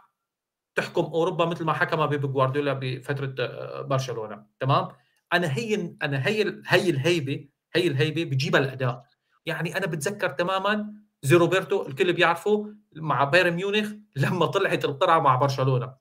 تحكم 0.75 1.03
أوروبا 1.03 1.45
مثل 1.45 1.63
ما 1.65 1.73
حكم 1.73 2.07
بيب 2.07 2.31
جوارديولا 2.31 2.73
بفترة 2.73 3.35
آه، 3.39 3.81
برشلونة. 3.81 4.45
تمام؟ 4.59 4.87
أنا 5.33 5.57
هي 5.57 5.95
أنا 6.01 6.27
هي 6.27 6.61
هي 6.67 6.89
الهيبة 6.89 7.49
هي 7.75 7.87
الهيبة 7.87 8.23
بجيبها 8.23 8.59
الأداء. 8.61 9.05
يعني 9.45 9.77
أنا 9.77 9.85
بتذكر 9.85 10.29
تماما 10.29 10.93
زي 11.21 11.35
روبرتو 11.35 11.87
الكل 11.87 12.13
بيعرفه 12.13 12.75
مع 12.95 13.23
بايرن 13.23 13.53
ميونخ 13.53 13.91
لما 14.15 14.45
طلعت 14.45 14.85
القرعة 14.85 15.19
مع 15.19 15.35
برشلونة. 15.35 15.95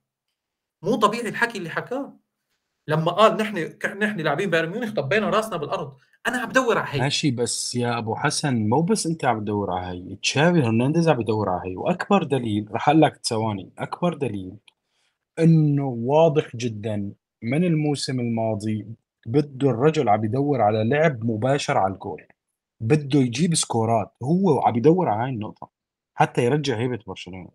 مو 0.82 0.96
طبيعي 0.96 1.28
الحكي 1.28 1.58
اللي 1.58 1.70
حكاه. 1.70 2.18
لما 2.88 3.12
قال 3.12 3.36
نحن 3.36 3.78
نحن 3.98 4.20
لاعبين 4.20 4.50
بايرن 4.50 4.70
ميونخ 4.70 4.92
طبينا 4.94 5.30
راسنا 5.30 5.56
بالأرض 5.56 5.96
أنا 6.26 6.38
عم 6.38 6.48
بدور 6.48 6.78
على 6.78 6.88
هي. 6.90 7.00
ماشي 7.00 7.30
بس 7.30 7.74
يا 7.74 7.98
أبو 7.98 8.14
حسن 8.14 8.68
مو 8.68 8.82
بس 8.82 9.06
أنت 9.06 9.24
عم 9.24 9.40
تدور 9.40 9.70
على 9.70 9.86
هي 9.86 10.16
تشافي 10.16 10.62
هرنانديز 10.62 11.08
عم 11.08 11.20
يدور 11.20 11.48
على 11.48 11.70
هي 11.70 11.76
وأكبر 11.76 12.22
دليل 12.22 12.68
رح 12.70 12.88
أقول 12.88 13.02
لك 13.02 13.20
ثواني 13.26 13.72
أكبر 13.78 14.14
دليل 14.14 14.56
إنه 15.38 15.86
واضح 15.86 16.56
جدا 16.56 17.12
من 17.42 17.64
الموسم 17.64 18.20
الماضي 18.20 18.86
بده 19.26 19.70
الرجل 19.70 20.08
عم 20.08 20.24
يدور 20.24 20.60
على 20.60 20.84
لعب 20.84 21.24
مباشر 21.24 21.78
على 21.78 21.94
الجول 21.94 22.22
بده 22.80 23.20
يجيب 23.20 23.54
سكورات 23.54 24.12
هو 24.22 24.60
عم 24.60 24.76
يدور 24.76 25.08
على 25.08 25.22
هاي 25.22 25.30
النقطة 25.30 25.70
حتى 26.14 26.44
يرجع 26.44 26.78
هيبة 26.78 26.98
برشلونة. 27.06 27.50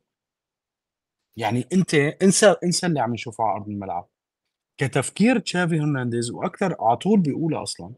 يعني 1.38 1.66
أنت 1.74 1.94
انسى 1.96 2.56
انسى 2.64 2.88
اللي 2.88 3.00
عم 3.00 3.14
نشوفه 3.14 3.44
على 3.44 3.56
أرض 3.56 3.70
الملعب. 3.70 4.13
كتفكير 4.78 5.40
تشافي 5.40 5.80
هرنانديز 5.80 6.32
وأكثر 6.32 6.76
على 6.80 6.98
طول 6.98 7.20
بيقولها 7.20 7.64
أصلا 7.64 7.96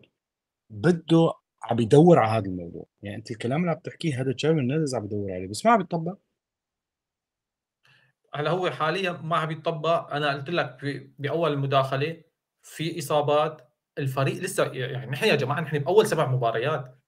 بده 0.69 1.33
عم 1.63 1.79
يدور 1.79 2.19
على 2.19 2.31
هذا 2.31 2.45
الموضوع. 2.45 2.85
يعني 3.01 3.17
أنت 3.17 3.31
الكلام 3.31 3.61
اللي 3.61 3.71
عم 3.71 3.79
تحكيه 3.79 4.21
هذا 4.21 4.33
تشافي 4.33 4.55
هرنانديز 4.55 4.95
عم 4.95 5.05
يدور 5.05 5.31
عليه 5.31 5.47
بس 5.47 5.65
ما 5.65 5.71
عم 5.71 5.81
يطبق 5.81 6.17
هلأ 8.35 8.49
هو 8.51 8.69
حاليا 8.69 9.11
ما 9.11 9.37
عم 9.37 9.51
يطبق 9.51 10.13
أنا 10.13 10.33
قلت 10.33 10.49
لك 10.49 10.77
بأول 11.19 11.53
المداخلة 11.53 12.23
في 12.61 12.99
إصابات 12.99 13.71
الفريق 13.97 14.35
لسه 14.35 14.65
يعني 14.73 15.11
نحن 15.11 15.25
يا 15.25 15.35
جماعة 15.35 15.61
نحن 15.61 15.79
بأول 15.79 16.07
سبع 16.07 16.27
مباريات. 16.31 16.99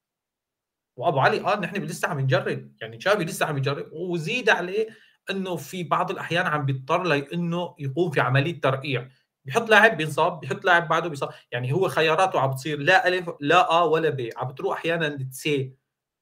وأبو 0.96 1.18
علي 1.18 1.38
قال 1.38 1.60
نحن 1.60 1.76
لسه 1.76 2.08
عم 2.08 2.20
نجرب. 2.20 2.72
يعني 2.80 2.96
تشافي 2.96 3.24
لسه 3.24 3.46
عم 3.46 3.58
يجرب. 3.58 3.92
وزيد 3.92 4.50
عليه 4.50 4.88
إنه 5.30 5.56
في 5.56 5.84
بعض 5.84 6.10
الأحيان 6.10 6.46
عم 6.46 6.66
بيضطر 6.66 7.02
لإنه 7.02 7.74
يقوم 7.78 8.10
في 8.10 8.20
عملية 8.20 8.60
ترقيع. 8.60 9.08
بيحط 9.48 9.70
لاعب 9.70 9.96
بينصاب 9.96 10.40
بيحط 10.40 10.64
لاعب 10.64 10.88
بعده 10.88 11.08
بيصاب. 11.08 11.30
يعني 11.52 11.72
هو 11.72 11.88
خياراته 11.88 12.40
عم 12.40 12.50
بتصير 12.50 12.78
لا 12.78 13.08
الف 13.08 13.30
لا 13.40 13.78
أ 13.80 13.82
ولا 13.82 14.10
ب. 14.10 14.30
عم 14.36 14.48
بتروح 14.48 14.76
أحيانا 14.78 15.28
C 15.32 15.74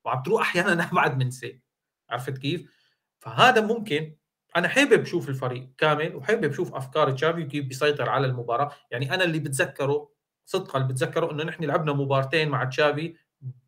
وعم 0.04 0.22
تروح 0.22 0.40
أحيانا 0.42 0.84
أبعد 0.92 1.18
من 1.18 1.30
C 1.30 1.60
عرفت 2.10 2.38
كيف؟ 2.38 2.70
فهذا 3.20 3.60
ممكن. 3.60 4.14
أنا 4.56 4.68
حابب 4.68 5.02
أشوف 5.02 5.28
الفريق 5.28 5.68
كامل 5.78 6.16
وحابب 6.16 6.44
أشوف 6.50 6.74
أفكار 6.74 7.10
تشافي 7.10 7.42
وكيف 7.44 7.64
بيسيطر 7.64 8.08
على 8.10 8.26
المباراة. 8.26 8.72
يعني 8.90 9.14
أنا 9.14 9.24
اللي 9.24 9.38
بتذكره 9.38 10.08
صدقا 10.46 10.78
اللي 10.78 10.92
بتذكره 10.92 11.30
إنه 11.32 11.44
نحن 11.44 11.64
لعبنا 11.64 11.92
مبارتين 11.92 12.48
مع 12.48 12.64
تشافي 12.64 13.14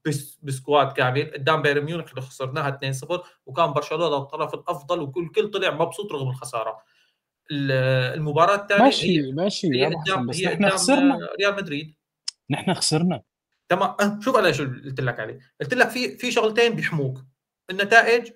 بس 0.06 0.38
ب 0.42 0.51
squad 0.51 0.92
كامل. 0.92 1.30
قدام 1.34 1.62
بايرن 1.62 1.84
ميونخ 1.84 2.10
اللي 2.10 2.22
خسرناها 2.22 2.68
2-0 2.68 3.20
وكان 3.46 3.72
برشلونة 3.72 4.16
الطرف 4.16 4.54
الأفضل 4.54 5.00
وكل 5.02 5.28
كل 5.28 5.50
طلع 5.50 5.70
مبسوط 5.70 6.12
رغم 6.12 6.28
الخسارة. 6.30 6.78
المباراة 7.50 8.54
الثانية 8.54 8.82
ماشي 8.82 9.26
هي 9.26 9.32
ماشي 9.32 9.68
هي 9.74 9.94
قدام 9.94 10.26
بس 10.26 10.36
هي 10.36 10.54
نحن 10.54 10.68
خسرنا. 10.68 11.28
ريال 11.40 11.56
مدريد. 11.56 11.94
نحن 12.50 12.74
خسرنا. 12.74 13.22
تمام. 13.68 13.96
أه 14.00 14.20
شوف 14.20 14.36
أنا 14.36 14.52
شو 14.52 14.64
قلت 14.64 15.00
لك 15.00 15.20
عليه. 15.20 15.38
قلت 15.60 15.74
لك 15.74 15.88
في 15.88 16.16
في 16.16 16.30
شغلتين 16.30 16.74
بيحموك. 16.74 17.24
النتائج 17.70 18.32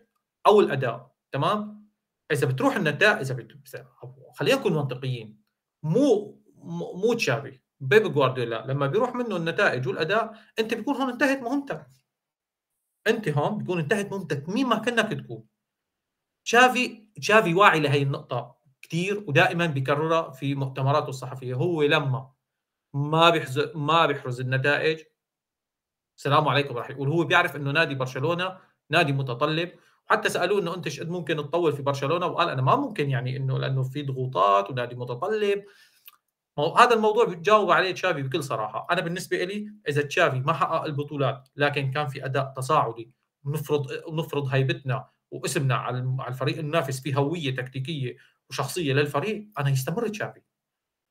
أو 0.47 0.60
الأداء. 0.60 1.14
تمام؟ 1.32 1.89
إذا 2.32 2.47
بتروح 2.47 2.76
النتائج 2.76 3.18
إذا 3.18 3.34
بت... 3.34 3.52
خلينا 4.34 4.59
نكون 4.59 4.72
منطقيين. 4.72 5.43
مو 5.82 6.43
مو 6.94 7.14
تشافي 7.14 7.60
بيب 7.80 8.12
جوارديولا 8.12 8.66
لما 8.66 8.86
بيروح 8.86 9.14
منه 9.14 9.36
النتائج 9.36 9.89
والأداء 9.89 10.34
أنت 10.59 10.74
بيكون 10.74 10.94
هون 10.97 11.10
انتهت 11.10 11.43
مهمتك. 11.43 11.86
أنت 13.06 13.28
هون 13.28 13.59
بيكون 13.59 13.78
انتهت 13.78 14.10
مهمتك 14.10 14.48
مين 14.48 14.66
ما 14.66 14.78
كانك 14.78 15.20
تكون 15.20 15.44
تشافي 16.44 17.09
تشافي 17.16 17.55
واعي 17.55 17.80
لهي 17.80 18.02
النقطة. 18.02 18.61
كثير 18.93 19.24
ودائما 19.27 19.66
بيكررها 19.66 20.31
في 20.31 20.55
مؤتمراته 20.55 21.09
الصحفية. 21.09 21.55
هو 21.55 21.82
لما 21.82 22.31
ما 22.94 23.31
بيحز 23.31 23.59
ما 23.74 24.06
بيحرز 24.06 24.40
النتائج 24.40 25.01
السلام 26.19 26.48
عليكم 26.48 26.77
راح 26.77 26.90
يقول. 26.90 27.09
هو 27.09 27.24
بيعرف 27.24 27.56
إنه 27.56 27.70
نادي 27.70 27.94
برشلونة 27.94 28.59
نادي 28.90 29.12
متطلب. 29.12 29.70
حتى 30.06 30.28
سألوه 30.28 30.60
إنه 30.60 30.74
أنت 30.74 31.01
قد 31.01 31.09
ممكن 31.09 31.36
تطول 31.36 31.73
في 31.73 31.82
برشلونة؟ 31.82 32.27
وقال 32.27 32.48
أنا 32.48 32.62
ما 32.62 32.77
ممكن 32.77 33.10
يعني 33.10 33.36
إنه 33.36 33.59
لأنه 33.59 33.82
في 33.82 34.02
ضغوطات 34.02 34.70
ونادي 34.70 34.94
متطلب. 34.94 35.64
هذا 36.78 36.94
الموضوع 36.94 37.24
بتجاوب 37.24 37.70
عليه 37.70 37.93
تشافي 37.93 38.23
بكل 38.23 38.44
صراحة. 38.44 38.86
أنا 38.90 39.01
بالنسبة 39.01 39.44
لي 39.44 39.73
إذا 39.89 40.02
تشافي 40.02 40.40
ما 40.40 40.52
حقق 40.52 40.85
البطولات 40.85 41.48
لكن 41.56 41.90
كان 41.90 42.06
في 42.06 42.24
أداء 42.24 42.52
تصاعدي 42.56 43.12
ونفرض 43.44 43.86
نفرض 44.12 44.47
هيبتنا 44.47 45.09
واسمنا 45.31 45.74
على 45.74 45.98
الفريق 46.28 46.59
المنافس 46.59 47.01
في 47.01 47.16
هوية 47.16 47.56
تكتيكية 47.56 48.16
وشخصيه 48.53 48.93
للفريق 48.93 49.49
أنا 49.59 49.70
يستمر 49.70 50.09
تشافي. 50.09 50.41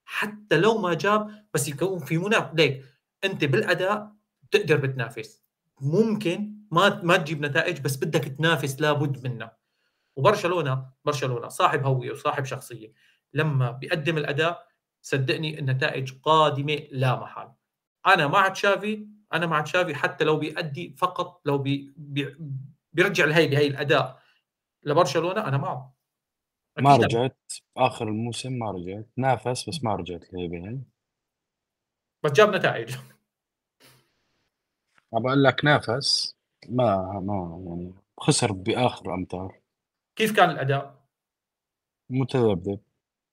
حتى 0.05 0.57
لو 0.57 0.77
ما 0.77 0.93
جاب 0.93 1.45
بس 1.53 1.67
يكون 1.67 1.99
في 1.99 2.17
منافس 2.17 2.55
ليك 2.55 2.85
أنت 3.23 3.45
بالأداء 3.45 4.11
تقدر 4.51 4.77
بتنافس. 4.77 5.43
ممكن 5.81 6.53
ما 6.71 7.03
ما 7.03 7.17
تجيب 7.17 7.45
نتائج 7.45 7.79
بس 7.79 7.97
بدك 7.97 8.23
تنافس 8.23 8.81
لابد 8.81 9.27
منها. 9.27 9.57
وبرشلونة 10.15 10.89
برشلونة 11.05 11.47
صاحب 11.47 11.85
هوية 11.85 12.11
وصاحب 12.11 12.45
شخصية. 12.45 12.93
لما 13.33 13.71
بيقدم 13.71 14.17
الأداء 14.17 14.67
صدقني 15.01 15.59
النتائج 15.59 16.13
قادمة 16.23 16.79
لا 16.91 17.19
محال. 17.19 17.53
أنا 18.07 18.27
مع 18.27 18.47
تشافي 18.47 19.07
أنا 19.33 19.45
مع 19.45 19.61
تشافي 19.61 19.95
حتى 19.95 20.23
لو 20.23 20.37
بيأدي 20.37 20.95
فقط 20.97 21.41
لو 21.45 21.57
بي 21.57 21.93
بي 21.97 22.35
بيرجع 22.93 23.25
لهي 23.25 23.47
بهي 23.47 23.67
الأداء 23.67 24.21
لبرشلونة 24.83 25.47
أنا 25.47 25.57
معه. 25.57 26.00
ما 26.79 26.95
رجعت 26.95 27.37
آخر 27.77 28.07
الموسم 28.07 28.53
ما 28.53 28.71
رجعت 28.71 29.07
نافس 29.17 29.69
بس 29.69 29.83
ما 29.83 29.95
رجعت 29.95 30.25
بهي 30.33 30.79
بس 32.23 32.31
جاب 32.31 32.55
نتائج. 32.55 32.95
بقول 35.13 35.43
لك 35.43 35.65
نافس 35.65 36.35
ما 36.69 37.19
ما 37.19 37.63
يعني 37.67 37.93
خسر 38.19 38.51
بآخر 38.51 39.13
أمتار. 39.13 39.59
كيف 40.15 40.35
كان 40.35 40.49
الأداء؟ 40.49 41.05
متذبذب. 42.09 42.79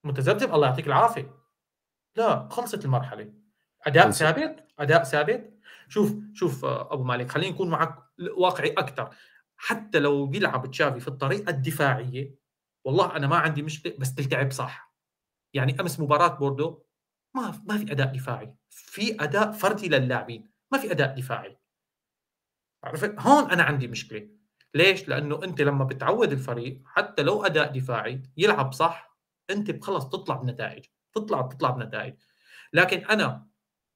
متذبذب 0.05 0.55
الله 0.55 0.67
يعطيك 0.67 0.87
العافية. 0.87 1.35
لا 2.17 2.49
خلصت 2.49 2.85
المرحلة. 2.85 3.33
أداء 3.87 4.05
خلصت. 4.05 4.19
ثابت 4.19 4.69
أداء 4.79 5.05
ثابت. 5.05 5.59
شوف 5.89 6.15
شوف 6.35 6.65
أبو 6.65 7.05
مالك 7.05 7.31
خلينا 7.31 7.55
نكون 7.55 7.71
معك 7.71 7.95
واقعي 8.37 8.73
أكثر 8.73 9.15
حتى 9.57 9.99
لو 9.99 10.27
بيلعب 10.27 10.71
تشافي 10.71 11.01
في 11.01 11.09
الطريقة 11.09 11.51
الدفاعية 11.51 12.38
والله 12.89 13.17
أنا 13.17 13.27
ما 13.27 13.37
عندي 13.37 13.63
مشكلة 13.63 13.95
بس 13.99 14.15
تلتعب 14.15 14.53
صح. 14.53 14.95
يعني 15.55 15.81
أمس 15.81 16.01
مباراة 16.01 16.29
بوردو 16.29 16.83
ما 17.35 17.63
ما 17.67 17.79
في 17.79 17.93
أداء 17.93 18.15
دفاعي. 18.15 18.55
في 18.71 19.23
أداء 19.25 19.53
فردي 19.53 19.89
للاعبين 19.89 20.51
ما 20.73 20.79
في 20.79 20.91
أداء 20.91 21.15
دفاعي. 21.15 21.59
عرفت؟ 22.85 23.15
هون 23.19 23.51
أنا 23.51 23.63
عندي 23.63 23.89
مشكلة. 23.89 24.29
ليش؟ 24.75 25.09
لأنه 25.09 25.45
أنت 25.45 25.61
لما 25.61 25.85
بتعود 25.85 26.33
الفريق 26.33 26.83
حتى 26.87 27.23
لو 27.23 27.47
أداء 27.47 27.73
دفاعي 27.79 28.23
يلعب 28.37 28.73
صح 28.73 29.19
أنت 29.51 29.85
خلص 29.85 30.09
تطلع 30.09 30.37
بنتائج 30.37 30.85
تطلع 31.15 31.41
بتطلع 31.41 31.71
بنتائج. 31.71 32.15
لكن 32.73 32.99
أنا 32.99 33.47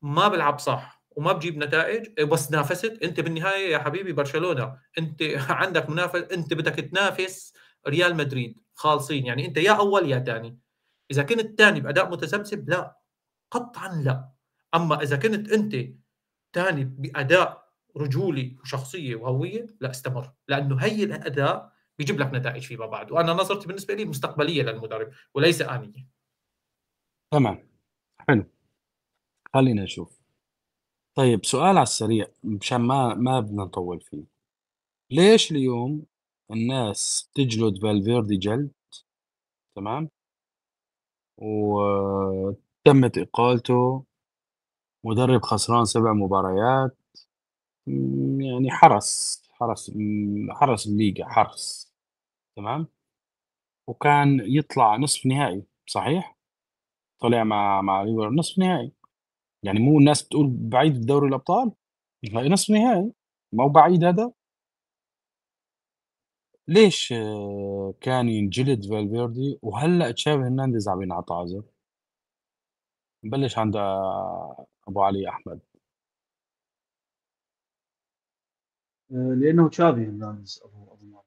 ما 0.02 0.28
بلعب 0.28 0.58
صح 0.58 1.04
وما 1.10 1.32
بجيب 1.32 1.56
نتائج 1.56 2.22
بس 2.22 2.50
نافست. 2.50 2.98
أنت 3.02 3.20
بالنهاية 3.20 3.72
يا 3.72 3.78
حبيبي 3.78 4.12
برشلونة 4.12 4.78
أنت 4.98 5.22
عندك 5.62 5.90
منافس 5.90 6.22
أنت 6.32 6.54
بدك 6.54 6.74
تنافس 6.74 7.54
ريال 7.88 8.16
مدريد. 8.16 8.61
خالصين. 8.74 9.26
يعني 9.26 9.46
أنت 9.46 9.56
يا 9.56 9.72
أول 9.72 10.10
يا 10.10 10.18
ثاني. 10.18 10.58
إذا 11.10 11.22
كنت 11.22 11.58
ثاني 11.58 11.80
بأداء 11.80 12.10
متسبسب 12.10 12.68
لا. 12.68 12.98
قطعا 13.50 14.02
لا. 14.02 14.32
أما 14.74 15.02
إذا 15.02 15.16
كنت 15.16 15.52
أنت 15.52 15.76
ثاني 16.54 16.84
بأداء 16.84 17.72
رجولي 17.96 18.56
وشخصية 18.60 19.16
وهوية 19.16 19.66
لا 19.80 19.90
استمر. 19.90 20.32
لأنه 20.48 20.76
هي 20.76 21.04
الأداء 21.04 21.72
بيجيب 21.98 22.20
لك 22.20 22.34
نتائج 22.34 22.62
فيما 22.62 22.86
بعد. 22.86 23.12
وأنا 23.12 23.32
نظرتي 23.32 23.66
بالنسبة 23.66 23.94
لي 23.94 24.04
مستقبلية 24.04 24.62
للمدرب 24.62 25.10
وليس 25.34 25.62
آنية. 25.62 26.08
تمام. 27.30 27.68
حلو. 28.18 28.44
خلينا 29.54 29.82
نشوف. 29.82 30.22
طيب 31.14 31.44
سؤال 31.44 31.64
على 31.64 31.82
السريع 31.82 32.26
مشان 32.44 32.80
ما 32.80 33.14
ما 33.14 33.40
بدنا 33.40 33.64
نطول 33.64 34.00
فيه. 34.00 34.24
ليش 35.10 35.52
اليوم 35.52 36.06
الناس 36.52 37.30
تجلد 37.34 37.82
فالفيردي 37.82 38.36
جلد 38.36 38.70
تمام؟ 39.76 40.08
وتمت 41.38 43.18
إقالته 43.18 44.04
مدرب 45.04 45.42
خسران 45.42 45.84
سبع 45.84 46.12
مباريات 46.12 46.96
يعني 48.38 48.70
حرس 48.70 49.42
حرس 49.52 49.92
حرس 50.50 50.86
الليجا 50.86 51.24
حرس 51.26 51.92
تمام؟ 52.56 52.86
وكان 53.88 54.40
يطلع 54.40 54.96
نصف 54.96 55.26
نهائي 55.26 55.64
صحيح؟ 55.86 56.38
طلع 57.22 57.44
مع 57.44 57.82
مع 57.82 58.04
نصف 58.38 58.58
نهائي. 58.58 58.92
يعني 59.62 59.78
مو 59.80 59.98
الناس 59.98 60.22
بتقول 60.22 60.46
بعيد 60.50 60.92
بدوري 61.02 61.28
الأبطال؟ 61.28 61.72
نصف 62.34 62.70
نهائي. 62.70 63.12
ما 63.52 63.64
هو 63.64 63.68
بعيد 63.68 64.04
هذا؟ 64.04 64.32
ليش 66.68 67.14
كان 68.00 68.28
ينجلد 68.28 68.84
فالفيردي؟ 68.88 69.58
وهلأ 69.62 70.10
تشافي 70.10 70.42
هرنانديز 70.42 70.88
عم 70.88 71.02
ينعطى 71.02 71.34
عذر؟ 71.34 71.62
نبلش 73.24 73.58
عند 73.58 73.76
أبو 74.88 75.02
علي 75.02 75.28
أحمد. 75.28 75.60
آه، 79.12 79.34
لأنه 79.34 79.68
تشافي 79.68 80.00
هرنانديز 80.00 80.60
أبو 80.64 80.92
أبو 80.92 81.06
مالك. 81.06 81.24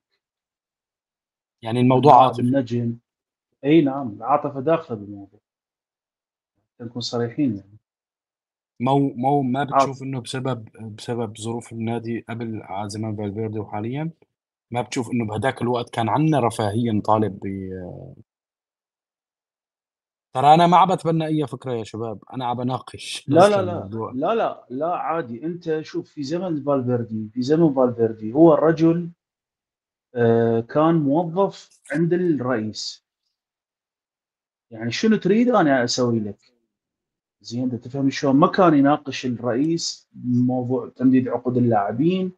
يعني 1.62 1.80
الموضوع 1.80 2.24
عاطفي. 2.24 2.42
النجم 2.42 2.98
إي 3.64 3.82
نعم 3.82 4.10
العاطفة 4.14 4.60
داخلة 4.60 4.98
بالموضوع. 4.98 5.40
نكون 6.82 7.02
صريحين 7.02 7.58
يعني. 7.58 7.78
مو 8.80 9.00
مو 9.16 9.42
ما 9.42 9.64
بتشوف 9.64 10.04
إنه 10.04 10.22
بسبب 10.22 10.70
بسبب 10.96 11.38
ظروف 11.38 11.74
النادي 11.74 12.26
قبل 12.30 12.62
زمان 12.88 13.16
فالفيردي 13.16 13.60
وحاليا؟ 13.60 14.12
ما 14.72 14.82
بتشوف 14.82 15.12
إنه 15.12 15.26
بهداك 15.26 15.62
الوقت 15.62 15.90
كان 15.90 16.10
عندنا 16.10 16.40
رفاهية 16.40 16.92
نطالب 16.92 17.40
ب 17.40 17.46
ترى 20.36 20.54
أنا 20.54 20.68
ما 20.68 20.78
عم 20.78 20.96
بتبنى 20.96 21.26
أي 21.26 21.48
فكرة 21.48 21.74
يا 21.74 21.84
شباب 21.84 22.20
أنا 22.34 22.46
عم 22.46 22.58
بناقش 22.58 23.26
لا 23.28 23.50
لا 23.50 23.62
لا 23.62 23.90
لا 24.14 24.36
لا 24.36 24.66
لا 24.70 24.96
عادي. 24.96 25.46
أنت 25.46 25.82
شوف 25.82 26.10
في 26.10 26.24
زمن 26.24 26.64
فالفيردي 26.64 27.30
في 27.34 27.42
زمن 27.42 27.74
فالفيردي 27.74 28.34
هو 28.34 28.54
الرجل 28.54 29.12
آه، 30.16 30.60
كان 30.60 30.96
موظف 30.96 31.82
عند 31.92 32.14
الرئيس. 32.14 33.06
يعني 34.72 34.92
شنو 34.92 35.16
تريد 35.16 35.50
أنا 35.50 35.84
أسوي 35.84 36.20
لك؟ 36.20 36.38
زين 37.42 37.64
أنت 37.64 37.76
تفهم 37.76 38.10
شلون؟ 38.10 38.36
ما 38.36 38.48
كان 38.48 38.74
يناقش 38.74 39.26
الرئيس 39.26 40.10
موضوع 40.26 40.90
تمديد 40.90 41.28
عقود 41.28 41.58
اللاعبين 41.58 42.32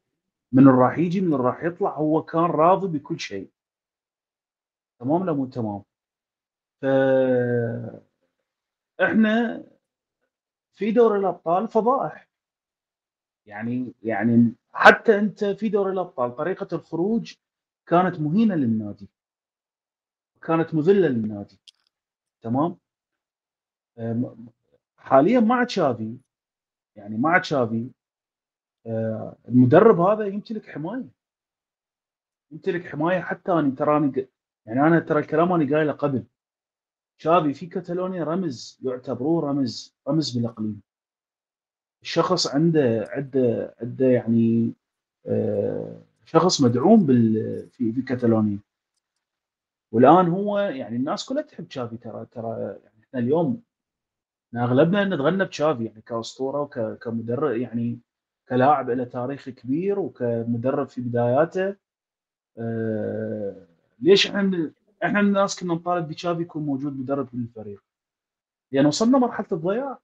من 0.52 0.68
راح 0.68 0.98
يجي 0.98 1.22
من 1.22 1.34
راح 1.34 1.64
يطلع 1.64 1.96
هو 1.96 2.22
كان 2.24 2.44
راضي 2.44 2.88
بكل 3.00 3.20
شيء. 3.20 3.52
تمام 5.00 5.26
لا 5.26 5.34
مو 5.34 5.46
تمام؟ 5.46 5.84
ف 6.82 6.86
إحنا 9.04 9.64
في 10.74 10.92
دوري 10.92 11.20
الأبطال 11.20 11.68
فضائح. 11.68 12.28
يعني 13.46 13.94
يعني 14.04 14.56
حتى 14.74 15.20
أنت 15.20 15.46
في 15.46 15.70
دوري 15.70 15.92
الأبطال 15.94 16.36
طريقة 16.36 16.76
الخروج 16.76 17.34
كانت 17.86 18.20
مهينة 18.20 18.56
للنادي. 18.56 19.10
كانت 20.42 20.76
مذلة 20.76 21.08
للنادي. 21.08 21.60
تمام؟ 22.42 22.78
حاليا 24.98 25.40
مع 25.40 25.64
تشافي 25.64 26.18
يعني 26.96 27.18
مع 27.18 27.38
تشافي 27.38 27.92
المدرب 29.48 30.00
هذا 30.00 30.26
يمتلك 30.26 30.70
حماية. 30.70 31.10
يمتلك 32.52 32.86
حماية 32.86 33.20
حتى 33.20 33.52
أنا 33.52 33.76
تراني 33.76 34.28
يعني 34.66 34.82
أنا 34.82 35.00
ترى 35.00 35.20
الكلام 35.20 35.52
أنا 35.54 35.76
قايله 35.76 35.92
قبل. 35.92 36.24
تشافي 37.20 37.54
في 37.54 37.66
كاتالونيا 37.66 38.24
رمز 38.24 38.80
يعتبروه 38.84 39.50
رمز 39.50 39.96
رمز 40.08 40.38
بالإقليم. 40.38 40.82
الشخص 42.02 42.48
عنده 42.48 43.08
عنده 43.10 43.76
عنده 43.82 44.06
يعني 44.06 44.74
آه، 45.26 46.02
شخص 46.26 46.62
مدعوم 46.62 47.06
بال 47.06 47.34
في 47.70 47.94
في 47.94 48.02
كاتالونيا. 48.02 48.60
والآن 49.92 50.28
هو 50.28 50.60
يعني 50.60 50.96
الناس 50.96 51.26
كلها 51.26 51.42
تحب 51.42 51.68
تشافي 51.68 51.98
ترى 51.98 52.26
ترى 52.26 52.78
يعني 52.84 53.04
إحنا 53.04 53.20
اليوم 53.20 53.64
أغلبنا 54.56 55.06
نتغنى 55.06 55.46
بتشافي 55.46 55.86
يعني 55.86 56.02
كأسطورة 56.02 56.62
وكمدرب 56.62 57.58
يعني 57.58 58.00
كلاعب 58.50 58.90
له 58.90 59.04
تاريخ 59.04 59.50
كبير 59.50 60.00
وكمدرب 60.00 60.88
في 60.88 61.02
بداياته. 61.02 61.76
آه 62.58 63.68
ليش 64.00 64.28
إحنا 64.28 64.72
إحنا 65.04 65.20
الناس 65.20 65.60
كنا 65.60 65.74
نطالب 65.74 66.08
بتشافي 66.08 66.42
يكون 66.42 66.64
موجود 66.66 67.00
مدرب 67.00 67.36
للفريق 67.36 67.84
لأن 68.72 68.78
يعني 68.78 68.88
وصلنا 68.88 69.18
مرحلة 69.18 69.48
الضياع. 69.52 70.00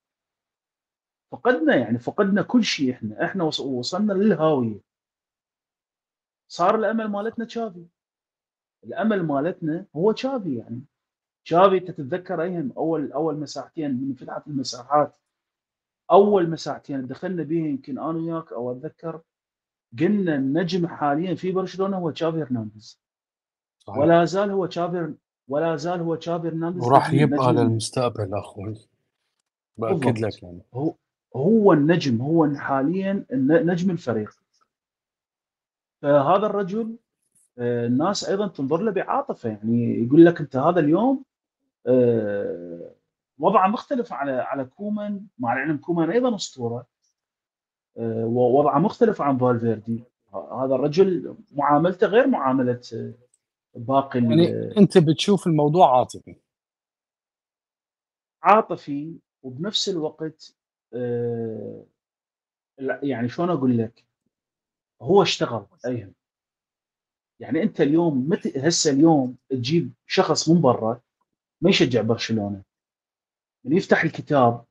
فقدنا 1.32 1.76
يعني 1.76 2.00
فقدنا 2.00 2.42
كل 2.42 2.64
شيء 2.64 2.92
إحنا. 2.94 3.26
إحنا 3.26 3.44
وصلنا 3.44 4.14
للهاوية. 4.14 4.80
صار 6.48 6.76
الأمل 6.76 7.08
مالتنا 7.08 7.46
تشافي. 7.46 7.86
الأمل 8.84 9.24
مالتنا 9.24 9.86
هو 9.96 10.12
تشافي 10.12 10.56
يعني. 10.56 10.82
تشافي 11.46 11.80
تتذكر 11.80 12.44
أيهم 12.44 12.72
اول 12.78 13.12
أول 13.12 13.36
مساحتين 13.40 13.92
من 13.92 14.14
فتحت 14.14 14.48
المساحات. 14.48 15.18
أول 16.12 16.50
مساحتين 16.50 17.08
دخلنا 17.08 17.44
بها 17.44 17.68
يمكن 17.68 18.00
أنا 18.00 18.08
وياك 18.08 18.54
أو 18.54 18.72
أتذكر 18.72 19.22
قلنا 20.00 20.36
النجم 20.36 20.88
حاليا 20.88 21.36
في 21.36 21.52
برشلونة 21.52 21.98
هو 21.98 22.10
تشافي 22.10 22.38
هرنانديز. 22.44 23.00
صحيح. 23.80 23.98
ولا 24.00 24.26
زال 24.26 24.52
هو 24.52 24.66
تشافي 24.66 25.14
ولا 25.48 25.76
زال 25.76 26.00
هو 26.00 26.16
تشافي 26.16 26.48
هرنانديز 26.48 26.84
وراح 26.84 27.14
يبقى 27.14 27.54
للمستقبل 27.54 28.34
أخوي. 28.34 28.74
بأكد 29.78 30.20
لك 30.20 30.44
يعني. 30.44 30.62
هو 30.74 30.96
هو 31.36 31.74
النجم 31.74 32.22
هو 32.22 32.56
حاليا 32.56 33.26
نجم 33.32 33.92
الفريق. 33.92 34.32
فهذا 36.02 36.46
الرجل 36.46 36.96
آه، 37.58 37.88
الناس 37.88 38.30
أيضا 38.30 38.48
تنظر 38.48 38.82
له 38.82 38.92
بعاطفة 38.92 39.50
يعني 39.50 40.04
يقول 40.04 40.26
لك 40.26 40.42
أنت 40.42 40.56
هذا 40.56 40.80
اليوم 40.80 41.24
آه، 41.88 42.83
وضعه 43.40 43.68
مختلف 43.68 44.14
على 44.14 44.32
على 44.32 44.66
كومان 44.66 45.28
مع 45.40 45.54
العلم 45.54 45.78
كومان 45.78 46.10
أيضا 46.10 46.36
أسطورة. 46.36 46.86
آه، 47.98 48.26
ووضعه 48.26 48.80
مختلف 48.80 49.22
عن 49.22 49.38
فالفيردي. 49.38 50.04
هذا 50.34 50.76
الرجل 50.76 51.38
معاملته 51.52 52.08
غير 52.08 52.28
معاملة 52.28 52.82
باقي 53.76 54.20
يعني 54.20 54.78
أنت 54.78 54.98
بتشوف 54.98 55.48
الموضوع 55.48 55.98
عاطفي. 55.98 56.36
عاطفي 58.44 59.20
وبنفس 59.44 59.90
الوقت 59.90 60.56
يعني 63.04 63.30
شلون 63.30 63.50
أقول 63.50 63.78
لك؟ 63.78 64.06
هو 65.02 65.22
اشتغل 65.22 65.66
ايهم 65.86 66.14
يعني 67.40 67.64
أنت 67.64 67.82
اليوم 67.82 68.30
متى 68.30 68.68
هسه 68.68 68.92
اليوم 68.92 69.38
تجيب 69.50 69.94
شخص 70.08 70.50
من 70.50 70.62
برا 70.62 71.02
ما 71.62 71.70
يشجع 71.70 72.02
برشلونة. 72.02 72.64
من 73.64 73.78
يفتح 73.78 74.04
الكتاب 74.04 74.66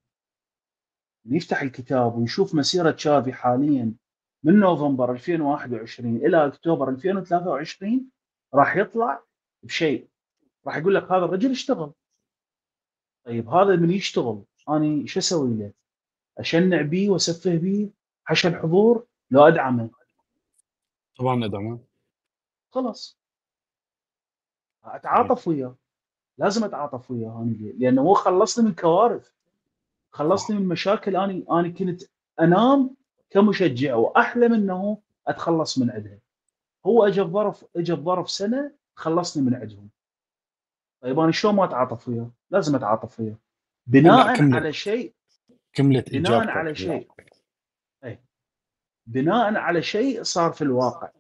من 1.25 1.37
يفتح 1.37 1.63
الكتاب 1.63 2.15
ويشوف 2.15 2.55
مسيرة 2.55 2.91
تشافي 2.91 3.33
حاليا 3.33 3.95
من 4.43 4.61
نوفمبر 4.61 5.13
2021 5.13 6.17
إلى 6.17 6.47
أكتوبر 6.47 6.89
2023 6.89 8.11
راح 8.55 8.77
يطلع 8.77 9.25
بشيء. 9.63 10.09
راح 10.67 10.77
يقول 10.77 10.95
لك 10.95 11.03
هذا 11.03 11.25
الرجل 11.25 11.51
اشتغل. 11.51 11.93
طيب 13.25 13.49
هذا 13.49 13.77
من 13.77 13.91
يشتغل؟ 13.91 14.45
أنا 14.69 15.07
شو 15.07 15.21
أسوي 15.21 15.55
له؟ 15.55 15.73
أشنع 16.39 16.83
بيه 16.83 17.11
وأسفه 17.11 17.57
بيه؟ 17.57 17.89
حش 18.25 18.47
الحضور؟ 18.47 19.07
لو 19.31 19.43
أدعمه. 19.49 19.91
طبعا 21.19 21.45
أدعمه. 21.45 21.85
خلاص. 22.71 23.19
أتعاطف 24.85 25.49
وياه. 25.49 25.77
لازم 26.43 26.65
أتعاطف 26.65 27.11
وياه 27.11 27.43
أنا 27.43 27.73
لأنه 27.79 28.03
هو 28.03 28.15
خلصني 28.15 28.65
من 28.65 28.75
كوارث. 28.75 29.31
خلصني 30.11 30.59
من 30.59 30.69
مشاكل 30.69 31.17
أنا 31.17 31.43
أنا 31.51 31.69
كنت 31.69 32.03
أنام 32.41 32.97
كمشجع 33.31 33.95
وأحلم 33.95 34.53
إنه 34.53 34.99
أتخلص 35.27 35.79
من 35.79 35.91
عندها 35.91 36.19
هو 36.87 37.07
اجى 37.07 37.23
بظرف 37.23 37.65
اجى 37.77 37.95
بظرف 37.95 38.31
سنة 38.31 38.73
خلصني 38.95 39.43
من 39.43 39.55
عندهم 39.55 39.89
طيب 41.03 41.19
أنا 41.19 41.33
شلون 41.33 41.55
ما 41.55 41.65
أتعاطف 41.65 42.09
وياه؟ 42.09 42.31
لازم 42.51 42.77
أتعاطف 42.77 43.21
وياه. 43.21 43.39
بناء 43.87 44.55
على 44.55 44.73
شيء. 44.73 45.15
كملت 45.73 46.13
بناء 46.13 46.49
على 46.49 46.75
شيء. 46.75 47.09
اي 48.05 48.23
بناء 49.07 49.55
على 49.55 49.83
شيء 49.83 50.23
صار 50.23 50.53
في 50.53 50.63
الواقع. 50.63 51.11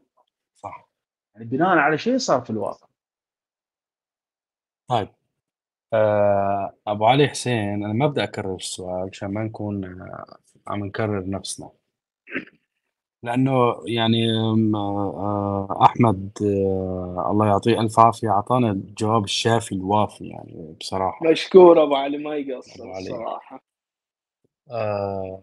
صح. 0.55 0.89
يعني 1.35 1.47
بناء 1.47 1.79
على 1.79 1.99
شيء 1.99 2.19
صار 2.19 2.41
في 2.41 2.51
الواقع. 2.51 2.87
طيب 4.93 5.09
آه، 5.93 6.75
أبو 6.87 7.07
علي 7.07 7.29
حسين 7.29 7.85
أنا 7.85 7.93
ما 7.93 8.07
بدي 8.07 8.23
أكرر 8.23 8.55
السؤال 8.55 9.09
عشان 9.13 9.29
ما 9.29 9.45
نكون 9.45 9.85
آه، 9.85 10.37
عم 10.67 10.85
نكرر 10.85 11.31
نفسنا. 11.31 11.71
لأنه 13.23 13.83
يعني 13.87 14.31
آه، 14.75 15.79
أحمد 15.83 16.31
الله 17.31 17.47
يعطيه 17.47 17.81
ألف 17.81 17.99
عافية 18.01 18.29
أعطانا 18.31 18.71
الجواب 18.71 19.25
الشافي 19.25 19.75
الوافي 19.75 20.29
يعني 20.29 20.77
بصراحة. 20.81 21.31
مشكور 21.31 21.83
أبو 21.83 21.95
علي 21.95 22.19
ما 22.19 22.37
يقصر 22.37 22.91
الصراحه 22.99 23.63
آه 24.71 25.43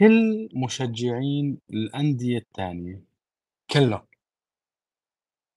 كل 0.00 0.48
مشجعين 0.54 1.58
الأندية 1.70 2.38
الثانية 2.38 3.02
كلهم 3.70 4.06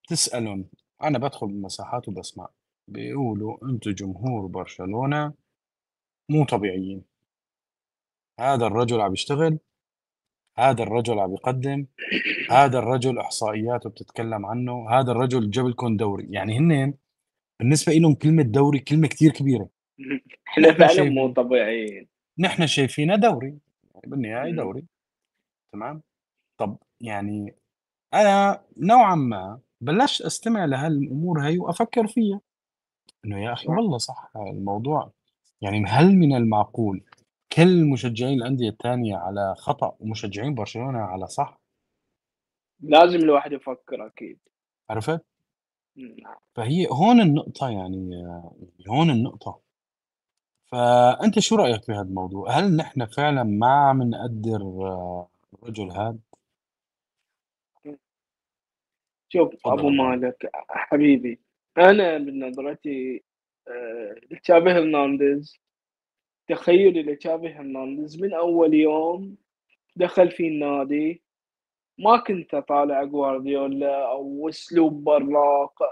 تسألهم 0.07 0.65
أنا 1.03 1.19
بدخل 1.19 1.47
بالمساحات 1.47 2.07
وبسمع. 2.07 2.49
بيقولوا 2.87 3.57
أنتم 3.63 3.91
جمهور 3.91 4.47
برشلونة 4.47 5.33
مو 6.29 6.45
طبيعيين. 6.45 7.03
هذا 8.39 8.67
الرجل 8.67 9.01
عم 9.01 9.13
يشتغل 9.13 9.59
هذا 10.57 10.83
الرجل 10.83 11.19
عم 11.19 11.33
يقدم 11.33 11.85
هذا 12.49 12.79
الرجل 12.79 13.19
إحصائياته 13.19 13.89
بتتكلم 13.89 14.45
عنه 14.45 14.89
هذا 14.89 15.11
الرجل 15.11 15.49
جاب 15.49 15.67
لكم 15.67 15.97
دوري. 15.97 16.27
يعني 16.29 16.57
هن 16.57 16.93
بالنسبة 17.59 17.93
لهم 17.93 18.15
كلمة 18.15 18.43
دوري 18.43 18.79
كلمة 18.79 19.07
كثير 19.07 19.31
كبيرة. 19.31 19.69
إحنا 20.47 20.73
فعلا 20.73 21.09
مو 21.09 21.33
طبيعيين. 21.33 22.07
نحن 22.39 22.67
شايفينها 22.67 23.15
دوري. 23.15 23.57
يعني 23.93 24.07
بالنهايه 24.07 24.51
دوري. 24.51 24.85
تمام؟ 25.73 26.01
طب 26.57 26.77
يعني 27.01 27.55
أنا 28.13 28.63
نوعا 28.77 29.15
ما 29.15 29.59
بلشت 29.81 30.21
أستمع 30.21 30.65
لهالامور 30.65 31.47
هي 31.47 31.57
وأفكر 31.59 32.07
فيها 32.07 32.41
إنه 33.25 33.43
يا 33.43 33.53
أخي 33.53 33.67
والله 33.67 33.97
صح 33.97 34.31
الموضوع 34.35 35.11
يعني 35.61 35.85
هل 35.85 36.15
من 36.15 36.35
المعقول 36.35 37.03
كل 37.53 37.85
مشجعين 37.85 38.37
الأندية 38.37 38.69
الثانية 38.69 39.15
على 39.15 39.55
خطأ 39.57 39.95
ومشجعين 39.99 40.55
برشلونة 40.55 40.99
على 40.99 41.27
صح؟ 41.27 41.61
لازم 42.79 43.19
الواحد 43.19 43.51
يفكر 43.51 44.07
أكيد 44.07 44.39
عرفت؟ 44.89 45.25
نعم 45.95 46.35
فهي 46.55 46.87
هون 46.91 47.21
النقطة 47.21 47.69
يعني 47.69 48.25
هون 48.89 49.09
النقطة 49.09 49.59
فأنت 50.65 51.39
شو 51.39 51.55
رأيك 51.55 51.83
في 51.83 51.91
هذا 51.91 52.01
الموضوع؟ 52.01 52.51
هل 52.51 52.75
نحن 52.75 53.05
فعلا 53.05 53.43
ما 53.43 53.89
عم 53.89 54.03
نقدر 54.03 54.61
آه، 54.61 55.27
الرجل 55.53 55.91
هذا؟ 55.91 56.19
شوف 59.33 59.55
أبو 59.65 59.89
مالك 59.89 60.49
حبيبي 60.69 61.39
أنا 61.77 62.17
بنظرتي 62.17 63.23
تشافي 64.43 64.69
هرنانديز 64.69 65.59
تخيلي 66.47 67.03
لتشافي 67.03 67.47
هرنانديز 67.47 68.21
من 68.21 68.33
أول 68.33 68.73
يوم 68.73 69.37
دخل 69.95 70.31
في 70.31 70.47
النادي 70.47 71.23
ما 71.97 72.17
كنت 72.17 72.53
أطالع 72.53 73.03
جوارديولا 73.03 74.11
أو 74.11 74.49
أسلوب 74.49 75.03
براق 75.03 75.83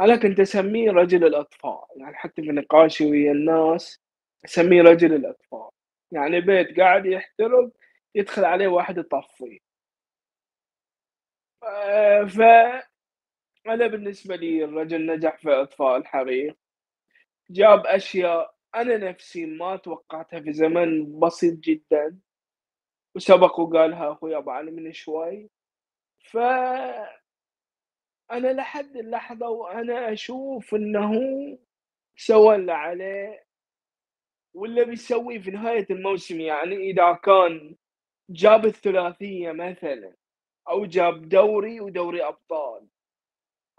أنا 0.00 0.16
كنت 0.16 0.40
أسميه 0.40 0.90
رجل 0.90 1.24
الأطفال 1.24 1.84
يعني 1.96 2.14
حتى 2.14 2.42
في 2.42 2.48
نقاشي 2.48 3.10
ويا 3.10 3.32
الناس 3.32 4.00
أسميه 4.44 4.82
رجل 4.82 5.12
الأطفال 5.14 5.70
يعني 6.12 6.40
بيت 6.40 6.80
قاعد 6.80 7.06
يحترق 7.06 7.70
يدخل 8.14 8.44
عليه 8.44 8.68
واحد 8.68 8.98
يطفي 8.98 9.60
آه، 11.66 12.24
ف 12.24 12.40
أنا 13.66 13.86
بالنسبة 13.86 14.36
لي 14.36 14.64
الرجل 14.64 15.06
نجح 15.06 15.36
في 15.38 15.50
إطفاء 15.50 15.96
الحريق 15.96 16.56
جاب 17.50 17.86
أشياء 17.86 18.54
أنا 18.74 18.96
نفسي 18.96 19.46
ما 19.46 19.76
توقعتها 19.76 20.40
في 20.40 20.52
زمن 20.52 21.20
بسيط 21.20 21.54
جدا 21.58 22.18
وسبق 23.16 23.60
وقالها 23.60 24.12
أخوي 24.12 24.36
أبو 24.36 24.50
علي 24.50 24.70
من 24.70 24.92
شوي. 24.92 25.50
ف 26.24 26.36
أنا 28.32 28.52
لحد 28.52 28.96
اللحظة 28.96 29.48
وأنا 29.48 30.12
أشوف 30.12 30.74
إنه 30.74 31.12
سوى 32.16 32.54
اللي 32.56 32.72
عليه 32.72 33.44
واللي 34.54 34.84
بيسويه 34.84 35.38
في 35.38 35.50
نهاية 35.50 35.86
الموسم 35.90 36.40
يعني 36.40 36.76
إذا 36.76 37.12
كان 37.12 37.76
جاب 38.30 38.64
الثلاثية 38.66 39.52
مثلا. 39.52 40.14
أو 40.68 40.84
جاب 40.84 41.28
دوري 41.28 41.80
ودوري 41.80 42.24
أبطال. 42.24 42.86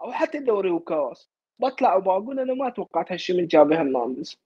أو 0.02 0.12
حتى 0.12 0.38
دوري 0.38 0.70
وكاس. 0.70 1.30
بطلع 1.58 1.96
وبقول 1.96 2.40
أنا 2.40 2.54
ما 2.54 2.70
توقعت 2.70 3.12
هالشيء 3.12 3.36
من 3.36 3.46
جابي 3.46 3.74
هرنانديز. 3.74 4.40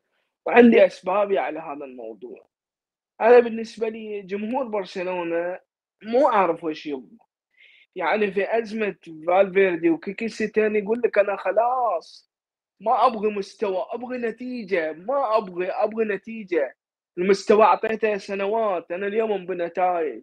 وعندي 0.47 0.87
أسبابي 0.87 1.39
على 1.39 1.61
هذا 1.61 1.85
الموضوع. 1.85 2.47
أنا 3.21 3.39
بالنسبة 3.39 3.89
لي 3.89 4.23
جمهور 4.23 4.65
برشلونة 4.69 5.61
مو 6.03 6.29
أعرف 6.29 6.65
وش 6.65 6.87
يبغى. 6.87 7.19
يعني 7.97 8.33
في 8.33 8.59
أزمة 8.59 8.97
فالفيردي 9.27 9.91
وكيكي 9.91 10.29
ستين 10.29 10.77
يقول 10.77 11.01
لك 11.05 11.19
أنا 11.19 11.37
خلاص 11.37 12.31
ما 12.81 13.07
أبغى 13.07 13.31
مستوى 13.31 13.87
أبغى 13.91 14.19
نتيجة 14.19 14.93
ما 14.93 15.37
أبغى 15.37 15.67
أبغى 15.67 16.05
نتيجة. 16.05 16.77
المستوى 17.19 17.63
أعطيته 17.63 18.17
سنوات 18.17 18.93
أنا 18.93 19.07
اليوم 19.07 19.47
بنتائج. 19.47 20.23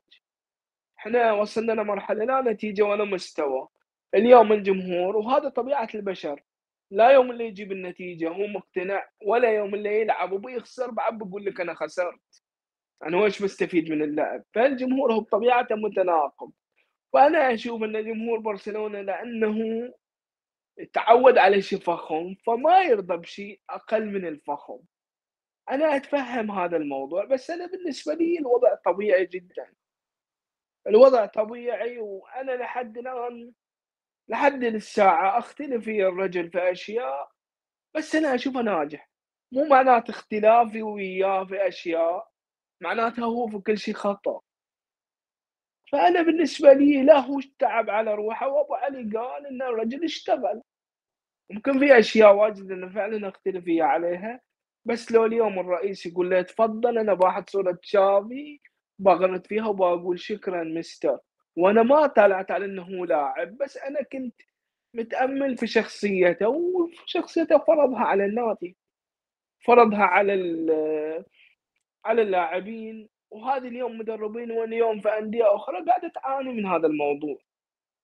إحنا 0.99 1.31
وصلنا 1.31 1.71
لمرحلة 1.71 2.25
لا 2.25 2.41
نتيجة 2.51 2.83
ولا 2.83 3.03
مستوى. 3.05 3.67
اليوم 4.15 4.51
الجمهور 4.53 5.17
وهذا 5.17 5.49
طبيعة 5.49 5.89
البشر 5.95 6.43
لا 6.91 7.09
يوم 7.09 7.31
اللي 7.31 7.45
يجيب 7.45 7.71
النتيجة 7.71 8.29
هو 8.29 8.47
مقتنع 8.47 9.09
ولا 9.25 9.49
يوم 9.51 9.75
اللي 9.75 10.01
يلعب 10.01 10.31
وبيخسر 10.31 10.91
بعد 10.91 11.17
بقول 11.17 11.45
لك 11.45 11.61
أنا 11.61 11.73
خسرت. 11.73 12.43
أنا 13.03 13.17
وش 13.17 13.41
مستفيد 13.41 13.91
من 13.91 14.01
اللعب 14.01 14.43
فالجمهور 14.53 15.13
هو 15.13 15.19
بطبيعته 15.19 15.75
متناقض. 15.75 16.51
فانا 17.13 17.53
أشوف 17.53 17.83
أن 17.83 18.05
جمهور 18.05 18.39
برشلونة 18.39 19.01
لأنه 19.01 19.93
تعود 20.93 21.37
على 21.37 21.61
شيء 21.61 21.79
فخم 21.79 22.35
فما 22.45 22.81
يرضى 22.81 23.17
بشيء 23.17 23.59
أقل 23.69 24.05
من 24.05 24.25
الفخم. 24.27 24.79
أنا 25.69 25.95
أتفهم 25.95 26.51
هذا 26.51 26.77
الموضوع 26.77 27.25
بس 27.25 27.49
أنا 27.49 27.65
بالنسبة 27.67 28.13
لي 28.13 28.39
الوضع 28.39 28.75
طبيعي 28.85 29.25
جدا. 29.25 29.73
الوضع 30.87 31.25
طبيعي 31.25 31.99
وأنا 31.99 32.51
لحد 32.51 32.97
الآن 32.97 33.51
لحد 34.27 34.63
الساعة 34.63 35.39
أختلف 35.39 35.87
ويا 35.87 36.07
الرجل 36.07 36.51
في 36.51 36.71
أشياء 36.71 37.31
بس 37.95 38.15
أنا 38.15 38.35
أشوفه 38.35 38.61
ناجح. 38.61 39.09
مو 39.51 39.65
معناته 39.65 40.11
اختلافي 40.11 40.81
وياه 40.83 41.45
في 41.45 41.67
أشياء 41.67 42.29
معناتها 42.81 43.25
هو 43.25 43.47
في 43.47 43.57
كل 43.59 43.77
شيء 43.77 43.93
خطأ. 43.93 44.41
فأنا 45.91 46.21
بالنسبة 46.21 46.73
لي 46.73 47.03
لا 47.03 47.19
هو 47.19 47.41
تعب 47.59 47.89
على 47.89 48.13
روحه 48.13 48.47
وأبو 48.47 48.73
علي 48.75 49.17
قال 49.17 49.47
إن 49.47 49.61
الرجل 49.61 50.03
اشتغل. 50.03 50.61
ممكن 51.49 51.79
في 51.79 51.99
أشياء 51.99 52.35
واجد 52.35 52.71
أنا 52.71 52.89
فعلا 52.89 53.29
أختلف 53.29 53.63
فيها 53.63 53.85
عليها 53.85 54.41
بس 54.85 55.11
لو 55.11 55.25
اليوم 55.25 55.59
الرئيس 55.59 56.05
يقول 56.05 56.29
له 56.29 56.41
تفضل 56.41 56.97
أنا 56.97 57.13
باخذ 57.13 57.43
صورة 57.49 57.79
شافي 57.81 58.61
بغلط 58.99 59.47
فيها 59.47 59.67
وبقول 59.67 60.19
شكرا 60.19 60.63
مستر. 60.63 61.19
وأنا 61.55 61.83
ما 61.83 62.07
طلعت 62.07 62.51
على 62.51 62.65
إنه 62.65 63.05
لاعب 63.05 63.57
بس 63.57 63.77
أنا 63.77 64.03
كنت 64.03 64.41
متأمل 64.93 65.57
في 65.57 65.67
شخصيته 65.67 66.47
وشخصيته 66.49 67.57
فرضها 67.57 67.99
على 67.99 68.25
النادي 68.25 68.77
فرضها 69.65 70.03
على 70.03 70.33
على 72.05 72.21
اللاعبين. 72.21 73.09
وهذه 73.31 73.67
اليوم 73.67 73.97
مدربين 73.97 74.51
واليوم 74.51 74.99
في 75.01 75.09
أندية 75.09 75.55
أخرى 75.55 75.85
قاعدة 75.85 76.07
تعاني 76.15 76.53
من 76.53 76.65
هذا 76.65 76.87
الموضوع. 76.87 77.37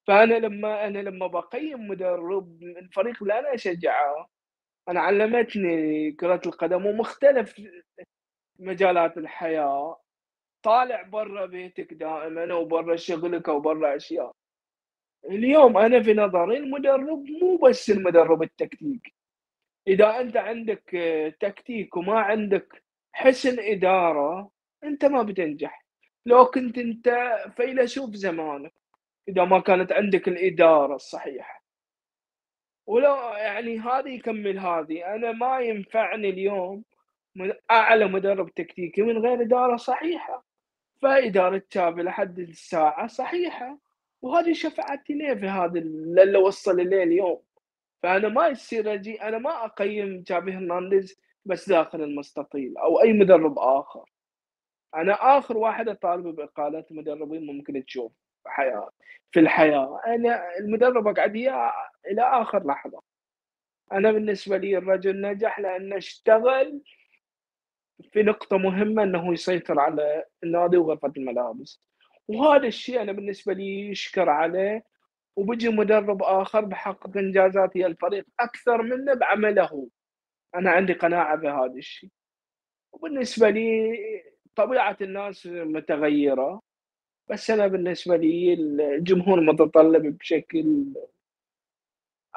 فأنا 0.07 0.34
لما 0.36 0.88
أنا 0.88 0.99
لما 0.99 1.28
بقيم 1.28 1.88
مدرب 1.88 2.64
الفريق 2.64 3.24
اللي 3.24 3.40
أنا 3.40 3.53
أشجعه 3.53 4.28
أنا 4.90 5.02
علمتني 5.02 6.11
كرة 6.11 6.41
القدم 6.45 6.86
ومختلف 6.86 7.61
مجالات 8.60 9.18
الحياة. 9.18 10.03
طالع 10.64 11.02
برا 11.02 11.45
بيتك 11.45 11.94
دائما 11.94 12.53
وبرا 12.53 12.95
شغلك 12.95 13.48
وبرا 13.48 13.95
أشياء. 13.95 14.31
اليوم 15.30 15.77
أنا 15.77 16.03
في 16.03 16.14
نظري 16.14 16.57
المدرب 16.57 17.26
مو 17.41 17.57
بس 17.57 17.90
المدرب 17.90 18.44
التكتيك 18.44 19.14
إذا 19.88 20.19
أنت 20.19 20.38
عندك 20.38 20.84
تكتيك 21.40 21.98
وما 21.98 22.19
عندك 22.19 22.84
حسن 23.14 23.60
إدارة 23.60 24.52
أنت 24.84 25.06
ما 25.06 25.23
بتنجح. 25.23 25.85
لو 26.26 26.45
كنت 26.45 26.77
أنت 26.77 27.35
فيلسوف 27.57 28.15
زمانك 28.15 28.73
إذا 29.30 29.45
ما 29.45 29.60
كانت 29.60 29.91
عندك 29.91 30.27
الإدارة 30.27 30.95
الصحيحة. 30.95 31.64
ولو 32.88 33.15
يعني 33.35 33.80
هذه 33.80 34.10
يكمل 34.10 34.60
هذه 34.60 35.15
أنا 35.15 35.31
ما 35.31 35.60
ينفعني 35.60 36.30
اليوم 36.30 36.84
أعلى 37.72 38.06
مدرب 38.07 38.49
تكتيكي 38.53 39.02
من 39.02 39.18
غير 39.18 39.41
إدارة 39.41 39.76
صحيحة. 39.76 40.53
فاداره 41.04 41.58
تشافي 41.58 42.02
لحد 42.04 42.40
الساعة 42.40 43.08
صحيحة 43.08 43.80
وهذه 44.22 44.54
شفعتي 44.54 45.14
ليه 45.14 45.34
في 45.34 45.48
هذا 45.48 45.80
اللي 45.80 46.38
وصل 46.38 46.80
إليه 46.80 47.04
اليوم. 47.04 47.44
فأنا 48.04 48.28
ما 48.30 48.48
يصير 48.48 48.94
أجي 48.94 49.22
أنا 49.22 49.38
ما 49.38 49.66
أقيم 49.66 50.24
تشافي 50.24 50.52
هرنانديز 50.52 51.22
بس 51.46 51.70
داخل 51.70 52.02
المستطيل 52.02 52.78
أو 52.78 53.02
أي 53.02 53.14
مدرب 53.14 53.60
آخر. 53.60 54.10
أنا 54.96 55.38
آخر 55.38 55.58
واحد 55.58 55.90
اطالب 55.90 56.36
باقاله 56.36 56.86
مدربين 56.92 57.46
ممكن 57.46 57.86
تشوف 57.86 58.12
في 58.44 58.50
حياة 58.50 58.90
في 59.32 59.40
الحياة. 59.40 60.00
أنا 60.08 60.58
المدرب 60.58 61.08
أقعد 61.08 61.36
إلى 62.12 62.22
آخر 62.22 62.68
لحظة. 62.68 63.02
أنا 63.92 64.12
بالنسبة 64.12 64.58
لي 64.58 64.78
الرجل 64.78 65.22
نجح 65.22 65.60
لأنه 65.60 65.98
اشتغل 65.98 66.82
في 68.12 68.24
نقطة 68.24 68.58
مهمة 68.58 69.04
إنه 69.04 69.34
يسيطر 69.34 69.80
على 69.80 70.26
النادي 70.44 70.78
وغرفة 70.78 71.14
الملابس. 71.18 71.82
وهذا 72.28 72.68
الشيء 72.68 73.02
أنا 73.02 73.12
بالنسبة 73.12 73.54
لي 73.54 73.90
يشكر 73.90 74.30
عليه. 74.30 74.84
وبيجي 75.36 75.70
مدرب 75.70 76.24
آخر 76.24 76.62
بحقق 76.66 77.18
إنجازات 77.18 77.78
هي 77.78 77.86
الفريق 77.86 78.26
أكثر 78.40 78.82
منه 78.82 79.14
بعمله. 79.14 79.90
أنا 80.56 80.72
عندي 80.72 80.94
قناعة 80.94 81.36
بهذا 81.36 81.74
الشيء. 81.78 82.10
وبالنسبة 82.94 83.50
لي 83.50 83.98
طبيعة 84.56 84.98
الناس 85.02 85.46
متغيرة. 85.48 86.62
بس 87.30 87.50
أنا 87.50 87.68
بالنسبة 87.68 88.18
لي 88.18 88.54
الجمهور 88.54 89.42
متطلب 89.42 90.18
بشكل 90.18 90.86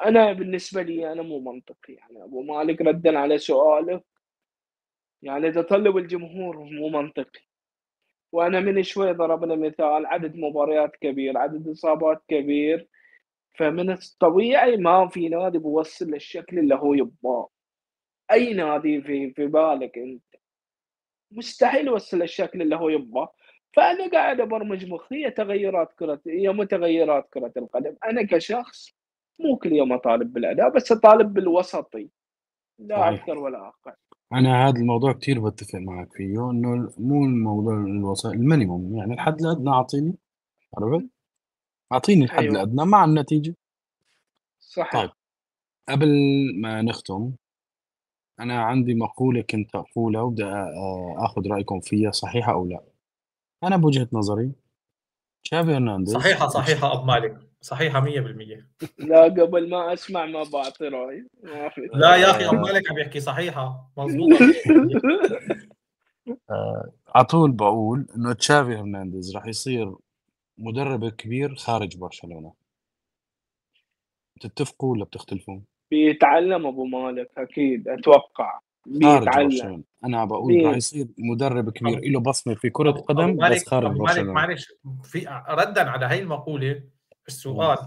أنا 0.05 0.33
بالنسبة 0.33 0.81
لي 0.81 1.11
أنا 1.11 1.21
مو 1.21 1.39
منطقي. 1.39 1.93
يعني 1.93 2.23
أبو 2.23 2.41
مالك 2.43 2.81
ردا 2.81 3.19
على 3.19 3.37
سؤالك. 3.37 4.03
يعني 5.21 5.51
تطلب 5.51 5.97
الجمهور 5.97 6.57
مو 6.57 6.89
منطقي. 6.89 7.41
وأنا 8.31 8.59
من 8.59 8.83
شوي 8.83 9.11
ضربنا 9.13 9.55
مثال 9.55 10.05
عدد 10.05 10.35
مباريات 10.35 10.95
كبير 10.95 11.37
عدد 11.37 11.67
إصابات 11.67 12.23
كبير. 12.27 12.87
فمن 13.57 13.89
الطبيعي 13.91 14.77
ما 14.77 15.07
في 15.07 15.29
نادي 15.29 15.57
بيوصل 15.57 16.05
للشكل 16.05 16.59
اللي 16.59 16.75
هو 16.75 16.93
يبغاه. 16.93 17.49
أي 18.31 18.53
نادي 18.53 19.01
في 19.01 19.31
في 19.33 19.47
بالك 19.47 19.97
أنت؟ 19.97 20.23
مستحيل 21.31 21.87
يوصل 21.87 22.19
للشكل 22.19 22.61
اللي 22.61 22.75
هو 22.75 22.89
يبغاه. 22.89 23.33
فأنا 23.73 24.09
قاعد 24.09 24.41
أبرمج 24.41 24.85
مخي 24.85 25.25
هي 25.25 25.31
تغيرات 25.31 25.93
كرة 25.93 26.21
هي 26.27 26.49
متغيرات 26.49 27.29
كرة 27.33 27.51
القدم. 27.57 27.95
أنا 28.05 28.23
كشخص 28.23 28.95
مو 29.39 29.57
كل 29.57 29.73
يوم 29.73 29.93
أطالب 29.93 30.33
بالأداء 30.33 30.69
بس 30.69 30.91
أطالب 30.91 31.33
بالوسطي. 31.33 32.09
لا 32.79 33.09
أكثر 33.09 33.37
ولا 33.39 33.67
أقل. 33.67 33.93
أنا 34.33 34.67
هذا 34.67 34.79
الموضوع 34.79 35.13
كثير 35.13 35.49
بتفق 35.49 35.79
معك 35.79 36.13
فيه 36.13 36.51
إنه 36.51 36.93
مو 36.97 37.25
الموضوع 37.25 37.73
الوسائل 37.73 38.35
المينيموم 38.35 38.95
يعني 38.95 39.13
الحد 39.13 39.41
الأدنى 39.41 39.69
أعطيني 39.69 40.17
عرفت؟ 40.77 41.05
أعطيني 41.91 42.25
الحد 42.25 42.39
أيوة. 42.39 42.55
الأدنى 42.55 42.85
مع 42.85 43.05
النتيجة. 43.05 43.55
صح 44.59 44.91
طيب 44.93 45.09
قبل 45.89 46.09
ما 46.55 46.81
نختم 46.81 47.31
أنا 48.39 48.61
عندي 48.63 48.93
مقولة 48.95 49.41
كنت 49.41 49.75
أقولها 49.75 50.21
وبدي 50.21 50.43
أخذ 51.17 51.47
رأيكم 51.47 51.79
فيها 51.79 52.11
صحيحة 52.11 52.53
أو 52.53 52.65
لا؟ 52.65 52.83
أنا 53.63 53.77
بوجهة 53.77 54.07
نظري 54.13 54.51
تشافي 55.43 55.71
هرنانديز 55.71 56.13
صحيحة 56.13 56.47
صحيحة 56.47 56.93
ابو 56.93 57.05
مالك. 57.05 57.46
صحيحة 57.61 57.99
100% 58.01 58.65
لا 58.97 59.23
قبل 59.23 59.69
ما 59.69 59.93
أسمع 59.93 60.25
ما 60.25 60.43
بعطي 60.43 60.87
رأي. 60.87 61.27
لا 61.93 62.15
يا 62.15 62.31
أخي 62.31 62.45
أبو 62.45 62.55
مالك 62.55 62.91
عم 62.91 62.97
يحكي 62.97 63.19
صحيحة. 63.19 63.91
مضبوطه 63.97 64.39
آه، 66.49 66.91
على 67.15 67.25
طول 67.25 67.51
بقول 67.51 68.07
إنه 68.15 68.33
تشافي 68.33 68.75
هرنانديز 68.75 69.35
راح 69.35 69.45
يصير 69.45 69.95
مدرب 70.57 71.09
كبير 71.09 71.55
خارج 71.55 71.97
برشلونة. 71.97 72.53
بتتفقوا 74.35 74.91
ولا 74.91 75.05
بتختلفوا؟ 75.05 75.59
بيتعلم 75.91 76.67
أبو 76.67 76.85
مالك 76.85 77.31
أكيد. 77.37 77.87
أتوقع. 77.87 78.59
بيتعلم. 78.85 79.83
أنا 80.05 80.25
بقول 80.25 80.65
راح 80.65 80.75
يصير 80.75 81.07
مدرب 81.17 81.69
كبير. 81.69 81.99
له 81.99 82.19
بصمة 82.19 82.55
في 82.55 82.69
كرة 82.69 82.91
قدم 82.91 83.37
بس 83.37 83.67
خارج 83.69 83.97
برشلونة. 83.97 84.33
معلش 84.33 84.73
في 85.03 85.43
ردا 85.49 85.89
على 85.89 86.05
هاي 86.05 86.19
المقولة 86.19 86.83
السؤال 87.27 87.77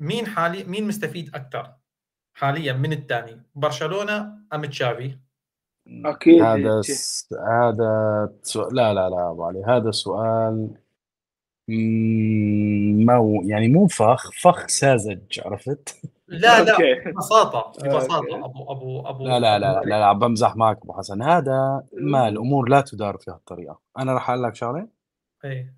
مين 0.00 0.26
حالي 0.26 0.64
مين 0.64 0.86
مستفيد 0.86 1.34
أكثر 1.34 1.72
حاليا 2.34 2.72
من 2.72 2.92
الثاني 2.92 3.42
برشلونة 3.54 4.38
أم 4.54 4.64
تشافي؟ 4.64 5.18
أكيد. 6.04 6.42
هذا 6.42 6.82
س... 6.82 7.28
هذا 7.32 8.32
سؤال 8.42 8.74
لا 8.74 8.94
لا 8.94 9.10
لا 9.10 9.30
أبو 9.30 9.44
علي 9.44 9.64
هذا 9.66 9.90
سؤال 9.90 10.70
مو 11.68 13.42
يعني 13.44 13.68
مو 13.68 13.86
فخ 13.86 14.30
فخ 14.42 14.66
ساذج 14.66 15.40
عرفت؟ 15.46 16.00
لا 16.28 16.64
لا 16.64 16.76
ببساطة 17.06 17.72
ببساطة 17.82 18.44
ابو 18.44 18.72
ابو 18.72 19.00
أبو 19.00 19.24
لا 19.24 19.40
لا 19.40 19.58
لا 19.58 19.80
لا, 19.80 19.80
لا 19.84 20.12
بمزح 20.12 20.56
معك 20.56 20.78
أبو 20.82 20.92
حسن. 20.92 21.22
هذا 21.22 21.86
ما 21.92 22.28
الأمور 22.28 22.68
لا 22.68 22.80
تدار 22.80 23.16
في 23.16 23.30
هالطريقة. 23.30 23.80
أنا 23.98 24.14
راح 24.14 24.30
أقول 24.30 24.42
لك 24.42 24.54
شغلة؟ 24.54 24.88
إيه. 25.44 25.74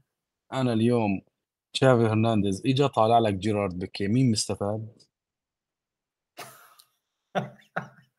أنا 0.53 0.73
اليوم 0.73 1.21
تشافي 1.75 2.03
هرنانديز 2.03 2.63
اجى 2.67 2.89
طالع 2.89 3.19
لك 3.19 3.35
جيرارد 3.35 3.79
بيكي 3.79 4.09
مين 4.09 4.31
مستفاد؟ 4.31 4.89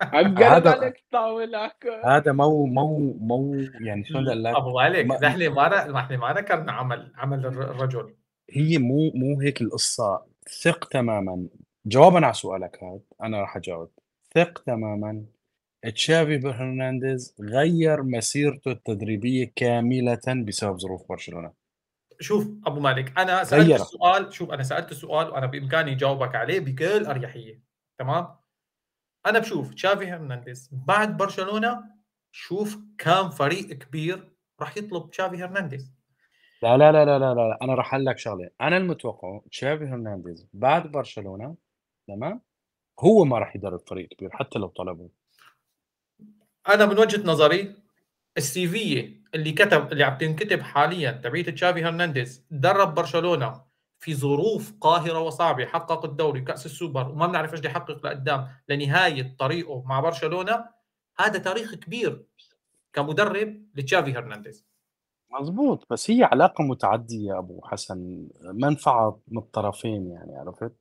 هذا 0.01 0.93
هذا 2.05 2.31
مو 2.31 2.65
مو 2.65 3.13
مو 3.19 3.55
يعني 3.81 4.05
شلون 4.05 4.25
بدي 4.25 4.33
لك؟ 4.33 4.55
أبو 4.55 4.79
عليك 4.79 5.11
نحن 5.11 5.47
ما 5.47 5.87
نحن 5.91 6.15
ما 6.15 6.33
ذكرنا 6.33 6.71
عمل 6.71 7.13
عمل 7.15 7.45
الرجل. 7.45 8.15
هي 8.51 8.77
مو 8.77 9.11
مو 9.15 9.41
هيك 9.41 9.61
القصة. 9.61 10.25
ثق 10.63 10.85
تماما. 10.87 11.47
جوابا 11.85 12.25
على 12.25 12.33
سؤالك 12.33 12.83
هذا 12.83 12.99
أنا 13.23 13.41
راح 13.41 13.57
أجاوب. 13.57 13.91
ثق 14.33 14.63
تماما. 14.63 15.25
تشافي 15.95 16.37
هرنانديز 16.37 17.35
غير 17.41 18.03
مسيرته 18.03 18.71
التدريبية 18.71 19.51
كاملة 19.55 20.43
بسبب 20.47 20.79
ظروف 20.79 21.09
برشلونة. 21.09 21.64
شوف 22.19 22.47
أبو 22.65 22.79
مالك 22.79 23.19
أنا 23.19 23.43
سألت 23.43 23.67
غير. 23.67 23.75
السؤال 23.75 24.33
شوف 24.33 24.51
أنا 24.51 24.63
سألت 24.63 24.91
السؤال 24.91 25.29
وأنا 25.29 25.45
بإمكاني 25.45 25.91
أجاوبك 25.91 26.35
عليه 26.35 26.59
بكل 26.59 27.05
أريحية 27.05 27.61
تمام 27.99 28.27
أنا 29.25 29.39
بشوف 29.39 29.73
تشافي 29.73 30.05
هرنانديز 30.11 30.69
بعد 30.71 31.17
برشلونة 31.17 31.83
شوف 32.31 32.77
كم 32.97 33.29
فريق 33.29 33.67
كبير 33.73 34.31
راح 34.61 34.77
يطلب 34.77 35.09
تشافي 35.09 35.43
هرنانديز 35.43 35.95
لا 36.63 36.77
لا 36.77 36.91
لا 36.91 37.05
لا 37.05 37.19
لا, 37.19 37.33
لا. 37.33 37.57
أنا 37.61 37.73
راح 37.75 37.93
أقول 37.93 38.05
لك 38.05 38.17
شغلة 38.17 38.49
أنا 38.61 38.77
المتوقع 38.77 39.41
تشافي 39.51 39.83
هرنانديز 39.85 40.47
بعد 40.53 40.91
برشلونة 40.91 41.55
تمام 42.07 42.41
هو 42.99 43.25
ما 43.25 43.39
راح 43.39 43.55
يدرب 43.55 43.79
فريق 43.87 44.09
كبير 44.09 44.29
حتى 44.33 44.59
لو 44.59 44.67
طلبه 44.67 45.09
أنا 46.69 46.85
من 46.85 46.99
وجهة 46.99 47.27
نظري 47.27 47.75
ال 48.37 48.67
CV 48.67 49.15
اللي 49.35 49.51
كتب 49.51 49.91
اللي 49.91 50.03
عم 50.03 50.17
تنكتب 50.17 50.61
حاليا 50.61 51.11
تبعية 51.11 51.43
تشافي 51.43 51.83
هرنانديز 51.83 52.45
درب 52.51 52.95
برشلونة 52.95 53.61
في 53.99 54.15
ظروف 54.15 54.73
قاهرة 54.81 55.19
وصعبة 55.19 55.65
حقق 55.65 56.05
الدوري 56.05 56.41
كأس 56.41 56.65
السوبر 56.65 57.09
وما 57.09 57.27
بنعرف 57.27 57.53
إيش 57.53 57.65
يحقق 57.65 58.05
لقدام 58.05 58.47
لنهاية 58.69 59.35
طريقه 59.39 59.83
مع 59.85 59.99
برشلونة. 59.99 60.65
هذا 61.19 61.39
تاريخ 61.39 61.75
كبير 61.75 62.25
كمدرب 62.93 63.65
لتشافي 63.75 64.13
هرنانديز. 64.13 64.65
مزبوط 65.31 65.83
بس 65.89 66.11
هي 66.11 66.23
علاقة 66.23 66.63
متعدية 66.63 67.29
يا 67.29 67.39
أبو 67.39 67.61
حسن 67.63 68.27
منفعة 68.41 69.19
من 69.27 69.37
الطرفين 69.37 70.11
يعني 70.11 70.37
عرفت؟ 70.37 70.71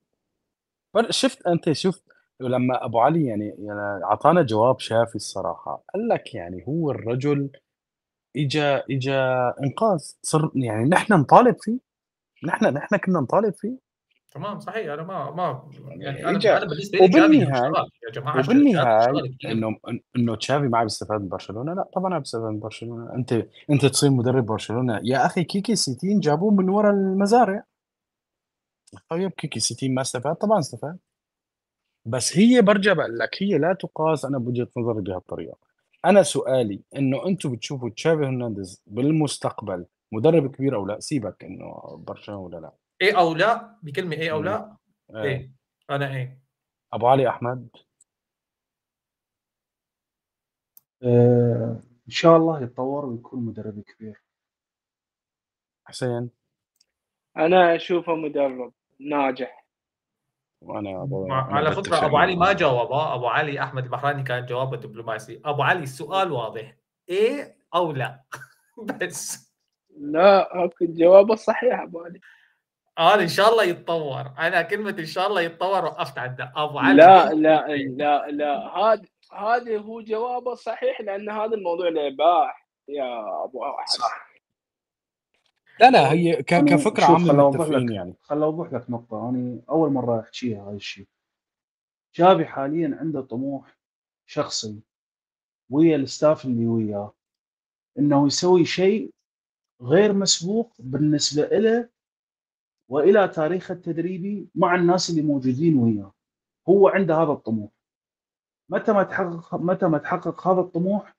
شفت 1.10 1.47
أنت 1.47 1.72
شفت 1.72 2.05
لما 2.40 2.85
أبو 2.85 2.98
علي 2.98 3.26
يعني 3.26 3.55
يعني 3.59 4.05
أعطانا 4.05 4.43
جواب 4.43 4.78
شافي 4.78 5.14
الصراحة 5.14 5.85
قال 5.94 6.09
لك 6.09 6.35
يعني 6.35 6.64
هو 6.68 6.90
الرجل 6.90 7.51
اجى 8.36 8.62
اجى 8.90 9.16
إنقاذ. 9.65 9.98
صر 10.23 10.51
يعني 10.55 10.89
نحن 10.89 11.12
نطالب 11.12 11.56
فيه. 11.61 11.78
نحن 12.44 12.65
نحن 12.65 12.97
كنا 12.97 13.20
نطالب 13.20 13.55
فيه. 13.55 13.85
تمام 14.32 14.61
صحيح. 14.61 14.93
أنا 14.93 15.02
ما 15.02 15.31
ما 15.31 15.70
يعني 15.86 16.28
أنا 16.28 16.56
أنا 16.56 16.65
بالنسبة 16.65 16.98
لي 16.98 17.05
وبالنهاية 17.05 17.73
يا 18.06 18.11
جماعة 18.12 18.39
وبالنهاية 18.39 19.36
إنه 19.44 19.77
إنه 20.16 20.36
تشافي 20.36 20.69
ما 20.69 20.82
بيستفاد 20.82 21.20
من 21.20 21.28
برشلونة؟ 21.28 21.74
لا 21.74 21.89
طبعا 21.94 22.19
بيستفاد 22.19 22.44
من 22.44 22.61
برشلونة. 22.61 23.15
أنت 23.15 23.47
أنت 23.70 23.86
تصير 23.86 24.11
مدرب 24.11 24.47
برشلونة. 24.47 25.01
يا 25.05 25.27
أخي 25.27 25.44
كيكي 25.44 25.77
سيتين 25.77 26.20
جابوه 26.20 26.51
من 26.51 26.69
ورا 26.69 26.90
المزارع. 26.90 27.65
طيب 29.09 29.31
كيكي 29.31 29.61
سيتين 29.61 29.94
ما 29.94 30.02
استفاد؟ 30.02 30.35
طبعا 30.35 30.59
استفاد. 30.59 30.98
بس 32.05 32.39
هي 32.39 32.62
برجع 32.62 32.93
بقول 32.93 33.19
لك 33.19 33.43
هي 33.43 33.59
لا 33.59 33.73
تقاس. 33.73 34.24
أنا 34.24 34.39
بوجهة 34.39 34.69
نظري 34.77 35.02
بهالطريقة. 35.02 35.56
أنا 36.05 36.22
سؤالي 36.22 36.82
إنه 36.97 37.26
أنتم 37.26 37.52
بتشوفوا 37.52 37.90
تشافي 37.90 38.24
هرنانديز 38.24 38.82
بالمستقبل 38.86 39.86
مدرب 40.12 40.55
كبير 40.56 40.76
أو 40.76 40.86
لا؟ 40.86 41.01
سيبك 41.01 41.44
إنه 41.44 41.97
برشلونة 41.97 42.40
ولا 42.40 42.56
لا. 42.56 42.72
إيه 43.01 43.18
أو 43.18 43.35
لا؟ 43.35 43.78
بكلمة 43.82 44.16
إيه 44.16 44.32
أو 44.32 44.43
لا؟ 44.43 44.76
إيه, 45.14 45.22
إيه. 45.22 45.52
أنا 45.90 46.16
إيه. 46.16 46.40
أبو 46.93 47.06
علي 47.06 47.28
أحمد. 47.28 47.68
آه 51.02 51.82
إن 52.06 52.10
شاء 52.10 52.36
الله 52.36 52.62
يتطور 52.62 53.06
ويكون 53.06 53.47
مدرب 53.47 53.81
كبير. 53.81 54.22
حسين. 55.85 56.31
أنا 57.36 57.76
أشوفه 57.76 58.14
مدرب 58.14 58.72
ناجح. 59.01 59.64
وأنا 60.66 61.09
على 61.32 61.73
فكرة 61.73 62.07
أبو 62.07 62.16
علي 62.16 62.36
ما 62.36 62.53
جاوب. 62.53 62.93
أبو 62.93 63.27
علي 63.27 63.62
أحمد 63.62 63.85
البحراني 63.85 64.23
كان 64.23 64.47
جوابه 64.47 64.77
دبلوماسي 64.77 65.41
أبو 65.45 65.62
علي 65.62 65.82
السؤال 65.82 66.32
واضح. 66.32 66.77
إيه 67.09 67.57
أو 67.74 67.93
لا؟ 67.93 68.20
بس. 69.01 69.53
لا 69.99 70.70
جوابه 70.82 71.35
صحيح 71.35 71.81
أبو 71.81 72.01
علي. 72.01 72.20
أنا 72.99 73.23
إن 73.23 73.28
شاء 73.28 73.53
الله 73.53 73.65
يتطور. 73.65 74.32
أنا 74.39 74.62
كلمة 74.62 74.97
إن 74.99 75.07
شاء 75.07 75.27
الله 75.27 75.41
يتطور 75.41 75.85
وقفت 75.85 76.19
عند 76.19 76.51
أبو 76.57 76.78
علي. 76.78 76.97
لا 76.97 77.35
لا 77.35 77.66
لا 77.69 78.31
لا. 78.31 78.78
هذا 78.78 79.03
هذا 79.32 79.78
هو 79.78 80.01
جوابه 80.01 80.55
صحيح 80.55 81.01
لأن 81.01 81.31
هذا 81.31 81.55
الموضوع 81.55 81.89
لعباح. 81.89 82.69
يا 82.89 83.45
أبو 83.45 83.65
احد 83.65 83.89
صح. 83.89 84.34
لا 85.80 85.90
لا 85.90 86.12
هي 86.12 86.42
كفكرة 86.42 87.05
عامة 87.05 87.48
متفقين 87.48 87.92
يعني. 87.92 88.14
خل 88.22 88.42
أوضح 88.42 88.72
لك 88.72 88.90
نقطة. 88.90 89.28
أنا 89.28 89.60
أول 89.70 89.92
مرة 89.92 90.20
احكيها 90.20 90.68
هاي 90.68 90.76
الشيء. 90.76 91.06
شابي 92.16 92.46
حاليا 92.46 92.96
عنده 93.01 93.20
طموح 93.20 93.78
شخصي 94.26 94.80
ويا 95.70 95.96
الستاف 95.96 96.44
اللي 96.44 96.66
وياه 96.66 97.14
إنه 97.98 98.26
يسوي 98.26 98.64
شيء 98.64 99.14
غير 99.82 100.12
مسبوق 100.12 100.72
بالنسبة 100.78 101.42
له 101.42 101.88
وإلى 102.90 103.28
تاريخه 103.28 103.72
التدريبي 103.72 104.48
مع 104.55 104.74
الناس 104.74 105.10
اللي 105.10 105.22
موجودين 105.22 105.78
وياه. 105.78 106.12
هو 106.68 106.88
عنده 106.88 107.16
هذا 107.16 107.32
الطموح. 107.32 107.70
متى 108.70 108.92
ما 108.92 109.02
تحقق 109.02 109.55
متى 109.55 109.86
ما 109.86 109.98
تحقق 109.98 110.48
هذا 110.48 110.60
الطموح 110.60 111.16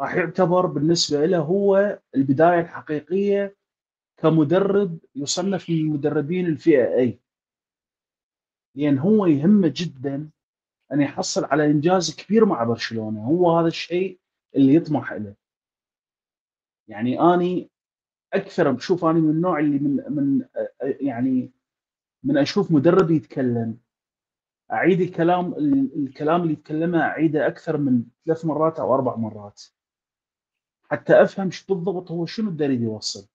راح 0.00 0.14
يعتبر 0.14 0.66
بالنسبة 0.66 1.26
له 1.26 1.38
هو 1.38 1.98
البداية 2.14 2.60
الحقيقية 2.60 3.56
كمدرب 4.16 4.98
يصنف 5.14 5.70
من 5.70 5.76
المدربين 5.76 6.46
الفئة 6.46 6.94
اي 6.94 7.20
لأن 8.74 8.98
هو 8.98 9.26
يهمه 9.26 9.72
جدا 9.76 10.30
أن 10.92 11.00
يحصل 11.00 11.44
على 11.44 11.66
إنجاز 11.66 12.16
كبير 12.16 12.44
مع 12.44 12.64
برشلونة. 12.64 13.24
هو 13.24 13.58
هذا 13.58 13.68
الشيء 13.68 14.20
اللي 14.56 14.74
يطمح 14.74 15.12
له 15.12 15.34
يعني 16.88 17.20
أني 17.20 17.70
أكثر 18.34 18.70
بشوف 18.70 19.04
أنا 19.04 19.18
من 19.18 19.30
النوع 19.30 19.58
اللي 19.58 19.78
من 19.78 19.96
من 20.08 20.46
يعني 20.82 21.52
من 22.24 22.38
أشوف 22.38 22.72
مدرب 22.72 23.10
يتكلم. 23.10 23.78
أعيد 24.72 25.00
الكلام 25.00 25.54
الكلام 25.96 26.42
اللي 26.42 26.52
يتكلمه 26.52 27.00
أعيده 27.00 27.46
أكثر 27.46 27.76
من 27.76 28.04
ثلاث 28.26 28.44
مرات 28.44 28.78
أو 28.80 28.94
أربع 28.94 29.16
مرات. 29.16 29.62
حتى 30.90 31.22
أفهم 31.22 31.50
بالضبط 31.68 32.10
هو 32.10 32.26
شنو 32.26 32.56
يريد 32.60 32.80
يوصل؟ 32.80 33.28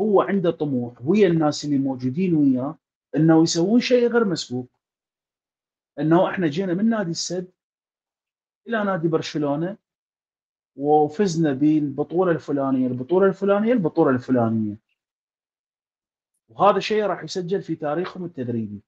هو 0.00 0.20
عنده 0.20 0.50
طموح 0.50 0.94
ويا 1.04 1.28
الناس 1.28 1.64
اللي 1.64 1.78
موجودين 1.78 2.34
وياه 2.34 2.78
إنه 3.16 3.42
يسوون 3.42 3.80
شيء 3.80 4.08
غير 4.12 4.24
مسبوق. 4.24 4.66
إنه 5.98 6.30
إحنا 6.30 6.46
جينا 6.46 6.74
من 6.74 6.88
نادي 6.88 7.10
السد 7.10 7.52
إلى 8.68 8.84
نادي 8.84 9.08
برشلونة 9.08 9.76
وفزنا 10.76 11.52
بالبطوله 11.52 12.32
الفلانية 12.32 12.86
البطولة 12.86 13.26
الفلانية 13.26 13.72
البطولة 13.72 14.10
الفلانية. 14.10 14.76
وهذا 16.48 16.78
شيء 16.78 17.04
راح 17.04 17.24
يسجل 17.24 17.62
في 17.62 17.76
تاريخهم 17.76 18.24
التدريبي. 18.24 18.80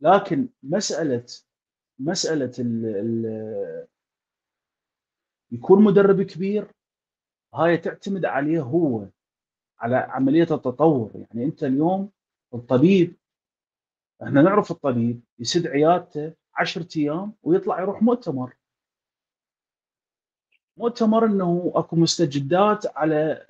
لكن 0.00 0.48
مسألة 0.62 1.26
مسألة 1.98 2.52
ال 2.58 2.86
ال 2.86 3.26
يكون 5.52 5.84
مدرب 5.84 6.22
كبير 6.22 6.72
هاي 7.54 7.76
تعتمد 7.76 8.24
عليه 8.24 8.60
هو 8.60 9.08
على 9.78 9.96
عملية 9.96 10.42
التطور. 10.50 11.10
يعني 11.14 11.44
أنت 11.44 11.64
اليوم 11.64 12.10
الطبيب 12.54 13.16
إحنا 14.22 14.42
نعرف 14.42 14.70
الطبيب 14.70 15.20
يسد 15.38 15.66
عيادته 15.66 16.34
10 16.54 16.88
أيام 16.96 17.34
ويطلع 17.42 17.80
يروح 17.80 18.02
مؤتمر. 18.02 18.56
مؤتمر 20.76 21.26
إنه 21.26 21.72
أكو 21.74 21.96
مستجدات 21.96 22.96
على 22.96 23.46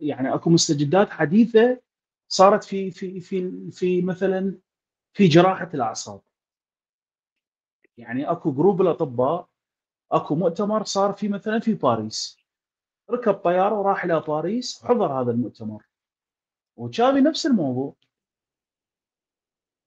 يعني 0.00 0.34
أكو 0.34 0.50
مستجدات 0.50 1.10
حديثة 1.10 1.80
صارت 2.28 2.64
في 2.64 2.90
في 2.90 3.20
في 3.20 3.70
في 3.70 4.02
مثلا 4.02 4.58
في 5.12 5.28
جراحة 5.28 5.70
الأعصاب. 5.74 6.20
يعني 7.96 8.30
أكو 8.30 8.52
group 8.52 8.82
الأطباء 8.82 9.48
اكو 10.12 10.34
مؤتمر 10.34 10.84
صار 10.84 11.12
في 11.12 11.28
مثلا 11.28 11.58
في 11.60 11.74
باريس. 11.74 12.38
ركب 13.10 13.34
طيارة 13.34 13.80
وراح 13.80 14.04
إلى 14.04 14.20
باريس 14.20 14.84
وحضر 14.84 15.20
هذا 15.20 15.30
المؤتمر. 15.30 15.84
وتشافي 16.76 17.20
نفس 17.20 17.46
الموضوع. 17.46 17.94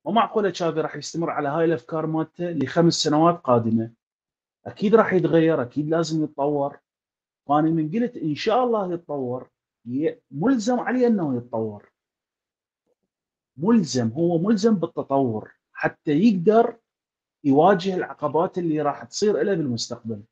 مو 0.05 0.11
معقولة 0.11 0.49
تشافي 0.49 0.81
راح 0.81 0.95
يستمر 0.95 1.29
على 1.29 1.49
هاي 1.49 1.65
الأفكار 1.65 2.05
مالته 2.05 2.51
لخمس 2.51 2.93
سنوات 2.93 3.35
قادمة. 3.35 3.91
أكيد 4.65 4.95
راح 4.95 5.13
يتغير 5.13 5.61
أكيد 5.61 5.89
لازم 5.89 6.23
يتطور. 6.23 6.79
وأنا 7.45 7.69
من 7.69 7.91
قلت 7.91 8.17
إن 8.17 8.35
شاء 8.35 8.63
الله 8.63 8.93
يتطور. 8.93 9.49
ملزم 10.31 10.79
عليه 10.79 11.07
إنه 11.07 11.37
يتطور. 11.37 11.91
ملزم 13.57 14.07
هو 14.07 14.37
ملزم 14.37 14.75
بالتطور. 14.75 15.51
حتى 15.73 16.11
يقدر 16.11 16.77
يواجه 17.43 17.95
العقبات 17.95 18.57
اللي 18.57 18.81
راح 18.81 19.03
تصير 19.03 19.43
له 19.43 19.53
بالمستقبل. 19.55 20.23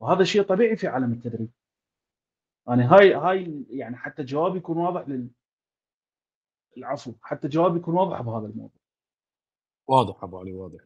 وهذا 0.00 0.24
شيء 0.24 0.42
طبيعي 0.42 0.76
في 0.76 0.86
عالم 0.86 1.12
التدريب. 1.12 1.48
يعني 2.68 2.82
هاي 2.82 3.14
هاي 3.14 3.64
يعني 3.70 3.96
حتى 3.96 4.22
جوابي 4.22 4.58
يكون 4.58 4.76
واضح 4.76 5.08
لل 5.08 5.28
العفو 6.76 7.12
حتى 7.22 7.48
جوابي 7.48 7.78
يكون 7.78 7.94
واضح 7.94 8.20
بهذا 8.22 8.46
الموضوع. 8.46 8.80
واضح 9.88 10.24
أبو 10.24 10.38
علي 10.38 10.52
واضح. 10.52 10.80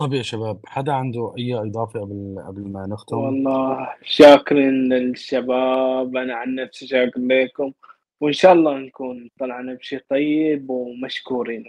طيب 0.00 0.12
يا 0.12 0.22
شباب 0.22 0.60
حدا 0.66 0.92
عنده 0.92 1.34
أي 1.38 1.54
إضافة 1.54 2.00
قبل 2.00 2.42
قبل 2.46 2.68
ما 2.68 2.86
نختم؟ 2.86 3.16
والله 3.16 3.96
شاكرين 4.02 4.92
للشباب 4.92 6.16
أنا 6.16 6.34
عن 6.34 6.54
نفسي 6.54 6.86
شاكر 6.86 7.20
لكم. 7.20 7.72
وإن 8.20 8.32
شاء 8.32 8.52
الله 8.52 8.78
نكون 8.78 9.30
طلعنا 9.38 9.74
بشيء 9.74 10.04
طيب 10.08 10.70
ومشكورين. 10.70 11.64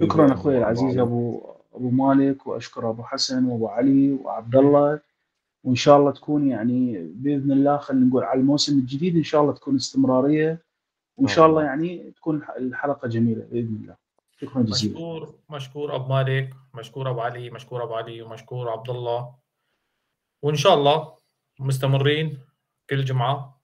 شكرا 0.00 0.32
أخوي 0.32 0.58
العزيز 0.58 0.98
أبو 0.98 1.42
أبو 1.74 1.90
مالك 1.90 2.46
وأشكر 2.46 2.90
أبو 2.90 3.02
حسن 3.02 3.44
وأبو 3.44 3.68
علي 3.68 4.12
وعبد 4.12 4.56
الله. 4.56 5.00
وإن 5.64 5.74
شاء 5.74 5.98
الله 5.98 6.10
تكون 6.10 6.48
يعني 6.48 6.98
بإذن 7.14 7.52
الله 7.52 7.76
خلينا 7.76 8.06
نقول 8.06 8.24
على 8.24 8.40
الموسم 8.40 8.78
الجديد 8.78 9.16
إن 9.16 9.22
شاء 9.22 9.42
الله 9.42 9.52
تكون 9.52 9.74
استمرارية. 9.76 10.58
وإن 11.16 11.28
شاء 11.28 11.46
الله 11.46 11.62
يعني 11.62 12.10
تكون 12.10 12.42
الحلقة 12.56 13.08
جميلة 13.08 13.46
بإذن 13.50 13.78
الله. 13.82 13.96
شكرا 14.40 14.62
جزيلا. 14.62 14.94
مشكور 14.94 15.34
مشكور 15.50 15.96
أبو 15.96 16.08
مالك 16.08 16.54
مشكور 16.74 17.10
أبو 17.10 17.20
علي 17.20 17.50
مشكور 17.50 17.82
أبو 17.82 17.94
علي 17.94 18.22
ومشكور 18.22 18.70
عبد 18.70 18.90
الله. 18.90 19.34
وإن 20.42 20.56
شاء 20.56 20.74
الله 20.74 21.14
مستمرين 21.60 22.38
كل 22.90 23.04
جمعة. 23.04 23.60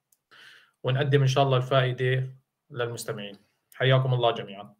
ونقدم 0.85 1.21
إن 1.21 1.27
شاء 1.27 1.45
الله 1.45 1.57
الفائدة 1.57 2.31
للمستمعين. 2.71 3.37
حياكم 3.75 4.15
الله 4.15 4.31
جميعا. 4.31 4.75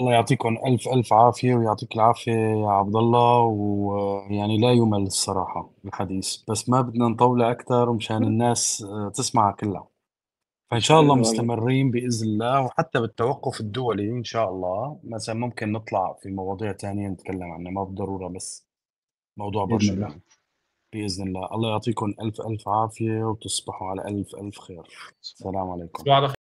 الله 0.00 0.12
يعطيكم 0.12 0.58
ألف 0.66 0.88
ألف 0.88 1.12
عافية 1.12 1.54
ويعطيك 1.54 1.94
العافية 1.94 2.32
يا 2.32 2.68
عبد 2.68 2.96
الله. 2.96 3.40
ويعني 3.40 4.58
لا 4.58 4.72
يمل 4.72 5.02
الصراحة 5.02 5.70
الحديث. 5.84 6.36
بس 6.50 6.68
ما 6.68 6.80
بدنا 6.80 7.08
نطوله 7.08 7.50
أكثر 7.50 7.92
مشان 7.92 8.24
الناس 8.24 8.86
تسمعها 9.14 9.52
كلها 9.52 9.88
فإن 10.70 10.80
شاء 10.80 11.00
الله 11.00 11.14
مستمرين 11.14 11.90
بإذن 11.90 12.28
الله 12.28 12.60
وحتى 12.60 13.00
بالتوقف 13.00 13.60
الدولي 13.60 14.10
إن 14.10 14.24
شاء 14.24 14.50
الله. 14.50 15.00
مثلا 15.04 15.34
ممكن 15.34 15.72
نطلع 15.72 16.16
في 16.22 16.30
مواضيع 16.30 16.72
ثانية 16.72 17.08
نتكلم 17.08 17.52
عنها 17.52 17.72
ما 17.72 17.84
بالضرورة 17.84 18.28
بس 18.28 18.66
موضوع 19.36 19.64
برشلونة 19.64 20.20
بإذن 20.92 21.26
الله. 21.26 21.54
الله 21.54 21.70
يعطيكم 21.70 22.14
ألف 22.22 22.40
ألف 22.40 22.68
عافية 22.68 23.24
وتصبحوا 23.24 23.88
على 23.88 24.02
ألف 24.02 24.34
ألف 24.34 24.58
خير. 24.58 24.88
السلام 25.22 25.70
عليكم. 25.70 26.02